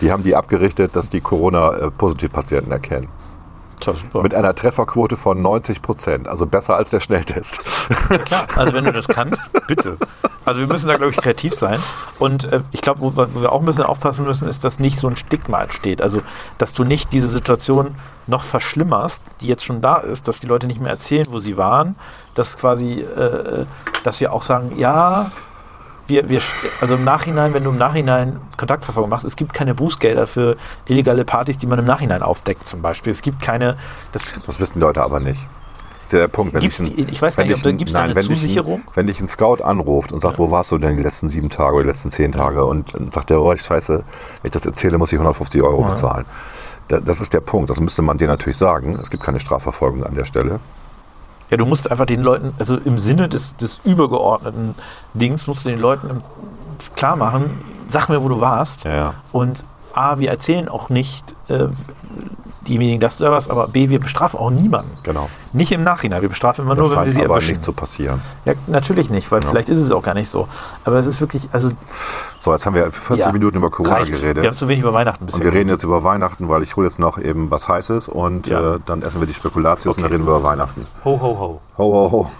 Die 0.00 0.12
haben 0.12 0.22
die 0.22 0.36
abgerichtet, 0.36 0.94
dass 0.94 1.08
die 1.10 1.20
Corona-Positivpatienten 1.20 2.70
erkennen. 2.70 3.08
Tja, 3.80 3.94
super. 3.94 4.22
Mit 4.22 4.34
einer 4.34 4.54
Trefferquote 4.54 5.16
von 5.16 5.40
90 5.42 5.82
Prozent, 5.82 6.28
also 6.28 6.46
besser 6.46 6.76
als 6.76 6.90
der 6.90 7.00
Schnelltest. 7.00 7.60
Klar, 8.24 8.46
also 8.56 8.72
wenn 8.72 8.84
du 8.84 8.92
das 8.92 9.08
kannst, 9.08 9.42
bitte. 9.66 9.96
Also 10.44 10.60
wir 10.60 10.66
müssen 10.66 10.88
da, 10.88 10.94
glaube 10.94 11.10
ich, 11.10 11.16
kreativ 11.16 11.54
sein. 11.54 11.78
Und 12.18 12.44
äh, 12.44 12.60
ich 12.72 12.82
glaube, 12.82 13.00
wo, 13.00 13.16
wo 13.16 13.42
wir 13.42 13.52
auch 13.52 13.60
ein 13.60 13.66
bisschen 13.66 13.84
aufpassen 13.84 14.24
müssen, 14.24 14.46
ist, 14.48 14.64
dass 14.64 14.78
nicht 14.78 14.98
so 14.98 15.08
ein 15.08 15.16
Stigma 15.16 15.62
entsteht. 15.62 16.02
Also, 16.02 16.20
dass 16.58 16.74
du 16.74 16.84
nicht 16.84 17.12
diese 17.12 17.28
Situation 17.28 17.94
noch 18.26 18.42
verschlimmerst, 18.42 19.24
die 19.40 19.46
jetzt 19.46 19.64
schon 19.64 19.80
da 19.80 19.96
ist, 19.96 20.28
dass 20.28 20.40
die 20.40 20.46
Leute 20.46 20.66
nicht 20.66 20.80
mehr 20.80 20.90
erzählen, 20.90 21.26
wo 21.30 21.38
sie 21.38 21.56
waren, 21.56 21.96
dass 22.34 22.58
quasi, 22.58 23.00
äh, 23.00 23.64
dass 24.02 24.20
wir 24.20 24.32
auch 24.32 24.42
sagen, 24.42 24.72
ja, 24.76 25.30
wir, 26.06 26.28
wir, 26.28 26.40
also 26.80 26.94
im 26.96 27.04
Nachhinein, 27.04 27.54
wenn 27.54 27.64
du 27.64 27.70
im 27.70 27.78
Nachhinein 27.78 28.38
Kontaktverfolgung 28.56 29.10
machst, 29.10 29.24
es 29.24 29.36
gibt 29.36 29.54
keine 29.54 29.74
Bußgelder 29.74 30.26
für 30.26 30.56
illegale 30.86 31.24
Partys, 31.24 31.58
die 31.58 31.66
man 31.66 31.78
im 31.78 31.84
Nachhinein 31.84 32.22
aufdeckt 32.22 32.68
zum 32.68 32.82
Beispiel. 32.82 33.10
Es 33.12 33.22
gibt 33.22 33.40
keine, 33.42 33.76
das, 34.12 34.34
Das 34.46 34.60
wissen 34.60 34.74
die 34.74 34.80
Leute 34.80 35.02
aber 35.02 35.20
nicht. 35.20 35.40
ist 36.04 36.12
ja 36.12 36.18
der 36.20 36.28
Punkt. 36.28 36.52
Wenn 36.54 36.60
Gibt's 36.60 36.80
ein- 36.80 36.86
die- 36.96 37.04
ich 37.10 37.22
weiß 37.22 37.36
gar 37.36 37.44
nicht, 37.44 37.54
ob 37.56 37.62
da- 37.62 37.70
da 37.70 37.92
nein, 38.00 38.10
eine 38.10 38.20
Zusicherung? 38.20 38.80
Ein, 38.80 38.86
wenn 38.94 39.06
dich 39.06 39.20
ein 39.20 39.28
Scout 39.28 39.62
anruft 39.62 40.12
und 40.12 40.20
sagt, 40.20 40.38
wo 40.38 40.50
warst 40.50 40.70
du 40.72 40.78
denn 40.78 40.96
die 40.96 41.02
letzten 41.02 41.28
sieben 41.28 41.48
Tage 41.48 41.74
oder 41.76 41.84
die 41.84 41.88
letzten 41.88 42.10
zehn 42.10 42.32
Tage? 42.32 42.64
Und 42.64 42.90
sagt 43.12 43.30
er, 43.30 43.40
oh, 43.40 43.56
scheiße, 43.56 43.94
wenn 43.98 44.04
ich 44.48 44.52
das 44.52 44.66
erzähle, 44.66 44.98
muss 44.98 45.10
ich 45.12 45.18
150 45.18 45.62
Euro 45.62 45.82
bezahlen. 45.84 46.26
Da- 46.88 47.00
Das 47.00 47.22
ist 47.22 47.32
der 47.32 47.40
Punkt. 47.40 47.70
Das 47.70 47.80
müsste 47.80 48.02
man 48.02 48.18
dir 48.18 48.28
natürlich 48.28 48.58
sagen. 48.58 48.98
Es 49.00 49.08
gibt 49.08 49.22
keine 49.22 49.40
Strafverfolgung 49.40 50.04
an 50.04 50.14
der 50.14 50.26
Stelle. 50.26 50.60
Ja, 51.50 51.56
du 51.56 51.66
musst 51.66 51.90
einfach 51.90 52.06
den 52.06 52.22
Leuten, 52.22 52.54
also 52.58 52.76
im 52.76 52.98
Sinne 52.98 53.28
des, 53.28 53.56
des 53.56 53.80
übergeordneten 53.84 54.74
Dings, 55.12 55.46
musst 55.46 55.64
du 55.64 55.70
den 55.70 55.80
Leuten 55.80 56.22
klar 56.96 57.16
machen, 57.16 57.60
sag 57.88 58.08
mir, 58.08 58.22
wo 58.22 58.28
du 58.28 58.40
warst. 58.40 58.84
Ja, 58.84 58.94
ja. 58.94 59.14
Und 59.32 59.64
A, 59.94 60.18
wir 60.18 60.30
erzählen 60.30 60.68
auch 60.68 60.88
nicht 60.90 61.34
äh, 61.48 61.68
diejenigen, 62.66 62.98
dass 63.00 63.18
du 63.18 63.24
da 63.24 63.30
warst, 63.30 63.50
aber 63.50 63.68
B, 63.68 63.90
wir 63.90 64.00
bestrafen 64.00 64.38
auch 64.40 64.50
niemanden. 64.50 64.90
Genau. 65.02 65.28
Nicht 65.52 65.70
im 65.70 65.84
Nachhinein, 65.84 66.22
wir 66.22 66.28
bestrafen 66.30 66.64
immer 66.64 66.74
Das 66.74 66.80
nur, 66.80 66.90
wenn 66.90 66.96
wir 66.98 67.04
scheint 67.04 67.14
sie 67.16 67.24
aber 67.24 67.34
erwischen. 67.34 67.50
nicht 67.52 67.64
zu 67.64 67.72
passieren. 67.72 68.20
Ja, 68.44 68.54
natürlich 68.66 69.10
nicht, 69.10 69.30
weil 69.30 69.42
vielleicht 69.42 69.68
ist 69.68 69.78
es 69.78 69.92
auch 69.92 70.02
gar 70.02 70.14
nicht 70.14 70.28
so. 70.28 70.48
Aber 70.84 70.96
es 70.96 71.06
ist 71.06 71.20
wirklich, 71.20 71.48
also 71.52 71.70
So, 72.38 72.52
jetzt 72.52 72.64
haben 72.66 72.74
wir 72.74 72.90
40 72.90 73.26
ja, 73.26 73.32
Minuten 73.32 73.58
über 73.58 73.70
Corona 73.70 73.96
reicht. 73.96 74.12
geredet. 74.12 74.42
Wir 74.42 74.48
haben 74.50 74.56
zu 74.56 74.66
wenig 74.66 74.82
über 74.82 74.92
Weihnachten 74.94 75.26
bisher. 75.26 75.40
Und 75.40 75.44
wir 75.44 75.52
reden 75.52 75.68
jetzt 75.68 75.84
über 75.84 76.02
Weihnachten, 76.02 76.48
weil 76.48 76.62
ich 76.62 76.74
hole 76.76 76.86
jetzt 76.86 76.98
noch 76.98 77.18
eben 77.18 77.50
was 77.50 77.68
Heißes 77.68 78.08
und 78.08 78.46
Ja. 78.48 78.76
äh, 78.76 78.78
dann 78.86 79.02
essen 79.02 79.20
wir 79.20 79.26
die 79.26 79.34
Spekulatius 79.34 79.96
und 79.96 80.02
dann 80.02 80.06
Okay. 80.10 80.14
reden 80.16 80.26
wir 80.26 80.36
über 80.36 80.42
Weihnachten. 80.42 80.86
Ho, 81.04 81.20
ho, 81.20 81.38
ho. 81.38 81.60
Ho, 81.76 81.92
ho, 81.92 82.12
ho. 82.12 82.30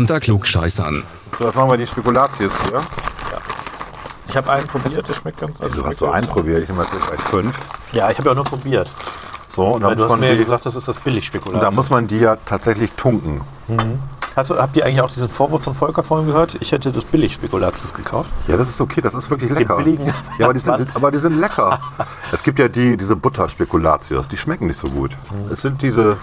Unter 0.00 0.18
Klugscheißern. 0.18 1.02
So, 1.38 1.44
jetzt 1.44 1.56
machen 1.56 1.70
wir 1.72 1.76
die 1.76 1.86
Spekulatius 1.86 2.54
hier. 2.70 2.80
Ich 4.28 4.34
habe 4.34 4.50
einen 4.50 4.66
probiert, 4.66 5.06
der 5.06 5.12
schmeckt 5.12 5.38
ganz 5.40 5.58
Du 5.58 5.84
hast 5.84 5.98
so 5.98 6.08
einen 6.08 6.26
probiert, 6.26 6.62
ich 6.62 6.70
nehme 6.70 6.82
natürlich 6.82 7.06
gleich 7.06 7.20
fünf. 7.20 7.54
Ja, 7.92 8.10
ich 8.10 8.16
habe 8.16 8.28
ja 8.28 8.32
auch 8.32 8.36
nur 8.36 8.46
probiert. 8.46 8.90
So, 9.46 9.66
und 9.66 9.82
Weil 9.82 9.90
dann 9.90 9.98
du 9.98 10.04
muss, 10.04 10.04
hast 10.04 10.10
man 10.12 10.20
mir 10.20 10.26
ja 10.28 10.32
die, 10.32 10.38
gesagt, 10.38 10.64
das 10.64 10.74
ist 10.74 10.88
das 10.88 10.96
Billigspekulat. 10.96 11.62
da 11.62 11.70
muss 11.70 11.90
man 11.90 12.06
die 12.06 12.16
ja 12.16 12.36
tatsächlich 12.36 12.92
tunken. 12.92 13.42
Hast 14.34 14.48
du, 14.48 14.56
habt 14.56 14.74
ihr 14.78 14.86
eigentlich 14.86 15.02
auch 15.02 15.10
diesen 15.10 15.28
Vorwurf 15.28 15.64
von 15.64 15.74
Volker 15.74 16.02
vorhin 16.02 16.28
gehört? 16.28 16.56
Ich 16.60 16.72
hätte 16.72 16.92
das 16.92 17.04
Billigspekulatius 17.04 17.92
gekauft. 17.92 18.30
Ja, 18.48 18.56
das 18.56 18.70
ist 18.70 18.80
okay, 18.80 19.02
das 19.02 19.12
ist 19.12 19.28
wirklich 19.28 19.50
lecker. 19.50 19.76
billigen 19.76 20.06
ja, 20.38 20.46
aber 20.46 20.54
die, 20.54 20.60
sind, 20.60 20.96
aber 20.96 21.10
die 21.10 21.18
sind 21.18 21.38
lecker. 21.38 21.78
es 22.32 22.42
gibt 22.42 22.58
ja 22.58 22.68
die, 22.68 22.96
diese 22.96 23.16
Butterspekulatius, 23.16 24.28
die 24.28 24.38
schmecken 24.38 24.66
nicht 24.68 24.78
so 24.78 24.88
gut. 24.88 25.10
Es 25.50 25.60
sind 25.60 25.82
diese 25.82 26.16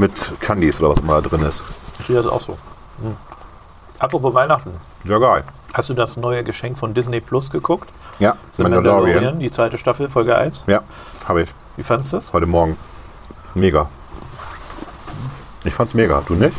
mit 0.00 0.32
Candies 0.40 0.80
oder 0.80 0.90
was 0.90 1.00
immer 1.00 1.20
da 1.20 1.28
drin 1.28 1.42
ist. 1.42 1.62
Ich 2.00 2.06
sehe 2.06 2.16
das 2.16 2.26
auch 2.26 2.40
so. 2.40 2.56
Hm. 3.02 3.16
Apropos 3.98 4.34
Weihnachten. 4.34 4.72
Ja, 5.04 5.18
geil. 5.18 5.44
Hast 5.74 5.90
du 5.90 5.94
das 5.94 6.16
neue 6.16 6.42
Geschenk 6.42 6.78
von 6.78 6.94
Disney 6.94 7.20
Plus 7.20 7.50
geguckt? 7.50 7.88
Ja, 8.18 8.36
The 8.50 8.64
Mandalorian, 8.64 9.38
die 9.38 9.50
zweite 9.50 9.78
Staffel, 9.78 10.08
Folge 10.08 10.36
1. 10.36 10.62
Ja, 10.66 10.80
habe 11.28 11.42
ich. 11.42 11.50
Wie 11.76 11.82
fandest 11.82 12.12
du 12.12 12.16
das? 12.16 12.32
Heute 12.32 12.46
Morgen. 12.46 12.76
Mega. 13.54 13.88
Ich 15.64 15.74
fand's 15.74 15.94
mega. 15.94 16.22
Du 16.26 16.34
nicht? 16.34 16.58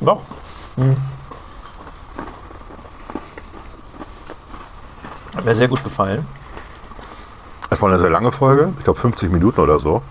Doch. 0.00 0.22
Hat 5.36 5.44
mir 5.44 5.54
sehr 5.54 5.68
gut 5.68 5.84
gefallen. 5.84 6.26
Es 7.70 7.82
war 7.82 7.90
eine 7.90 8.00
sehr 8.00 8.10
lange 8.10 8.32
Folge. 8.32 8.72
Ich 8.78 8.84
glaube 8.84 8.98
50 8.98 9.30
Minuten 9.30 9.60
oder 9.60 9.78
so. 9.78 10.02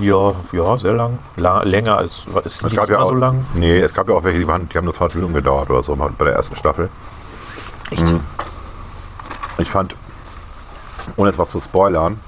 Ja, 0.00 0.32
ja, 0.52 0.76
sehr 0.78 0.94
lang. 0.94 1.18
La 1.36 1.62
länger 1.62 1.98
als 1.98 2.26
ist 2.44 2.64
Es 2.64 2.74
gab 2.74 2.88
ja 2.88 2.98
auch, 2.98 3.10
so 3.10 3.14
lang. 3.14 3.44
Nee, 3.54 3.78
es 3.78 3.92
gab 3.92 4.08
ja 4.08 4.14
auch 4.14 4.24
welche, 4.24 4.38
die, 4.38 4.46
waren, 4.46 4.68
die 4.68 4.76
haben 4.76 4.84
nur 4.84 4.94
20 4.94 5.16
Minuten 5.16 5.34
gedauert 5.34 5.68
oder 5.70 5.82
so 5.82 5.94
bei 5.94 6.24
der 6.24 6.34
ersten 6.34 6.56
Staffel. 6.56 6.88
Echt? 7.90 8.04
Ich 9.58 9.68
fand, 9.68 9.94
ohne 11.16 11.28
jetzt 11.28 11.38
was 11.38 11.50
zu 11.50 11.60
spoilern, 11.60 12.18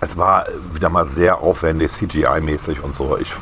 es 0.00 0.16
war 0.16 0.46
wieder 0.72 0.88
mal 0.88 1.06
sehr 1.06 1.38
aufwendig, 1.38 1.90
CGI-mäßig 1.90 2.80
und 2.80 2.94
so. 2.94 3.16
Ich, 3.18 3.32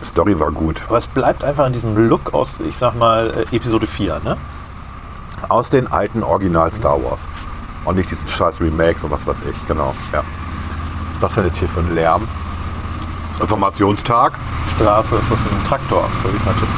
die 0.00 0.04
Story 0.04 0.38
war 0.38 0.50
gut. 0.50 0.82
Aber 0.88 0.98
es 0.98 1.06
bleibt 1.06 1.44
einfach 1.44 1.66
in 1.66 1.72
diesem 1.72 2.08
Look 2.08 2.34
aus, 2.34 2.58
ich 2.60 2.76
sag 2.76 2.94
mal, 2.96 3.46
äh, 3.52 3.56
Episode 3.56 3.86
4, 3.86 4.20
ne? 4.24 4.36
Aus 5.48 5.70
den 5.70 5.90
alten 5.90 6.22
Original 6.22 6.72
Star 6.72 7.02
Wars. 7.02 7.28
Und 7.84 7.96
nicht 7.96 8.10
diesen 8.10 8.28
scheiß 8.28 8.60
Remakes 8.60 9.04
und 9.04 9.10
was 9.10 9.26
weiß 9.26 9.42
ich. 9.42 9.66
Genau, 9.66 9.94
ja. 10.12 10.22
Was 11.18 11.32
ist 11.32 11.36
das 11.36 11.42
denn 11.42 11.44
jetzt 11.46 11.58
hier 11.58 11.68
für 11.68 11.80
ein 11.80 11.94
Lärm? 11.96 12.28
Informationstag? 13.40 14.34
Straße 14.76 15.16
ist 15.16 15.32
das 15.32 15.40
ein 15.40 15.64
Traktor, 15.66 16.08
würde 16.22 16.36
ich 16.36 16.44
mal 16.44 16.52
tippen. 16.52 16.68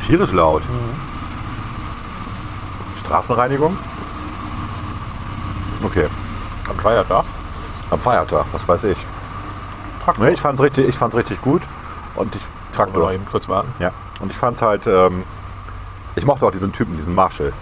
Tierisch 0.00 0.32
laut. 0.32 0.64
Straßenreinigung? 2.96 3.78
Okay. 5.84 6.08
Am 6.68 6.76
Feiertag. 6.80 7.24
Am 7.90 8.00
Feiertag, 8.00 8.46
was 8.50 8.66
weiß 8.66 8.82
ich. 8.84 8.98
Traktor. 10.02 10.24
Nee, 10.24 10.32
ich 10.32 10.40
fand's 10.40 10.60
richtig, 10.60 10.88
ich 10.88 10.98
fand's 10.98 11.14
richtig 11.14 11.40
gut. 11.42 11.62
Und 12.16 12.34
ich 12.34 12.42
Traktor. 12.72 13.12
eben 13.12 13.24
kurz 13.24 13.48
warten. 13.48 13.72
Ja. 13.78 13.92
Und 14.18 14.32
ich 14.32 14.36
fand's 14.36 14.62
halt, 14.62 14.88
ähm, 14.88 15.22
ich 16.16 16.26
mochte 16.26 16.44
auch 16.44 16.50
diesen 16.50 16.72
Typen, 16.72 16.96
diesen 16.96 17.14
Marshall. 17.14 17.52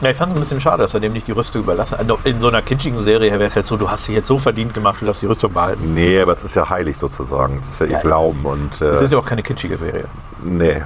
Ja, 0.00 0.10
ich 0.10 0.16
fand 0.16 0.32
es 0.32 0.36
ein 0.36 0.40
bisschen 0.40 0.60
schade, 0.60 0.82
dass 0.82 0.94
er 0.94 1.00
dem 1.00 1.12
nicht 1.12 1.26
die 1.26 1.32
Rüstung 1.32 1.62
überlassen 1.62 1.98
hat. 1.98 2.06
In 2.26 2.40
so 2.40 2.48
einer 2.48 2.62
kitschigen 2.62 3.00
Serie 3.00 3.32
wäre 3.32 3.44
es 3.44 3.54
jetzt 3.54 3.68
so, 3.68 3.76
du 3.76 3.90
hast 3.90 4.08
dich 4.08 4.14
jetzt 4.14 4.28
so 4.28 4.38
verdient 4.38 4.72
gemacht, 4.72 5.00
du 5.02 5.06
darfst 5.06 5.20
die 5.22 5.26
Rüstung 5.26 5.52
behalten. 5.52 5.92
Nee, 5.94 6.20
aber 6.20 6.32
es 6.32 6.42
ist 6.42 6.54
ja 6.54 6.68
heilig 6.70 6.96
sozusagen. 6.96 7.58
Es 7.60 7.68
ist 7.68 7.80
ja 7.80 7.86
ihr 7.86 7.92
Ja, 7.92 8.00
Glauben. 8.00 8.44
Und 8.44 8.72
Es 8.80 9.00
äh, 9.00 9.04
ist 9.04 9.10
ja 9.12 9.18
auch 9.18 9.26
keine 9.26 9.42
kitschige 9.42 9.76
Serie. 9.76 10.06
nee. 10.42 10.82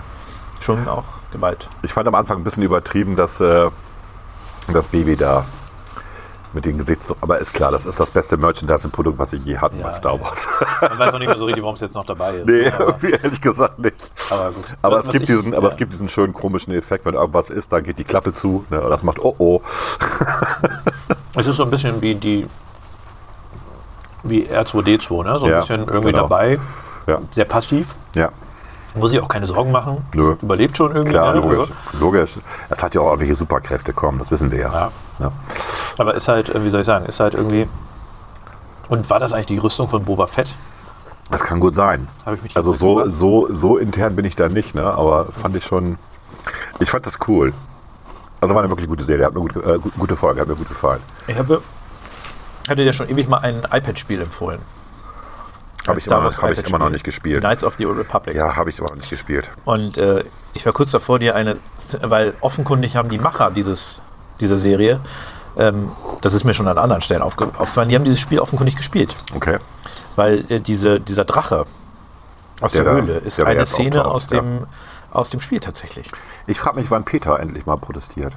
Schon 0.61 0.89
auch 0.89 1.05
Gewalt. 1.31 1.69
Ich 1.83 1.93
fand 1.93 2.09
am 2.09 2.15
Anfang 2.15 2.39
ein 2.39 2.45
bisschen 2.45 2.63
übertrieben, 2.63 3.17
dass 3.17 3.39
äh, 3.41 3.69
das 4.73 4.89
Baby 4.89 5.15
da 5.15 5.45
mit 6.55 6.65
den 6.65 6.79
Gesichts... 6.79 7.15
Aber 7.21 7.39
ist 7.39 7.53
klar, 7.53 7.73
das 7.73 7.85
ist 7.87 7.99
das 8.01 8.11
beste 8.11 8.37
Merchandising-Produkt, 8.37 9.19
was 9.19 9.31
sie 9.31 9.39
je 9.39 9.59
hatten 9.59 9.79
Ja, 9.79 9.87
bei 9.87 9.93
Star 9.93 10.15
ja. 10.15 10.21
Wars. 10.23 10.49
Man 10.81 10.99
weiß 10.99 11.13
noch 11.13 11.19
nicht 11.19 11.29
mehr 11.29 11.39
so 11.39 11.45
richtig, 11.47 11.63
warum 11.63 11.75
es 11.75 11.81
jetzt 11.81 11.95
noch 11.95 12.05
dabei 12.07 12.35
ist. 12.37 12.47
nee, 12.47 12.69
aber, 12.69 12.97
ehrlich 13.23 13.41
gesagt 13.41 13.79
nicht. 13.79 13.97
aber 14.31 14.53
gut. 14.53 14.65
Aber, 14.83 14.99
es, 14.99 15.05
gibt 15.09 15.23
ich- 15.23 15.27
diesen, 15.27 15.55
aber 15.55 15.65
ja. 15.65 15.71
es 15.71 15.77
gibt 15.77 15.93
diesen 15.93 16.09
schönen 16.09 16.33
komischen 16.33 16.73
Effekt, 16.75 17.05
wenn 17.07 17.15
irgendwas 17.15 17.51
ist, 17.51 17.73
dann 17.73 17.83
geht 17.83 17.99
die 17.99 18.05
Klappe 18.05 18.33
zu. 18.33 18.65
Ne, 18.71 18.81
und 18.81 18.91
das 18.91 19.03
macht 19.03 19.19
oh 19.19 19.35
oh. 19.39 19.61
Es 21.37 21.47
ist 21.47 21.57
so 21.57 21.65
ein 21.65 21.71
bisschen 21.71 22.01
wie 22.01 22.15
die 22.15 22.47
wie 24.23 24.47
R2D2, 24.49 25.25
ne? 25.25 25.39
So 25.39 25.47
ein 25.47 25.51
Ja, 25.53 25.61
bisschen 25.61 25.81
irgendwie 25.83 26.13
genau. 26.13 26.23
dabei. 26.23 26.59
Ja, 27.07 27.19
Sehr 27.33 27.45
passiv. 27.45 27.95
ja. 28.15 28.31
Muss 28.97 29.13
ich 29.13 29.21
auch 29.21 29.27
keine 29.27 29.45
Sorgen 29.47 29.73
machen. 29.73 30.07
Nö. 30.15 30.37
Überlebt 30.41 30.77
schon 30.77 30.93
irgendwie. 30.93 31.11
Klar, 31.11 31.35
ne? 31.35 31.41
logisch. 31.41 31.59
Also, 31.59 31.75
logisch. 31.99 32.39
Es 32.71 32.81
hat 32.81 32.95
ja 32.95 33.01
auch 33.01 33.07
irgendwelche 33.07 33.35
Superkräfte 33.35 33.93
kommen, 33.93 34.21
das 34.21 34.31
wissen 34.31 34.53
wir 34.53 34.61
ja. 34.61 34.93
Ja. 35.19 35.33
Aber 35.99 36.15
ist 36.15 36.29
halt, 36.29 36.49
äh, 36.55 36.65
wie 36.65 36.71
soll 36.71 36.81
ich 36.81 36.87
sagen, 36.87 37.07
ist 37.07 37.21
halt 37.21 37.35
irgendwie. 37.35 37.69
Und 38.89 39.09
war 39.11 39.19
das 39.21 39.33
eigentlich 39.33 39.47
die 39.47 39.59
Rüstung 39.59 39.89
von 39.89 40.05
Boba 40.05 40.27
Fett? 40.27 40.49
Das 41.31 41.43
kann 41.43 41.59
gut 41.61 41.75
sein. 41.75 42.07
Habe 42.27 42.37
ich 42.37 42.43
mich 42.43 42.57
Also 42.57 42.73
so, 42.73 43.09
so, 43.09 43.49
so 43.51 43.79
intern 43.79 44.15
bin 44.15 44.25
ich 44.27 44.37
da 44.37 44.49
nicht, 44.49 44.75
ne? 44.75 44.85
aber 44.85 45.25
fand 45.27 45.57
ich 45.57 45.65
schon, 45.65 45.97
ich 46.81 46.91
fand 46.91 47.07
das 47.07 47.19
cool. 47.29 47.55
Also 48.43 48.55
war 48.55 48.63
eine 48.63 48.71
wirklich 48.71 48.89
gute 48.89 49.03
Serie, 49.03 49.25
hat 49.25 49.33
mir 49.33 49.41
gut, 49.41 49.57
äh, 49.57 49.79
gu- 49.79 49.91
gute 49.99 50.17
Folge, 50.17 50.43
hat 50.43 50.49
mir 50.49 50.55
gut 50.55 50.69
gefallen. 50.69 51.01
Ich 51.27 51.39
habe, 51.39 51.63
hatte 52.69 52.85
dir 52.85 52.93
schon 52.93 53.09
ewig 53.09 53.27
mal 53.27 53.39
ein 53.39 53.61
iPad-Spiel 53.73 54.21
empfohlen. 54.21 54.61
Habe 55.87 55.99
ich, 55.99 56.07
immer, 56.07 56.25
hab 56.31 56.51
ich 56.51 56.69
immer 56.69 56.79
noch 56.79 56.91
nicht 56.91 57.05
gespielt. 57.05 57.41
Knights 57.41 57.65
of 57.65 57.75
the 57.79 57.87
Old 57.87 57.99
Republic. 57.99 58.37
Ja, 58.37 58.55
habe 58.57 58.69
ich 58.71 58.79
aber 58.81 58.91
noch 58.91 58.97
nicht 58.97 59.11
gespielt. 59.11 59.49
Und 59.65 59.97
äh, 59.97 60.25
ich 60.53 60.65
war 60.67 60.73
kurz 60.75 60.91
davor, 60.91 61.19
dir 61.19 61.35
eine, 61.35 61.57
weil 62.03 62.35
offenkundig 62.41 62.97
haben 62.97 63.09
die 63.09 63.19
Macher 63.19 63.51
dieses, 63.51 64.01
dieser 64.41 64.59
Serie, 64.59 65.01
ähm, 65.57 65.91
das 66.21 66.35
ist 66.35 66.45
mir 66.45 66.55
schon 66.55 66.69
an 66.69 66.79
anderen 66.79 67.03
Stellen 67.03 67.23
aufge, 67.23 67.47
aufgefallen, 67.47 67.89
die 67.89 67.95
haben 67.95 68.05
dieses 68.05 68.21
Spiel 68.21 68.41
offenkundig 68.41 68.77
gespielt. 68.77 69.17
Okay. 69.35 69.59
Weil 70.17 70.45
äh, 70.51 70.61
diese, 70.61 71.01
dieser 71.01 71.25
Drache 71.25 71.67
aus 72.61 72.73
Der 72.73 72.85
der, 72.85 72.93
Höhle 72.95 73.15
ist 73.19 73.39
der 73.39 73.47
eine 73.47 73.67
Szene 73.67 74.05
auftaucht, 74.05 74.15
aus 74.15 74.27
dem, 74.29 74.67
aus 75.11 75.31
dem 75.31 75.41
Spiel 75.41 75.61
tatsächlich. 75.61 76.11
Ich 76.47 76.59
frage 76.59 76.77
mich, 76.79 76.91
wann 76.91 77.05
Peter 77.05 77.39
endlich 77.41 77.67
mal 77.67 77.77
protestiert. 77.77 78.33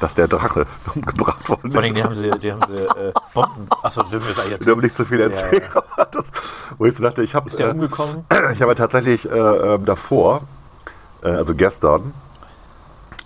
dass 0.00 0.14
der 0.14 0.28
Drache 0.28 0.66
umgebracht 0.94 1.48
worden 1.48 1.70
Vor 1.70 1.82
allem, 1.82 1.92
die 1.92 1.98
ist. 1.98 2.04
haben 2.04 2.16
sie, 2.16 2.30
die 2.30 2.52
haben 2.52 2.60
sie 2.68 2.82
äh, 2.82 3.12
Bomben. 3.32 3.66
Achso, 3.82 4.02
dürfen 4.02 4.26
wir 4.26 4.32
es 4.32 4.38
eigentlich 4.38 4.52
erzählen? 4.52 4.78
nicht 4.80 4.96
zu 4.96 5.04
viel 5.04 5.20
erzählen. 5.20 5.62
aber 5.96 6.06
Das, 6.10 6.30
wo 6.78 6.84
ich 6.86 6.94
so 6.94 7.02
dachte, 7.02 7.22
ich 7.22 7.34
habe 7.34 7.48
Ist 7.48 7.58
der 7.58 7.70
umgekommen? 7.72 8.24
ich 8.52 8.60
habe 8.62 8.74
tatsächlich 8.74 9.30
äh, 9.30 9.34
ähm, 9.36 9.84
davor, 9.86 10.42
äh, 11.22 11.28
also 11.28 11.54
gestern, 11.54 12.12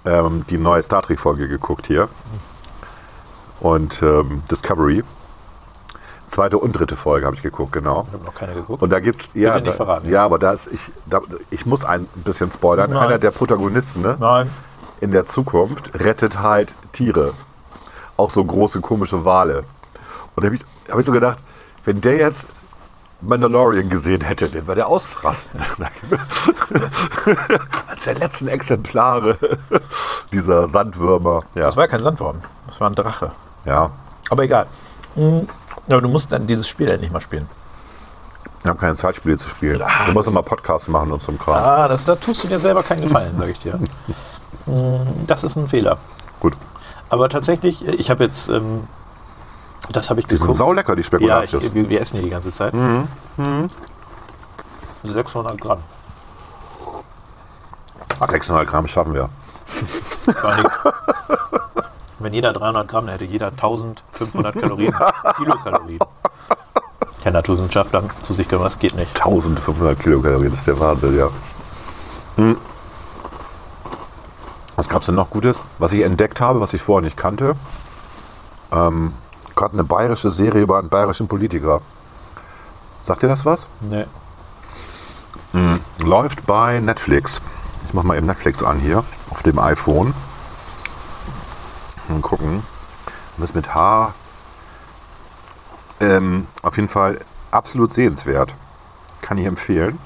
ähm, 0.04 0.44
die 0.48 0.58
neue 0.58 0.82
Star 0.82 1.02
Trek-Folge 1.02 1.48
geguckt 1.48 1.86
hier. 1.88 2.08
Und 3.60 4.02
ähm, 4.02 4.42
Discovery. 4.50 5.02
Zweite 6.28 6.58
und 6.58 6.72
dritte 6.72 6.94
Folge 6.94 7.24
habe 7.26 7.36
ich 7.36 7.42
geguckt, 7.42 7.72
genau. 7.72 8.04
Ich 8.08 8.12
habe 8.14 8.24
noch 8.24 8.34
keine 8.34 8.52
geguckt. 8.54 8.82
Und 8.82 8.90
da 8.90 9.00
gibt's 9.00 9.30
ja, 9.34 9.54
nicht 9.54 9.66
da, 9.66 9.72
verraten. 9.72 10.10
ja, 10.10 10.24
aber 10.24 10.38
da 10.38 10.52
ist 10.52 10.66
ich, 10.70 10.92
da, 11.06 11.20
ich 11.50 11.64
muss 11.64 11.84
ein 11.84 12.06
bisschen 12.16 12.52
spoilern. 12.52 12.90
Nein. 12.90 12.98
Einer 13.08 13.18
der 13.18 13.30
Protagonisten 13.30 14.02
ne, 14.02 14.16
Nein. 14.20 14.50
in 15.00 15.10
der 15.10 15.24
Zukunft 15.24 15.98
rettet 15.98 16.38
halt 16.40 16.74
Tiere, 16.92 17.32
auch 18.18 18.28
so 18.28 18.44
große 18.44 18.80
komische 18.82 19.24
Wale. 19.24 19.64
Und 20.36 20.44
da 20.44 20.48
habe 20.48 20.56
ich, 20.56 20.64
hab 20.90 20.98
ich 20.98 21.06
so 21.06 21.12
gedacht, 21.12 21.38
wenn 21.86 22.02
der 22.02 22.16
jetzt 22.18 22.46
Mandalorian 23.22 23.88
gesehen 23.88 24.20
hätte, 24.20 24.48
den 24.48 24.66
würde 24.66 24.82
er 24.82 24.88
ausrasten. 24.88 25.60
Als 27.88 28.04
der 28.04 28.14
letzten 28.14 28.48
Exemplare 28.48 29.38
dieser 30.30 30.66
Sandwürmer. 30.66 31.42
Ja, 31.54 31.62
Das 31.62 31.76
war 31.76 31.84
ja 31.84 31.88
kein 31.88 32.00
Sandwurm. 32.00 32.42
Das 32.66 32.80
war 32.80 32.90
ein 32.90 32.94
Drache. 32.94 33.32
Ja. 33.68 33.90
Aber 34.30 34.44
egal. 34.44 34.66
Mhm. 35.14 35.48
Aber 35.88 36.00
du 36.00 36.08
musst 36.08 36.32
dann 36.32 36.46
dieses 36.46 36.68
Spiel 36.68 36.88
endlich 36.90 37.10
mal 37.10 37.20
spielen. 37.20 37.48
Wir 38.62 38.70
haben 38.70 38.78
keine 38.78 38.94
Zeitspiele 38.94 39.38
zu 39.38 39.48
spielen. 39.48 39.82
Du 40.06 40.12
musst 40.12 40.28
immer 40.28 40.42
Podcasts 40.42 40.88
machen 40.88 41.12
und 41.12 41.22
so 41.22 41.32
ein 41.32 41.38
Kram. 41.38 41.54
Ah, 41.54 41.88
da 41.88 42.16
tust 42.16 42.44
du 42.44 42.48
dir 42.48 42.58
selber 42.58 42.82
keinen 42.82 43.02
Gefallen, 43.02 43.36
sage 43.38 43.52
ich 43.52 43.58
dir. 43.60 43.78
Mm, 44.66 45.00
Das 45.26 45.44
ist 45.44 45.56
ein 45.56 45.68
Fehler. 45.68 45.96
Gut. 46.40 46.54
Aber 47.08 47.28
tatsächlich, 47.28 47.86
ich 47.86 48.10
habe 48.10 48.24
jetzt, 48.24 48.48
ähm, 48.48 48.86
das 49.92 50.10
habe 50.10 50.20
ich 50.20 50.26
Die 50.26 50.36
sind 50.36 50.42
geguckt. 50.42 50.58
saulecker, 50.58 50.96
die 50.96 51.02
ja, 51.02 51.42
ich, 51.42 51.50
Spekulatius. 51.50 51.72
wir, 51.72 52.00
essen 52.00 52.16
die 52.16 52.24
die 52.24 52.30
ganze 52.30 52.50
Zeit. 52.50 52.74
Mhm. 52.74 53.08
600 55.04 55.60
Gramm. 55.60 55.78
600 58.28 58.66
Gramm 58.68 58.86
schaffen 58.86 59.14
wir. 59.14 59.28
Wenn 62.18 62.34
jeder 62.34 62.52
300 62.52 62.88
Gramm 62.88 63.08
hätte, 63.08 63.24
jeder 63.24 63.48
1500 63.48 64.54
Kalorien, 64.54 64.94
Kilokalorien. 65.36 66.00
Der 67.24 67.32
Naturwissenschaftler 67.32 68.02
zu 68.22 68.34
sich 68.34 68.48
genommen, 68.48 68.64
das 68.64 68.78
geht 68.78 68.94
nicht. 68.94 69.14
1500 69.16 69.98
Kilokalorien, 69.98 70.50
das 70.50 70.60
ist 70.60 70.66
der 70.66 70.80
Wahnsinn, 70.80 71.16
ja. 71.16 71.28
Hm. 72.36 72.56
Was 74.76 74.88
gab 74.88 75.02
es 75.02 75.06
denn 75.06 75.16
noch 75.16 75.30
Gutes? 75.30 75.62
Was 75.78 75.92
ich 75.92 76.02
entdeckt 76.02 76.40
habe, 76.40 76.60
was 76.60 76.72
ich 76.74 76.82
vorher 76.82 77.04
nicht 77.04 77.16
kannte. 77.16 77.56
Ähm, 78.72 79.12
Gerade 79.56 79.74
eine 79.74 79.84
bayerische 79.84 80.30
Serie 80.30 80.62
über 80.62 80.78
einen 80.78 80.88
bayerischen 80.88 81.26
Politiker. 81.26 81.80
Sagt 83.00 83.24
ihr 83.24 83.28
das 83.28 83.44
was? 83.44 83.68
Nee. 83.80 84.04
Läuft 85.98 86.46
bei 86.46 86.78
Netflix. 86.78 87.40
Ich 87.86 87.94
mache 87.94 88.06
mal 88.06 88.16
eben 88.16 88.26
Netflix 88.26 88.62
an 88.62 88.78
hier 88.78 89.02
auf 89.30 89.42
dem 89.42 89.58
iPhone. 89.58 90.14
Und 92.08 92.22
gucken. 92.22 92.62
Was 93.36 93.54
mit 93.54 93.74
H. 93.74 94.14
Ähm, 96.00 96.46
auf 96.62 96.76
jeden 96.76 96.88
Fall 96.88 97.18
absolut 97.50 97.92
sehenswert. 97.92 98.54
Kann 99.20 99.38
ich 99.38 99.46
empfehlen. 99.46 99.98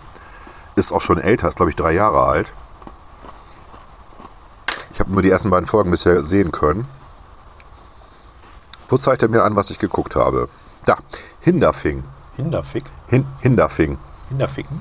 Ist 0.75 0.93
auch 0.93 1.01
schon 1.01 1.19
älter, 1.19 1.49
ist 1.49 1.57
glaube 1.57 1.71
ich 1.71 1.77
drei 1.77 1.93
Jahre 1.93 2.23
alt. 2.25 2.53
Ich 4.93 5.01
habe 5.01 5.13
nur 5.13 5.23
die 5.23 5.31
ersten 5.31 5.51
beiden 5.51 5.67
Folgen 5.67 5.91
bisher 5.91 6.23
sehen 6.25 6.53
können. 6.53 6.87
Wo 8.89 8.99
zeigt 8.99 9.23
er 9.23 9.29
mir 9.29 9.43
an, 9.43 9.57
was 9.57 9.71
ich 9.71 9.79
geguckt 9.79 10.17
habe? 10.17 10.49
Da, 10.85 10.99
Hinderfing. 11.41 12.05
Hinderfick? 12.37 12.85
Hin, 13.09 13.27
Hinderfing. 13.41 13.99
Hinderficken? 14.29 14.81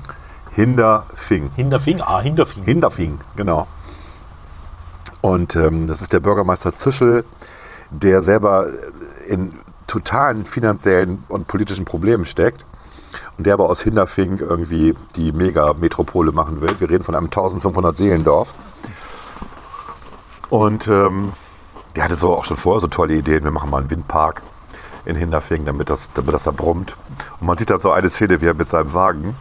Hinderfing. 0.50 1.50
Hinderfing? 1.54 2.00
Ah, 2.00 2.20
Hinderfing. 2.20 2.64
Hinderfing, 2.64 3.18
genau. 3.36 3.66
Und 5.22 5.56
ähm, 5.56 5.86
das 5.86 6.02
ist 6.02 6.12
der 6.12 6.20
Bürgermeister 6.20 6.76
Zischel, 6.76 7.24
der 7.90 8.20
selber 8.20 8.66
in 9.28 9.54
totalen 9.86 10.44
finanziellen 10.44 11.24
und 11.28 11.46
politischen 11.46 11.84
Problemen 11.84 12.24
steckt 12.24 12.64
und 13.38 13.46
der 13.46 13.54
aber 13.54 13.68
aus 13.70 13.82
Hinderfing 13.82 14.38
irgendwie 14.38 14.94
die 15.16 15.32
Mega-Metropole 15.32 16.32
machen 16.32 16.60
will. 16.60 16.74
Wir 16.78 16.90
reden 16.90 17.04
von 17.04 17.14
einem 17.14 17.26
1500 17.26 17.96
Seelendorf. 17.96 18.54
Und 20.50 20.88
ähm, 20.88 21.32
der 21.94 22.04
hatte 22.04 22.14
so 22.14 22.34
auch 22.34 22.44
schon 22.44 22.56
vorher 22.56 22.80
so 22.80 22.88
tolle 22.88 23.14
Ideen. 23.14 23.44
Wir 23.44 23.50
machen 23.50 23.70
mal 23.70 23.78
einen 23.78 23.90
Windpark 23.90 24.42
in 25.04 25.16
Hinderfing, 25.16 25.64
damit 25.64 25.88
das, 25.88 26.10
damit 26.12 26.34
das 26.34 26.44
da 26.44 26.50
brummt. 26.50 26.96
Und 27.40 27.46
man 27.46 27.58
sieht 27.58 27.70
da 27.70 27.78
so 27.78 27.90
eine 27.92 28.08
Szene, 28.08 28.40
wie 28.40 28.46
er 28.46 28.54
mit 28.54 28.70
seinem 28.70 28.92
Wagen 28.92 29.36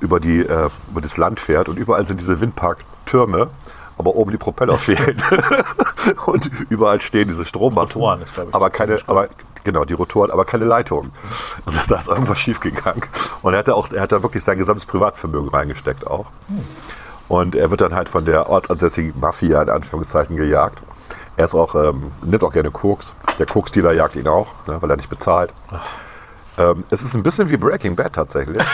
über, 0.00 0.20
die, 0.20 0.40
äh, 0.40 0.70
über 0.90 1.00
das 1.00 1.16
Land 1.16 1.40
fährt 1.40 1.68
und 1.68 1.78
überall 1.78 2.06
sind 2.06 2.20
diese 2.20 2.40
Windparktürme, 2.40 3.48
aber 3.98 4.14
oben 4.14 4.30
die 4.30 4.38
Propeller 4.38 4.78
fehlen. 4.78 5.22
und 6.26 6.50
überall 6.68 7.00
stehen 7.00 7.28
diese 7.28 7.44
Strommasten. 7.44 8.00
Rotoren 8.00 8.22
ist, 8.22 8.34
glaub 8.34 8.48
ich, 8.48 8.54
aber 8.54 8.70
keine, 8.70 8.98
aber 9.06 9.28
genau, 9.62 9.84
die 9.84 9.94
Rotoren, 9.94 10.30
aber 10.30 10.44
keine 10.44 10.64
Leitung. 10.64 11.10
Also 11.66 11.80
da 11.88 11.96
ist 11.96 12.08
irgendwas 12.08 12.38
schiefgegangen. 12.38 13.02
Und 13.42 13.54
er 13.54 13.60
hat 13.60 13.68
da 13.68 13.74
auch, 13.74 13.90
er 13.90 14.02
hat 14.02 14.12
da 14.12 14.22
wirklich 14.22 14.44
sein 14.44 14.58
gesamtes 14.58 14.86
Privatvermögen 14.86 15.48
reingesteckt 15.48 16.06
auch. 16.06 16.26
Und 17.28 17.54
er 17.54 17.70
wird 17.70 17.80
dann 17.80 17.94
halt 17.94 18.08
von 18.08 18.24
der 18.24 18.50
ortsansässigen 18.50 19.18
Mafia 19.18 19.62
in 19.62 19.70
Anführungszeichen 19.70 20.36
gejagt. 20.36 20.82
Er 21.36 21.46
ist 21.46 21.54
auch, 21.54 21.74
ähm, 21.74 22.12
nimmt 22.22 22.44
auch 22.44 22.52
gerne 22.52 22.70
Koks. 22.70 23.14
Der 23.38 23.46
Koksdealer 23.46 23.92
jagt 23.92 24.14
ihn 24.14 24.28
auch, 24.28 24.48
ne, 24.68 24.80
weil 24.80 24.90
er 24.90 24.96
nicht 24.96 25.10
bezahlt. 25.10 25.52
Ähm, 26.56 26.84
es 26.90 27.02
ist 27.02 27.16
ein 27.16 27.24
bisschen 27.24 27.50
wie 27.50 27.56
Breaking 27.56 27.96
Bad 27.96 28.12
tatsächlich. 28.12 28.64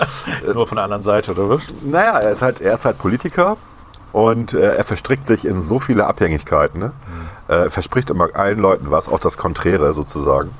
Nur 0.52 0.66
von 0.66 0.76
der 0.76 0.84
anderen 0.84 1.02
Seite, 1.02 1.32
oder 1.32 1.48
was? 1.48 1.68
Naja, 1.82 2.18
er 2.18 2.32
ist 2.32 2.42
halt, 2.42 2.60
er 2.60 2.74
ist 2.74 2.84
halt 2.84 2.98
Politiker 2.98 3.56
und 4.12 4.52
äh, 4.54 4.76
er 4.76 4.84
verstrickt 4.84 5.26
sich 5.26 5.46
in 5.46 5.62
so 5.62 5.78
viele 5.78 6.06
Abhängigkeiten. 6.06 6.80
Ne? 6.80 6.92
Äh, 7.48 7.64
er 7.64 7.70
verspricht 7.70 8.10
immer 8.10 8.28
allen 8.34 8.58
Leuten 8.58 8.90
was, 8.90 9.08
auch 9.08 9.20
das 9.20 9.36
Konträre 9.36 9.94
sozusagen. 9.94 10.50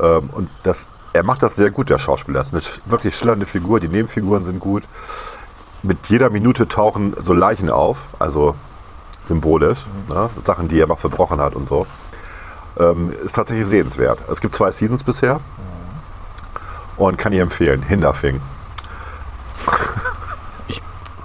Ähm, 0.00 0.30
und 0.32 0.50
das, 0.64 0.88
er 1.12 1.24
macht 1.24 1.42
das 1.42 1.56
sehr 1.56 1.70
gut, 1.70 1.90
der 1.90 1.98
Schauspieler. 1.98 2.38
Das 2.40 2.52
ist 2.52 2.80
eine 2.84 2.92
wirklich 2.92 3.16
schillernde 3.16 3.46
Figur, 3.46 3.80
die 3.80 3.88
Nebenfiguren 3.88 4.42
sind 4.42 4.60
gut. 4.60 4.84
Mit 5.82 6.06
jeder 6.06 6.30
Minute 6.30 6.68
tauchen 6.68 7.14
so 7.16 7.32
Leichen 7.32 7.70
auf, 7.70 8.06
also 8.18 8.54
symbolisch, 9.16 9.86
ne? 10.08 10.28
Sachen, 10.44 10.68
die 10.68 10.80
er 10.80 10.86
noch 10.86 10.98
verbrochen 10.98 11.40
hat 11.40 11.54
und 11.54 11.66
so. 11.66 11.86
Ähm, 12.78 13.12
ist 13.24 13.34
tatsächlich 13.34 13.66
sehenswert. 13.66 14.18
Es 14.30 14.40
gibt 14.40 14.54
zwei 14.54 14.70
Seasons 14.70 15.04
bisher 15.04 15.40
und 16.96 17.18
kann 17.18 17.32
ich 17.32 17.40
empfehlen. 17.40 17.82
Hinderfing. 17.82 18.40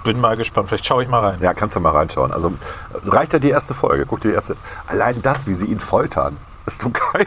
Bin 0.04 0.20
mal 0.20 0.36
gespannt. 0.36 0.68
Vielleicht 0.68 0.86
schaue 0.86 1.02
ich 1.02 1.08
mal 1.08 1.20
rein. 1.20 1.38
Ja, 1.40 1.52
kannst 1.54 1.76
du 1.76 1.80
mal 1.80 1.90
reinschauen. 1.92 2.32
Also 2.32 2.52
reicht 3.06 3.32
ja 3.32 3.38
die 3.38 3.50
erste 3.50 3.74
Folge. 3.74 4.06
Guck 4.06 4.20
dir 4.20 4.28
die 4.28 4.34
erste. 4.34 4.56
Allein 4.86 5.20
das, 5.22 5.46
wie 5.46 5.54
sie 5.54 5.66
ihn 5.66 5.80
foltern, 5.80 6.36
ist 6.66 6.80
so 6.80 6.90
geil. 7.12 7.26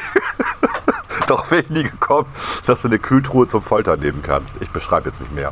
Doch 1.27 1.49
wäre 1.51 1.61
ich 1.61 1.69
nie 1.69 1.83
gekommen, 1.83 2.27
dass 2.65 2.81
du 2.81 2.87
eine 2.87 2.99
Kühltruhe 2.99 3.47
zum 3.47 3.61
Foltern 3.61 3.99
nehmen 3.99 4.21
kannst. 4.21 4.55
Ich 4.59 4.69
beschreibe 4.69 5.09
jetzt 5.09 5.21
nicht 5.21 5.31
mehr. 5.33 5.51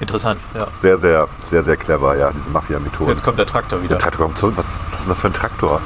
Interessant, 0.00 0.40
ja. 0.54 0.66
Sehr, 0.80 0.98
sehr, 0.98 1.28
sehr, 1.40 1.62
sehr 1.62 1.76
clever, 1.76 2.16
ja, 2.16 2.30
diese 2.30 2.50
Mafia-Methode. 2.50 3.10
Jetzt 3.10 3.24
kommt 3.24 3.38
der 3.38 3.46
Traktor 3.46 3.78
wieder. 3.80 3.88
Der 3.96 3.98
Traktor 3.98 4.26
kommt 4.26 4.38
zurück. 4.38 4.54
Was, 4.56 4.80
was 4.90 5.00
ist 5.00 5.04
denn 5.04 5.08
das 5.10 5.20
für 5.20 5.26
ein 5.28 5.32
Traktor? 5.32 5.80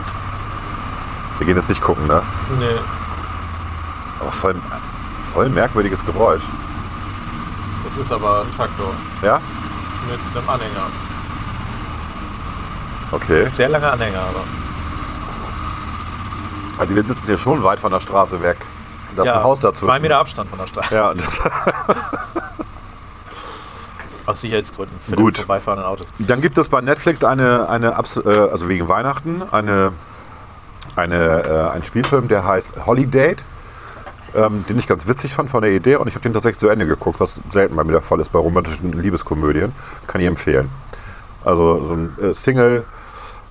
Wir 1.38 1.46
gehen 1.46 1.56
jetzt 1.56 1.68
nicht 1.68 1.80
gucken, 1.80 2.06
ne? 2.06 2.22
Nee. 2.58 2.66
Aber 4.20 4.32
voll, 4.32 4.54
voll 5.32 5.48
merkwürdiges 5.48 6.04
Geräusch. 6.04 6.42
Das 7.84 8.06
ist 8.06 8.12
aber 8.12 8.42
ein 8.42 8.56
Traktor 8.56 8.92
Ja? 9.22 9.40
Mit 10.11 10.20
einem 10.36 10.48
Anhänger. 10.48 10.86
Okay. 13.12 13.48
Sehr 13.55 13.68
langer 13.68 13.92
Anhänger, 13.92 14.20
aber. 14.20 14.40
Also 16.78 16.94
wir 16.96 17.05
sitzen 17.05 17.26
hier 17.26 17.38
schon 17.38 17.62
weit 17.62 17.78
von 17.80 17.92
der 17.92 18.00
Straße 18.00 18.40
weg. 18.42 18.57
Da 19.16 19.22
ist 19.24 19.28
ein 19.32 19.42
Haus 19.42 19.61
dazwischen. 19.61 19.84
Zwei 19.86 19.98
Meter 20.00 20.18
Abstand 20.18 20.48
von 20.48 20.59
der 20.59 20.66
Straße. 20.66 20.94
Ja, 20.94 21.12
Aus 24.24 24.40
Sicherheitsgründen 24.40 24.98
für 25.00 25.16
Gut. 25.16 25.34
die 25.36 25.40
vorbeifahrenden 25.40 25.86
Autos. 25.86 26.12
Dann 26.20 26.40
gibt 26.40 26.57
es 26.57 26.68
bei 26.68 26.80
Netflix 26.80 27.24
eine, 27.24 27.68
eine 27.68 27.96
abs- 27.96 28.16
äh, 28.24 28.48
also 28.50 28.68
wegen 28.68 28.88
Weihnachten, 28.88 29.42
eine, 29.50 29.92
eine, 30.94 31.16
äh, 31.44 31.70
einen 31.72 31.82
Spielfilm, 31.82 32.28
der 32.28 32.44
heißt 32.44 32.86
Holiday, 32.86 33.36
ähm, 34.34 34.64
den 34.68 34.78
ich 34.78 34.86
ganz 34.86 35.06
witzig 35.06 35.34
fand 35.34 35.50
von 35.50 35.62
der 35.62 35.72
Idee 35.72 35.96
und 35.96 36.08
ich 36.08 36.14
habe 36.14 36.22
den 36.22 36.32
tatsächlich 36.32 36.58
zu 36.60 36.68
Ende 36.68 36.86
geguckt, 36.86 37.20
was 37.20 37.40
selten 37.50 37.76
bei 37.76 37.84
mir 37.84 37.92
der 37.92 38.02
Fall 38.02 38.20
ist 38.20 38.30
bei 38.32 38.38
romantischen 38.38 38.92
Liebeskomödien. 38.92 39.72
Kann 40.06 40.20
ich 40.20 40.26
empfehlen. 40.26 40.70
Also 41.44 41.84
so 41.84 41.92
ein 41.94 42.16
äh, 42.22 42.34
Single, 42.34 42.84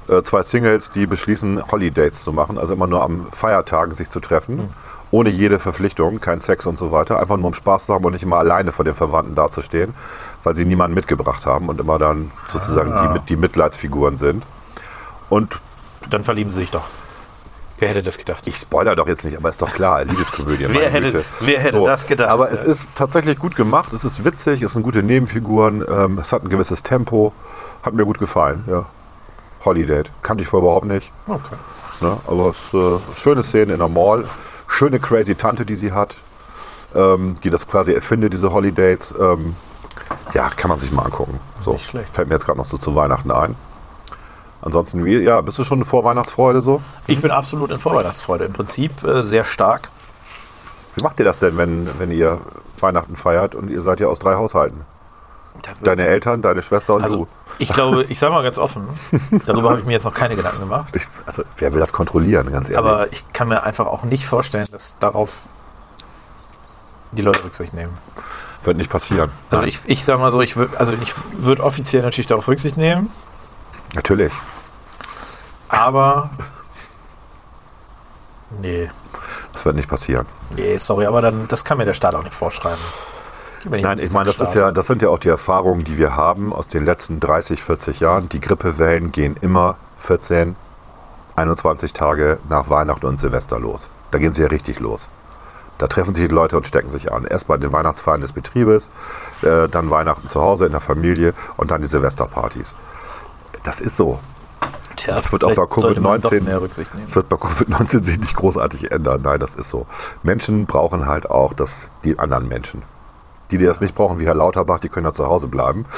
äh, 0.08 0.22
zwei 0.24 0.42
Singles, 0.44 0.92
die 0.92 1.06
beschließen, 1.06 1.62
Holidays 1.72 2.24
zu 2.24 2.32
machen, 2.34 2.58
also 2.58 2.74
immer 2.74 2.88
nur 2.88 3.04
am 3.04 3.28
Feiertagen 3.32 3.94
sich 3.94 4.10
zu 4.10 4.20
treffen, 4.20 4.70
ohne 5.12 5.30
jede 5.30 5.60
Verpflichtung, 5.60 6.22
kein 6.22 6.40
Sex 6.40 6.66
und 6.66 6.78
so 6.78 6.92
weiter, 6.92 7.20
einfach 7.20 7.36
nur 7.36 7.48
um 7.48 7.54
Spaß 7.54 7.88
zu 7.88 7.94
haben 7.94 8.06
und 8.06 8.14
nicht 8.14 8.24
immer 8.24 8.38
alleine 8.38 8.72
vor 8.72 8.86
den 8.86 8.94
Verwandten 8.94 9.36
dazustehen, 9.36 9.94
weil 10.44 10.56
sie 10.56 10.64
niemanden 10.66 10.96
mitgebracht 10.96 11.46
haben 11.46 11.68
und 11.68 11.82
immer 11.82 12.00
dann 12.00 12.32
sozusagen 12.48 12.94
die, 13.02 13.08
mit- 13.14 13.30
die 13.30 13.36
Mitleidsfiguren 13.36 14.16
sind. 14.18 14.44
Und 15.30 15.60
Dann 16.10 16.24
verlieben 16.24 16.50
sie 16.50 16.60
sich 16.60 16.72
doch. 16.72 16.88
Wer 17.82 17.90
hätte 17.90 18.04
das 18.04 18.18
gedacht? 18.20 18.46
Ich 18.46 18.58
spoiler 18.58 18.96
doch 18.96 19.08
jetzt 19.08 19.26
nicht, 19.26 19.36
aber 19.36 19.50
ist 19.50 19.60
doch 19.60 19.74
klar, 19.74 20.06
Liebeskomödie. 20.06 20.66
Wer 20.68 20.70
meine 20.70 20.86
hätte- 20.92 21.12
Güte. 21.14 21.26
wer 21.40 21.60
hätte 21.60 21.84
das 21.84 22.06
gedacht? 22.06 22.30
Aber 22.30 22.52
es 22.52 22.64
ist 22.64 22.92
tatsächlich 22.96 23.40
gut 23.40 23.56
gemacht, 23.56 23.92
es 23.92 24.06
ist 24.06 24.24
witzig, 24.24 24.62
es 24.62 24.74
sind 24.74 24.84
gute 24.84 25.02
Nebenfiguren, 25.02 25.84
ähm, 25.90 26.20
es 26.20 26.32
hat 26.32 26.44
ein 26.44 26.50
gewisses 26.50 26.84
Tempo, 26.84 27.34
hat 27.82 27.96
mir 27.96 28.06
gut 28.06 28.20
gefallen. 28.20 28.64
Ja. 28.68 28.86
Holiday, 29.66 30.04
kannte 30.22 30.44
ich 30.44 30.48
vorher 30.48 30.68
überhaupt 30.68 30.86
nicht. 30.86 31.12
Okay. 31.26 31.56
Ne? 32.02 32.18
Aber 32.28 32.50
es 32.52 32.66
ist 32.68 32.74
äh, 32.76 33.00
schöne 33.20 33.42
Szene 33.42 33.74
in 33.74 33.80
der 33.80 33.90
Mall, 33.90 34.26
schöne 34.68 35.00
crazy 35.00 35.34
Tante, 35.34 35.66
die 35.66 35.76
sie 35.76 35.92
hat, 35.92 36.16
ähm, 36.96 37.38
die 37.44 37.50
das 37.50 37.68
quasi 37.68 37.94
erfindet, 37.94 38.32
diese 38.34 38.54
Holidays. 38.54 39.12
Ähm, 39.20 39.56
ja, 40.36 40.50
kann 40.50 40.70
man 40.70 40.78
sich 40.80 40.92
mal 40.92 41.04
angucken. 41.06 41.40
So, 41.66 41.72
Nicht 41.74 41.86
schlecht. 41.88 42.14
Fällt 42.16 42.28
mir 42.28 42.36
jetzt 42.36 42.46
gerade 42.46 42.60
noch 42.60 42.66
so 42.66 42.78
zu 42.78 42.96
Weihnachten 42.96 43.32
ein. 43.32 43.56
Ansonsten, 44.62 45.04
wie, 45.06 45.18
ja, 45.18 45.42
bist 45.42 45.58
du 45.60 45.64
schon 45.64 45.80
eine 45.80 45.86
Vorweihnachtsfreude 45.86 46.62
so? 46.62 46.82
Ich 47.08 47.22
bin 47.22 47.32
absolut 47.32 47.72
in 47.72 47.80
Vorweihnachtsfreude. 47.80 48.46
Im 48.46 48.54
Prinzip 48.54 49.04
äh, 49.04 49.24
sehr 49.24 49.44
stark. 49.44 49.90
Wie 50.96 51.04
macht 51.04 51.18
ihr 51.20 51.26
das 51.26 51.40
denn, 51.40 51.58
wenn, 51.58 51.88
wenn 52.00 52.12
ihr 52.12 52.40
Weihnachten 52.80 53.16
feiert 53.16 53.56
und 53.56 53.70
ihr 53.70 53.82
seid 53.82 54.00
ja 54.00 54.08
aus 54.08 54.20
drei 54.20 54.36
Haushalten? 54.36 54.82
Deine 55.84 56.08
Eltern, 56.08 56.42
deine 56.42 56.62
Schwester 56.62 56.96
und 56.96 57.04
Also, 57.04 57.18
du. 57.18 57.28
ich 57.60 57.72
glaube, 57.72 58.04
ich 58.10 58.20
sage 58.20 58.34
mal 58.34 58.44
ganz 58.44 58.58
offen, 58.58 58.88
darüber 59.46 59.72
habe 59.72 59.80
ich 59.80 59.86
mir 59.86 59.94
jetzt 59.94 60.06
noch 60.06 60.14
keine 60.14 60.36
Gedanken 60.36 60.60
gemacht. 60.62 60.96
Ich, 60.96 61.08
also, 61.26 61.44
wer 61.58 61.74
will 61.74 61.80
das 61.80 61.92
kontrollieren, 61.94 62.52
ganz 62.52 62.70
ehrlich? 62.70 62.78
Aber 62.78 63.12
ich 63.12 63.24
kann 63.34 63.48
mir 63.48 63.64
einfach 63.64 63.86
auch 63.86 64.04
nicht 64.04 64.26
vorstellen, 64.26 64.66
dass 64.72 64.98
darauf 65.00 65.44
die 67.12 67.22
Leute 67.22 67.44
Rücksicht 67.44 67.74
nehmen. 67.74 67.98
Wird 68.64 68.78
nicht 68.78 68.90
passieren. 68.90 69.32
Also 69.50 69.64
Nein. 69.64 69.70
ich, 69.70 69.80
ich 69.86 70.06
sage 70.06 70.20
mal 70.20 70.32
so, 70.32 70.40
ich 70.42 70.56
würde 70.56 70.80
also 70.80 70.94
ich 71.02 71.14
würde 71.34 71.64
offiziell 71.64 72.04
natürlich 72.04 72.28
darauf 72.28 72.48
Rücksicht 72.48 72.78
nehmen, 72.78 73.10
Natürlich. 73.94 74.34
aber 75.70 76.30
nee, 78.60 78.90
Das 79.54 79.66
wird 79.66 79.76
nicht 79.76 79.90
passieren. 79.90 80.26
nee, 80.56 80.78
sorry, 80.78 81.06
aber 81.06 81.22
dann 81.22 81.48
das 81.48 81.64
kann 81.64 81.78
mir 81.78 81.86
der 81.86 81.94
Staat 81.94 82.16
auch 82.16 82.24
nicht 82.24 82.36
vorschreiben. 82.36 82.80
Nicht 83.66 83.84
Nein, 83.84 84.00
ich 84.00 84.12
meine, 84.12 84.26
das 84.26 84.40
ist 84.40 84.56
ja, 84.56 84.72
das 84.72 84.88
sind 84.88 85.02
ja 85.04 85.10
auch 85.10 85.20
die 85.20 85.30
Erfahrungen, 85.30 85.84
die 85.84 85.98
wir 85.98 86.16
haben 86.16 86.52
aus 86.52 86.68
den 86.68 86.84
letzten 86.84 87.20
30, 87.20 87.62
40 87.62 88.00
Jahren. 88.00 88.28
Die 88.28 88.40
Grippewellen 88.40 89.12
gehen 89.12 89.36
immer 89.40 89.76
14, 89.98 90.56
21 91.36 91.94
Tage 91.94 92.40
nach 92.50 92.70
Weihnachten 92.70 93.06
und 93.06 93.18
Silvester 93.18 93.60
los. 93.60 93.90
Da 94.10 94.18
gehen 94.18 94.34
sie 94.34 94.42
ja 94.42 94.48
richtig 94.48 94.80
los. 94.80 95.10
Da 95.78 95.88
treffen 95.88 96.14
sich 96.16 96.28
die 96.28 96.34
Leute 96.34 96.58
und 96.58 96.68
stecken 96.68 96.90
sich 96.90 97.12
an. 97.12 97.26
Erst 97.26 97.48
bei 97.48 97.58
den 97.58 97.72
Weihnachtsfeiern 97.72 98.22
des 98.22 98.34
Betriebes, 98.34 98.90
äh, 99.44 99.68
dann 99.68 99.90
Weihnachten 99.92 100.28
zu 100.28 100.42
Hause 100.42 100.66
in 100.66 100.72
der 100.72 100.82
Familie 100.82 101.34
und 101.58 101.70
dann 101.72 101.82
die 101.82 101.88
Silvesterpartys. 101.88 102.74
Das 103.64 103.80
ist 103.82 103.96
so. 103.96 104.20
Tja, 104.96 105.16
Das 105.16 105.32
wird 105.32 105.44
auch 105.44 105.50
bei 105.50 105.56
vielleicht 105.56 105.74
sollte 105.82 106.02
man 106.02 106.22
doch 106.22 106.32
Covid-19 106.32 106.44
mehr 106.44 106.62
Rücksicht 106.62 106.94
nehmen. 106.94 107.06
das 107.08 107.16
wird 107.16 107.30
bei 107.30 107.36
Covid-19 107.38 108.04
sich 108.04 108.20
nicht 108.20 108.36
großartig 108.36 108.92
ändern. 108.92 109.22
Nein, 109.24 109.40
das 109.40 109.56
ist 109.56 109.70
so. 109.70 109.88
Menschen 110.24 110.66
brauchen 110.66 111.06
halt 111.08 111.30
auch 111.30 111.54
das, 111.54 111.90
die 112.04 112.20
anderen 112.20 112.48
Menschen. 112.48 112.84
Die, 113.52 113.58
die 113.58 113.66
das 113.66 113.82
nicht 113.82 113.96
brauchen, 113.96 114.20
wie 114.20 114.26
Herr 114.26 114.36
Lauterbach, 114.36 114.80
die 114.80 114.90
können 114.90 115.06
ja 115.06 115.14
zu 115.14 115.28
Hause 115.28 115.48
bleiben. 115.48 115.86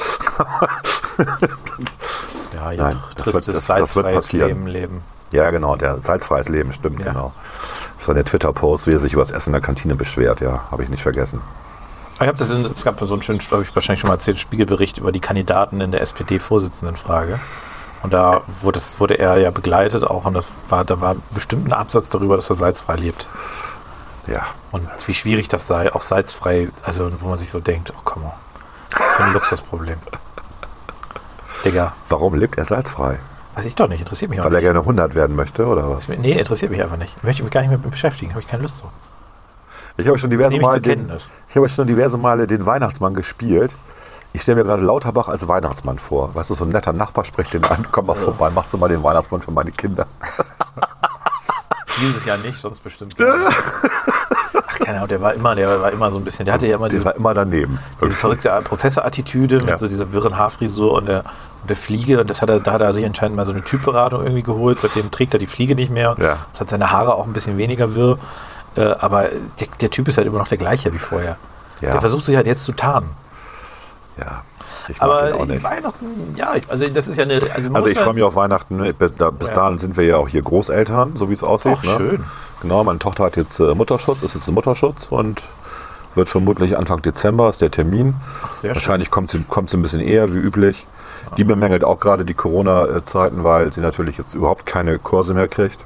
Ja, 2.54 2.70
ja, 2.72 2.82
Nein, 2.84 2.96
das 3.16 3.26
wird- 3.26 3.36
das- 3.36 3.44
das 3.46 3.46
wird 3.46 3.56
salzfreies 3.56 4.14
passieren. 4.16 4.48
Leben 4.48 4.66
leben. 4.66 5.00
Ja, 5.32 5.50
genau, 5.50 5.76
der 5.76 6.00
salzfreies 6.00 6.48
Leben, 6.48 6.72
stimmt, 6.72 7.00
Ja. 7.00 7.12
genau. 7.12 7.32
Seine 8.00 8.22
Twitter-Post, 8.24 8.86
wie 8.86 8.92
er 8.92 8.98
sich 9.00 9.12
über 9.12 9.22
das 9.22 9.30
Essen 9.32 9.50
in 9.50 9.52
der 9.54 9.62
Kantine 9.62 9.94
beschwert, 9.96 10.40
ja, 10.40 10.62
habe 10.70 10.82
ich 10.84 10.88
nicht 10.88 11.02
vergessen. 11.02 11.40
Ich 12.20 12.20
habe 12.28 12.38
das 12.38 12.50
in, 12.50 12.64
es 12.64 12.84
gab 12.84 13.00
so 13.00 13.12
einen 13.12 13.22
schönen, 13.22 13.40
habe 13.50 13.62
ich 13.62 13.74
wahrscheinlich 13.74 14.00
schon 14.00 14.08
mal 14.08 14.14
erzählt, 14.14 14.38
Spiegelbericht 14.38 14.98
über 14.98 15.10
die 15.12 15.20
Kandidaten 15.20 15.80
in 15.80 15.90
der 15.90 16.00
SPD-Vorsitzendenfrage. 16.00 17.40
Und 18.02 18.12
da 18.12 18.42
wurde, 18.60 18.78
es, 18.78 19.00
wurde 19.00 19.18
er 19.18 19.38
ja 19.38 19.50
begleitet 19.50 20.04
auch 20.04 20.24
und 20.26 20.34
das 20.34 20.46
war, 20.68 20.84
da 20.84 21.00
war 21.00 21.16
bestimmt 21.30 21.66
ein 21.68 21.72
Absatz 21.72 22.10
darüber, 22.10 22.36
dass 22.36 22.50
er 22.50 22.56
salzfrei 22.56 22.96
lebt. 22.96 23.28
Ja, 24.26 24.46
Und 24.70 24.86
wie 25.06 25.14
schwierig 25.14 25.48
das 25.48 25.66
sei, 25.66 25.92
auch 25.92 26.02
salzfrei, 26.02 26.68
also 26.82 27.10
wo 27.20 27.28
man 27.28 27.38
sich 27.38 27.50
so 27.50 27.60
denkt, 27.60 27.92
oh 27.96 28.00
komm 28.04 28.22
mal, 28.22 28.34
das 28.90 29.06
ist 29.06 29.16
so 29.16 29.22
ein 29.22 29.32
Luxusproblem. 29.32 29.98
Digga, 31.64 31.92
warum 32.08 32.34
lebt 32.34 32.58
er 32.58 32.64
salzfrei? 32.64 33.18
weiß 33.54 33.66
ich 33.66 33.74
doch 33.76 33.88
nicht, 33.88 34.00
interessiert 34.00 34.30
mich 34.30 34.40
auch 34.40 34.44
Weil 34.46 34.52
er 34.54 34.56
nicht. 34.56 34.64
gerne 34.64 34.80
100 34.80 35.14
werden 35.14 35.36
möchte, 35.36 35.64
oder 35.66 35.88
was? 35.88 36.08
Nee, 36.08 36.32
interessiert 36.32 36.72
mich 36.72 36.82
einfach 36.82 36.96
nicht. 36.96 37.22
Möchte 37.22 37.42
mich 37.44 37.52
gar 37.52 37.60
nicht 37.60 37.70
mehr 37.70 37.78
beschäftigen, 37.78 38.32
habe 38.32 38.40
ich 38.40 38.48
keine 38.48 38.62
Lust 38.62 38.78
zu. 38.78 38.90
Ich 39.96 40.06
habe 40.08 40.18
schon 40.18 40.30
diverse 40.30 40.58
Male 40.58 40.80
den, 40.80 41.10
ich 41.48 41.56
habe 41.56 41.68
schon 41.68 41.86
diverse 41.86 42.18
Male 42.18 42.46
den 42.46 42.66
Weihnachtsmann 42.66 43.14
gespielt. 43.14 43.70
Ich 44.32 44.42
stelle 44.42 44.56
mir 44.56 44.64
gerade 44.64 44.82
Lauterbach 44.82 45.28
als 45.28 45.46
Weihnachtsmann 45.46 45.98
vor. 46.00 46.34
Weißt 46.34 46.50
du, 46.50 46.54
so 46.54 46.64
ein 46.64 46.70
netter 46.70 46.92
Nachbar 46.92 47.24
spricht 47.24 47.54
den 47.54 47.64
an, 47.64 47.86
komm 47.92 48.06
mal 48.06 48.16
vorbei, 48.16 48.50
machst 48.50 48.72
du 48.72 48.78
mal 48.78 48.88
den 48.88 49.02
Weihnachtsmann 49.04 49.40
für 49.40 49.52
meine 49.52 49.70
Kinder. 49.70 50.06
Dieses 52.00 52.24
Jahr 52.24 52.38
nicht, 52.38 52.58
sonst 52.58 52.80
bestimmt. 52.80 53.14
gerne. 53.16 53.46
Ach, 54.66 54.78
keine 54.80 54.96
Ahnung, 54.98 55.08
der 55.08 55.22
war 55.22 55.32
immer, 55.34 55.54
der 55.54 55.80
war 55.80 55.92
immer 55.92 56.10
so 56.10 56.18
ein 56.18 56.24
bisschen, 56.24 56.44
der 56.44 56.54
hatte 56.54 56.66
ja 56.66 56.74
immer 56.74 56.88
Die 56.88 56.96
diese 56.96 57.04
war 57.04 57.14
immer 57.14 57.32
daneben. 57.34 57.78
diese 58.02 58.16
verrückte 58.16 58.50
Professor-Attitüde 58.64 59.56
mit 59.58 59.68
Ja. 59.68 59.76
so 59.76 59.86
dieser 59.86 60.12
wirren 60.12 60.36
Haarfrisur 60.36 60.92
und 60.92 61.06
der, 61.06 61.20
und 61.62 61.70
der 61.70 61.76
Fliege. 61.76 62.20
Und 62.20 62.28
das 62.28 62.42
hat 62.42 62.50
er, 62.50 62.58
da 62.58 62.72
hat 62.72 62.80
er 62.80 62.92
sich 62.92 63.04
anscheinend 63.06 63.36
mal 63.36 63.46
so 63.46 63.52
eine 63.52 63.62
Typberatung 63.62 64.22
irgendwie 64.24 64.42
geholt. 64.42 64.80
Seitdem 64.80 65.12
trägt 65.12 65.34
er 65.34 65.38
die 65.38 65.46
Fliege 65.46 65.76
nicht 65.76 65.90
mehr. 65.92 66.16
Ja. 66.18 66.38
Das 66.50 66.60
hat 66.62 66.68
seine 66.70 66.90
Haare 66.90 67.14
auch 67.14 67.26
ein 67.28 67.32
bisschen 67.32 67.56
weniger 67.58 67.94
wirr. 67.94 68.18
Äh, 68.76 68.82
aber 68.98 69.24
der, 69.60 69.66
der 69.80 69.90
Typ 69.90 70.08
ist 70.08 70.18
halt 70.18 70.26
immer 70.26 70.38
noch 70.38 70.48
der 70.48 70.58
gleiche 70.58 70.92
wie 70.92 70.98
vorher. 70.98 71.36
Ja. 71.80 71.92
Der 71.92 72.00
versucht 72.00 72.24
sich 72.24 72.36
halt 72.36 72.46
jetzt 72.46 72.64
zu 72.64 72.72
tarnen. 72.72 73.10
Ja, 74.18 74.42
ich 74.88 75.00
Aber 75.02 75.30
ihn 75.30 75.34
auch 75.34 75.46
nicht. 75.46 75.62
Weihnachten, 75.64 76.06
ja, 76.36 76.54
ich, 76.54 76.70
also 76.70 76.88
das 76.88 77.08
ist 77.08 77.16
ja 77.16 77.24
eine. 77.24 77.40
Also, 77.54 77.70
Also 77.72 77.88
ich 77.88 77.98
freue 77.98 78.14
mich 78.14 78.22
auf 78.22 78.36
Weihnachten. 78.36 78.76
ne? 78.76 78.94
Bis, 78.94 79.12
Ja. 79.18 79.30
dahin 79.30 79.78
sind 79.78 79.96
wir 79.96 80.04
ja 80.04 80.16
auch 80.18 80.28
hier 80.28 80.42
Großeltern, 80.42 81.16
so 81.16 81.28
wie 81.30 81.34
es 81.34 81.42
aussieht. 81.42 81.76
Ach, 81.78 81.84
ne? 81.84 81.90
schön. 81.96 82.24
Genau, 82.62 82.84
meine 82.84 82.98
Tochter 82.98 83.24
hat 83.24 83.36
jetzt 83.36 83.58
äh, 83.60 83.74
Mutterschutz, 83.74 84.22
ist 84.22 84.34
jetzt 84.34 84.46
im 84.48 84.54
Mutterschutz 84.54 85.06
und 85.10 85.42
wird 86.14 86.28
vermutlich 86.28 86.78
Anfang 86.78 87.02
Dezember 87.02 87.48
ist 87.50 87.60
der 87.60 87.70
Termin. 87.72 88.14
Ach, 88.44 88.52
sehr. 88.52 88.74
Wahrscheinlich 88.74 89.10
kommt 89.10 89.30
sie, 89.30 89.42
kommt 89.42 89.68
sie 89.70 89.76
ein 89.76 89.82
bisschen 89.82 90.00
eher 90.00 90.32
wie 90.32 90.38
üblich. 90.38 90.86
Die 91.36 91.44
bemängelt 91.44 91.82
auch 91.84 91.98
gerade 91.98 92.24
die 92.24 92.34
Corona-Zeiten, 92.34 93.42
weil 93.42 93.72
sie 93.72 93.80
natürlich 93.80 94.18
jetzt 94.18 94.34
überhaupt 94.34 94.66
keine 94.66 94.98
Kurse 94.98 95.34
mehr 95.34 95.48
kriegt. 95.48 95.78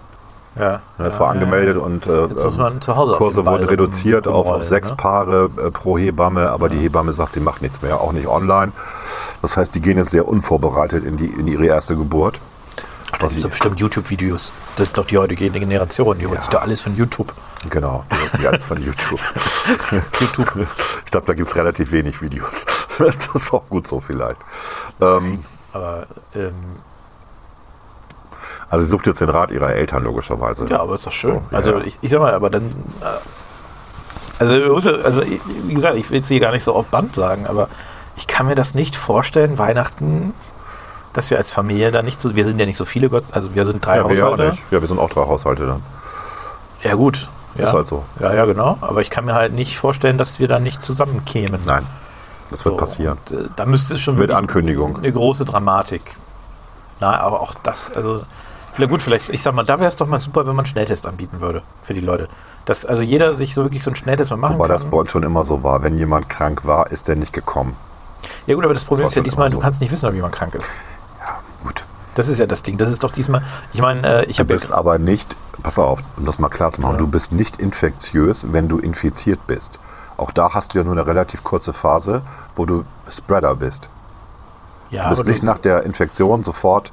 Ja. 0.56 0.80
Ja, 0.98 1.04
Es 1.04 1.20
war 1.20 1.30
angemeldet 1.30 1.76
und 1.76 2.06
äh, 2.06 2.26
Jetzt 2.26 2.44
muss 2.44 2.58
ähm, 2.58 2.80
Kurse 2.80 3.46
wurden 3.46 3.64
reduziert 3.64 4.26
auf, 4.26 4.48
auf 4.48 4.64
sechs 4.64 4.90
ne? 4.90 4.96
Paare 4.96 5.50
äh, 5.56 5.70
pro 5.70 5.98
Hebamme, 5.98 6.50
aber 6.50 6.68
die 6.68 6.78
Hebamme 6.78 7.12
sagt, 7.12 7.34
sie 7.34 7.40
macht 7.40 7.62
nichts 7.62 7.82
mehr, 7.82 8.00
auch 8.00 8.12
nicht 8.12 8.26
online. 8.26 8.72
Das 9.42 9.56
heißt, 9.56 9.74
die 9.74 9.80
gehen 9.80 9.98
jetzt 9.98 10.10
sehr 10.10 10.26
unvorbereitet 10.26 11.04
in, 11.04 11.16
die, 11.16 11.26
in 11.26 11.46
ihre 11.46 11.66
erste 11.66 11.96
Geburt. 11.96 12.40
Ach, 13.12 13.18
das 13.18 13.32
sind 13.32 13.44
doch 13.44 13.50
bestimmt 13.50 13.80
YouTube-Videos. 13.80 14.52
Das 14.76 14.88
ist 14.88 14.98
doch 14.98 15.06
die 15.06 15.16
heutige 15.16 15.48
Generation. 15.48 16.18
Die 16.18 16.26
holt 16.26 16.40
sich 16.42 16.50
doch 16.50 16.60
alles 16.60 16.82
von 16.82 16.94
YouTube. 16.94 17.32
Genau, 17.70 18.04
die 18.10 18.16
hört 18.16 18.32
sich 18.32 18.48
alles 18.48 18.64
von 18.64 18.82
YouTube. 18.82 19.20
YouTube. 20.20 20.66
Ich 21.04 21.10
glaube, 21.10 21.26
da 21.26 21.34
gibt 21.34 21.48
es 21.48 21.56
relativ 21.56 21.92
wenig 21.92 22.20
Videos. 22.22 22.66
Das 22.98 23.28
ist 23.32 23.54
auch 23.54 23.64
gut 23.68 23.86
so 23.86 24.00
vielleicht. 24.00 24.40
Ähm, 25.00 25.44
Aber 25.72 26.06
ähm, 26.34 26.52
also 28.70 28.84
sie 28.84 28.90
sucht 28.90 29.06
jetzt 29.06 29.20
den 29.20 29.30
Rat 29.30 29.50
ihrer 29.50 29.72
Eltern 29.72 30.04
logischerweise. 30.04 30.66
Ja, 30.68 30.80
aber 30.80 30.94
ist 30.94 31.06
doch 31.06 31.12
schön. 31.12 31.40
So, 31.50 31.56
also 31.56 31.72
ja. 31.72 31.80
ich, 31.84 31.98
ich 32.00 32.10
sag 32.10 32.20
mal, 32.20 32.34
aber 32.34 32.50
dann. 32.50 32.66
Äh, 32.66 34.40
also, 34.40 34.54
also 34.74 35.22
wie 35.66 35.74
gesagt, 35.74 35.98
ich 35.98 36.10
will 36.10 36.20
es 36.20 36.28
hier 36.28 36.38
gar 36.38 36.52
nicht 36.52 36.62
so 36.62 36.72
auf 36.72 36.86
Band 36.86 37.14
sagen, 37.14 37.46
aber 37.48 37.68
ich 38.16 38.26
kann 38.26 38.46
mir 38.46 38.54
das 38.54 38.74
nicht 38.74 38.94
vorstellen, 38.94 39.58
Weihnachten, 39.58 40.32
dass 41.12 41.30
wir 41.30 41.38
als 41.38 41.50
Familie 41.50 41.90
da 41.90 42.02
nicht 42.02 42.20
so. 42.20 42.36
Wir 42.36 42.44
sind 42.44 42.60
ja 42.60 42.66
nicht 42.66 42.76
so 42.76 42.84
viele, 42.84 43.08
Gott, 43.08 43.24
also 43.32 43.54
wir 43.54 43.64
sind 43.64 43.84
drei 43.84 43.96
Ja, 43.96 44.02
ja 44.02 44.08
Haushalte. 44.08 44.46
nicht. 44.50 44.62
Ja, 44.70 44.80
wir 44.80 44.88
sind 44.88 45.00
auch 45.00 45.10
drei 45.10 45.22
Haushalte 45.22 45.66
dann. 45.66 45.82
Ja, 46.82 46.94
gut. 46.94 47.28
Ja. 47.56 47.64
Ist 47.64 47.72
halt 47.72 47.88
so. 47.88 48.04
Ja, 48.20 48.32
ja, 48.34 48.44
genau. 48.44 48.78
Aber 48.80 49.00
ich 49.00 49.10
kann 49.10 49.24
mir 49.24 49.34
halt 49.34 49.52
nicht 49.52 49.78
vorstellen, 49.78 50.18
dass 50.18 50.38
wir 50.38 50.46
da 50.46 50.60
nicht 50.60 50.82
zusammenkämen. 50.82 51.60
Nein, 51.66 51.84
das 52.50 52.64
wird 52.64 52.76
passieren. 52.76 53.18
Und, 53.30 53.36
äh, 53.36 53.48
da 53.56 53.66
müsste 53.66 53.94
es 53.94 54.00
schon 54.00 54.18
wirklich 54.18 54.36
Ankündigung. 54.36 54.98
eine 54.98 55.12
große 55.12 55.44
Dramatik. 55.44 56.02
Na, 57.00 57.18
aber 57.18 57.40
auch 57.40 57.54
das, 57.62 57.90
also, 57.90 58.22
vielleicht 58.78 58.90
gut, 58.90 59.02
vielleicht, 59.02 59.28
ich 59.30 59.42
sag 59.42 59.54
mal, 59.54 59.64
da 59.64 59.78
wäre 59.78 59.88
es 59.88 59.96
doch 59.96 60.06
mal 60.06 60.20
super, 60.20 60.40
wenn 60.40 60.54
man 60.54 60.58
einen 60.60 60.66
Schnelltest 60.66 61.06
anbieten 61.06 61.40
würde 61.40 61.62
für 61.82 61.94
die 61.94 62.00
Leute. 62.00 62.28
Dass 62.64 62.86
also 62.86 63.02
jeder 63.02 63.32
sich 63.34 63.54
so 63.54 63.62
wirklich 63.64 63.82
so 63.82 63.90
einen 63.90 63.96
Schnelltest 63.96 64.30
mal 64.30 64.36
machen 64.36 64.54
Wobei 64.54 64.66
kann. 64.68 64.74
das 64.74 64.84
bei 64.84 64.96
uns 64.96 65.10
schon 65.10 65.22
immer 65.22 65.44
so 65.44 65.62
war. 65.62 65.82
Wenn 65.82 65.98
jemand 65.98 66.28
krank 66.28 66.64
war, 66.64 66.90
ist 66.90 67.08
der 67.08 67.16
nicht 67.16 67.32
gekommen. 67.32 67.76
ja 68.46 68.54
gut, 68.54 68.64
aber 68.64 68.74
das 68.74 68.84
Problem 68.84 69.06
Das 69.06 69.12
ist 69.12 69.16
ja 69.16 69.22
diesmal, 69.22 69.46
immer 69.46 69.52
du 69.52 69.56
so. 69.58 69.62
kannst 69.62 69.80
nicht 69.80 69.90
wissen, 69.92 70.06
ob 70.08 70.14
jemand 70.14 70.34
krank 70.34 70.54
ist. 70.54 70.68
Gut. 71.64 71.84
Das 72.14 72.28
ist 72.28 72.38
ja 72.38 72.46
das 72.46 72.62
Ding. 72.62 72.78
Das 72.78 72.90
ist 72.90 73.02
doch 73.04 73.10
diesmal, 73.10 73.42
ich 73.72 73.80
meine, 73.80 74.06
äh, 74.06 74.24
ich 74.26 74.36
Du 74.36 74.40
habe 74.42 74.54
bist 74.54 74.72
aber 74.72 74.98
nicht, 74.98 75.36
pass 75.62 75.78
auf, 75.78 76.00
um 76.16 76.24
das 76.26 76.38
mal 76.38 76.48
klar 76.48 76.70
zu 76.72 76.80
machen, 76.80 76.98
du 76.98 77.06
bist 77.06 77.32
nicht 77.32 77.56
infektiös, 77.58 78.46
wenn 78.52 78.68
du 78.68 78.78
infiziert 78.78 79.46
bist. 79.46 79.78
Auch 80.16 80.30
da 80.32 80.52
hast 80.52 80.74
du 80.74 80.78
ja 80.78 80.84
nur 80.84 80.94
eine 80.94 81.06
relativ 81.06 81.44
kurze 81.44 81.72
Phase, 81.72 82.22
wo 82.56 82.66
du 82.66 82.84
Spreader 83.08 83.54
bist. 83.54 83.88
Ja, 84.90 85.04
Du 85.04 85.10
bist 85.10 85.26
nicht 85.26 85.42
nach 85.42 85.58
der 85.58 85.82
Infektion 85.84 86.44
sofort, 86.44 86.92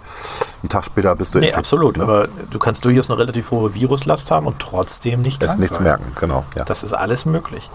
einen 0.61 0.69
Tag 0.69 0.85
später 0.85 1.15
bist 1.15 1.33
du 1.33 1.39
Nee, 1.39 1.45
infiziert. 1.47 1.59
absolut. 1.59 1.99
Aber 1.99 2.27
du 2.49 2.59
kannst 2.59 2.83
durchaus 2.85 3.09
eine 3.09 3.19
relativ 3.19 3.51
hohe 3.51 3.73
Viruslast 3.73 4.31
haben 4.31 4.47
und 4.47 4.59
trotzdem 4.59 5.21
nicht 5.21 5.41
Es 5.41 5.49
krank 5.49 5.59
nichts 5.59 5.75
sein. 5.75 5.83
merken, 5.83 6.11
genau. 6.19 6.43
Ja. 6.55 6.63
Das 6.65 6.83
ist 6.83 6.93
alles 6.93 7.25
möglich. 7.25 7.69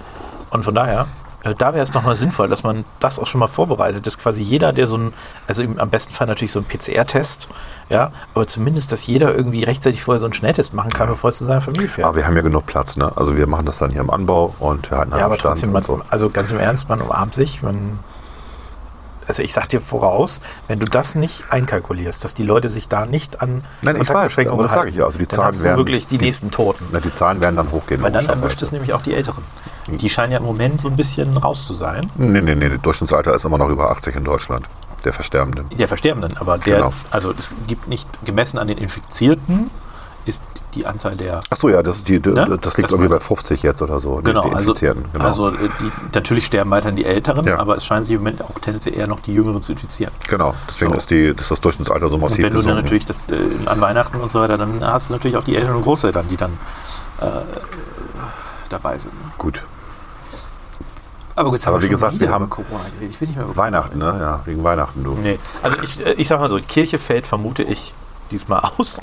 Und 0.50 0.64
von 0.64 0.74
daher, 0.74 1.06
äh, 1.42 1.54
da 1.54 1.72
wäre 1.72 1.82
es 1.82 1.90
doch 1.90 2.02
mal 2.02 2.16
sinnvoll, 2.16 2.48
dass 2.48 2.64
man 2.64 2.84
das 2.98 3.18
auch 3.18 3.26
schon 3.26 3.38
mal 3.38 3.46
vorbereitet, 3.46 4.06
dass 4.06 4.18
quasi 4.18 4.42
jeder, 4.42 4.72
der 4.72 4.86
so 4.86 4.98
ein, 4.98 5.12
also 5.46 5.62
im, 5.62 5.78
am 5.78 5.88
besten 5.88 6.12
Fall 6.12 6.26
natürlich 6.26 6.52
so 6.52 6.60
ein 6.60 6.64
PCR-Test, 6.66 7.48
ja, 7.88 8.10
aber 8.34 8.46
zumindest, 8.46 8.92
dass 8.92 9.06
jeder 9.06 9.34
irgendwie 9.34 9.64
rechtzeitig 9.64 10.02
vorher 10.02 10.20
so 10.20 10.26
einen 10.26 10.34
Schnelltest 10.34 10.74
machen 10.74 10.92
kann, 10.92 11.08
bevor 11.08 11.30
es 11.30 11.38
zu 11.38 11.44
seiner 11.44 11.60
Familie 11.60 11.88
fährt. 11.88 12.06
Aber 12.06 12.16
wir 12.16 12.26
haben 12.26 12.36
ja 12.36 12.42
genug 12.42 12.66
Platz, 12.66 12.96
ne? 12.96 13.10
Also 13.16 13.36
wir 13.36 13.46
machen 13.46 13.64
das 13.66 13.78
dann 13.78 13.90
hier 13.90 14.00
im 14.00 14.10
Anbau 14.10 14.54
und 14.58 14.90
wir 14.90 14.98
halten 14.98 15.12
ja, 15.12 15.24
aber 15.24 15.34
Abstand 15.34 15.54
trotzdem, 15.54 15.72
man, 15.72 15.82
so. 15.82 16.00
also 16.10 16.28
ganz 16.28 16.52
im 16.52 16.58
Ernst, 16.58 16.88
man 16.88 17.00
umarmt 17.00 17.34
sich, 17.34 17.62
man 17.62 17.98
also 19.30 19.42
ich 19.44 19.52
sag 19.52 19.68
dir 19.68 19.80
voraus, 19.80 20.40
wenn 20.68 20.78
du 20.80 20.86
das 20.86 21.14
nicht 21.14 21.44
einkalkulierst, 21.50 22.24
dass 22.24 22.34
die 22.34 22.42
Leute 22.42 22.68
sich 22.68 22.88
da 22.88 23.06
nicht 23.06 23.40
an 23.40 23.62
Nein, 23.82 23.96
ich 24.00 24.08
weiß, 24.08 24.38
aber 24.48 24.62
das 24.62 24.72
sage 24.72 24.80
halten, 24.82 24.88
ich 24.90 24.96
ja. 24.96 25.04
Also 25.06 25.18
die 25.18 25.28
Zahlen 25.28 25.46
hast 25.48 25.60
du 25.60 25.64
werden- 25.64 25.76
wirklich 25.78 26.06
die 26.06 26.18
die- 26.18 26.24
nächsten 26.24 26.50
Toten. 26.50 26.84
Na, 26.92 27.00
die 27.00 27.12
Zahlen 27.14 27.40
werden 27.40 27.56
dann 27.56 27.70
hochgehen. 27.70 28.02
Weil 28.02 28.12
dann 28.12 28.26
erwischt 28.26 28.60
es 28.62 28.72
nämlich 28.72 28.92
auch 28.92 29.02
die 29.02 29.14
Älteren. 29.14 29.42
Die 29.86 30.10
scheinen 30.10 30.32
ja 30.32 30.38
im 30.38 30.44
Moment 30.44 30.80
so 30.80 30.88
ein 30.88 30.96
bisschen 30.96 31.36
raus 31.36 31.66
zu 31.66 31.74
sein. 31.74 32.10
Nee, 32.16 32.40
nee, 32.40 32.54
nee, 32.54 32.68
der 32.68 32.78
Durchschnittsalter 32.78 33.34
ist 33.34 33.44
immer 33.44 33.58
noch 33.58 33.68
über 33.68 33.90
80 33.90 34.14
in 34.16 34.24
Deutschland. 34.24 34.66
Der 35.04 35.12
Versterbenden. 35.12 35.66
Der 35.78 35.88
Versterbenden, 35.88 36.36
aber 36.36 36.58
der, 36.58 36.76
Genau. 36.76 36.92
also 37.10 37.32
es 37.38 37.54
gibt 37.66 37.88
nicht, 37.88 38.06
gemessen 38.24 38.58
an 38.58 38.66
den 38.68 38.76
Infizierten, 38.78 39.70
die 40.74 40.86
Anzahl 40.86 41.16
der 41.16 41.40
Ach 41.50 41.56
so, 41.56 41.68
ja, 41.68 41.82
das, 41.82 42.04
die, 42.04 42.20
Ne? 42.20 42.58
das 42.60 42.76
liegt 42.76 42.84
Das 42.84 42.92
irgendwie 42.92 43.08
bei 43.08 43.20
50 43.20 43.62
jetzt 43.62 43.82
oder 43.82 43.98
so. 44.00 44.20
die- 44.20 44.24
Genau, 44.26 44.42
die 44.48 44.54
also, 44.54 44.70
Infizierten. 44.70 45.04
Genau. 45.12 45.24
also 45.24 45.48
äh, 45.50 45.68
die, 45.80 45.90
natürlich 46.14 46.46
sterben 46.46 46.70
weiterhin 46.70 46.96
die 46.96 47.04
Älteren, 47.04 47.46
Ja. 47.46 47.58
aber 47.58 47.76
es 47.76 47.84
scheint 47.84 48.04
sich 48.04 48.14
im 48.14 48.20
Moment 48.20 48.42
auch 48.42 48.58
tendenziell 48.60 48.96
eher 48.96 49.06
noch 49.06 49.20
die 49.20 49.34
Jüngeren 49.34 49.62
zu 49.62 49.72
infizieren. 49.72 50.12
genau, 50.28 50.54
deswegen 50.68 50.92
So. 50.92 50.96
ist, 50.98 51.10
die, 51.10 51.26
ist 51.26 51.50
das 51.50 51.60
Durchschnittsalter 51.60 52.08
so 52.08 52.14
Und 52.16 52.20
massiv 52.22 52.42
wenn 52.44 52.52
du 52.52 52.62
dann 52.62 52.76
natürlich 52.76 53.04
das 53.04 53.28
äh, 53.30 53.38
an 53.66 53.80
Weihnachten 53.80 54.16
und 54.20 54.30
so 54.30 54.40
weiter, 54.40 54.56
dann 54.58 54.84
hast 54.84 55.08
du 55.08 55.14
natürlich 55.14 55.36
auch 55.36 55.44
die 55.44 55.56
Eltern 55.56 55.76
und 55.76 55.82
Großeltern, 55.82 56.26
die 56.30 56.36
dann 56.36 56.52
äh, 57.20 57.26
dabei 58.68 58.98
sind. 58.98 59.12
Gut. 59.38 59.62
Aber 61.36 61.50
gut, 61.50 61.58
jetzt 61.58 61.68
Aber 61.68 61.82
wie 61.82 61.88
gesagt, 61.88 62.20
wir 62.20 62.30
haben 62.30 62.50
Corona 62.50 62.80
geredet. 62.94 63.14
Ich 63.14 63.20
will 63.20 63.28
nicht 63.28 63.36
mehr 63.38 63.56
Weihnachten, 63.56 63.98
ne? 63.98 64.16
Ja, 64.20 64.40
wegen 64.44 64.62
Weihnachten, 64.62 65.02
du. 65.02 65.16
Nee, 65.22 65.38
also 65.62 65.76
ich, 65.82 66.04
äh, 66.04 66.12
ich 66.14 66.28
sag 66.28 66.38
mal 66.38 66.50
so, 66.50 66.58
Kirche 66.66 66.98
fällt 66.98 67.26
vermute 67.26 67.62
ich 67.62 67.94
diesmal 68.30 68.60
aus, 68.78 69.00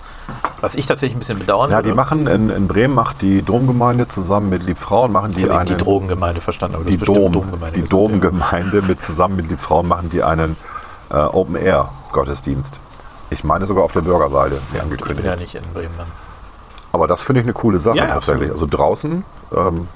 was 0.62 0.76
ich 0.76 0.86
tatsächlich 0.86 1.16
ein 1.16 1.20
bisschen 1.20 1.40
bedauern 1.40 1.70
Ja, 1.72 1.82
die 1.82 1.88
würde. 1.88 1.96
machen 1.96 2.28
in, 2.28 2.50
in 2.50 2.68
Bremen 2.68 2.94
macht 2.96 3.22
die 3.22 3.42
Domgemeinde 3.42 4.08
zusammen 4.08 4.50
mit 4.50 4.64
Liebfrauen 4.64 5.12
machen 5.12 5.32
die 5.32 5.42
ich 5.44 5.52
einen 5.52 5.66
die 5.68 5.78
Drogengemeinde 5.78 6.42
verstanden, 6.42 6.76
aber 6.76 6.86
das 6.86 6.92
die 6.92 6.98
ist 6.98 7.06
bestimmt 7.06 7.36
Dom, 7.36 7.44
Domgemeinde. 7.44 7.82
die 7.82 7.88
Domgemeinde 7.88 8.82
mit 8.84 9.04
zusammen 9.04 9.36
mit 9.36 9.50
Liebfrauen 9.50 9.88
machen 9.88 10.10
die 10.10 10.24
einen 10.24 10.56
äh, 11.10 11.16
Open 11.18 11.56
Air 11.56 11.90
Gottesdienst. 12.12 12.80
Ich 13.30 13.44
meine 13.44 13.66
sogar 13.66 13.84
auf 13.84 13.92
der 13.92 14.02
Bürgerweide 14.02 14.56
Ja, 14.74 14.84
gut, 14.84 14.94
ich 14.94 14.98
bin 15.00 15.08
angekündigt. 15.18 15.26
ja 15.26 15.36
nicht 15.36 15.56
in 15.56 15.64
Bremen 15.74 15.94
dann. 15.98 16.08
Aber 16.94 17.08
das 17.08 17.22
finde 17.22 17.42
ich 17.42 17.46
eine 17.46 17.54
coole 17.54 17.78
Sache 17.78 17.98
Ja, 17.98 18.06
tatsächlich. 18.08 18.50
Also 18.50 18.66
draußen 18.70 19.24
ähm, 19.56 19.88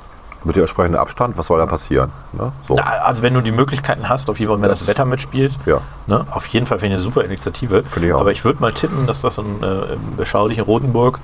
mit 0.44 0.56
dem 0.56 0.64
entsprechenden 0.64 1.00
Abstand, 1.00 1.38
was 1.38 1.48
soll 1.48 1.60
da 1.60 1.66
passieren? 1.68 2.12
Ne? 2.34 2.52
So. 2.64 2.76
Na, 2.76 2.84
also 2.84 3.22
wenn 3.22 3.34
du 3.34 3.42
die 3.42 3.52
Möglichkeiten 3.52 4.10
hast, 4.10 4.30
auf 4.30 4.40
jeden 4.40 4.52
Fall, 4.52 4.62
wenn 4.62 4.70
das, 4.70 4.80
Das- 4.80 4.88
Wetter 4.88 5.06
mitspielt, 5.06 5.54
Ja. 5.66 5.82
ne, 6.08 6.26
auf 6.32 6.48
jeden 6.48 6.66
Fall 6.66 6.80
finde 6.80 6.96
ich 6.96 7.00
eine 7.00 7.04
super 7.04 7.24
Initiative. 7.24 7.84
Ich. 7.96 8.14
Aber 8.14 8.32
ich 8.32 8.44
würde 8.44 8.60
mal 8.62 8.74
tippen, 8.74 9.06
dass 9.08 9.22
das 9.22 9.38
in, 9.38 9.62
äh, 9.62 9.94
im 9.94 10.16
beschaulichen 10.18 10.64
Rotenburg 10.64 11.20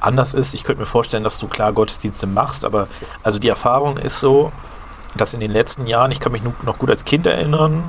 anders 0.00 0.34
ist. 0.34 0.54
Ich 0.54 0.64
könnte 0.64 0.80
mir 0.80 0.86
vorstellen, 0.86 1.24
dass 1.24 1.38
du 1.38 1.48
klar 1.48 1.72
Gottesdienste 1.72 2.26
machst, 2.26 2.64
aber 2.64 2.86
also 3.22 3.38
die 3.38 3.48
Erfahrung 3.48 3.96
ist 3.96 4.20
so, 4.20 4.52
dass 5.16 5.32
in 5.34 5.40
den 5.40 5.50
letzten 5.50 5.86
Jahren, 5.86 6.10
ich 6.10 6.20
kann 6.20 6.32
mich 6.32 6.42
noch 6.62 6.78
gut 6.78 6.90
als 6.90 7.04
Kind 7.04 7.26
erinnern, 7.26 7.82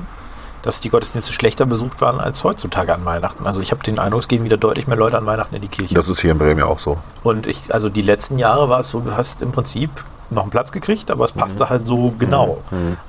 dass 0.62 0.80
die 0.80 0.88
Gottesdienste 0.88 1.32
schlechter 1.32 1.64
besucht 1.66 2.00
waren 2.00 2.18
als 2.18 2.42
heutzutage 2.42 2.92
an 2.92 3.04
Weihnachten. 3.04 3.46
Also 3.46 3.60
ich 3.60 3.70
habe 3.70 3.82
den 3.84 3.98
Eindruck, 4.00 4.22
es 4.22 4.28
gehen 4.28 4.42
wieder 4.44 4.56
deutlich 4.56 4.86
mehr 4.88 4.96
Leute 4.96 5.16
an 5.16 5.26
Weihnachten 5.26 5.54
in 5.54 5.62
die 5.62 5.68
Kirche. 5.68 5.94
Das 5.94 6.08
ist 6.08 6.20
hier 6.20 6.32
in 6.32 6.38
Bremen 6.38 6.58
ja 6.58 6.66
auch 6.66 6.80
so. 6.80 6.98
Und 7.22 7.46
ich, 7.46 7.72
also 7.72 7.88
die 7.88 8.02
letzten 8.02 8.38
Jahre 8.38 8.68
war 8.68 8.80
es 8.80 8.90
so, 8.90 8.98
du 9.00 9.16
hast 9.16 9.42
im 9.42 9.52
Prinzip 9.52 9.90
noch 10.30 10.42
einen 10.42 10.50
Platz 10.50 10.72
gekriegt, 10.72 11.10
aber 11.10 11.24
es 11.24 11.32
passte 11.32 11.68
halt 11.70 11.86
so 11.86 12.12
genau. 12.18 12.58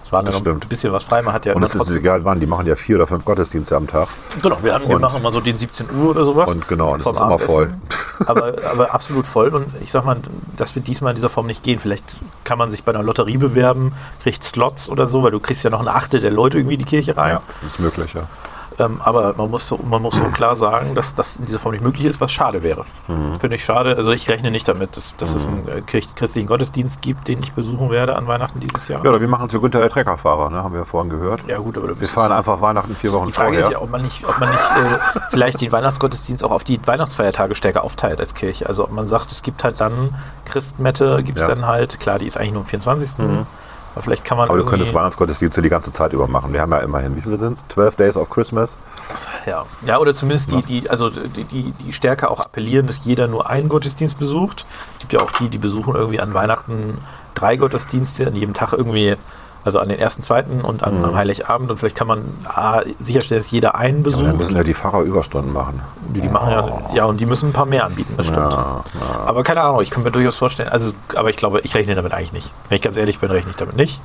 Es 0.03 0.11
war 0.11 0.21
Mhm. 0.21 0.25
Das 0.27 0.43
noch 0.43 0.51
ein 0.53 0.59
bisschen 0.59 0.93
was 0.93 1.03
frei, 1.05 1.21
man 1.21 1.33
hat 1.33 1.45
ja 1.45 1.53
Und 1.53 1.63
es 1.63 1.73
ist 1.75 1.95
egal 1.95 2.23
wann, 2.23 2.39
die 2.39 2.45
machen 2.45 2.65
ja 2.67 2.75
vier 2.75 2.95
oder 2.97 3.07
fünf 3.07 3.25
Gottesdienste 3.25 3.75
am 3.75 3.87
Tag. 3.87 4.07
Genau, 4.41 4.57
wir, 4.61 4.73
haben, 4.73 4.87
wir 4.87 4.95
Und- 4.95 5.01
machen 5.01 5.19
immer 5.19 5.31
so 5.31 5.39
den 5.41 5.57
17 5.57 5.87
Uhr 5.99 6.11
oder 6.11 6.23
sowas. 6.23 6.49
Und 6.51 6.67
genau, 6.67 6.95
das 6.95 7.05
ist 7.05 7.19
immer 7.19 7.39
voll. 7.39 7.73
aber, 8.25 8.53
aber 8.71 8.93
absolut 8.93 9.25
voll. 9.27 9.49
Und 9.49 9.65
ich 9.81 9.91
sag 9.91 10.05
mal, 10.05 10.17
das 10.55 10.75
wird 10.75 10.87
diesmal 10.87 11.11
in 11.11 11.15
dieser 11.15 11.29
Form 11.29 11.47
nicht 11.47 11.63
gehen. 11.63 11.79
Vielleicht 11.79 12.15
kann 12.43 12.57
man 12.57 12.69
sich 12.69 12.83
bei 12.83 12.93
einer 12.93 13.03
Lotterie 13.03 13.37
bewerben, 13.37 13.93
kriegt 14.21 14.43
Slots 14.43 14.89
oder 14.89 15.07
so, 15.07 15.23
weil 15.23 15.31
du 15.31 15.39
kriegst 15.39 15.63
ja 15.63 15.69
noch 15.69 15.81
ein 15.81 15.87
Achtel 15.87 16.19
der 16.19 16.31
Leute 16.31 16.57
irgendwie 16.57 16.75
in 16.75 16.79
die 16.79 16.85
Kirche 16.85 17.17
rein. 17.17 17.31
Ja, 17.31 17.41
ist 17.65 17.79
möglich, 17.79 18.13
ja. 18.13 18.21
Ähm, 18.79 19.01
aber 19.03 19.33
man 19.35 19.49
muss, 19.49 19.67
so, 19.67 19.79
man 19.89 20.01
muss 20.03 20.15
so 20.15 20.23
klar 20.25 20.55
sagen, 20.55 20.93
dass 20.93 21.15
das 21.15 21.37
in 21.37 21.45
dieser 21.45 21.57
Form 21.57 21.71
nicht 21.73 21.83
möglich 21.83 22.05
ist, 22.05 22.21
was 22.21 22.31
schade 22.31 22.61
wäre. 22.61 22.85
Mhm. 23.07 23.39
Finde 23.39 23.55
ich 23.55 23.65
schade. 23.65 23.95
Also 23.97 24.11
ich 24.11 24.29
rechne 24.29 24.51
nicht 24.51 24.67
damit, 24.67 24.95
dass, 24.95 25.15
dass 25.17 25.33
es 25.33 25.47
einen 25.47 25.67
äh, 25.67 25.81
christlichen 25.81 26.47
Gottesdienst 26.47 27.01
gibt, 27.01 27.27
den 27.27 27.41
ich 27.41 27.53
besuchen 27.53 27.89
werde 27.89 28.15
an 28.15 28.27
Weihnachten 28.27 28.59
dieses 28.59 28.87
Jahr. 28.87 29.03
Ja, 29.03 29.09
oder 29.09 29.19
wir 29.19 29.27
machen 29.27 29.47
es 29.47 29.53
für 29.53 29.59
Günther 29.61 29.79
der 29.79 29.89
Treckerfahrer, 29.89 30.51
ne? 30.51 30.63
haben 30.63 30.73
wir 30.73 30.81
ja 30.81 30.85
vorhin 30.85 31.09
gehört. 31.09 31.41
Ja, 31.47 31.57
gut, 31.57 31.75
aber 31.77 31.87
du 31.87 31.99
Wir 31.99 32.07
fahren 32.07 32.31
einfach 32.31 32.61
Weihnachten 32.61 32.95
vier 32.95 33.13
Wochen 33.13 33.25
Die 33.27 33.31
Frage 33.33 33.47
vorher. 33.49 33.65
ist 33.65 33.71
ja, 33.71 33.81
ob 33.81 33.89
man 33.89 34.03
nicht, 34.03 34.23
ob 34.27 34.39
man 34.39 34.49
nicht 34.49 34.61
äh, 34.61 35.19
vielleicht 35.29 35.59
den 35.61 35.71
Weihnachtsgottesdienst 35.71 36.43
auch 36.43 36.51
auf 36.51 36.63
die 36.63 36.79
Weihnachtsfeiertage 36.85 37.55
stärker 37.55 37.83
aufteilt 37.83 38.19
als 38.19 38.35
Kirche. 38.35 38.67
Also 38.67 38.83
ob 38.83 38.91
man 38.91 39.07
sagt, 39.07 39.31
es 39.31 39.41
gibt 39.41 39.63
halt 39.63 39.81
dann 39.81 40.13
Christmette, 40.45 41.23
gibt 41.23 41.39
es 41.39 41.47
Ja. 41.47 41.55
dann 41.55 41.65
halt, 41.65 41.99
klar, 41.99 42.19
die 42.19 42.27
ist 42.27 42.37
eigentlich 42.37 42.51
nur 42.53 42.61
am 42.61 42.67
24. 42.67 43.09
Aber 43.97 44.03
vielleicht 44.03 44.25
kann 44.25 44.37
man 44.37 44.47
Aber 44.47 44.59
du 44.59 44.63
könntest 44.65 44.93
Weihnachtsgottesdienste 44.93 45.63
die 45.63 45.69
ganze 45.69 45.91
Zeit 45.91 46.13
über 46.13 46.27
machen. 46.27 46.53
Wir 46.53 46.61
haben 46.61 46.71
ja 46.71 46.77
immerhin, 46.77 47.15
wie 47.15 47.21
viele 47.21 47.37
sind 47.37 47.53
es? 47.53 47.65
12 47.69 47.95
Days 47.95 48.15
of 48.15 48.29
Christmas. 48.29 48.77
ja. 49.47 49.65
ja, 49.87 49.97
oder 49.97 50.13
zumindest 50.13 50.51
die, 50.51 50.61
die, 50.61 50.89
also 50.89 51.09
die, 51.09 51.45
die, 51.45 51.71
die 51.71 51.91
stärker 51.91 52.29
auch 52.29 52.39
appellieren, 52.39 52.85
dass 52.85 53.05
jeder 53.05 53.27
nur 53.27 53.49
einen 53.49 53.69
Gottesdienst 53.69 54.19
besucht. 54.19 54.67
Es 54.93 54.99
gibt 54.99 55.13
ja 55.13 55.21
auch 55.21 55.31
die, 55.31 55.49
die 55.49 55.57
besuchen 55.57 55.95
irgendwie 55.95 56.19
an 56.19 56.35
Weihnachten 56.35 56.99
drei 57.33 57.57
Gottesdienste, 57.57 58.27
an 58.27 58.35
jedem 58.35 58.53
Tag 58.53 58.73
irgendwie, 58.73 59.15
also 59.67 59.79
an 59.79 59.89
den 59.89 59.99
ersten, 59.99 60.21
zweiten 60.23 60.61
und 60.61 60.83
an, 60.83 61.03
am 61.03 61.15
Heiligabend. 61.15 61.69
Und 61.69 61.77
vielleicht 61.77 61.95
kann 61.97 62.07
man 62.07 62.23
A, 62.45 62.81
sicherstellen, 62.99 63.41
dass 63.41 63.51
jeder 63.51 63.75
einen 63.75 63.97
Und 63.97 64.05
dann 64.13 64.21
besucht. 64.23 64.37
müssen 64.37 64.55
ja 64.55 64.63
die 64.63 64.73
Pfarrer 64.73 65.01
Überstunden 65.01 65.51
machen. 65.53 65.81
Die, 66.15 66.21
die 66.21 66.29
machen 66.29 66.51
ja, 66.51 66.81
ja, 66.93 67.05
und 67.05 67.19
die 67.19 67.25
müssen 67.25 67.49
ein 67.49 67.53
paar 67.53 67.65
mehr 67.65 67.85
anbieten, 67.85 68.13
das 68.17 68.27
stimmt. 68.27 68.53
Ja, 68.53 68.81
Aber 69.25 69.43
keine 69.43 69.61
Ahnung, 69.61 69.81
ich 69.81 69.89
kann 69.91 70.03
mir 70.03 70.11
durchaus 70.11 70.37
vorstellen, 70.37 70.69
also, 70.69 70.93
aber 71.15 71.29
ich 71.29 71.35
glaube, 71.35 71.59
ich 71.61 71.75
rechne 71.75 71.95
damit 71.95 72.13
eigentlich 72.13 72.31
nicht. 72.33 72.51
Wenn 72.69 72.77
ich 72.77 72.81
ganz 72.81 72.95
ehrlich 72.97 73.19
bin, 73.19 73.29
rechne 73.29 73.51
ich 73.51 73.57
damit 73.57 73.75
nicht. 73.75 73.99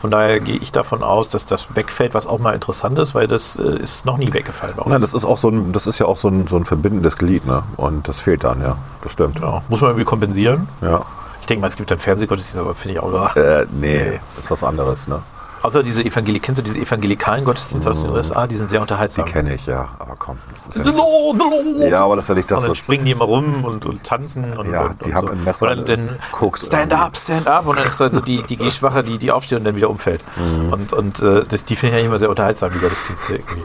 Von 0.00 0.10
daher 0.10 0.40
gehe 0.40 0.56
ich 0.56 0.72
davon 0.72 1.02
aus, 1.02 1.28
dass 1.28 1.44
das 1.44 1.76
wegfällt, 1.76 2.14
was 2.14 2.26
auch 2.26 2.38
mal 2.38 2.54
interessant 2.54 2.98
ist, 2.98 3.14
weil 3.14 3.26
das 3.26 3.56
äh, 3.56 3.76
ist 3.78 4.06
noch 4.06 4.16
nie 4.16 4.32
weggefallen 4.32 4.74
bei 4.76 4.82
uns. 4.82 4.90
Nein, 4.90 5.00
das 5.02 5.12
ist 5.12 5.24
auch 5.26 5.36
so 5.36 5.48
ein, 5.50 5.72
das 5.72 5.86
ist 5.86 5.98
ja 5.98 6.06
auch 6.06 6.16
so 6.16 6.28
ein, 6.28 6.46
so 6.46 6.56
ein 6.56 6.64
verbindendes 6.64 7.16
Glied, 7.18 7.44
ne? 7.44 7.62
Und 7.76 8.08
das 8.08 8.18
fehlt 8.20 8.44
dann, 8.44 8.62
ja. 8.62 8.76
Das 9.02 9.12
stimmt. 9.12 9.40
ja, 9.40 9.62
muss 9.68 9.80
man 9.80 9.90
irgendwie 9.90 10.04
kompensieren. 10.06 10.68
Ja. 10.80 11.02
Ich 11.50 11.52
denke 11.52 11.62
mal, 11.62 11.66
es 11.66 11.76
gibt 11.76 11.90
dann 11.90 11.98
Fernsehgottesdienste, 11.98 12.60
aber 12.60 12.76
finde 12.76 12.94
ich 12.94 13.02
auch. 13.02 13.34
Äh, 13.34 13.66
nee, 13.72 14.20
das 14.36 14.44
ist 14.44 14.50
was 14.52 14.62
anderes, 14.62 15.08
ne? 15.08 15.20
Außer 15.62 15.82
diese 15.82 16.04
Evangelik 16.04 16.44
kennst 16.44 16.60
du 16.60 16.62
diese 16.62 16.78
evangelikalen 16.78 17.44
Gottesdienste 17.44 17.90
aus 17.90 18.02
den 18.02 18.12
USA? 18.12 18.46
Die 18.46 18.54
sind 18.54 18.70
sehr 18.70 18.80
unterhaltsam. 18.80 19.24
Die 19.24 19.32
kenne 19.32 19.54
ich, 19.54 19.66
ja. 19.66 19.88
Aber 19.98 20.14
komm, 20.16 20.38
das 20.52 20.68
ist 20.68 20.76
ja 20.76 20.84
Lord. 20.84 21.42
ja, 21.80 22.04
aber 22.04 22.14
das 22.14 22.26
ist 22.26 22.28
ja 22.28 22.34
nicht 22.36 22.48
das, 22.52 22.60
und 22.60 22.68
dann 22.68 22.74
springen 22.76 23.04
die 23.04 23.10
immer 23.10 23.24
rum 23.24 23.64
und, 23.64 23.84
und 23.84 24.04
tanzen 24.04 24.44
und, 24.56 24.70
Ja, 24.70 24.82
und, 24.82 25.04
die 25.04 25.06
und 25.06 25.14
haben 25.14 25.26
so. 25.26 25.32
im 25.32 25.42
Messer 25.42 25.70
und 25.72 25.88
dann, 25.88 26.06
dann 26.06 26.18
stand 26.54 26.92
irgendwie. 26.92 26.94
up, 26.94 27.16
stand 27.16 27.46
up 27.48 27.66
und 27.66 27.78
dann 27.80 27.88
ist 27.88 28.00
also 28.00 28.20
die, 28.20 28.44
die 28.44 28.56
Gehschwache, 28.56 29.02
die, 29.02 29.18
die 29.18 29.32
aufsteht 29.32 29.58
und 29.58 29.64
dann 29.64 29.74
wieder 29.74 29.90
umfällt. 29.90 30.22
Mhm. 30.36 30.72
Und, 30.72 30.92
und 30.92 31.20
äh, 31.20 31.44
das, 31.48 31.64
die 31.64 31.74
finde 31.74 31.96
ich 31.96 32.02
ja 32.02 32.06
immer 32.06 32.18
sehr 32.18 32.30
unterhaltsam, 32.30 32.70
die 32.72 32.78
Gottesdienste 32.78 33.34
irgendwie. 33.34 33.62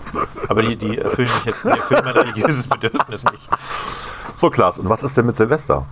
Aber 0.49 0.63
die, 0.63 0.75
die 0.75 0.97
erfüllen 0.97 1.29
mich 1.31 1.45
jetzt, 1.45 1.65
die 1.65 1.69
erfüllen 1.69 2.01
mein 2.03 2.13
religiöses 2.17 2.65
Bedürfnis 2.67 3.23
nicht. 3.25 3.47
So, 4.33 4.49
Klaas, 4.49 4.79
und 4.79 4.89
was 4.89 5.03
ist 5.03 5.15
denn 5.15 5.27
mit 5.27 5.37
Silvester? 5.37 5.85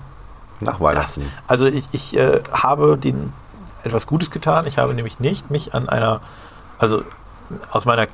Nach 0.64 0.74
Das, 0.74 0.82
Weihnachten. 0.82 1.32
also 1.48 1.66
ich, 1.68 1.86
ich 1.92 2.18
äh, 2.18 2.42
habe 2.52 2.98
den 2.98 3.32
etwas 3.84 4.08
Gutes 4.08 4.32
getan. 4.32 4.66
Ich 4.66 4.78
habe 4.78 4.94
nämlich 4.94 5.20
nicht 5.20 5.52
mich 5.52 5.74
an 5.74 5.90
einer, 5.90 6.22
also 6.80 7.04
aus 7.72 7.86
meiner, 7.86 8.08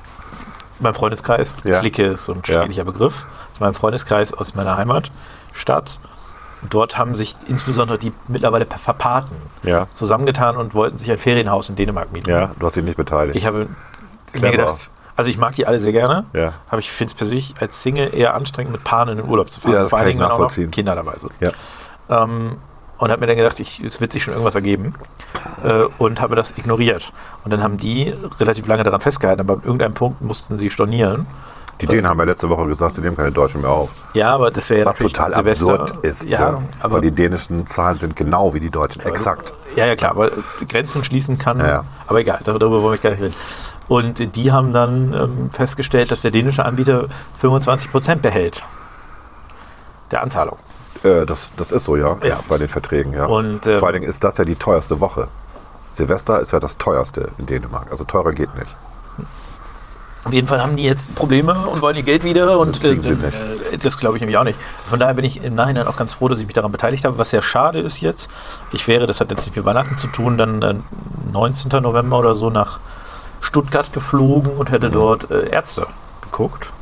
meinem 0.80 0.96
Freundeskreis, 0.96 1.58
Ja. 1.64 1.80
Clique 1.80 2.04
ist 2.06 2.26
so 2.26 2.34
ein 2.34 2.42
Ja. 2.46 2.62
schädlicher 2.62 2.84
Begriff, 2.86 3.26
aus 3.54 3.60
meinem 3.60 3.74
Freundeskreis 3.74 4.34
aus 4.34 4.56
meiner 4.56 4.78
Heimatstadt. 4.78 6.00
Dort 6.70 6.98
haben 6.98 7.16
sich 7.16 7.36
insbesondere 7.48 7.98
die 7.98 8.12
mittlerweile 8.28 8.66
Verpaten 8.66 9.36
Ja. 9.64 9.88
zusammengetan 9.94 10.58
und 10.58 10.74
wollten 10.74 10.98
sich 10.98 11.10
ein 11.12 11.18
Ferienhaus 11.18 11.70
in 11.70 11.76
Dänemark 11.76 12.12
mieten. 12.12 12.30
Ja, 12.30 12.52
du 12.60 12.66
hast 12.66 12.76
dich 12.76 12.84
nicht 12.84 12.98
beteiligt. 12.98 13.36
Ich 13.38 13.46
habe 13.46 13.68
Clever. 14.34 14.46
mir 14.48 14.52
gedacht, 14.52 14.90
also 15.16 15.30
ich 15.30 15.38
mag 15.38 15.56
die 15.56 15.68
alle 15.68 15.80
sehr 15.80 15.92
gerne, 15.94 16.26
Ja. 16.34 16.54
aber 16.70 16.80
ich 16.80 16.92
finde 16.92 17.12
es 17.12 17.14
persönlich 17.14 17.54
als 17.62 17.82
Single 17.82 18.14
eher 18.14 18.34
anstrengend, 18.34 18.74
mit 18.74 18.84
Paaren 18.84 19.10
in 19.10 19.18
den 19.18 19.28
Urlaub 19.30 19.50
zu 19.52 19.62
fahren. 19.62 19.74
Ja, 19.74 19.80
das 19.84 19.90
Vor 19.92 20.00
allen 20.00 20.08
Dingen, 20.10 20.20
wenn 20.20 20.26
auch 20.26 20.32
noch 20.32 20.38
nachvollziehen. 20.40 20.72
Kinder 20.72 20.96
dabei 20.96 21.18
sind. 21.18 21.32
ja. 21.40 21.52
Ähm, 22.10 22.58
und 22.98 23.12
habe 23.12 23.22
mir 23.22 23.28
dann 23.28 23.38
gedacht, 23.38 23.60
ich, 23.62 23.82
es 23.82 24.02
wird 24.02 24.12
sich 24.12 24.24
schon 24.24 24.34
irgendwas 24.34 24.56
ergeben. 24.56 24.94
Äh, 25.64 25.84
und 25.98 26.20
habe 26.20 26.36
das 26.36 26.58
ignoriert. 26.58 27.14
Und 27.46 27.52
dann 27.52 27.64
haben 27.64 27.78
die 27.78 28.14
relativ 28.40 28.68
lange 28.68 28.84
daran 28.84 29.00
festgehalten, 29.00 29.42
aber 29.42 29.54
an 29.54 29.62
irgendeinem 29.64 29.94
Punkt 29.94 30.22
mussten 30.22 30.58
sie 30.58 30.70
stornieren. 30.70 31.26
Die 31.82 31.88
Dänen 31.88 32.10
haben 32.10 32.20
ja 32.20 32.26
letzte 32.26 32.50
Woche 32.50 32.66
gesagt, 32.66 32.96
sie 32.96 33.02
nehmen 33.02 33.16
keine 33.16 33.32
Deutschen 33.32 33.62
mehr 33.62 33.70
auf. 33.70 33.90
Ja, 34.14 34.34
aber 34.34 34.52
das 34.52 34.70
wäre 34.70 34.82
ja 34.82 34.86
Was 34.86 34.98
total 34.98 35.34
Silvester. 35.34 35.80
absurd 35.80 36.06
ist. 36.06 36.26
Ja, 36.26 36.52
ne? 36.52 36.58
aber, 36.82 36.96
Weil 36.96 37.02
die 37.02 37.12
dänischen 37.12 37.66
Zahlen 37.68 37.98
sind 37.98 38.18
genau 38.18 38.54
wie 38.54 38.60
die 38.60 38.70
deutschen. 38.70 39.02
Exakt. 39.04 39.54
ja, 39.78 39.86
ja, 39.86 39.96
klar, 39.96 40.12
aber 40.12 40.30
Grenzen 40.68 41.06
schließen 41.06 41.38
kann. 41.38 41.60
Ja, 41.60 41.68
ja. 41.68 41.84
Aber 42.08 42.20
egal, 42.20 42.40
darüber 42.44 42.82
wollen 42.82 42.96
wir 42.96 42.98
gar 42.98 43.12
nicht 43.12 43.22
reden. 43.22 43.36
Und 43.88 44.36
die 44.36 44.52
haben 44.52 44.74
dann 44.74 45.14
ähm, 45.14 45.50
festgestellt, 45.52 46.12
dass 46.12 46.22
der 46.22 46.32
dänische 46.32 46.66
Anbieter 46.66 47.08
25% 47.42 48.16
behält. 48.18 48.64
Der 50.12 50.22
Anzahlung. 50.22 50.58
Äh, 51.04 51.26
das, 51.26 51.54
das 51.58 51.72
ist 51.72 51.86
so, 51.86 51.96
ja. 51.96 52.18
Ja. 52.24 52.40
Bei 52.50 52.58
den 52.58 52.68
Verträgen, 52.68 53.14
ja. 53.14 53.26
Und, 53.26 53.66
ähm, 53.68 53.78
Vor 53.78 53.88
allen 53.88 53.96
Dingen 54.02 54.10
ist 54.10 54.24
das 54.24 54.38
ja 54.38 54.46
die 54.46 54.56
teuerste 54.56 55.00
Woche. 55.00 55.28
Silvester 55.90 56.40
ist 56.40 56.52
ja 56.52 56.60
das 56.60 56.78
teuerste 56.78 57.30
in 57.38 57.46
Dänemark. 57.46 57.88
Also 57.92 58.04
teurer 58.04 58.32
geht 58.34 58.54
nicht. 58.56 58.76
Auf 60.26 60.34
jeden 60.34 60.48
Fall 60.48 60.62
haben 60.62 60.76
die 60.76 60.84
jetzt 60.84 61.16
Probleme 61.16 61.54
und 61.68 61.82
wollen 61.82 61.96
ihr 61.96 62.04
Geld 62.04 62.26
wieder 62.26 62.60
und 62.60 62.84
äh, 62.84 63.00
sie 63.00 63.12
nicht. 63.12 63.34
äh, 63.74 63.78
das 63.78 63.98
glaube 63.98 64.18
ich 64.18 64.22
nämlich 64.22 64.38
auch 64.38 64.44
nicht. 64.44 64.60
Von 64.86 65.00
daher 65.00 65.14
bin 65.14 65.24
ich 65.24 65.42
im 65.44 65.56
Nachhinein 65.56 65.88
auch 65.88 65.96
ganz 65.96 66.14
froh, 66.14 66.28
dass 66.28 66.40
ich 66.42 66.46
mich 66.46 66.54
daran 66.54 66.74
beteiligt 66.74 67.06
habe. 67.06 67.18
Was 67.18 67.32
sehr 67.32 67.42
schade 67.42 67.80
ist 67.80 68.02
jetzt, 68.02 68.30
ich 68.74 68.86
wäre, 68.90 69.08
das 69.08 69.22
hat 69.22 69.32
jetzt 69.32 69.46
nicht 69.46 69.56
mit 69.56 69.64
Weihnachten 69.66 69.98
zu 69.98 70.08
tun, 70.08 70.38
dann 70.38 70.62
äh, 70.62 70.76
19. 71.32 71.82
November 71.82 72.20
oder 72.20 72.36
so 72.36 72.50
nach 72.50 72.80
Stuttgart 73.40 73.94
geflogen 73.94 74.52
und 74.58 74.68
Mhm. 74.70 74.74
hätte 74.74 74.90
dort 74.92 75.32
äh, 75.32 75.50
Ärzte 75.50 75.88
geguckt. 76.22 76.74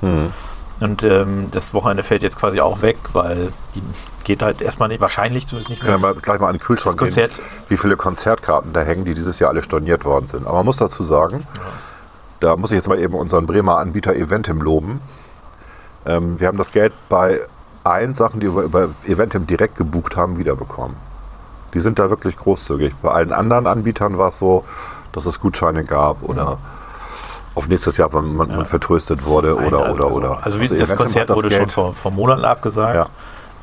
Und 0.80 1.02
ähm, 1.02 1.48
das 1.52 1.74
Wochenende 1.74 2.04
fällt 2.04 2.22
jetzt 2.22 2.38
quasi 2.38 2.62
auch 2.62 2.82
weg, 2.84 2.98
weil 3.14 3.52
die 3.74 3.82
geht 4.24 4.44
halt 4.44 4.62
erstmal 4.62 4.90
nicht, 4.90 5.02
wahrscheinlich 5.02 5.48
zumindest 5.48 5.70
nicht 5.72 5.84
mehr. 5.84 5.94
Können 5.94 6.04
wir 6.04 6.14
gleich 6.22 6.40
mal 6.40 6.48
an 6.48 6.56
den 6.56 6.62
Kühlschrank 6.62 6.96
Das 6.96 7.00
Konzert- 7.00 7.36
gehen, 7.38 7.46
wie 7.70 7.78
viele 7.78 7.98
Konzertkarten 7.98 8.74
da 8.74 8.82
hängen, 8.82 9.04
die 9.04 9.16
dieses 9.16 9.40
Jahr 9.40 9.50
alle 9.50 9.64
storniert 9.64 10.06
worden 10.06 10.28
sind. 10.28 10.46
Aber 10.46 10.58
man 10.58 10.66
muss 10.66 10.78
dazu 10.78 11.04
sagen, 11.04 11.48
da 12.40 12.56
muss 12.56 12.72
ich 12.72 12.76
jetzt 12.76 12.88
mal 12.88 13.00
eben 13.00 13.16
unseren 13.16 13.48
Bremer 13.48 13.80
Anbieter 13.80 14.16
Eventim 14.16 14.62
loben. 14.62 15.02
Ähm, 16.06 16.40
wir 16.40 16.48
haben 16.48 16.60
das 16.60 16.72
Geld 16.72 16.94
bei 17.10 17.42
allen 17.84 18.14
Sachen, 18.14 18.40
die 18.40 18.54
wir 18.54 18.62
über 18.62 18.90
Eventim 19.08 19.48
direkt 19.48 19.78
gebucht 19.78 20.16
haben, 20.16 20.38
wiederbekommen. 20.38 20.96
Die 21.74 21.80
sind 21.80 21.98
da 21.98 22.10
wirklich 22.12 22.36
großzügig. 22.36 22.94
Bei 23.02 23.12
allen 23.12 23.34
anderen 23.34 23.66
Anbietern 23.66 24.18
war 24.18 24.28
es 24.28 24.38
so, 24.38 24.64
dass 25.12 25.26
es 25.26 25.40
Gutscheine 25.40 25.84
gab 25.84 26.22
oder 26.22 26.60
auf 27.58 27.68
nächstes 27.68 27.98
Jahr, 27.98 28.14
wenn 28.14 28.36
man, 28.36 28.48
man 28.50 28.66
vertröstet 28.66 29.26
wurde 29.26 29.56
oder, 29.56 29.80
Nein, 29.80 29.92
oder, 29.92 30.06
also, 30.06 30.18
oder. 30.18 30.40
Also, 30.44 30.60
wie, 30.62 30.68
das 30.68 30.74
Eventim 30.78 30.98
Konzert 30.98 31.30
hat 31.30 31.38
wurde 31.38 31.50
schon 31.50 31.60
Geld- 31.60 31.72
vor, 31.72 31.94
vor 31.94 32.12
Monaten 32.12 32.46
abgesagt. 32.46 32.96
Ja. 32.96 33.08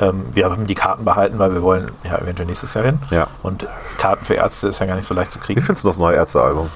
Ähm, 0.00 0.24
wir 0.32 0.50
haben 0.50 0.66
die 0.66 0.74
Karten 0.74 1.04
behalten, 1.04 1.38
weil 1.38 1.54
wir 1.54 1.62
wollen 1.62 1.90
ja 2.02 2.18
eventuell 2.18 2.46
nächstes 2.46 2.74
Jahr 2.74 2.84
hin. 2.84 2.98
Ja. 3.10 3.28
Und 3.44 3.66
Karten 3.98 4.24
für 4.24 4.34
Ärzte 4.34 4.68
ist 4.68 4.80
ja 4.80 4.86
gar 4.86 4.96
nicht 4.96 5.06
so 5.06 5.14
leicht 5.14 5.30
zu 5.30 5.38
Wie 5.40 5.44
kriegen. 5.44 5.62
findest 5.62 5.84
du 5.84 5.88
das 5.88 5.98
neue 5.98 6.16
Ärztealbum? 6.16 6.68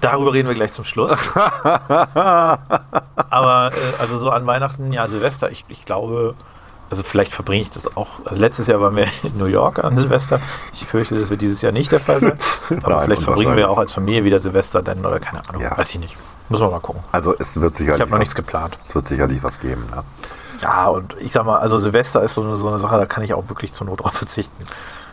Darüber 0.00 0.34
reden 0.34 0.48
wir 0.48 0.54
gleich 0.56 0.72
zum 0.72 0.84
Schluss. 0.84 1.16
Aber 3.30 3.70
äh, 3.72 4.00
also 4.00 4.18
so 4.18 4.30
an 4.30 4.46
Weihnachten, 4.46 4.92
ja, 4.92 5.06
Silvester, 5.08 5.50
ich, 5.50 5.64
ich 5.68 5.84
glaube, 5.84 6.34
also 6.90 7.02
vielleicht 7.02 7.32
verbringe 7.32 7.62
ich 7.62 7.70
das 7.70 7.96
auch. 7.96 8.08
Also 8.24 8.40
letztes 8.40 8.66
Jahr 8.66 8.80
waren 8.80 8.94
wir 8.96 9.06
in 9.22 9.36
New 9.38 9.46
York 9.46 9.82
an 9.84 9.96
Silvester. 9.96 10.38
Ich 10.72 10.84
fürchte, 10.86 11.18
das 11.18 11.30
wird 11.30 11.40
dieses 11.40 11.62
Jahr 11.62 11.72
nicht 11.72 11.90
der 11.92 12.00
Fall 12.00 12.20
sein. 12.20 12.38
Aber 12.82 12.96
Nein, 12.96 13.04
vielleicht 13.06 13.22
verbringen 13.22 13.56
wir 13.56 13.70
auch 13.70 13.78
als 13.78 13.92
Familie 13.92 14.24
wieder 14.24 14.40
Silvester 14.40 14.82
dann 14.82 15.04
oder 15.04 15.18
keine 15.20 15.40
Ahnung. 15.48 15.62
Ja. 15.62 15.76
Weiß 15.76 15.90
ich 15.90 15.98
nicht. 16.00 16.16
Muss 16.48 16.60
man 16.60 16.70
mal 16.70 16.80
gucken. 16.80 17.02
Also 17.12 17.34
es 17.38 17.60
wird 17.60 17.72
Ich 17.72 17.78
sicherlich, 17.78 18.00
habe 18.00 18.10
noch 18.10 18.16
was, 18.16 18.20
nichts 18.20 18.34
geplant. 18.34 18.78
es 18.84 18.94
wird 18.94 19.08
sicherlich 19.08 19.42
was 19.42 19.58
geben. 19.58 19.84
Ne? 19.94 20.02
Ja, 20.62 20.86
und 20.86 21.16
ich 21.20 21.32
sag 21.32 21.44
mal, 21.44 21.58
also 21.58 21.78
Silvester 21.78 22.22
ist 22.22 22.34
so 22.34 22.42
eine, 22.42 22.56
so 22.56 22.68
eine 22.68 22.78
Sache, 22.78 22.96
da 22.96 23.06
kann 23.06 23.24
ich 23.24 23.34
auch 23.34 23.48
wirklich 23.48 23.72
zur 23.72 23.86
Not 23.86 24.00
drauf 24.02 24.12
verzichten. 24.12 24.64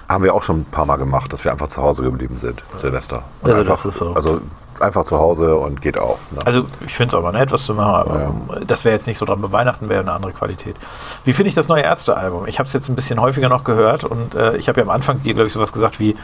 Haben 0.08 0.24
wir 0.24 0.34
auch 0.36 0.44
schon 0.44 0.60
ein 0.62 0.66
paar 0.66 0.86
Mal 0.86 0.98
gemacht, 0.98 1.34
dass 1.34 1.44
wir 1.44 1.52
einfach 1.52 1.70
zu 1.70 1.82
Hause 1.82 2.04
geblieben 2.04 2.38
sind, 2.38 2.62
Silvester. 2.78 3.24
Und 3.42 3.50
Also 3.50 3.62
einfach, 3.62 3.84
das 3.84 3.94
ist 3.94 4.00
so. 4.00 4.14
Also 4.14 4.42
einfach 4.82 5.04
zu 5.06 5.18
Hause 5.18 5.56
und 5.56 5.82
geht 5.82 5.98
auch. 5.98 6.18
Ne? 6.32 6.42
Also 6.46 6.66
ich 6.86 6.94
finde 6.94 7.16
es 7.16 7.20
aber 7.20 7.32
nett, 7.32 7.52
was 7.52 7.66
zu 7.66 7.74
machen, 7.74 7.94
aber 8.12 8.22
Ja. 8.22 8.60
das 8.66 8.84
wäre 8.86 8.94
jetzt 8.96 9.08
nicht 9.08 9.18
so 9.18 9.26
dran. 9.26 9.42
Bei 9.42 9.52
Weihnachten 9.52 9.90
wäre 9.90 10.02
eine 10.02 10.12
andere 10.14 10.32
Qualität. 10.34 10.76
Wie 11.24 11.34
finde 11.34 11.50
ich 11.50 11.56
das 11.56 11.68
neue 11.68 11.84
Ärztealbum? 11.84 12.48
Ich 12.48 12.60
habe 12.60 12.68
es 12.68 12.74
jetzt 12.74 12.90
ein 12.90 12.96
bisschen 12.96 13.20
häufiger 13.22 13.50
noch 13.50 13.64
gehört 13.64 14.04
und 14.04 14.36
äh, 14.36 14.56
ich 14.58 14.68
habe 14.70 14.80
ja 14.80 14.84
am 14.86 14.90
Anfang 14.92 15.22
dir, 15.24 15.34
glaube 15.34 15.48
ich, 15.48 15.54
sowas 15.54 15.72
gesagt 15.74 16.00
wie 16.00 16.16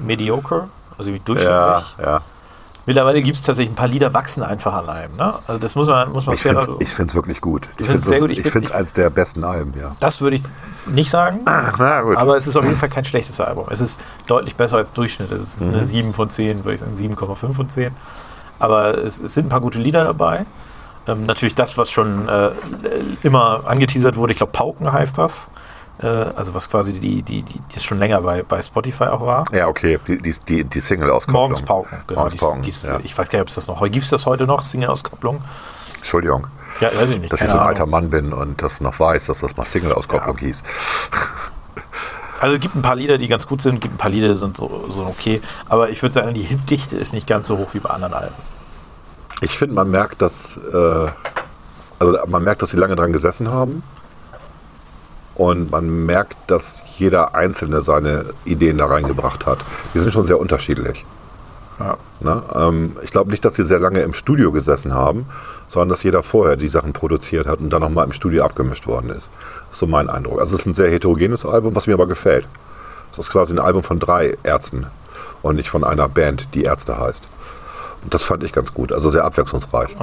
mediocre, 0.00 0.68
also 0.98 1.12
wie 1.12 1.20
durchschnittlich. 1.20 1.48
ja, 1.98 2.04
ja. 2.04 2.20
Mittlerweile 2.86 3.22
gibt 3.22 3.36
es 3.36 3.42
tatsächlich 3.42 3.72
ein 3.72 3.76
paar 3.76 3.88
Lieder 3.88 4.14
wachsen 4.14 4.42
einfach 4.42 4.74
an 4.74 4.88
einem. 4.88 5.16
Ne? 5.16 5.34
Also 5.46 5.60
das 5.60 5.74
muss 5.74 5.86
man, 5.86 6.10
muss 6.12 6.26
man 6.26 6.34
Ich 6.34 6.42
finde 6.42 6.60
es 6.60 7.14
wirklich 7.14 7.40
gut. 7.40 7.68
Ich 7.78 7.86
finde 7.86 8.00
sehr 8.00 8.14
es 8.14 8.20
gut. 8.20 8.30
Ich 8.30 8.38
ich 8.44 8.74
eins 8.74 8.92
der 8.92 9.10
besten 9.10 9.44
Alben, 9.44 9.72
ja. 9.78 9.94
Das 10.00 10.20
würde 10.20 10.36
ich 10.36 10.42
nicht 10.86 11.10
sagen. 11.10 11.40
Na 11.44 12.02
gut. 12.02 12.16
Aber 12.16 12.36
es 12.36 12.46
ist 12.46 12.56
auf 12.56 12.64
jeden 12.64 12.76
Fall 12.76 12.88
kein 12.88 13.04
schlechtes 13.04 13.40
Album. 13.40 13.66
Es 13.70 13.80
ist 13.80 14.00
deutlich 14.26 14.56
besser 14.56 14.78
als 14.78 14.92
Durchschnitt. 14.92 15.30
Es 15.30 15.42
ist 15.42 15.60
Mhm. 15.60 15.72
eine 15.72 15.84
7 15.84 16.14
von 16.14 16.28
10, 16.30 16.64
würde 16.64 16.74
ich 16.74 16.80
sagen, 16.80 16.94
7,5 16.96 17.52
von 17.54 17.68
10. 17.68 17.94
Aber 18.58 18.96
es, 18.98 19.20
es 19.20 19.34
sind 19.34 19.46
ein 19.46 19.50
paar 19.50 19.60
gute 19.60 19.78
Lieder 19.78 20.04
dabei. 20.04 20.46
Ähm, 21.06 21.24
natürlich 21.24 21.54
das, 21.54 21.78
was 21.78 21.90
schon 21.90 22.28
äh, 22.28 22.50
immer 23.22 23.62
angeteasert 23.66 24.16
wurde. 24.16 24.32
Ich 24.32 24.38
glaube, 24.38 24.52
Pauken 24.52 24.92
heißt 24.92 25.16
das. 25.18 25.48
Äh, 26.02 26.06
also 26.06 26.54
was 26.54 26.68
quasi 26.70 26.92
die, 26.94 27.22
die, 27.22 27.42
die, 27.42 27.60
die 27.60 27.80
schon 27.80 27.98
länger 27.98 28.20
bei, 28.22 28.42
bei 28.42 28.62
Spotify 28.62 29.04
auch 29.04 29.20
war. 29.26 29.44
ja, 29.52 29.68
okay, 29.68 29.98
die, 30.06 30.18
die, 30.18 30.34
die, 30.48 30.64
die 30.64 30.80
Single-Auskopplung. 30.80 31.42
Morgens 31.42 31.62
Pauken. 31.62 31.98
Genau, 32.06 32.20
Morgens 32.20 32.32
dies, 32.34 32.40
Pauken, 32.40 32.62
dies, 32.62 32.82
ja. 32.84 33.00
Ich 33.04 33.16
weiß 33.16 33.28
gar 33.28 33.38
nicht, 33.38 33.42
ob 33.42 33.48
es 33.48 33.54
das 33.56 33.66
noch 33.66 33.80
heute 33.80 33.90
gibt. 33.92 34.04
es 34.04 34.10
das 34.10 34.26
heute 34.26 34.46
noch, 34.46 34.64
Single-Auskopplung? 34.64 35.42
Entschuldigung, 35.96 36.46
Ja, 36.80 36.88
weiß 36.94 37.10
ich 37.10 37.18
nicht. 37.20 37.32
dass 37.32 37.40
ich 37.42 37.46
so 37.46 37.52
ein 37.52 37.58
Ahnung. 37.58 37.68
alter 37.68 37.86
Mann 37.86 38.08
bin 38.10 38.32
und 38.32 38.62
das 38.62 38.80
noch 38.80 38.98
weiß, 38.98 39.26
dass 39.26 39.40
das 39.40 39.56
mal 39.56 39.64
Single-Auskopplung 39.66 40.38
hieß. 40.38 40.62
Also 42.42 42.54
es 42.54 42.60
gibt 42.62 42.74
ein 42.74 42.80
paar 42.80 42.96
Lieder, 42.96 43.18
die 43.18 43.28
ganz 43.28 43.46
gut 43.46 43.60
sind, 43.60 43.82
gibt 43.82 43.92
ein 43.92 43.98
paar 43.98 44.10
Lieder, 44.10 44.28
die 44.28 44.34
sind 44.34 44.56
so, 44.56 44.86
so 44.88 45.02
okay. 45.02 45.42
Aber 45.68 45.90
ich 45.90 46.00
würde 46.00 46.14
sagen, 46.14 46.32
die 46.32 46.40
Hitdichte 46.40 46.96
ist 46.96 47.12
nicht 47.12 47.26
ganz 47.26 47.46
so 47.46 47.58
hoch 47.58 47.74
wie 47.74 47.80
bei 47.80 47.90
anderen 47.90 48.14
Alben. 48.14 48.34
Ich 49.42 49.58
finde, 49.58 49.74
man 49.74 49.90
merkt, 49.90 50.22
dass 50.22 50.56
äh, 50.72 51.08
also 51.98 52.16
man 52.28 52.42
merkt, 52.42 52.62
dass 52.62 52.70
sie 52.70 52.78
lange 52.78 52.96
dran 52.96 53.12
gesessen 53.12 53.52
haben. 53.52 53.82
Und 55.40 55.70
man 55.70 56.04
merkt, 56.04 56.36
dass 56.48 56.82
jeder 56.98 57.34
Einzelne 57.34 57.80
seine 57.80 58.26
Ideen 58.44 58.76
da 58.76 58.84
reingebracht 58.84 59.46
hat. 59.46 59.56
Die 59.94 59.98
sind 59.98 60.12
schon 60.12 60.26
sehr 60.26 60.38
unterschiedlich. 60.38 61.06
Ja. 61.78 61.96
Ne? 62.20 62.42
Ähm, 62.54 62.96
ich 63.02 63.10
glaube 63.10 63.30
nicht, 63.30 63.42
dass 63.42 63.54
sie 63.54 63.64
sehr 63.64 63.78
lange 63.78 64.02
im 64.02 64.12
Studio 64.12 64.52
gesessen 64.52 64.92
haben, 64.92 65.24
sondern 65.66 65.88
dass 65.88 66.02
jeder 66.02 66.22
vorher 66.22 66.56
die 66.56 66.68
Sachen 66.68 66.92
produziert 66.92 67.46
hat 67.46 67.60
und 67.60 67.70
dann 67.70 67.80
nochmal 67.80 68.04
im 68.04 68.12
Studio 68.12 68.44
abgemischt 68.44 68.86
worden 68.86 69.08
ist. 69.08 69.30
Das 69.60 69.72
ist 69.72 69.78
so 69.78 69.86
mein 69.86 70.10
Eindruck. 70.10 70.40
Also 70.40 70.56
es 70.56 70.60
ist 70.60 70.66
ein 70.66 70.74
sehr 70.74 70.90
heterogenes 70.90 71.46
Album, 71.46 71.74
was 71.74 71.86
mir 71.86 71.94
aber 71.94 72.06
gefällt. 72.06 72.44
Es 73.10 73.18
ist 73.18 73.30
quasi 73.30 73.54
ein 73.54 73.60
Album 73.60 73.82
von 73.82 73.98
drei 73.98 74.36
Ärzten 74.42 74.88
und 75.40 75.56
nicht 75.56 75.70
von 75.70 75.84
einer 75.84 76.10
Band, 76.10 76.48
die 76.52 76.64
Ärzte 76.64 76.98
heißt. 76.98 77.24
Und 78.02 78.12
das 78.12 78.24
fand 78.24 78.44
ich 78.44 78.52
ganz 78.52 78.74
gut. 78.74 78.92
Also 78.92 79.08
sehr 79.08 79.24
abwechslungsreich. 79.24 79.96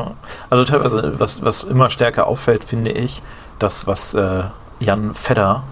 Also 0.49 0.63
teilweise, 0.63 1.19
was, 1.19 1.43
was 1.43 1.61
immer 1.61 1.91
stärker 1.91 2.25
auffällt, 2.25 2.63
finde 2.63 2.89
ich, 2.89 3.21
das, 3.59 3.85
was 3.85 4.15
äh, 4.15 4.45
Jan 4.79 5.13
Fedder, 5.13 5.63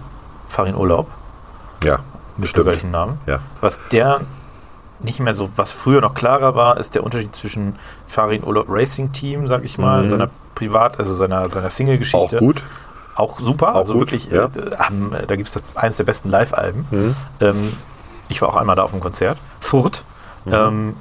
Farin 0.48 0.74
Urlaub, 0.74 1.08
Ja, 1.84 2.00
mit 2.36 2.52
bürgerlichen 2.52 2.90
Namen, 2.90 3.18
Ja. 3.26 3.40
was 3.60 3.80
der 3.92 4.20
nicht 5.00 5.20
mehr 5.20 5.34
so, 5.34 5.48
was 5.56 5.72
früher 5.72 6.00
noch 6.00 6.14
klarer 6.14 6.54
war, 6.54 6.78
ist 6.78 6.94
der 6.94 7.04
Unterschied 7.04 7.34
zwischen 7.36 7.76
Farin 8.06 8.42
Urlaub 8.44 8.66
Racing 8.68 9.12
Team, 9.12 9.46
sag 9.46 9.62
ich 9.64 9.76
mal, 9.78 10.06
seiner 10.08 10.30
Privat, 10.54 10.98
also 10.98 11.14
seiner, 11.14 11.48
seiner 11.50 11.62
Mhm. 11.62 11.66
Auch 11.66 11.70
Single-Geschichte. 11.70 12.38
gut. 12.38 12.62
Auch 13.14 13.38
super, 13.38 13.72
Auch 13.74 13.78
also 13.80 13.92
gut, 13.94 14.02
wirklich, 14.02 14.26
ja. 14.30 14.48
Mhm. 14.48 14.72
äh, 14.72 14.76
haben, 14.76 15.12
äh, 15.14 15.26
da 15.26 15.36
gibt 15.36 15.48
es 15.48 15.62
eines 15.74 15.98
der 15.98 16.04
besten 16.04 16.30
Live-Alben. 16.30 17.14
Ähm, 17.40 17.72
ich 18.28 18.40
war 18.42 18.48
auch 18.48 18.56
einmal 18.56 18.74
da 18.76 18.82
auf 18.82 18.90
dem 18.90 19.00
Konzert. 19.00 19.38
Furt. 19.60 20.04
Mhm. 20.46 20.52
Ähm, 20.54 20.96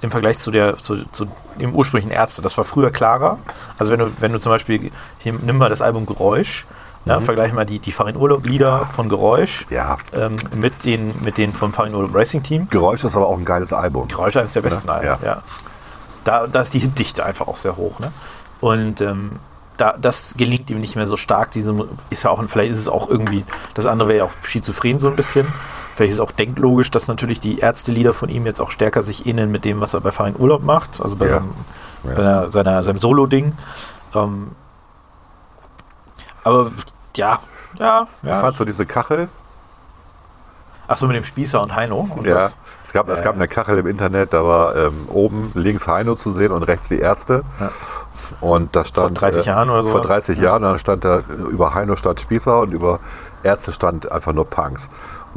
Im 0.00 0.10
Vergleich 0.12 0.38
zu, 0.38 0.50
der, 0.52 0.76
zu, 0.76 1.04
zu 1.10 1.26
dem 1.60 1.74
ursprünglichen 1.74 2.12
Ärzte. 2.12 2.40
Das 2.40 2.56
war 2.56 2.64
früher 2.64 2.90
klarer. 2.92 3.38
Also 3.78 3.90
wenn 3.92 3.98
du, 3.98 4.08
wenn 4.20 4.32
du 4.32 4.38
zum 4.38 4.52
Beispiel, 4.52 4.92
hier, 5.18 5.32
nimm 5.42 5.58
mal 5.58 5.70
das 5.70 5.82
Album 5.82 6.06
Geräusch, 6.06 6.66
ja, 7.08 7.20
vergleich 7.20 7.52
mal 7.52 7.64
die, 7.66 7.78
die 7.78 7.92
Farin 7.92 8.16
Urlaub-Lieder 8.16 8.86
von 8.92 9.08
Geräusch 9.08 9.66
Mhm. 9.68 9.74
Ja. 9.76 9.96
ähm, 10.12 10.36
mit, 10.54 10.84
den, 10.84 11.14
mit 11.22 11.38
den 11.38 11.52
vom 11.52 11.72
Farin 11.72 11.94
Urlaub 11.94 12.14
Racing 12.14 12.42
Team. 12.42 12.68
Geräusch 12.70 13.04
ist 13.04 13.16
aber 13.16 13.26
auch 13.28 13.36
ein 13.38 13.44
geiles 13.44 13.72
Album. 13.72 14.08
Geräusch 14.08 14.34
ist 14.34 14.36
eines 14.38 14.52
der 14.52 14.62
besten 14.62 14.86
Ja, 14.88 14.94
Alben, 14.94 15.06
ja. 15.06 15.18
ja. 15.22 15.42
Da, 16.24 16.46
da 16.46 16.60
ist 16.60 16.74
die 16.74 16.78
Hitdichte 16.80 17.24
einfach 17.24 17.48
auch 17.48 17.56
sehr 17.56 17.76
hoch. 17.76 17.98
Ne? 18.00 18.12
Und 18.60 19.00
ähm, 19.00 19.32
da, 19.76 19.94
das 19.96 20.34
gelingt 20.36 20.68
ihm 20.70 20.80
nicht 20.80 20.96
mehr 20.96 21.06
so 21.06 21.16
stark. 21.16 21.52
Diese, 21.52 21.74
ist 22.10 22.24
ja 22.24 22.30
auch, 22.30 22.42
vielleicht 22.48 22.72
ist 22.72 22.78
es 22.80 22.88
auch 22.88 23.08
irgendwie, 23.08 23.44
das 23.74 23.86
andere 23.86 24.08
wäre 24.08 24.18
ja 24.18 24.24
auch 24.24 24.32
schizophren 24.42 24.98
so 24.98 25.08
ein 25.08 25.16
bisschen. 25.16 25.46
Vielleicht 25.94 26.10
ist 26.10 26.16
es 26.16 26.20
auch 26.20 26.32
denklogisch, 26.32 26.90
dass 26.90 27.06
natürlich 27.08 27.38
die 27.40 27.60
Ärztelieder 27.60 28.12
von 28.12 28.28
ihm 28.28 28.44
jetzt 28.44 28.60
auch 28.60 28.70
stärker 28.72 29.02
sich 29.02 29.26
ähneln 29.26 29.50
mit 29.50 29.64
dem, 29.64 29.80
was 29.80 29.94
er 29.94 30.00
bei 30.00 30.10
Farin 30.12 30.34
Urlaub 30.36 30.62
macht, 30.64 31.00
also 31.00 31.14
bei, 31.16 31.26
Ja. 31.28 31.34
seinem, 31.38 31.54
Ja. 32.04 32.42
bei 32.44 32.50
seiner, 32.50 32.82
seinem 32.82 32.98
Solo-Ding. 32.98 33.52
Ähm, 34.14 34.48
aber 36.44 36.70
ja, 37.16 37.38
ja, 37.78 38.06
ja. 38.22 38.40
Fandst 38.40 38.60
du 38.60 38.64
diese 38.64 38.86
Kachel? 38.86 39.28
Achso, 40.86 41.06
mit 41.06 41.16
dem 41.16 41.24
Spießer 41.24 41.60
und 41.60 41.74
Heino. 41.76 42.08
Und 42.16 42.26
Ja. 42.26 42.34
das- 42.36 42.58
Es 42.84 42.94
gab, 42.94 43.06
es 43.10 43.18
Ja, 43.18 43.24
gab 43.26 43.34
ja. 43.34 43.40
eine 43.40 43.48
Kachel 43.48 43.76
im 43.78 43.86
Internet, 43.86 44.32
da 44.32 44.42
war 44.46 44.74
ähm, 44.74 45.06
oben 45.10 45.52
links 45.54 45.86
Heino 45.86 46.14
zu 46.14 46.30
sehen 46.30 46.52
und 46.52 46.62
rechts 46.62 46.88
die 46.88 46.98
Ärzte. 46.98 47.42
Ja. 47.60 47.70
Und 48.40 48.74
da 48.74 48.82
stand. 48.84 49.20
30 49.20 49.44
Jahren 49.44 49.68
oder 49.68 49.82
Vor 49.82 49.92
sowas? 49.92 50.06
30 50.06 50.38
Jahren, 50.38 50.62
dann 50.62 50.78
stand 50.78 51.04
da 51.04 51.18
über 51.50 51.74
Heino 51.74 51.94
stand 51.96 52.18
Spießer 52.20 52.60
und 52.60 52.72
über 52.72 53.00
Ärzte 53.42 53.72
stand 53.72 54.10
einfach 54.10 54.32
nur 54.32 54.48
Punks. 54.48 54.88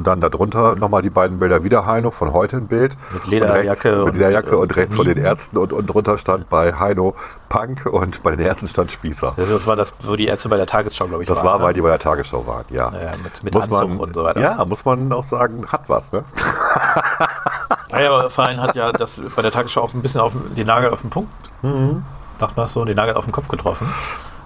Und 0.02 0.08
dann 0.08 0.20
darunter 0.20 0.76
nochmal 0.78 1.04
die 1.04 1.12
beiden 1.12 1.38
Bilder 1.38 1.64
wieder 1.64 1.86
Heino 1.86 2.10
von 2.10 2.34
heute 2.34 2.58
ein 2.58 2.66
Bild. 2.66 2.98
Mit 3.14 3.28
Lederjacke 3.28 3.60
und 3.60 3.68
rechts, 3.70 3.84
mit 3.84 3.96
und, 4.08 4.14
Lederjacke 4.16 4.58
und, 4.58 4.72
äh, 4.72 4.80
rechts 4.80 4.96
von 4.96 5.06
den. 5.06 5.18
Ärzten 5.20 5.58
und, 5.58 5.72
und 5.74 5.86
drunter 5.86 6.18
stand 6.18 6.50
bei 6.50 6.74
Heino 6.74 7.14
Punk 7.50 7.86
und 7.86 8.24
bei 8.24 8.32
den 8.36 8.40
Ärzten 8.40 8.68
stand 8.68 8.90
Spießer. 8.90 9.34
Das, 9.38 9.52
das 9.52 9.68
war 9.68 9.76
das, 9.76 9.94
wo 10.00 10.16
die 10.16 10.26
Ärzte 10.26 10.50
bei 10.50 10.58
der 10.58 10.66
Tagesschau, 10.66 11.06
glaube 11.06 11.22
ich, 11.22 11.30
Das 11.30 11.38
waren, 11.38 11.46
war, 11.46 11.58
ne? 11.60 11.66
weil 11.66 11.74
die 11.76 11.82
bei 11.82 11.90
der 11.90 12.00
Tagesschau 12.00 12.48
waren, 12.48 12.66
ja. 12.72 12.92
Ja, 12.92 13.12
mit, 13.22 13.44
mit 13.44 13.54
Muss 13.54 13.66
Anzug 13.66 13.90
man, 13.90 14.00
und 14.00 14.16
so 14.16 14.24
weiter. 14.24 14.40
Ja, 14.42 14.66
muss 14.66 14.84
man 14.86 15.14
auch 15.14 15.24
sagen, 15.24 15.68
hat 15.72 15.88
was, 15.88 16.12
ne? 16.12 16.24
Ja, 17.92 18.12
aber 18.12 18.32
Verein 18.32 18.60
hat 18.60 18.74
ja 18.76 18.92
das 18.92 19.22
bei 19.36 19.44
der 19.44 19.52
Tagesschau 19.52 19.82
auch 19.82 19.94
ein 19.94 20.02
bisschen 20.02 20.22
auf 20.22 20.34
den 20.58 20.66
Nagel 20.66 20.90
auf 20.90 21.02
den 21.02 21.12
Punkt, 21.12 21.30
Mhm. 21.62 22.02
sagt 22.40 22.58
man 22.58 22.64
das 22.64 22.74
so, 22.74 22.84
den 22.86 22.96
Nagel 22.96 23.14
auf 23.14 23.26
den 23.26 23.34
Kopf 23.34 23.50
getroffen. 23.50 23.88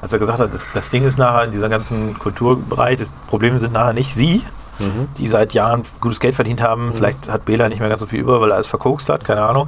Als 0.01 0.11
er 0.11 0.19
gesagt 0.19 0.39
hat, 0.39 0.53
das, 0.53 0.69
das 0.73 0.89
Ding 0.89 1.05
ist 1.05 1.17
nachher 1.17 1.45
in 1.45 1.51
dieser 1.51 1.69
ganzen 1.69 2.19
Kulturbereich, 2.19 2.97
das 2.97 3.13
Problem 3.29 3.57
sind 3.57 3.71
nachher 3.71 3.93
nicht 3.93 4.13
sie, 4.13 4.43
die 5.17 5.27
seit 5.27 5.53
Jahren 5.53 5.83
gutes 6.01 6.19
Geld 6.19 6.35
verdient 6.35 6.61
haben. 6.61 6.93
Vielleicht 6.93 7.29
hat 7.29 7.45
Bela 7.45 7.69
nicht 7.69 7.79
mehr 7.79 7.89
ganz 7.89 8.01
so 8.01 8.07
viel 8.07 8.19
über, 8.19 8.41
weil 8.41 8.51
er 8.51 8.55
alles 8.55 8.67
verkokst 8.67 9.09
hat, 9.09 9.23
keine 9.23 9.41
Ahnung. 9.41 9.67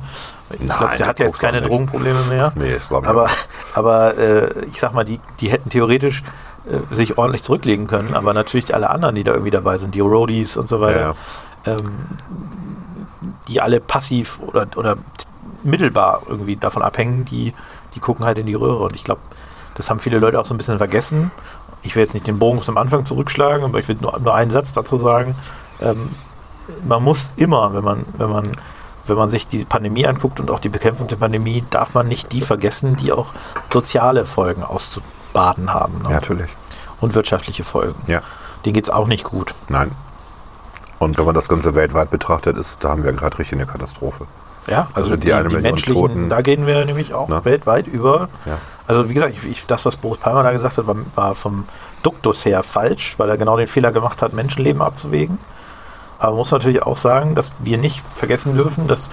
Ich 0.50 0.60
glaube, 0.60 0.98
der 0.98 1.08
hat 1.08 1.20
der 1.20 1.26
jetzt 1.26 1.40
keine. 1.40 1.62
Drogenprobleme 1.62 2.24
mehr. 2.30 2.54
Nee, 2.56 2.74
das 2.74 2.90
glaub 2.90 3.04
ich 3.04 3.10
aber, 3.10 3.30
aber 3.74 4.18
äh, 4.18 4.66
ich 4.66 4.80
sag 4.80 4.94
mal, 4.94 5.04
die, 5.04 5.20
die 5.40 5.50
hätten 5.50 5.70
theoretisch 5.70 6.24
äh, 6.66 6.94
sich 6.94 7.18
ordentlich 7.18 7.44
zurücklegen 7.44 7.88
können, 7.88 8.14
aber 8.14 8.34
natürlich 8.34 8.74
alle 8.74 8.90
anderen, 8.90 9.16
die 9.16 9.24
da 9.24 9.32
irgendwie 9.32 9.52
dabei 9.52 9.78
sind, 9.78 9.96
die 9.96 10.00
Roadies 10.00 10.58
und 10.58 10.70
so 10.70 10.80
weiter, 10.82 11.16
ähm, 11.66 11.92
die 13.48 13.62
alle 13.62 13.80
passiv 13.80 14.40
oder, 14.40 14.68
oder 14.76 14.98
mittelbar 15.64 16.22
irgendwie 16.28 16.56
davon 16.56 16.82
abhängen, 16.82 17.26
die, 17.26 17.54
die 17.96 18.00
gucken 18.00 18.26
halt 18.26 18.38
in 18.38 18.46
die 18.46 18.54
Röhre. 18.54 18.84
Und 18.84 18.96
ich 18.96 19.04
glaube, 19.04 19.22
das 19.76 19.90
haben 19.90 20.00
viele 20.00 20.20
Leute 20.20 20.40
auch 20.40 20.46
so 20.46 20.54
ein 20.54 20.58
bisschen 20.58 20.78
vergessen. 20.78 21.32
Ich 21.88 21.96
will 21.96 22.04
jetzt 22.04 22.14
nicht 22.14 22.28
den 22.28 22.38
Bogen 22.38 22.62
zum 22.62 22.78
Anfang 22.78 23.06
zurückschlagen, 23.06 23.64
aber 23.64 23.80
ich 23.80 23.88
will 23.88 23.96
nur, 24.02 24.20
nur 24.20 24.36
einen 24.36 24.52
Satz 24.52 24.74
dazu 24.74 24.98
sagen. 24.98 25.36
Ähm, 25.82 26.10
man 26.86 27.02
muss 27.02 27.30
immer, 27.38 27.74
wenn 27.74 27.84
man, 27.84 28.06
wenn 28.18 28.30
man, 28.30 28.52
wenn 29.06 29.16
man 29.16 29.30
sich 29.30 29.48
die 29.48 29.64
Pandemie 29.64 30.06
anguckt 30.06 30.42
und 30.42 30.52
auch 30.52 30.60
die 30.60 30.68
Bekämpfung 30.68 31.08
der 31.08 31.16
Pandemie, 31.16 31.64
darf 31.70 31.94
man 31.94 32.10
nicht 32.10 32.34
die 32.34 32.42
vergessen, 32.42 32.98
die 32.98 33.14
auch 33.14 33.28
soziale 33.70 34.26
Folgen 34.26 34.64
auszubaden 34.64 35.74
haben. 35.74 36.00
Ne? 36.00 36.10
Ja, 36.10 36.16
natürlich. 36.16 36.52
Und 37.00 37.16
wirtschaftliche 37.16 37.64
Folgen. 37.64 37.96
Ja. 38.08 38.22
Denen 38.66 38.74
geht 38.74 38.84
es 38.84 38.90
auch 38.90 39.08
nicht 39.08 39.24
gut. 39.24 39.54
Nein. 39.70 39.92
Und 41.00 41.18
wenn 41.18 41.24
man 41.24 41.36
das 41.36 41.48
Ganze 41.48 41.74
weltweit 41.74 42.10
betrachtet, 42.12 42.58
ist, 42.58 42.84
da 42.84 42.90
haben 42.90 43.06
wir 43.06 43.14
gerade 43.14 43.40
richtig 43.40 43.60
eine 43.60 43.66
Katastrophe. 43.66 44.28
Ja, 44.68 44.88
also 44.94 45.12
sind 45.12 45.24
die 45.24 45.28
die, 45.28 45.34
eine 45.34 45.48
die 45.50 45.56
Million 45.56 45.72
menschlichen, 45.72 46.02
Toten. 46.02 46.30
da 46.30 46.42
gehen 46.42 46.68
wir 46.68 46.84
nämlich 46.86 47.14
auch 47.14 47.30
Ne? 47.30 47.44
weltweit 47.46 47.88
über. 47.88 48.30
Ja. 48.46 48.58
Also 48.86 49.10
wie 49.10 49.14
gesagt, 49.14 49.34
ich, 49.36 49.46
ich, 49.50 49.66
das, 49.66 49.86
was 49.86 49.96
Boris 49.98 50.20
Palmer 50.20 50.44
da 50.44 50.52
gesagt 50.52 50.78
hat, 50.78 50.88
war, 50.88 50.96
war 51.16 51.36
vom 51.36 51.66
Duktus 52.04 52.46
her 52.46 52.64
falsch, 52.64 53.16
weil 53.18 53.30
er 53.30 53.38
genau 53.38 53.58
den 53.58 53.68
Fehler 53.68 53.92
gemacht 53.92 54.22
hat, 54.22 54.34
Menschenleben 54.34 54.82
abzuwägen. 54.82 55.38
Aber 56.20 56.32
man 56.32 56.38
muss 56.40 56.52
natürlich 56.52 56.84
auch 56.84 56.96
sagen, 56.96 57.36
dass 57.36 57.52
wir 57.60 57.78
nicht 57.78 58.04
vergessen 58.16 58.56
dürfen, 58.56 58.88
dass 58.88 59.12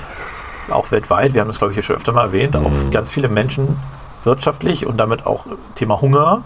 auch 0.71 0.91
weltweit, 0.91 1.35
wir 1.35 1.41
haben 1.43 1.49
das 1.49 1.59
glaube 1.59 1.73
ich 1.73 1.77
hier 1.77 1.83
schon 1.83 1.97
öfter 1.97 2.13
mal 2.13 2.25
erwähnt, 2.27 2.55
Mhm. 2.55 2.67
auch 2.67 2.91
ganz 2.91 3.13
viele 3.13 3.29
Menschen 3.29 3.77
wirtschaftlich 4.25 4.87
und 4.87 4.97
damit 4.97 5.27
auch 5.27 5.47
Thema 5.75 6.01
Hunger, 6.01 6.43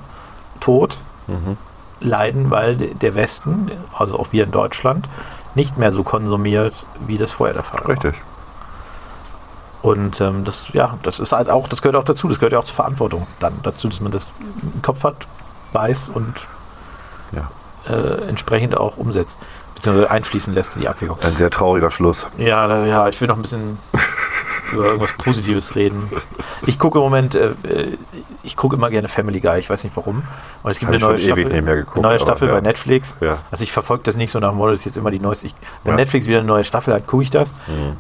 Tod 0.61 0.99
Mhm. 1.29 1.57
leiden, 2.01 2.51
weil 2.51 2.77
de- 2.77 2.95
der 2.95 3.15
Westen, 3.15 3.71
also 3.97 4.19
auch 4.19 4.33
wir 4.33 4.45
in 4.45 4.51
Deutschland, 4.51 5.09
nicht 5.55 5.79
mehr 5.79 5.93
so 5.93 6.03
konsumiert, 6.03 6.87
wie 7.07 7.19
das 7.19 7.31
vorher 7.33 7.55
der 7.55 7.63
Fall 7.63 7.81
war. 7.83 7.91
Richtig. 7.91 8.15
Und 9.83 10.21
ähm, 10.21 10.45
das, 10.45 10.73
ja, 10.73 10.99
das 11.03 11.21
ist 11.21 11.33
halt 11.33 11.49
auch, 11.49 11.69
das 11.69 11.83
gehört 11.83 11.97
auch 11.97 12.05
dazu, 12.05 12.29
das 12.29 12.39
gehört 12.39 12.53
ja 12.53 12.59
auch 12.59 12.65
zur 12.65 12.75
Verantwortung 12.75 13.27
dann 13.41 13.55
dazu, 13.63 13.89
dass 13.89 14.01
man 14.01 14.11
das 14.11 14.27
im 14.75 14.83
Kopf 14.83 15.05
hat, 15.05 15.27
weiß 15.73 16.09
und 16.11 16.35
Ja. 17.33 17.51
äh, 17.89 18.29
entsprechend 18.29 18.77
auch 18.77 18.97
umsetzt, 18.97 19.39
beziehungsweise 19.77 20.11
einfließen 20.11 20.53
lässt 20.53 20.75
in 20.75 20.83
die 20.83 20.89
Abwägung. 20.89 21.17
Ein 21.23 21.37
sehr 21.37 21.51
trauriger 21.51 21.91
Schluss. 21.91 22.29
Ja, 22.39 22.85
ja, 22.87 23.09
ich 23.09 23.21
will 23.21 23.29
noch 23.29 23.37
ein 23.37 23.43
bisschen 23.43 23.79
über 24.73 24.85
irgendwas 24.86 25.16
Positives 25.16 25.74
reden. 25.74 26.11
Ich 26.66 26.78
gucke 26.78 26.99
im 26.99 27.05
Moment, 27.05 27.35
äh, 27.35 27.49
äh, 27.49 27.97
ich 28.43 28.57
gucke 28.57 28.77
immer 28.77 28.90
gerne 28.90 29.09
Family 29.09 29.40
Guy, 29.40 29.59
ich 29.59 29.69
weiß 29.69 29.85
nicht 29.85 29.97
warum. 29.97 30.23
Und 30.62 30.70
es 30.70 30.78
gibt 30.78 30.93
Hab 30.93 30.97
eine 30.97 31.05
neue 31.05 31.19
Staffel, 31.19 31.45
geguckt, 31.45 31.97
eine 31.97 32.07
neue 32.07 32.20
Staffel 32.20 32.49
ja. 32.49 32.55
bei 32.55 32.61
Netflix. 32.61 33.16
Ja. 33.20 33.39
Also 33.51 33.65
ich 33.65 33.73
verfolge 33.73 34.05
das 34.05 34.16
nicht 34.16 34.31
so 34.31 34.39
nach 34.39 34.51
dem 34.51 34.59
Motto, 34.59 34.70
das 34.70 34.81
ist 34.81 34.86
jetzt 34.86 34.97
immer 34.97 35.11
die 35.11 35.20
neueste. 35.20 35.47
Ich, 35.47 35.55
wenn 35.85 35.90
Ja. 35.90 35.93
Mhm. 35.93 35.97
Netflix 36.01 36.27
wieder 36.27 36.39
eine 36.39 36.47
neue 36.47 36.65
Staffel 36.65 36.95
hat, 36.95 37.07
gucke 37.07 37.23
ich 37.23 37.31
das. 37.31 37.55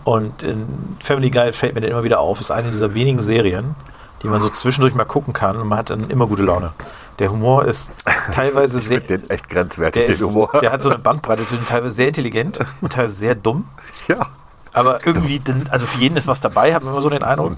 Und 0.04 0.42
in 0.42 0.66
Family 1.02 1.30
Guy 1.30 1.52
fällt 1.52 1.74
mir 1.74 1.80
dann 1.80 1.90
immer 1.90 2.04
wieder 2.04 2.20
auf, 2.20 2.40
ist 2.40 2.50
eine 2.50 2.70
dieser 2.70 2.94
wenigen 2.94 3.20
Serien, 3.20 3.74
die 4.22 4.28
man 4.28 4.40
so 4.40 4.48
zwischendurch 4.48 4.94
mal 4.94 5.04
gucken 5.04 5.32
kann 5.32 5.56
und 5.56 5.68
man 5.68 5.78
hat 5.78 5.90
dann 5.90 6.10
immer 6.10 6.26
gute 6.26 6.42
Laune. 6.42 6.72
Der 7.18 7.30
Humor 7.32 7.64
ist 7.64 7.90
teilweise 8.32 8.78
Ich 8.78 8.86
sehr, 8.86 9.00
den 9.00 9.28
echt 9.28 9.48
grenzwertig, 9.48 10.02
der, 10.06 10.14
den 10.14 10.14
ist, 10.14 10.22
Humor. 10.24 10.50
der 10.60 10.70
hat 10.72 10.82
so 10.82 10.88
eine 10.90 10.98
Bandbreite 10.98 11.44
zwischen 11.46 11.66
teilweise 11.66 11.94
sehr 11.94 12.08
intelligent 12.08 12.60
und 12.80 12.92
teilweise 12.92 13.14
sehr 13.14 13.34
dumm. 13.34 13.64
ja. 14.08 14.26
Aber 14.72 15.04
irgendwie, 15.06 15.38
den, 15.38 15.68
also 15.70 15.86
für 15.86 15.98
jeden 15.98 16.16
ist 16.16 16.28
was 16.28 16.40
dabei, 16.40 16.74
hat 16.74 16.82
man 16.84 16.92
immer 16.92 17.02
so 17.02 17.10
den 17.10 17.22
Eindruck. 17.22 17.56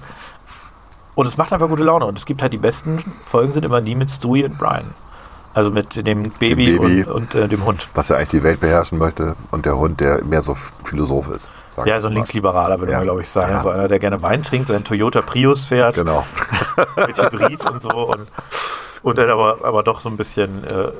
Und 1.15 1.25
es 1.27 1.37
macht 1.37 1.51
einfach 1.53 1.67
gute 1.67 1.83
Laune. 1.83 2.05
Und 2.05 2.17
es 2.17 2.25
gibt 2.25 2.41
halt 2.41 2.53
die 2.53 2.57
besten 2.57 3.03
Folgen 3.25 3.51
sind 3.51 3.65
immer 3.65 3.81
die 3.81 3.95
mit 3.95 4.09
Stewie 4.09 4.45
und 4.45 4.57
Brian. 4.57 4.93
Also 5.53 5.69
mit 5.69 6.07
dem 6.07 6.23
Baby, 6.39 6.77
Baby. 6.77 7.03
und, 7.03 7.07
und 7.13 7.35
äh, 7.35 7.49
dem 7.49 7.65
Hund. 7.65 7.89
Was 7.93 8.09
er 8.09 8.15
eigentlich 8.15 8.29
die 8.29 8.43
Welt 8.43 8.61
beherrschen 8.61 8.97
möchte 8.97 9.35
und 9.51 9.65
der 9.65 9.77
Hund, 9.77 9.99
der 9.99 10.23
mehr 10.23 10.41
so 10.41 10.55
Philosoph 10.85 11.29
ist. 11.29 11.49
Ja, 11.85 11.99
so 11.99 12.07
ein. 12.07 12.13
Linksliberaler, 12.13 12.79
würde 12.79 12.93
Ja. 12.93 12.99
man, 12.99 13.05
glaube 13.07 13.21
ich, 13.21 13.27
sagen. 13.29 13.51
Ja. 13.51 13.59
So 13.59 13.69
einer, 13.69 13.89
der 13.89 13.99
gerne 13.99 14.21
Wein 14.21 14.43
trinkt, 14.43 14.69
seinen 14.69 14.85
Toyota 14.85 15.21
Prius 15.21 15.65
fährt, 15.65 15.95
Genau. 15.95 16.23
mit 17.05 17.17
Hybrid 17.17 17.69
und 17.69 17.81
so. 17.81 17.89
Und, 17.89 18.27
und 19.03 19.17
dann 19.17 19.29
aber, 19.29 19.57
aber 19.63 19.83
doch 19.83 19.99
so 19.99 20.07
ein 20.07 20.15
bisschen, 20.15 20.63
äh, 20.63 20.73
äh, 20.73 20.91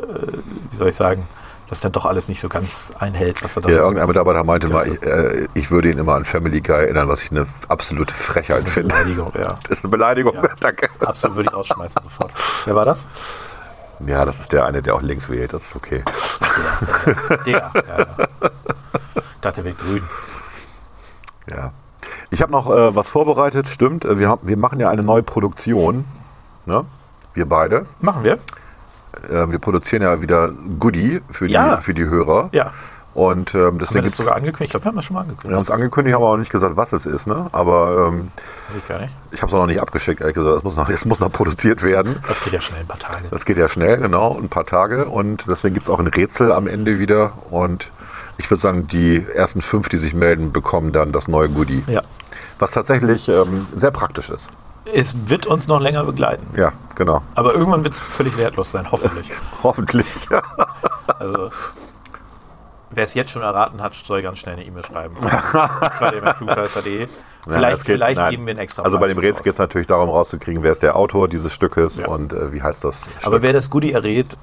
wie 0.69 0.75
soll 0.75 0.89
ich 0.89 0.95
sagen, 0.97 1.25
das 1.71 1.79
dann 1.79 1.93
doch 1.93 2.05
alles 2.05 2.27
nicht 2.27 2.41
so 2.41 2.49
ganz 2.49 2.91
einhält, 2.99 3.43
was 3.45 3.55
er 3.55 3.61
da 3.61 3.69
Ja, 3.69 3.77
irgendein 3.77 4.07
Mitarbeiter 4.07 4.43
meinte 4.43 4.67
mal, 4.67 4.85
ich, 4.85 5.01
äh, 5.03 5.47
ich 5.53 5.71
würde 5.71 5.89
ihn 5.89 5.97
immer 5.97 6.15
an 6.15 6.25
Family 6.25 6.59
Guy 6.59 6.75
erinnern, 6.83 7.07
was 7.07 7.23
ich 7.23 7.31
eine 7.31 7.47
absolute 7.69 8.13
Frechheit 8.13 8.57
Das 8.57 8.59
ist 8.59 8.65
eine 8.65 8.73
finde. 8.73 8.93
Beleidigung, 8.95 9.31
ja. 9.39 9.57
Das 9.69 9.77
ist 9.77 9.85
eine 9.85 9.91
Beleidigung, 9.91 10.35
Ja. 10.35 10.41
danke. 10.59 10.89
Absolut 10.99 11.37
würde 11.37 11.49
ich 11.49 11.55
ausschmeißen 11.55 12.01
sofort. 12.03 12.31
Wer 12.65 12.75
war 12.75 12.83
das? 12.83 13.07
Ja, 14.05 14.25
das 14.25 14.41
ist 14.41 14.51
der 14.51 14.65
eine, 14.65 14.81
der 14.81 14.95
auch 14.95 15.01
links 15.01 15.29
wählt, 15.29 15.53
das 15.53 15.63
ist 15.67 15.75
okay. 15.77 16.03
Der. 17.45 17.53
Ja, 17.53 17.71
ja. 17.73 18.05
Ich 19.15 19.39
dachte, 19.39 19.63
der 19.63 19.71
wird 19.71 19.79
grün. 19.79 20.03
Ja. 21.49 21.71
Ich 22.31 22.41
habe 22.41 22.51
noch 22.51 22.69
äh, 22.69 22.93
was 22.95 23.07
vorbereitet, 23.09 23.69
stimmt. 23.69 24.03
Äh, 24.03 24.19
Wir, 24.19 24.27
haben, 24.27 24.45
wir 24.45 24.57
machen 24.57 24.79
ja 24.81 24.89
eine 24.89 25.03
neue 25.03 25.23
Produktion. 25.23 26.03
Ne? 26.65 26.83
Wir 27.33 27.45
beide. 27.47 27.85
Machen 28.01 28.25
wir? 28.25 28.39
Äh, 29.29 29.49
wir 29.49 29.59
produzieren 29.59 30.03
ja 30.03 30.21
wieder 30.21 30.51
Goodie 30.79 31.21
für 31.29 31.47
die, 31.47 31.53
Ja. 31.53 31.77
für 31.77 31.93
die 31.93 32.05
Hörer. 32.05 32.49
Ja. 32.51 32.71
Und 33.13 33.53
ähm, 33.55 33.61
Haben 33.61 33.79
wir 33.79 33.85
deswegen 33.85 34.05
das 34.05 34.15
sogar 34.15 34.35
angekündigt? 34.37 34.61
Ich 34.61 34.69
glaube, 34.71 34.85
wir 34.85 34.89
haben 34.89 34.95
das 34.95 35.05
schon 35.05 35.15
mal 35.15 35.19
wir 35.21 35.29
angekündigt. 35.31 35.55
haben 35.57 35.63
es 35.63 35.71
angekündigt, 35.71 36.15
haben 36.15 36.23
aber 36.23 36.31
auch 36.31 36.37
nicht 36.37 36.51
gesagt, 36.51 36.77
was 36.77 36.93
es 36.93 37.05
ist. 37.05 37.27
Ne? 37.27 37.47
Aber 37.51 38.07
ähm, 38.07 38.31
Weiß 38.69 38.77
ich 38.77 38.83
ich 39.33 39.41
habe 39.41 39.49
es 39.49 39.53
auch 39.53 39.59
noch 39.59 39.65
nicht 39.67 39.81
abgeschickt, 39.81 40.21
ehrlich 40.21 40.35
gesagt. 40.35 40.59
Es 40.59 40.63
muss, 40.63 40.75
noch, 40.77 40.87
es 40.87 41.05
muss 41.05 41.19
noch 41.19 41.31
produziert 41.31 41.83
werden. 41.83 42.15
Das 42.27 42.41
geht 42.43 42.53
ja 42.53 42.61
schnell 42.61 42.79
ein 42.81 42.87
paar 42.87 42.99
Tage. 42.99 43.25
Das 43.29 43.43
geht 43.43 43.57
ja 43.57 43.67
schnell, 43.67 43.97
genau, 43.97 44.37
ein 44.37 44.47
paar 44.47 44.65
Tage. 44.65 45.05
Und 45.05 45.43
deswegen 45.49 45.73
gibt 45.73 45.87
es 45.87 45.89
auch 45.89 45.99
ein 45.99 46.07
Rätsel 46.07 46.53
am 46.53 46.67
Ende 46.67 46.99
wieder. 46.99 47.33
Und 47.49 47.91
ich 48.37 48.49
würde 48.49 48.61
sagen, 48.61 48.87
die 48.87 49.25
ersten 49.35 49.61
fünf, 49.61 49.89
die 49.89 49.97
sich 49.97 50.13
melden, 50.13 50.53
bekommen 50.53 50.93
dann 50.93 51.11
das 51.11 51.27
neue 51.27 51.49
Goodie. 51.49 51.83
Ja. 51.87 52.03
Was 52.59 52.71
tatsächlich 52.71 53.27
ähm, 53.27 53.65
sehr 53.73 53.91
praktisch 53.91 54.29
ist. 54.29 54.49
Es 54.93 55.15
wird 55.29 55.45
uns 55.45 55.67
noch 55.67 55.79
länger 55.79 56.03
begleiten. 56.03 56.45
Ja, 56.57 56.71
genau. 56.95 57.21
Aber 57.35 57.53
irgendwann 57.55 57.83
wird 57.83 57.93
es 57.93 57.99
völlig 57.99 58.37
wertlos 58.37 58.71
sein, 58.71 58.91
hoffentlich. 58.91 59.29
Hoffentlich. 59.63 60.27
Also, 61.19 61.49
wer 62.89 63.03
es 63.05 63.13
jetzt 63.13 63.31
schon 63.31 63.41
erraten 63.41 63.81
hat, 63.81 63.93
soll 63.95 64.21
ganz 64.21 64.39
schnell 64.39 64.55
eine 64.55 64.65
E-Mail 64.65 64.83
schreiben. 64.83 65.15
zweimal.klugscheißer.de. 65.93 67.07
Vielleicht, 67.47 67.77
geht- 67.85 67.95
vielleicht 67.95 68.19
nein. 68.19 68.29
geben 68.29 68.45
wir 68.45 68.51
einen 68.51 68.59
extra 68.59 68.83
Also 68.83 68.99
bei 68.99 69.07
dem 69.07 69.17
Rätsel 69.17 69.43
geht 69.43 69.53
es 69.53 69.57
natürlich 69.59 69.87
darum, 69.87 70.09
rauszukriegen, 70.09 70.61
wer 70.61 70.71
ist 70.71 70.83
der 70.83 70.95
Autor 70.95 71.27
dieses 71.27 71.51
Stückes 71.51 71.95
Ja. 71.97 72.07
und 72.07 72.33
äh, 72.33 72.53
wie 72.53 72.61
heißt 72.61 72.83
das 72.83 72.99
Stück. 73.01 73.25
Aber 73.25 73.41
wer 73.41 73.51
das 73.51 73.71
Goodie 73.71 73.93
errät, 73.93 74.37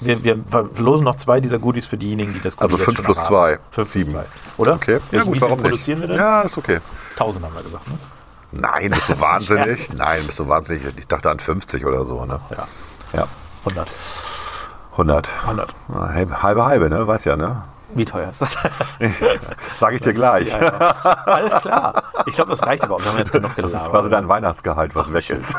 wir, 0.00 0.24
wir 0.24 0.36
verlosen 0.48 1.04
noch 1.04 1.14
zwei 1.14 1.38
dieser 1.38 1.60
Goodies 1.60 1.86
für 1.86 1.96
diejenigen, 1.96 2.32
die 2.32 2.40
das 2.40 2.56
Goodie 2.56 2.64
Also 2.64 2.76
jetzt 2.76 2.84
fünf 2.86 2.96
schon 2.96 3.04
plus 3.04 3.18
erraten. 3.18 3.32
zwei. 3.32 3.52
Fünf 3.70 3.92
plus 3.92 3.92
Sieben. 3.92 4.10
zwei. 4.10 4.24
Oder? 4.56 4.74
Okay, 4.74 4.98
ja 5.12 5.22
gut, 5.22 5.40
warum 5.40 5.58
nicht? 5.58 5.62
produzieren 5.68 6.00
wir 6.00 6.08
denn? 6.08 6.16
Ja, 6.16 6.40
ist 6.42 6.58
okay. 6.58 6.80
Tausend 7.14 7.44
haben 7.46 7.54
wir 7.54 7.62
gesagt, 7.62 7.86
ne? 7.88 7.94
Nein, 8.52 8.90
bist 8.90 9.08
du 9.08 9.20
wahnsinnig? 9.20 9.88
Nein, 9.96 10.26
bist 10.26 10.38
du 10.38 10.48
wahnsinnig? 10.48 10.82
Ich 10.96 11.06
dachte 11.06 11.30
an 11.30 11.38
50 11.40 11.84
oder 11.86 12.04
so, 12.04 12.24
ne? 12.24 12.40
Ja. 12.50 12.66
Ja. 13.20 13.26
100. 13.68 13.90
100. 14.92 15.28
100. 15.42 15.74
Na, 15.88 16.12
Halbe, 16.42 16.66
halbe, 16.66 16.90
ne? 16.90 17.06
Weiß 17.06 17.24
ja, 17.24 17.36
ne? 17.36 17.62
Wie 17.94 18.04
teuer 18.04 18.30
ist 18.30 18.40
das? 18.40 18.56
Sag 19.76 19.94
ich 19.94 20.00
dir 20.00 20.12
gleich. 20.12 20.52
Ja, 20.52 20.62
ja. 20.62 20.78
Alles 21.26 21.54
klar. 21.60 22.02
Ich 22.26 22.34
glaube, 22.36 22.50
das 22.50 22.64
reicht 22.64 22.84
aber 22.84 22.94
auch. 22.96 23.00
Wir 23.00 23.10
haben 23.10 23.18
jetzt 23.18 23.32
genug 23.32 23.48
Das 23.50 23.56
gelabert. 23.56 23.82
ist 23.82 23.90
quasi 23.90 24.10
dein 24.10 24.28
Weihnachtsgehalt, 24.28 24.94
was 24.94 25.12
weg 25.12 25.24
schön. 25.24 25.38
ist. 25.38 25.56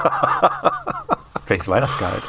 Welches 1.47 1.67
Weihnachtsgehalt? 1.67 2.23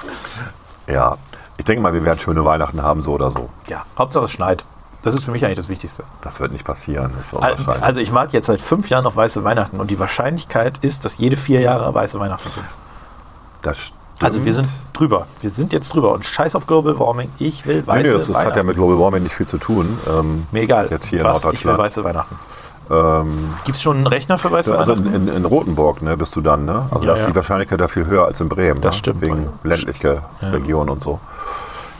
Ja. 0.88 1.16
Ich 1.56 1.64
denke 1.64 1.82
mal, 1.82 1.94
wir 1.94 2.04
werden 2.04 2.18
schöne 2.18 2.44
Weihnachten 2.44 2.82
haben, 2.82 3.02
so 3.02 3.12
oder 3.12 3.30
so. 3.30 3.48
Ja, 3.68 3.84
Hauptsache 3.96 4.24
es 4.24 4.32
schneit. 4.32 4.64
Das 5.02 5.14
ist 5.14 5.24
für 5.24 5.32
mich 5.32 5.44
eigentlich 5.44 5.56
das 5.58 5.68
Wichtigste. 5.68 6.04
Das 6.22 6.38
wird 6.40 6.52
nicht 6.52 6.64
passieren. 6.64 7.12
Ist 7.18 7.34
unwahrscheinlich. 7.34 7.82
Also 7.82 8.00
ich 8.00 8.12
warte 8.12 8.34
jetzt 8.34 8.46
seit 8.46 8.60
fünf 8.60 8.88
Jahren 8.88 9.04
auf 9.04 9.16
weiße 9.16 9.42
Weihnachten 9.44 9.80
und 9.80 9.90
die 9.90 9.98
Wahrscheinlichkeit 9.98 10.78
ist, 10.82 11.04
dass 11.04 11.18
jede 11.18 11.36
vier 11.36 11.60
Jahre 11.60 11.92
weiße 11.92 12.20
Weihnachten 12.20 12.48
sind. 12.50 12.64
das 13.62 13.78
stimmt. 13.78 13.98
Also 14.20 14.44
wir 14.44 14.52
sind 14.54 14.68
drüber. 14.92 15.26
Wir 15.40 15.50
sind 15.50 15.72
jetzt 15.72 15.92
drüber 15.92 16.12
und 16.12 16.24
scheiß 16.24 16.54
auf 16.54 16.68
Global 16.68 16.96
Warming. 17.00 17.30
Ich 17.38 17.66
will 17.66 17.80
Nee, 17.80 17.86
weiße 17.86 18.06
nee, 18.08 18.12
das, 18.12 18.26
das 18.28 18.36
hat 18.36 18.42
ja 18.44 18.50
Weihnachten. 18.50 18.66
mit 18.68 18.76
Global 18.76 18.98
Warming 19.00 19.22
nicht 19.24 19.34
viel 19.34 19.46
zu 19.46 19.58
tun. 19.58 19.98
Ähm, 20.08 20.46
Mir 20.52 20.62
egal. 20.62 20.86
Jetzt 20.90 21.06
hier 21.06 21.18
in 21.20 21.24
Was? 21.24 21.42
Ich 21.52 21.64
will 21.64 21.76
weiße 21.76 22.04
Weihnachten. 22.04 22.36
Ähm, 22.90 23.54
Gibt 23.64 23.76
es 23.76 23.82
schon 23.82 23.96
einen 23.96 24.06
Rechner 24.06 24.38
für 24.38 24.52
weiße 24.52 24.76
also 24.78 24.92
Weihnachten? 24.96 25.14
in, 25.14 25.28
in 25.28 25.44
Rotenburg 25.44 26.02
ne, 26.02 26.16
bist 26.16 26.36
du 26.36 26.40
dann, 26.40 26.64
ne? 26.64 26.86
Also 26.90 27.02
Ja, 27.04 27.08
da 27.08 27.14
ist 27.14 27.20
ja. 27.22 27.26
die 27.30 27.36
Wahrscheinlichkeit 27.36 27.80
da 27.80 27.88
viel 27.88 28.06
höher 28.06 28.26
als 28.26 28.40
in 28.40 28.48
Bremen. 28.48 28.80
Das 28.80 28.94
ne? 28.94 28.98
stimmt. 28.98 29.20
Wegen 29.22 29.48
ländlicher 29.64 30.22
Region 30.40 30.88
und 30.88 31.02
so. 31.02 31.18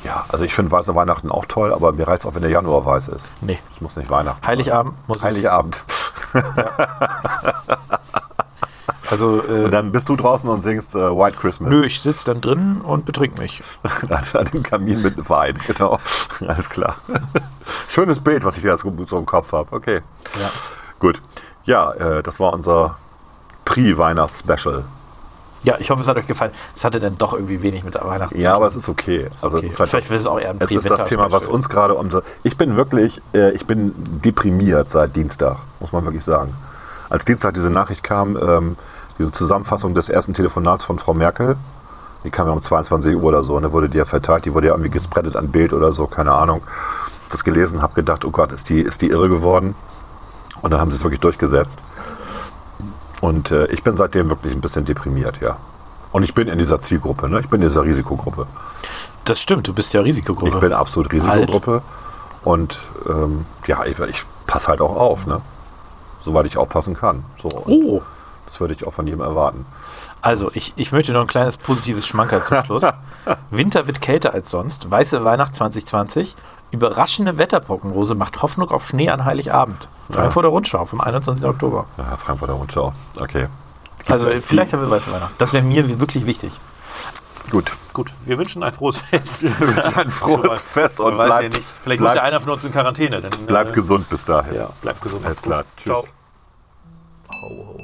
Ja, 0.05 0.25
also 0.29 0.45
ich 0.45 0.55
finde 0.55 0.73
weiße 0.73 0.95
Weihnachten 0.95 1.31
auch 1.31 1.47
toll, 1.47 1.73
aber 1.73 1.93
mir 1.93 2.09
reicht 2.09 2.21
es 2.21 2.27
auch, 2.27 2.35
wenn 2.35 2.43
der 2.43 2.51
Januar 2.51 2.85
weiß 2.85 3.09
ist. 3.09 3.31
Nee. 3.41 3.59
Es 3.75 3.81
muss 3.81 3.97
nicht 3.97 4.11
Weihnachten. 4.11 4.45
Heiligabend 4.47 4.95
muss. 5.07 5.23
Heiligabend. 5.23 5.85
es 6.35 6.43
Also, 9.13 9.43
äh, 9.47 9.65
Und 9.65 9.73
dann 9.73 9.93
bist 9.93 10.09
du 10.09 10.17
draußen 10.17 10.49
und 10.49 10.63
singst 10.63 10.95
äh, 10.95 10.99
White 10.99 11.37
Christmas. 11.37 11.69
nö, 11.69 11.85
ich 11.85 12.01
sitze 12.01 12.25
dann 12.33 12.41
drin 12.41 12.81
und 12.81 13.05
betrink 13.05 13.39
mich. 13.39 13.63
An 14.33 14.47
dem 14.47 14.63
Kamin 14.63 15.03
mit 15.03 15.29
Wein, 15.29 15.59
genau. 15.67 15.99
Alles 16.49 16.71
klar. 16.71 16.97
Schönes 17.89 18.21
Bild, 18.21 18.43
was 18.45 18.57
ich 18.57 18.65
jetzt 18.65 18.87
so 19.07 19.19
im 19.19 19.27
Kopf 19.27 19.53
habe. 19.53 19.71
Okay. 19.77 20.01
Ja. 20.41 20.51
Gut. 20.99 21.21
Ja, 21.65 21.93
äh, 21.93 22.23
das 22.23 22.41
war 22.41 22.55
unser 22.55 22.97
Pre-Weihnachts-Special. 23.67 24.83
Ja, 25.65 25.77
ich 25.79 25.91
hoffe, 25.91 26.03
es 26.03 26.09
hat 26.09 26.17
euch 26.17 26.27
gefallen. 26.27 26.53
Es 26.75 26.85
hatte 26.85 26.99
dann 26.99 27.17
doch 27.19 27.35
irgendwie 27.35 27.63
wenig 27.63 27.85
mit 27.85 27.95
Weihnachten 27.95 28.37
Ja, 28.39 28.55
aber 28.55 28.67
es 28.67 28.77
ist 28.77 28.89
okay. 28.89 29.29
Also 29.41 29.57
okay. 29.57 29.67
es 29.67 29.75
ist 29.75 29.81
halt 29.81 29.91
Vielleicht 29.91 30.11
das, 30.11 30.17
ist 30.17 30.23
es 30.23 30.27
auch 30.27 30.41
eher 30.41 30.51
ein 30.51 30.57
es 30.61 30.73
ist 30.73 30.91
das 30.91 31.09
Thema, 31.09 31.31
was 31.31 31.47
uns 31.47 31.69
gerade 31.69 31.95
umso. 31.95 32.23
Ich 32.43 32.57
bin 32.57 32.77
wirklich, 32.77 33.23
äh, 33.35 33.51
ich 33.53 33.67
bin 33.67 33.95
deprimiert 33.97 34.91
seit 34.91 35.15
Dienstag, 35.15 35.59
muss 35.79 35.93
man 35.93 36.05
wirklich 36.05 36.25
sagen. 36.25 36.55
Als 37.11 37.25
Dienstag 37.25 37.55
diese 37.55 37.71
Nachricht 37.71 38.03
kam, 38.03 38.37
ähm, 38.37 38.77
diese 39.19 39.31
Zusammenfassung 39.31 39.95
des 39.95 40.09
ersten 40.09 40.35
Telefonats 40.35 40.85
von 40.85 40.99
Frau 40.99 41.15
Merkel, 41.15 41.57
die 42.25 42.31
kam 42.31 42.47
ja 42.47 42.53
um 42.53 42.63
22 42.63 43.17
Uhr 43.17 43.25
oder 43.25 43.43
so, 43.43 43.57
und 43.57 43.63
da 43.63 43.73
wurde 43.73 43.89
die 43.89 43.99
ja 43.99 44.05
verteilt, 44.05 44.45
die 44.45 44.55
wurde 44.55 44.69
ja 44.69 44.75
irgendwie 44.75 44.91
gespreadet 44.91 45.37
an 45.37 45.51
Bild 45.51 45.73
oder 45.73 45.93
so, 45.93 46.07
keine 46.07 46.33
Ahnung. 46.33 46.63
Das 47.31 47.45
gelesen, 47.45 47.83
habe 47.83 47.95
gedacht, 47.95 48.25
oh 48.25 48.31
Gott, 48.31 48.53
ist 48.53 48.69
die, 48.69 48.81
ist 48.81 49.03
die 49.03 49.09
irre 49.09 49.29
geworden. 49.29 49.75
Und 50.61 50.71
dann 50.71 50.81
haben 50.81 50.91
sie 50.91 50.97
es 50.97 51.05
wirklich 51.05 51.21
durchgesetzt. 51.21 51.83
Und 53.23 53.53
äh, 53.53 53.67
ich 53.67 53.85
bin 53.85 53.95
seitdem 53.95 54.29
wirklich 54.31 54.53
ein 54.53 54.61
bisschen 54.61 54.85
deprimiert, 54.85 55.41
ja. 55.41 55.57
Und 56.11 56.25
ich 56.25 56.35
bin 56.35 56.49
in 56.49 56.59
dieser 56.59 56.81
Zielgruppe, 56.81 57.29
ne? 57.29 57.39
ich 57.39 57.49
bin 57.49 57.63
in 57.63 57.69
dieser 57.69 57.85
Risikogruppe. 57.85 58.49
Das 59.25 59.41
stimmt, 59.41 59.69
du 59.69 59.73
bist 59.73 59.95
ja 59.95 60.01
Risikogruppe. 60.01 60.57
Ich 60.57 60.61
bin 60.61 60.73
absolut 60.73 61.13
Risikogruppe. 61.13 61.83
Und 62.43 62.81
ähm, 63.09 63.47
ja, 63.69 63.85
ich, 63.85 63.97
ich 64.01 64.25
passe 64.49 64.67
halt 64.67 64.81
auch 64.81 64.97
auf, 64.97 65.27
ne? 65.27 65.41
Soweit 66.21 66.47
ich 66.47 66.59
aufpassen 66.59 66.95
kann. 66.95 67.25
So, 67.41 67.49
Oh. 67.67 68.03
Das 68.47 68.59
würde 68.59 68.75
ich 68.75 68.85
auch 68.87 68.93
von 68.93 69.07
jedem 69.07 69.21
erwarten. 69.21 69.65
Also, 70.21 70.51
ich, 70.53 70.73
ich 70.75 70.91
möchte 70.91 71.13
noch 71.13 71.21
ein 71.21 71.29
kleines 71.29 71.57
positives 71.57 72.07
Schmankerl 72.09 72.43
zum 72.43 72.65
Schluss. 72.65 72.85
Winter 73.51 73.87
wird 73.87 74.01
kälter 74.01 74.35
als 74.35 74.51
sonst. 74.51 74.91
Weiße 74.91 75.25
Weihnacht 75.25 75.55
2020. 75.55 76.35
Überraschende 76.73 77.39
Wetterprognose 77.39 78.15
macht 78.15 78.43
Hoffnung 78.43 78.71
auf 78.71 78.87
Schnee 78.87 79.11
an 79.11 79.25
Heiligabend. 79.25 79.89
Frankfurter 80.11 80.49
Rundschau 80.49 80.85
vom 80.87 81.01
21. 81.01 81.47
Oktober. 81.47 81.87
Ja, 81.99 82.17
Frankfurter 82.17 82.55
Rundschau. 82.55 82.93
Okay. 83.21 83.47
Also, 84.09 84.29
vielleicht 84.41 84.73
haben 84.73 84.81
wir 84.81 84.91
weiße 84.91 85.13
Weihnacht. 85.13 85.35
Das 85.39 85.53
wäre 85.53 85.63
mir 85.63 86.01
wirklich 86.01 86.27
wichtig. 86.27 86.59
Gut. 87.51 87.73
Gut, 87.93 88.13
wir 88.25 88.39
wünschen 88.39 88.63
ein 88.63 88.73
frohes 88.73 89.03
Fest. 89.03 89.45
Ein 89.97 90.11
frohes 90.11 90.63
Fest 90.67 91.01
und 91.01 91.17
bleibt, 91.17 91.43
ja 91.43 91.49
nicht. 91.51 91.63
Vielleicht 91.83 92.01
muss 92.01 92.09
ja 92.09 92.15
bleibt, 92.15 92.29
einer 92.29 92.41
von 92.41 92.53
uns 92.53 92.65
in 92.65 92.73
Quarantäne. 92.73 93.21
Dann, 93.21 93.31
bleibt 93.47 93.73
äh, 93.73 93.75
gesund 93.75 94.09
bis 94.09 94.25
dahin. 94.25 94.55
Ja, 94.55 94.71
bleibt 94.81 95.03
gesund. 95.03 95.27
Alles 95.27 95.43
klar. 95.43 95.65
Tschüss. 95.77 95.85
Ciao. 95.85 96.03
Ho, 97.43 97.77
ho, 97.79 97.82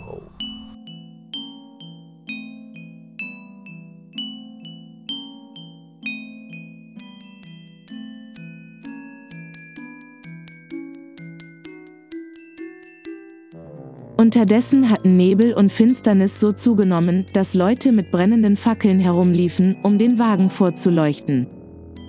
Unterdessen 14.20 14.90
hatten 14.90 15.16
Nebel 15.16 15.54
und 15.54 15.70
Finsternis 15.70 16.40
so 16.40 16.52
zugenommen, 16.52 17.24
dass 17.34 17.54
Leute 17.54 17.92
mit 17.92 18.10
brennenden 18.10 18.56
Fackeln 18.56 18.98
herumliefen, 18.98 19.76
um 19.84 19.96
den 19.96 20.18
Wagen 20.18 20.50
vorzuleuchten. 20.50 21.46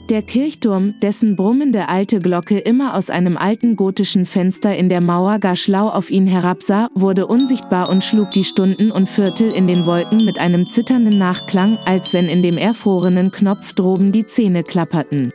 Der 0.10 0.24
Kirchturm, 0.24 0.96
dessen 1.04 1.36
brummende 1.36 1.88
alte 1.88 2.18
Glocke 2.18 2.58
immer 2.58 2.96
aus 2.96 3.12
einem 3.12 3.38
alten 3.38 3.76
gotischen 3.76 4.26
Fenster 4.26 4.76
in 4.76 4.90
der 4.90 5.04
Mauer 5.04 5.38
gar 5.38 5.56
schlau 5.56 5.88
auf 5.88 6.10
ihn 6.10 6.26
herabsah, 6.26 6.90
wurde 6.96 7.28
unsichtbar 7.28 7.90
und 7.90 8.04
schlug 8.04 8.32
die 8.32 8.44
Stunden 8.44 8.92
und 8.92 9.08
Viertel 9.08 9.54
in 9.54 9.68
den 9.68 9.86
Wolken 9.86 10.26
mit 10.26 10.40
einem 10.40 10.68
zitternden 10.68 11.20
Nachklang, 11.20 11.78
als 11.86 12.12
wenn 12.14 12.28
in 12.28 12.42
dem 12.42 12.58
erfrorenen 12.58 13.32
Knopf 13.32 13.74
droben 13.74 14.12
die 14.12 14.26
Zähne 14.26 14.64
klapperten. 14.64 15.32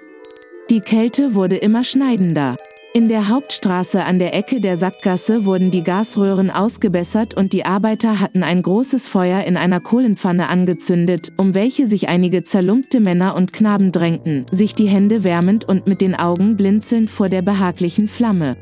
Die 0.71 0.81
Kälte 0.81 1.35
wurde 1.35 1.57
immer 1.57 1.85
schneidender. 1.85 2.57
In 2.95 3.07
der 3.07 3.29
Hauptstraße 3.29 4.03
an 4.03 4.19
der 4.19 4.35
Ecke 4.35 4.63
der 4.63 4.79
Sackgasse 4.79 5.45
wurden 5.45 5.71
die 5.71 5.83
Gasröhren 5.83 6.51
ausgebessert 6.51 7.35
und 7.35 7.53
die 7.53 7.67
Arbeiter 7.67 8.19
hatten 8.19 8.43
ein 8.43 8.63
großes 8.63 9.07
Feuer 9.07 9.45
in 9.45 9.59
einer 9.59 9.81
Kohlenpfanne 9.81 10.49
angezündet, 10.49 11.33
um 11.37 11.53
welche 11.53 11.87
sich 11.87 12.09
einige 12.09 12.45
zerlumpte 12.45 13.01
Männer 13.01 13.35
und 13.35 13.53
Knaben 13.53 13.93
drängten, 13.93 14.47
sich 14.51 14.73
die 14.73 14.89
Hände 14.89 15.23
wärmend 15.23 15.69
und 15.69 15.87
mit 15.87 16.01
den 16.01 16.15
Augen 16.15 16.57
blinzelnd 16.57 17.11
vor 17.11 17.29
der 17.29 17.43
behaglichen 17.43 18.09
Flamme. 18.09 18.57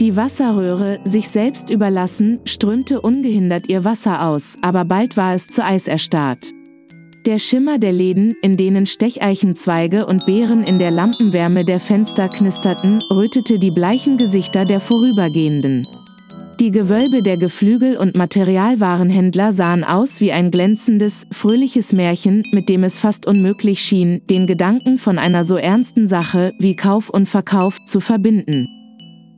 Die 0.00 0.16
Wasserröhre, 0.16 1.00
sich 1.04 1.28
selbst 1.28 1.68
überlassen, 1.68 2.40
strömte 2.44 3.02
ungehindert 3.02 3.68
ihr 3.68 3.84
Wasser 3.84 4.26
aus, 4.26 4.56
aber 4.62 4.86
bald 4.86 5.18
war 5.18 5.34
es 5.34 5.48
zu 5.48 5.62
Eis 5.62 5.86
erstarrt. 5.86 6.46
Der 7.26 7.40
Schimmer 7.40 7.80
der 7.80 7.90
Läden, 7.90 8.32
in 8.40 8.56
denen 8.56 8.86
Stecheichenzweige 8.86 10.06
und 10.06 10.24
Beeren 10.26 10.62
in 10.62 10.78
der 10.78 10.92
Lampenwärme 10.92 11.64
der 11.64 11.80
Fenster 11.80 12.28
knisterten, 12.28 13.00
rötete 13.10 13.58
die 13.58 13.72
bleichen 13.72 14.16
Gesichter 14.16 14.64
der 14.64 14.78
Vorübergehenden. 14.78 15.88
Die 16.60 16.70
Gewölbe 16.70 17.24
der 17.24 17.36
Geflügel- 17.36 17.96
und 17.96 18.14
Materialwarenhändler 18.14 19.52
sahen 19.52 19.82
aus 19.82 20.20
wie 20.20 20.30
ein 20.30 20.52
glänzendes, 20.52 21.26
fröhliches 21.32 21.92
Märchen, 21.92 22.44
mit 22.52 22.68
dem 22.68 22.84
es 22.84 23.00
fast 23.00 23.26
unmöglich 23.26 23.80
schien, 23.80 24.22
den 24.30 24.46
Gedanken 24.46 24.96
von 24.96 25.18
einer 25.18 25.44
so 25.44 25.56
ernsten 25.56 26.06
Sache 26.06 26.52
wie 26.60 26.76
Kauf 26.76 27.10
und 27.10 27.28
Verkauf 27.28 27.84
zu 27.86 27.98
verbinden. 27.98 28.68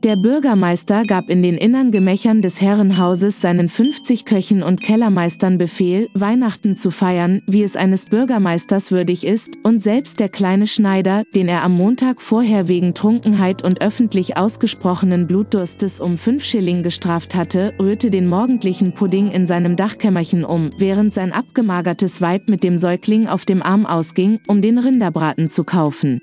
Der 0.05 0.15
Bürgermeister 0.15 1.03
gab 1.03 1.29
in 1.29 1.43
den 1.43 1.57
innern 1.57 1.91
Gemächern 1.91 2.41
des 2.41 2.61
Herrenhauses 2.61 3.41
seinen 3.41 3.67
50 3.67 4.23
Köchen 4.23 4.63
und 4.63 4.81
Kellermeistern 4.81 5.57
Befehl, 5.57 6.07
Weihnachten 6.13 6.77
zu 6.77 6.89
feiern, 6.89 7.41
wie 7.47 7.63
es 7.63 7.75
eines 7.75 8.05
Bürgermeisters 8.05 8.91
würdig 8.91 9.27
ist, 9.27 9.57
und 9.65 9.81
selbst 9.81 10.21
der 10.21 10.29
kleine 10.29 10.67
Schneider, 10.67 11.23
den 11.35 11.49
er 11.49 11.63
am 11.63 11.73
Montag 11.73 12.21
vorher 12.21 12.69
wegen 12.69 12.93
Trunkenheit 12.93 13.61
und 13.61 13.81
öffentlich 13.81 14.37
ausgesprochenen 14.37 15.27
Blutdurstes 15.27 15.99
um 15.99 16.17
5 16.17 16.45
Schilling 16.45 16.81
gestraft 16.81 17.35
hatte, 17.35 17.73
rührte 17.77 18.09
den 18.09 18.29
morgendlichen 18.29 18.93
Pudding 18.93 19.29
in 19.31 19.47
seinem 19.47 19.75
Dachkämmerchen 19.75 20.45
um, 20.45 20.69
während 20.77 21.13
sein 21.13 21.33
abgemagertes 21.33 22.21
Weib 22.21 22.43
mit 22.47 22.63
dem 22.63 22.77
Säugling 22.77 23.27
auf 23.27 23.43
dem 23.43 23.61
Arm 23.61 23.85
ausging, 23.85 24.39
um 24.47 24.61
den 24.61 24.77
Rinderbraten 24.77 25.49
zu 25.49 25.65
kaufen. 25.65 26.21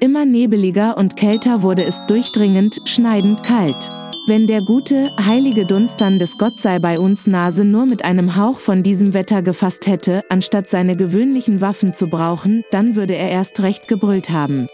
Immer 0.00 0.24
nebeliger 0.24 0.96
und 0.96 1.16
kälter 1.16 1.62
wurde 1.62 1.84
es 1.84 2.06
durchdringend, 2.06 2.80
schneidend 2.84 3.42
kalt. 3.42 3.90
Wenn 4.28 4.46
der 4.46 4.60
gute, 4.60 5.08
heilige 5.18 5.66
Dunstern 5.66 6.20
des 6.20 6.38
Gott 6.38 6.60
sei 6.60 6.78
bei 6.78 7.00
uns 7.00 7.26
Nase 7.26 7.64
nur 7.64 7.84
mit 7.84 8.04
einem 8.04 8.36
Hauch 8.36 8.60
von 8.60 8.84
diesem 8.84 9.12
Wetter 9.12 9.42
gefasst 9.42 9.88
hätte, 9.88 10.22
anstatt 10.28 10.68
seine 10.68 10.94
gewöhnlichen 10.94 11.60
Waffen 11.60 11.92
zu 11.92 12.08
brauchen, 12.08 12.62
dann 12.70 12.94
würde 12.94 13.16
er 13.16 13.30
erst 13.30 13.60
recht 13.60 13.88
gebrüllt 13.88 14.30
haben. 14.30 14.68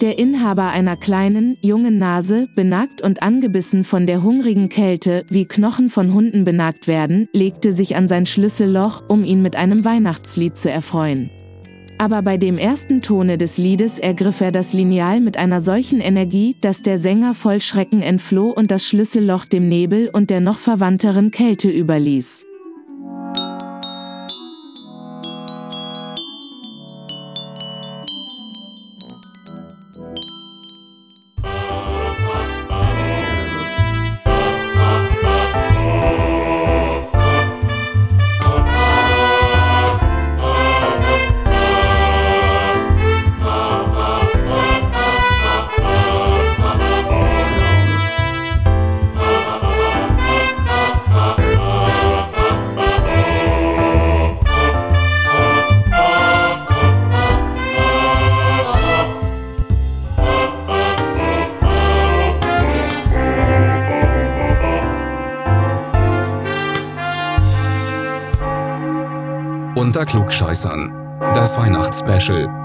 Der 0.00 0.18
Inhaber 0.18 0.70
einer 0.70 0.96
kleinen, 0.96 1.56
jungen 1.60 1.98
Nase, 1.98 2.48
benagt 2.56 3.00
und 3.00 3.22
angebissen 3.22 3.84
von 3.84 4.06
der 4.06 4.24
hungrigen 4.24 4.68
Kälte, 4.70 5.24
wie 5.30 5.46
Knochen 5.46 5.88
von 5.88 6.14
Hunden 6.14 6.44
benagt 6.44 6.88
werden, 6.88 7.28
legte 7.32 7.72
sich 7.72 7.94
an 7.94 8.08
sein 8.08 8.26
Schlüsselloch, 8.26 9.08
um 9.08 9.22
ihn 9.24 9.42
mit 9.42 9.54
einem 9.54 9.84
Weihnachtslied 9.84 10.56
zu 10.56 10.68
erfreuen. 10.68 11.30
Aber 12.00 12.22
bei 12.22 12.36
dem 12.36 12.56
ersten 12.56 13.02
Tone 13.02 13.38
des 13.38 13.58
Liedes 13.58 13.98
ergriff 13.98 14.40
er 14.40 14.52
das 14.52 14.72
Lineal 14.72 15.20
mit 15.20 15.36
einer 15.36 15.60
solchen 15.60 16.00
Energie, 16.00 16.56
dass 16.60 16.82
der 16.82 16.98
Sänger 16.98 17.34
voll 17.34 17.60
Schrecken 17.60 18.02
entfloh 18.02 18.50
und 18.50 18.70
das 18.70 18.86
Schlüsselloch 18.86 19.44
dem 19.44 19.68
Nebel 19.68 20.08
und 20.12 20.30
der 20.30 20.40
noch 20.40 20.58
verwandteren 20.58 21.32
Kälte 21.32 21.68
überließ. 21.68 22.47
Unter 69.98 70.12
Klugscheißern. 70.12 70.92
Das 71.34 71.58
Weihnachtsspecial. 71.58 72.57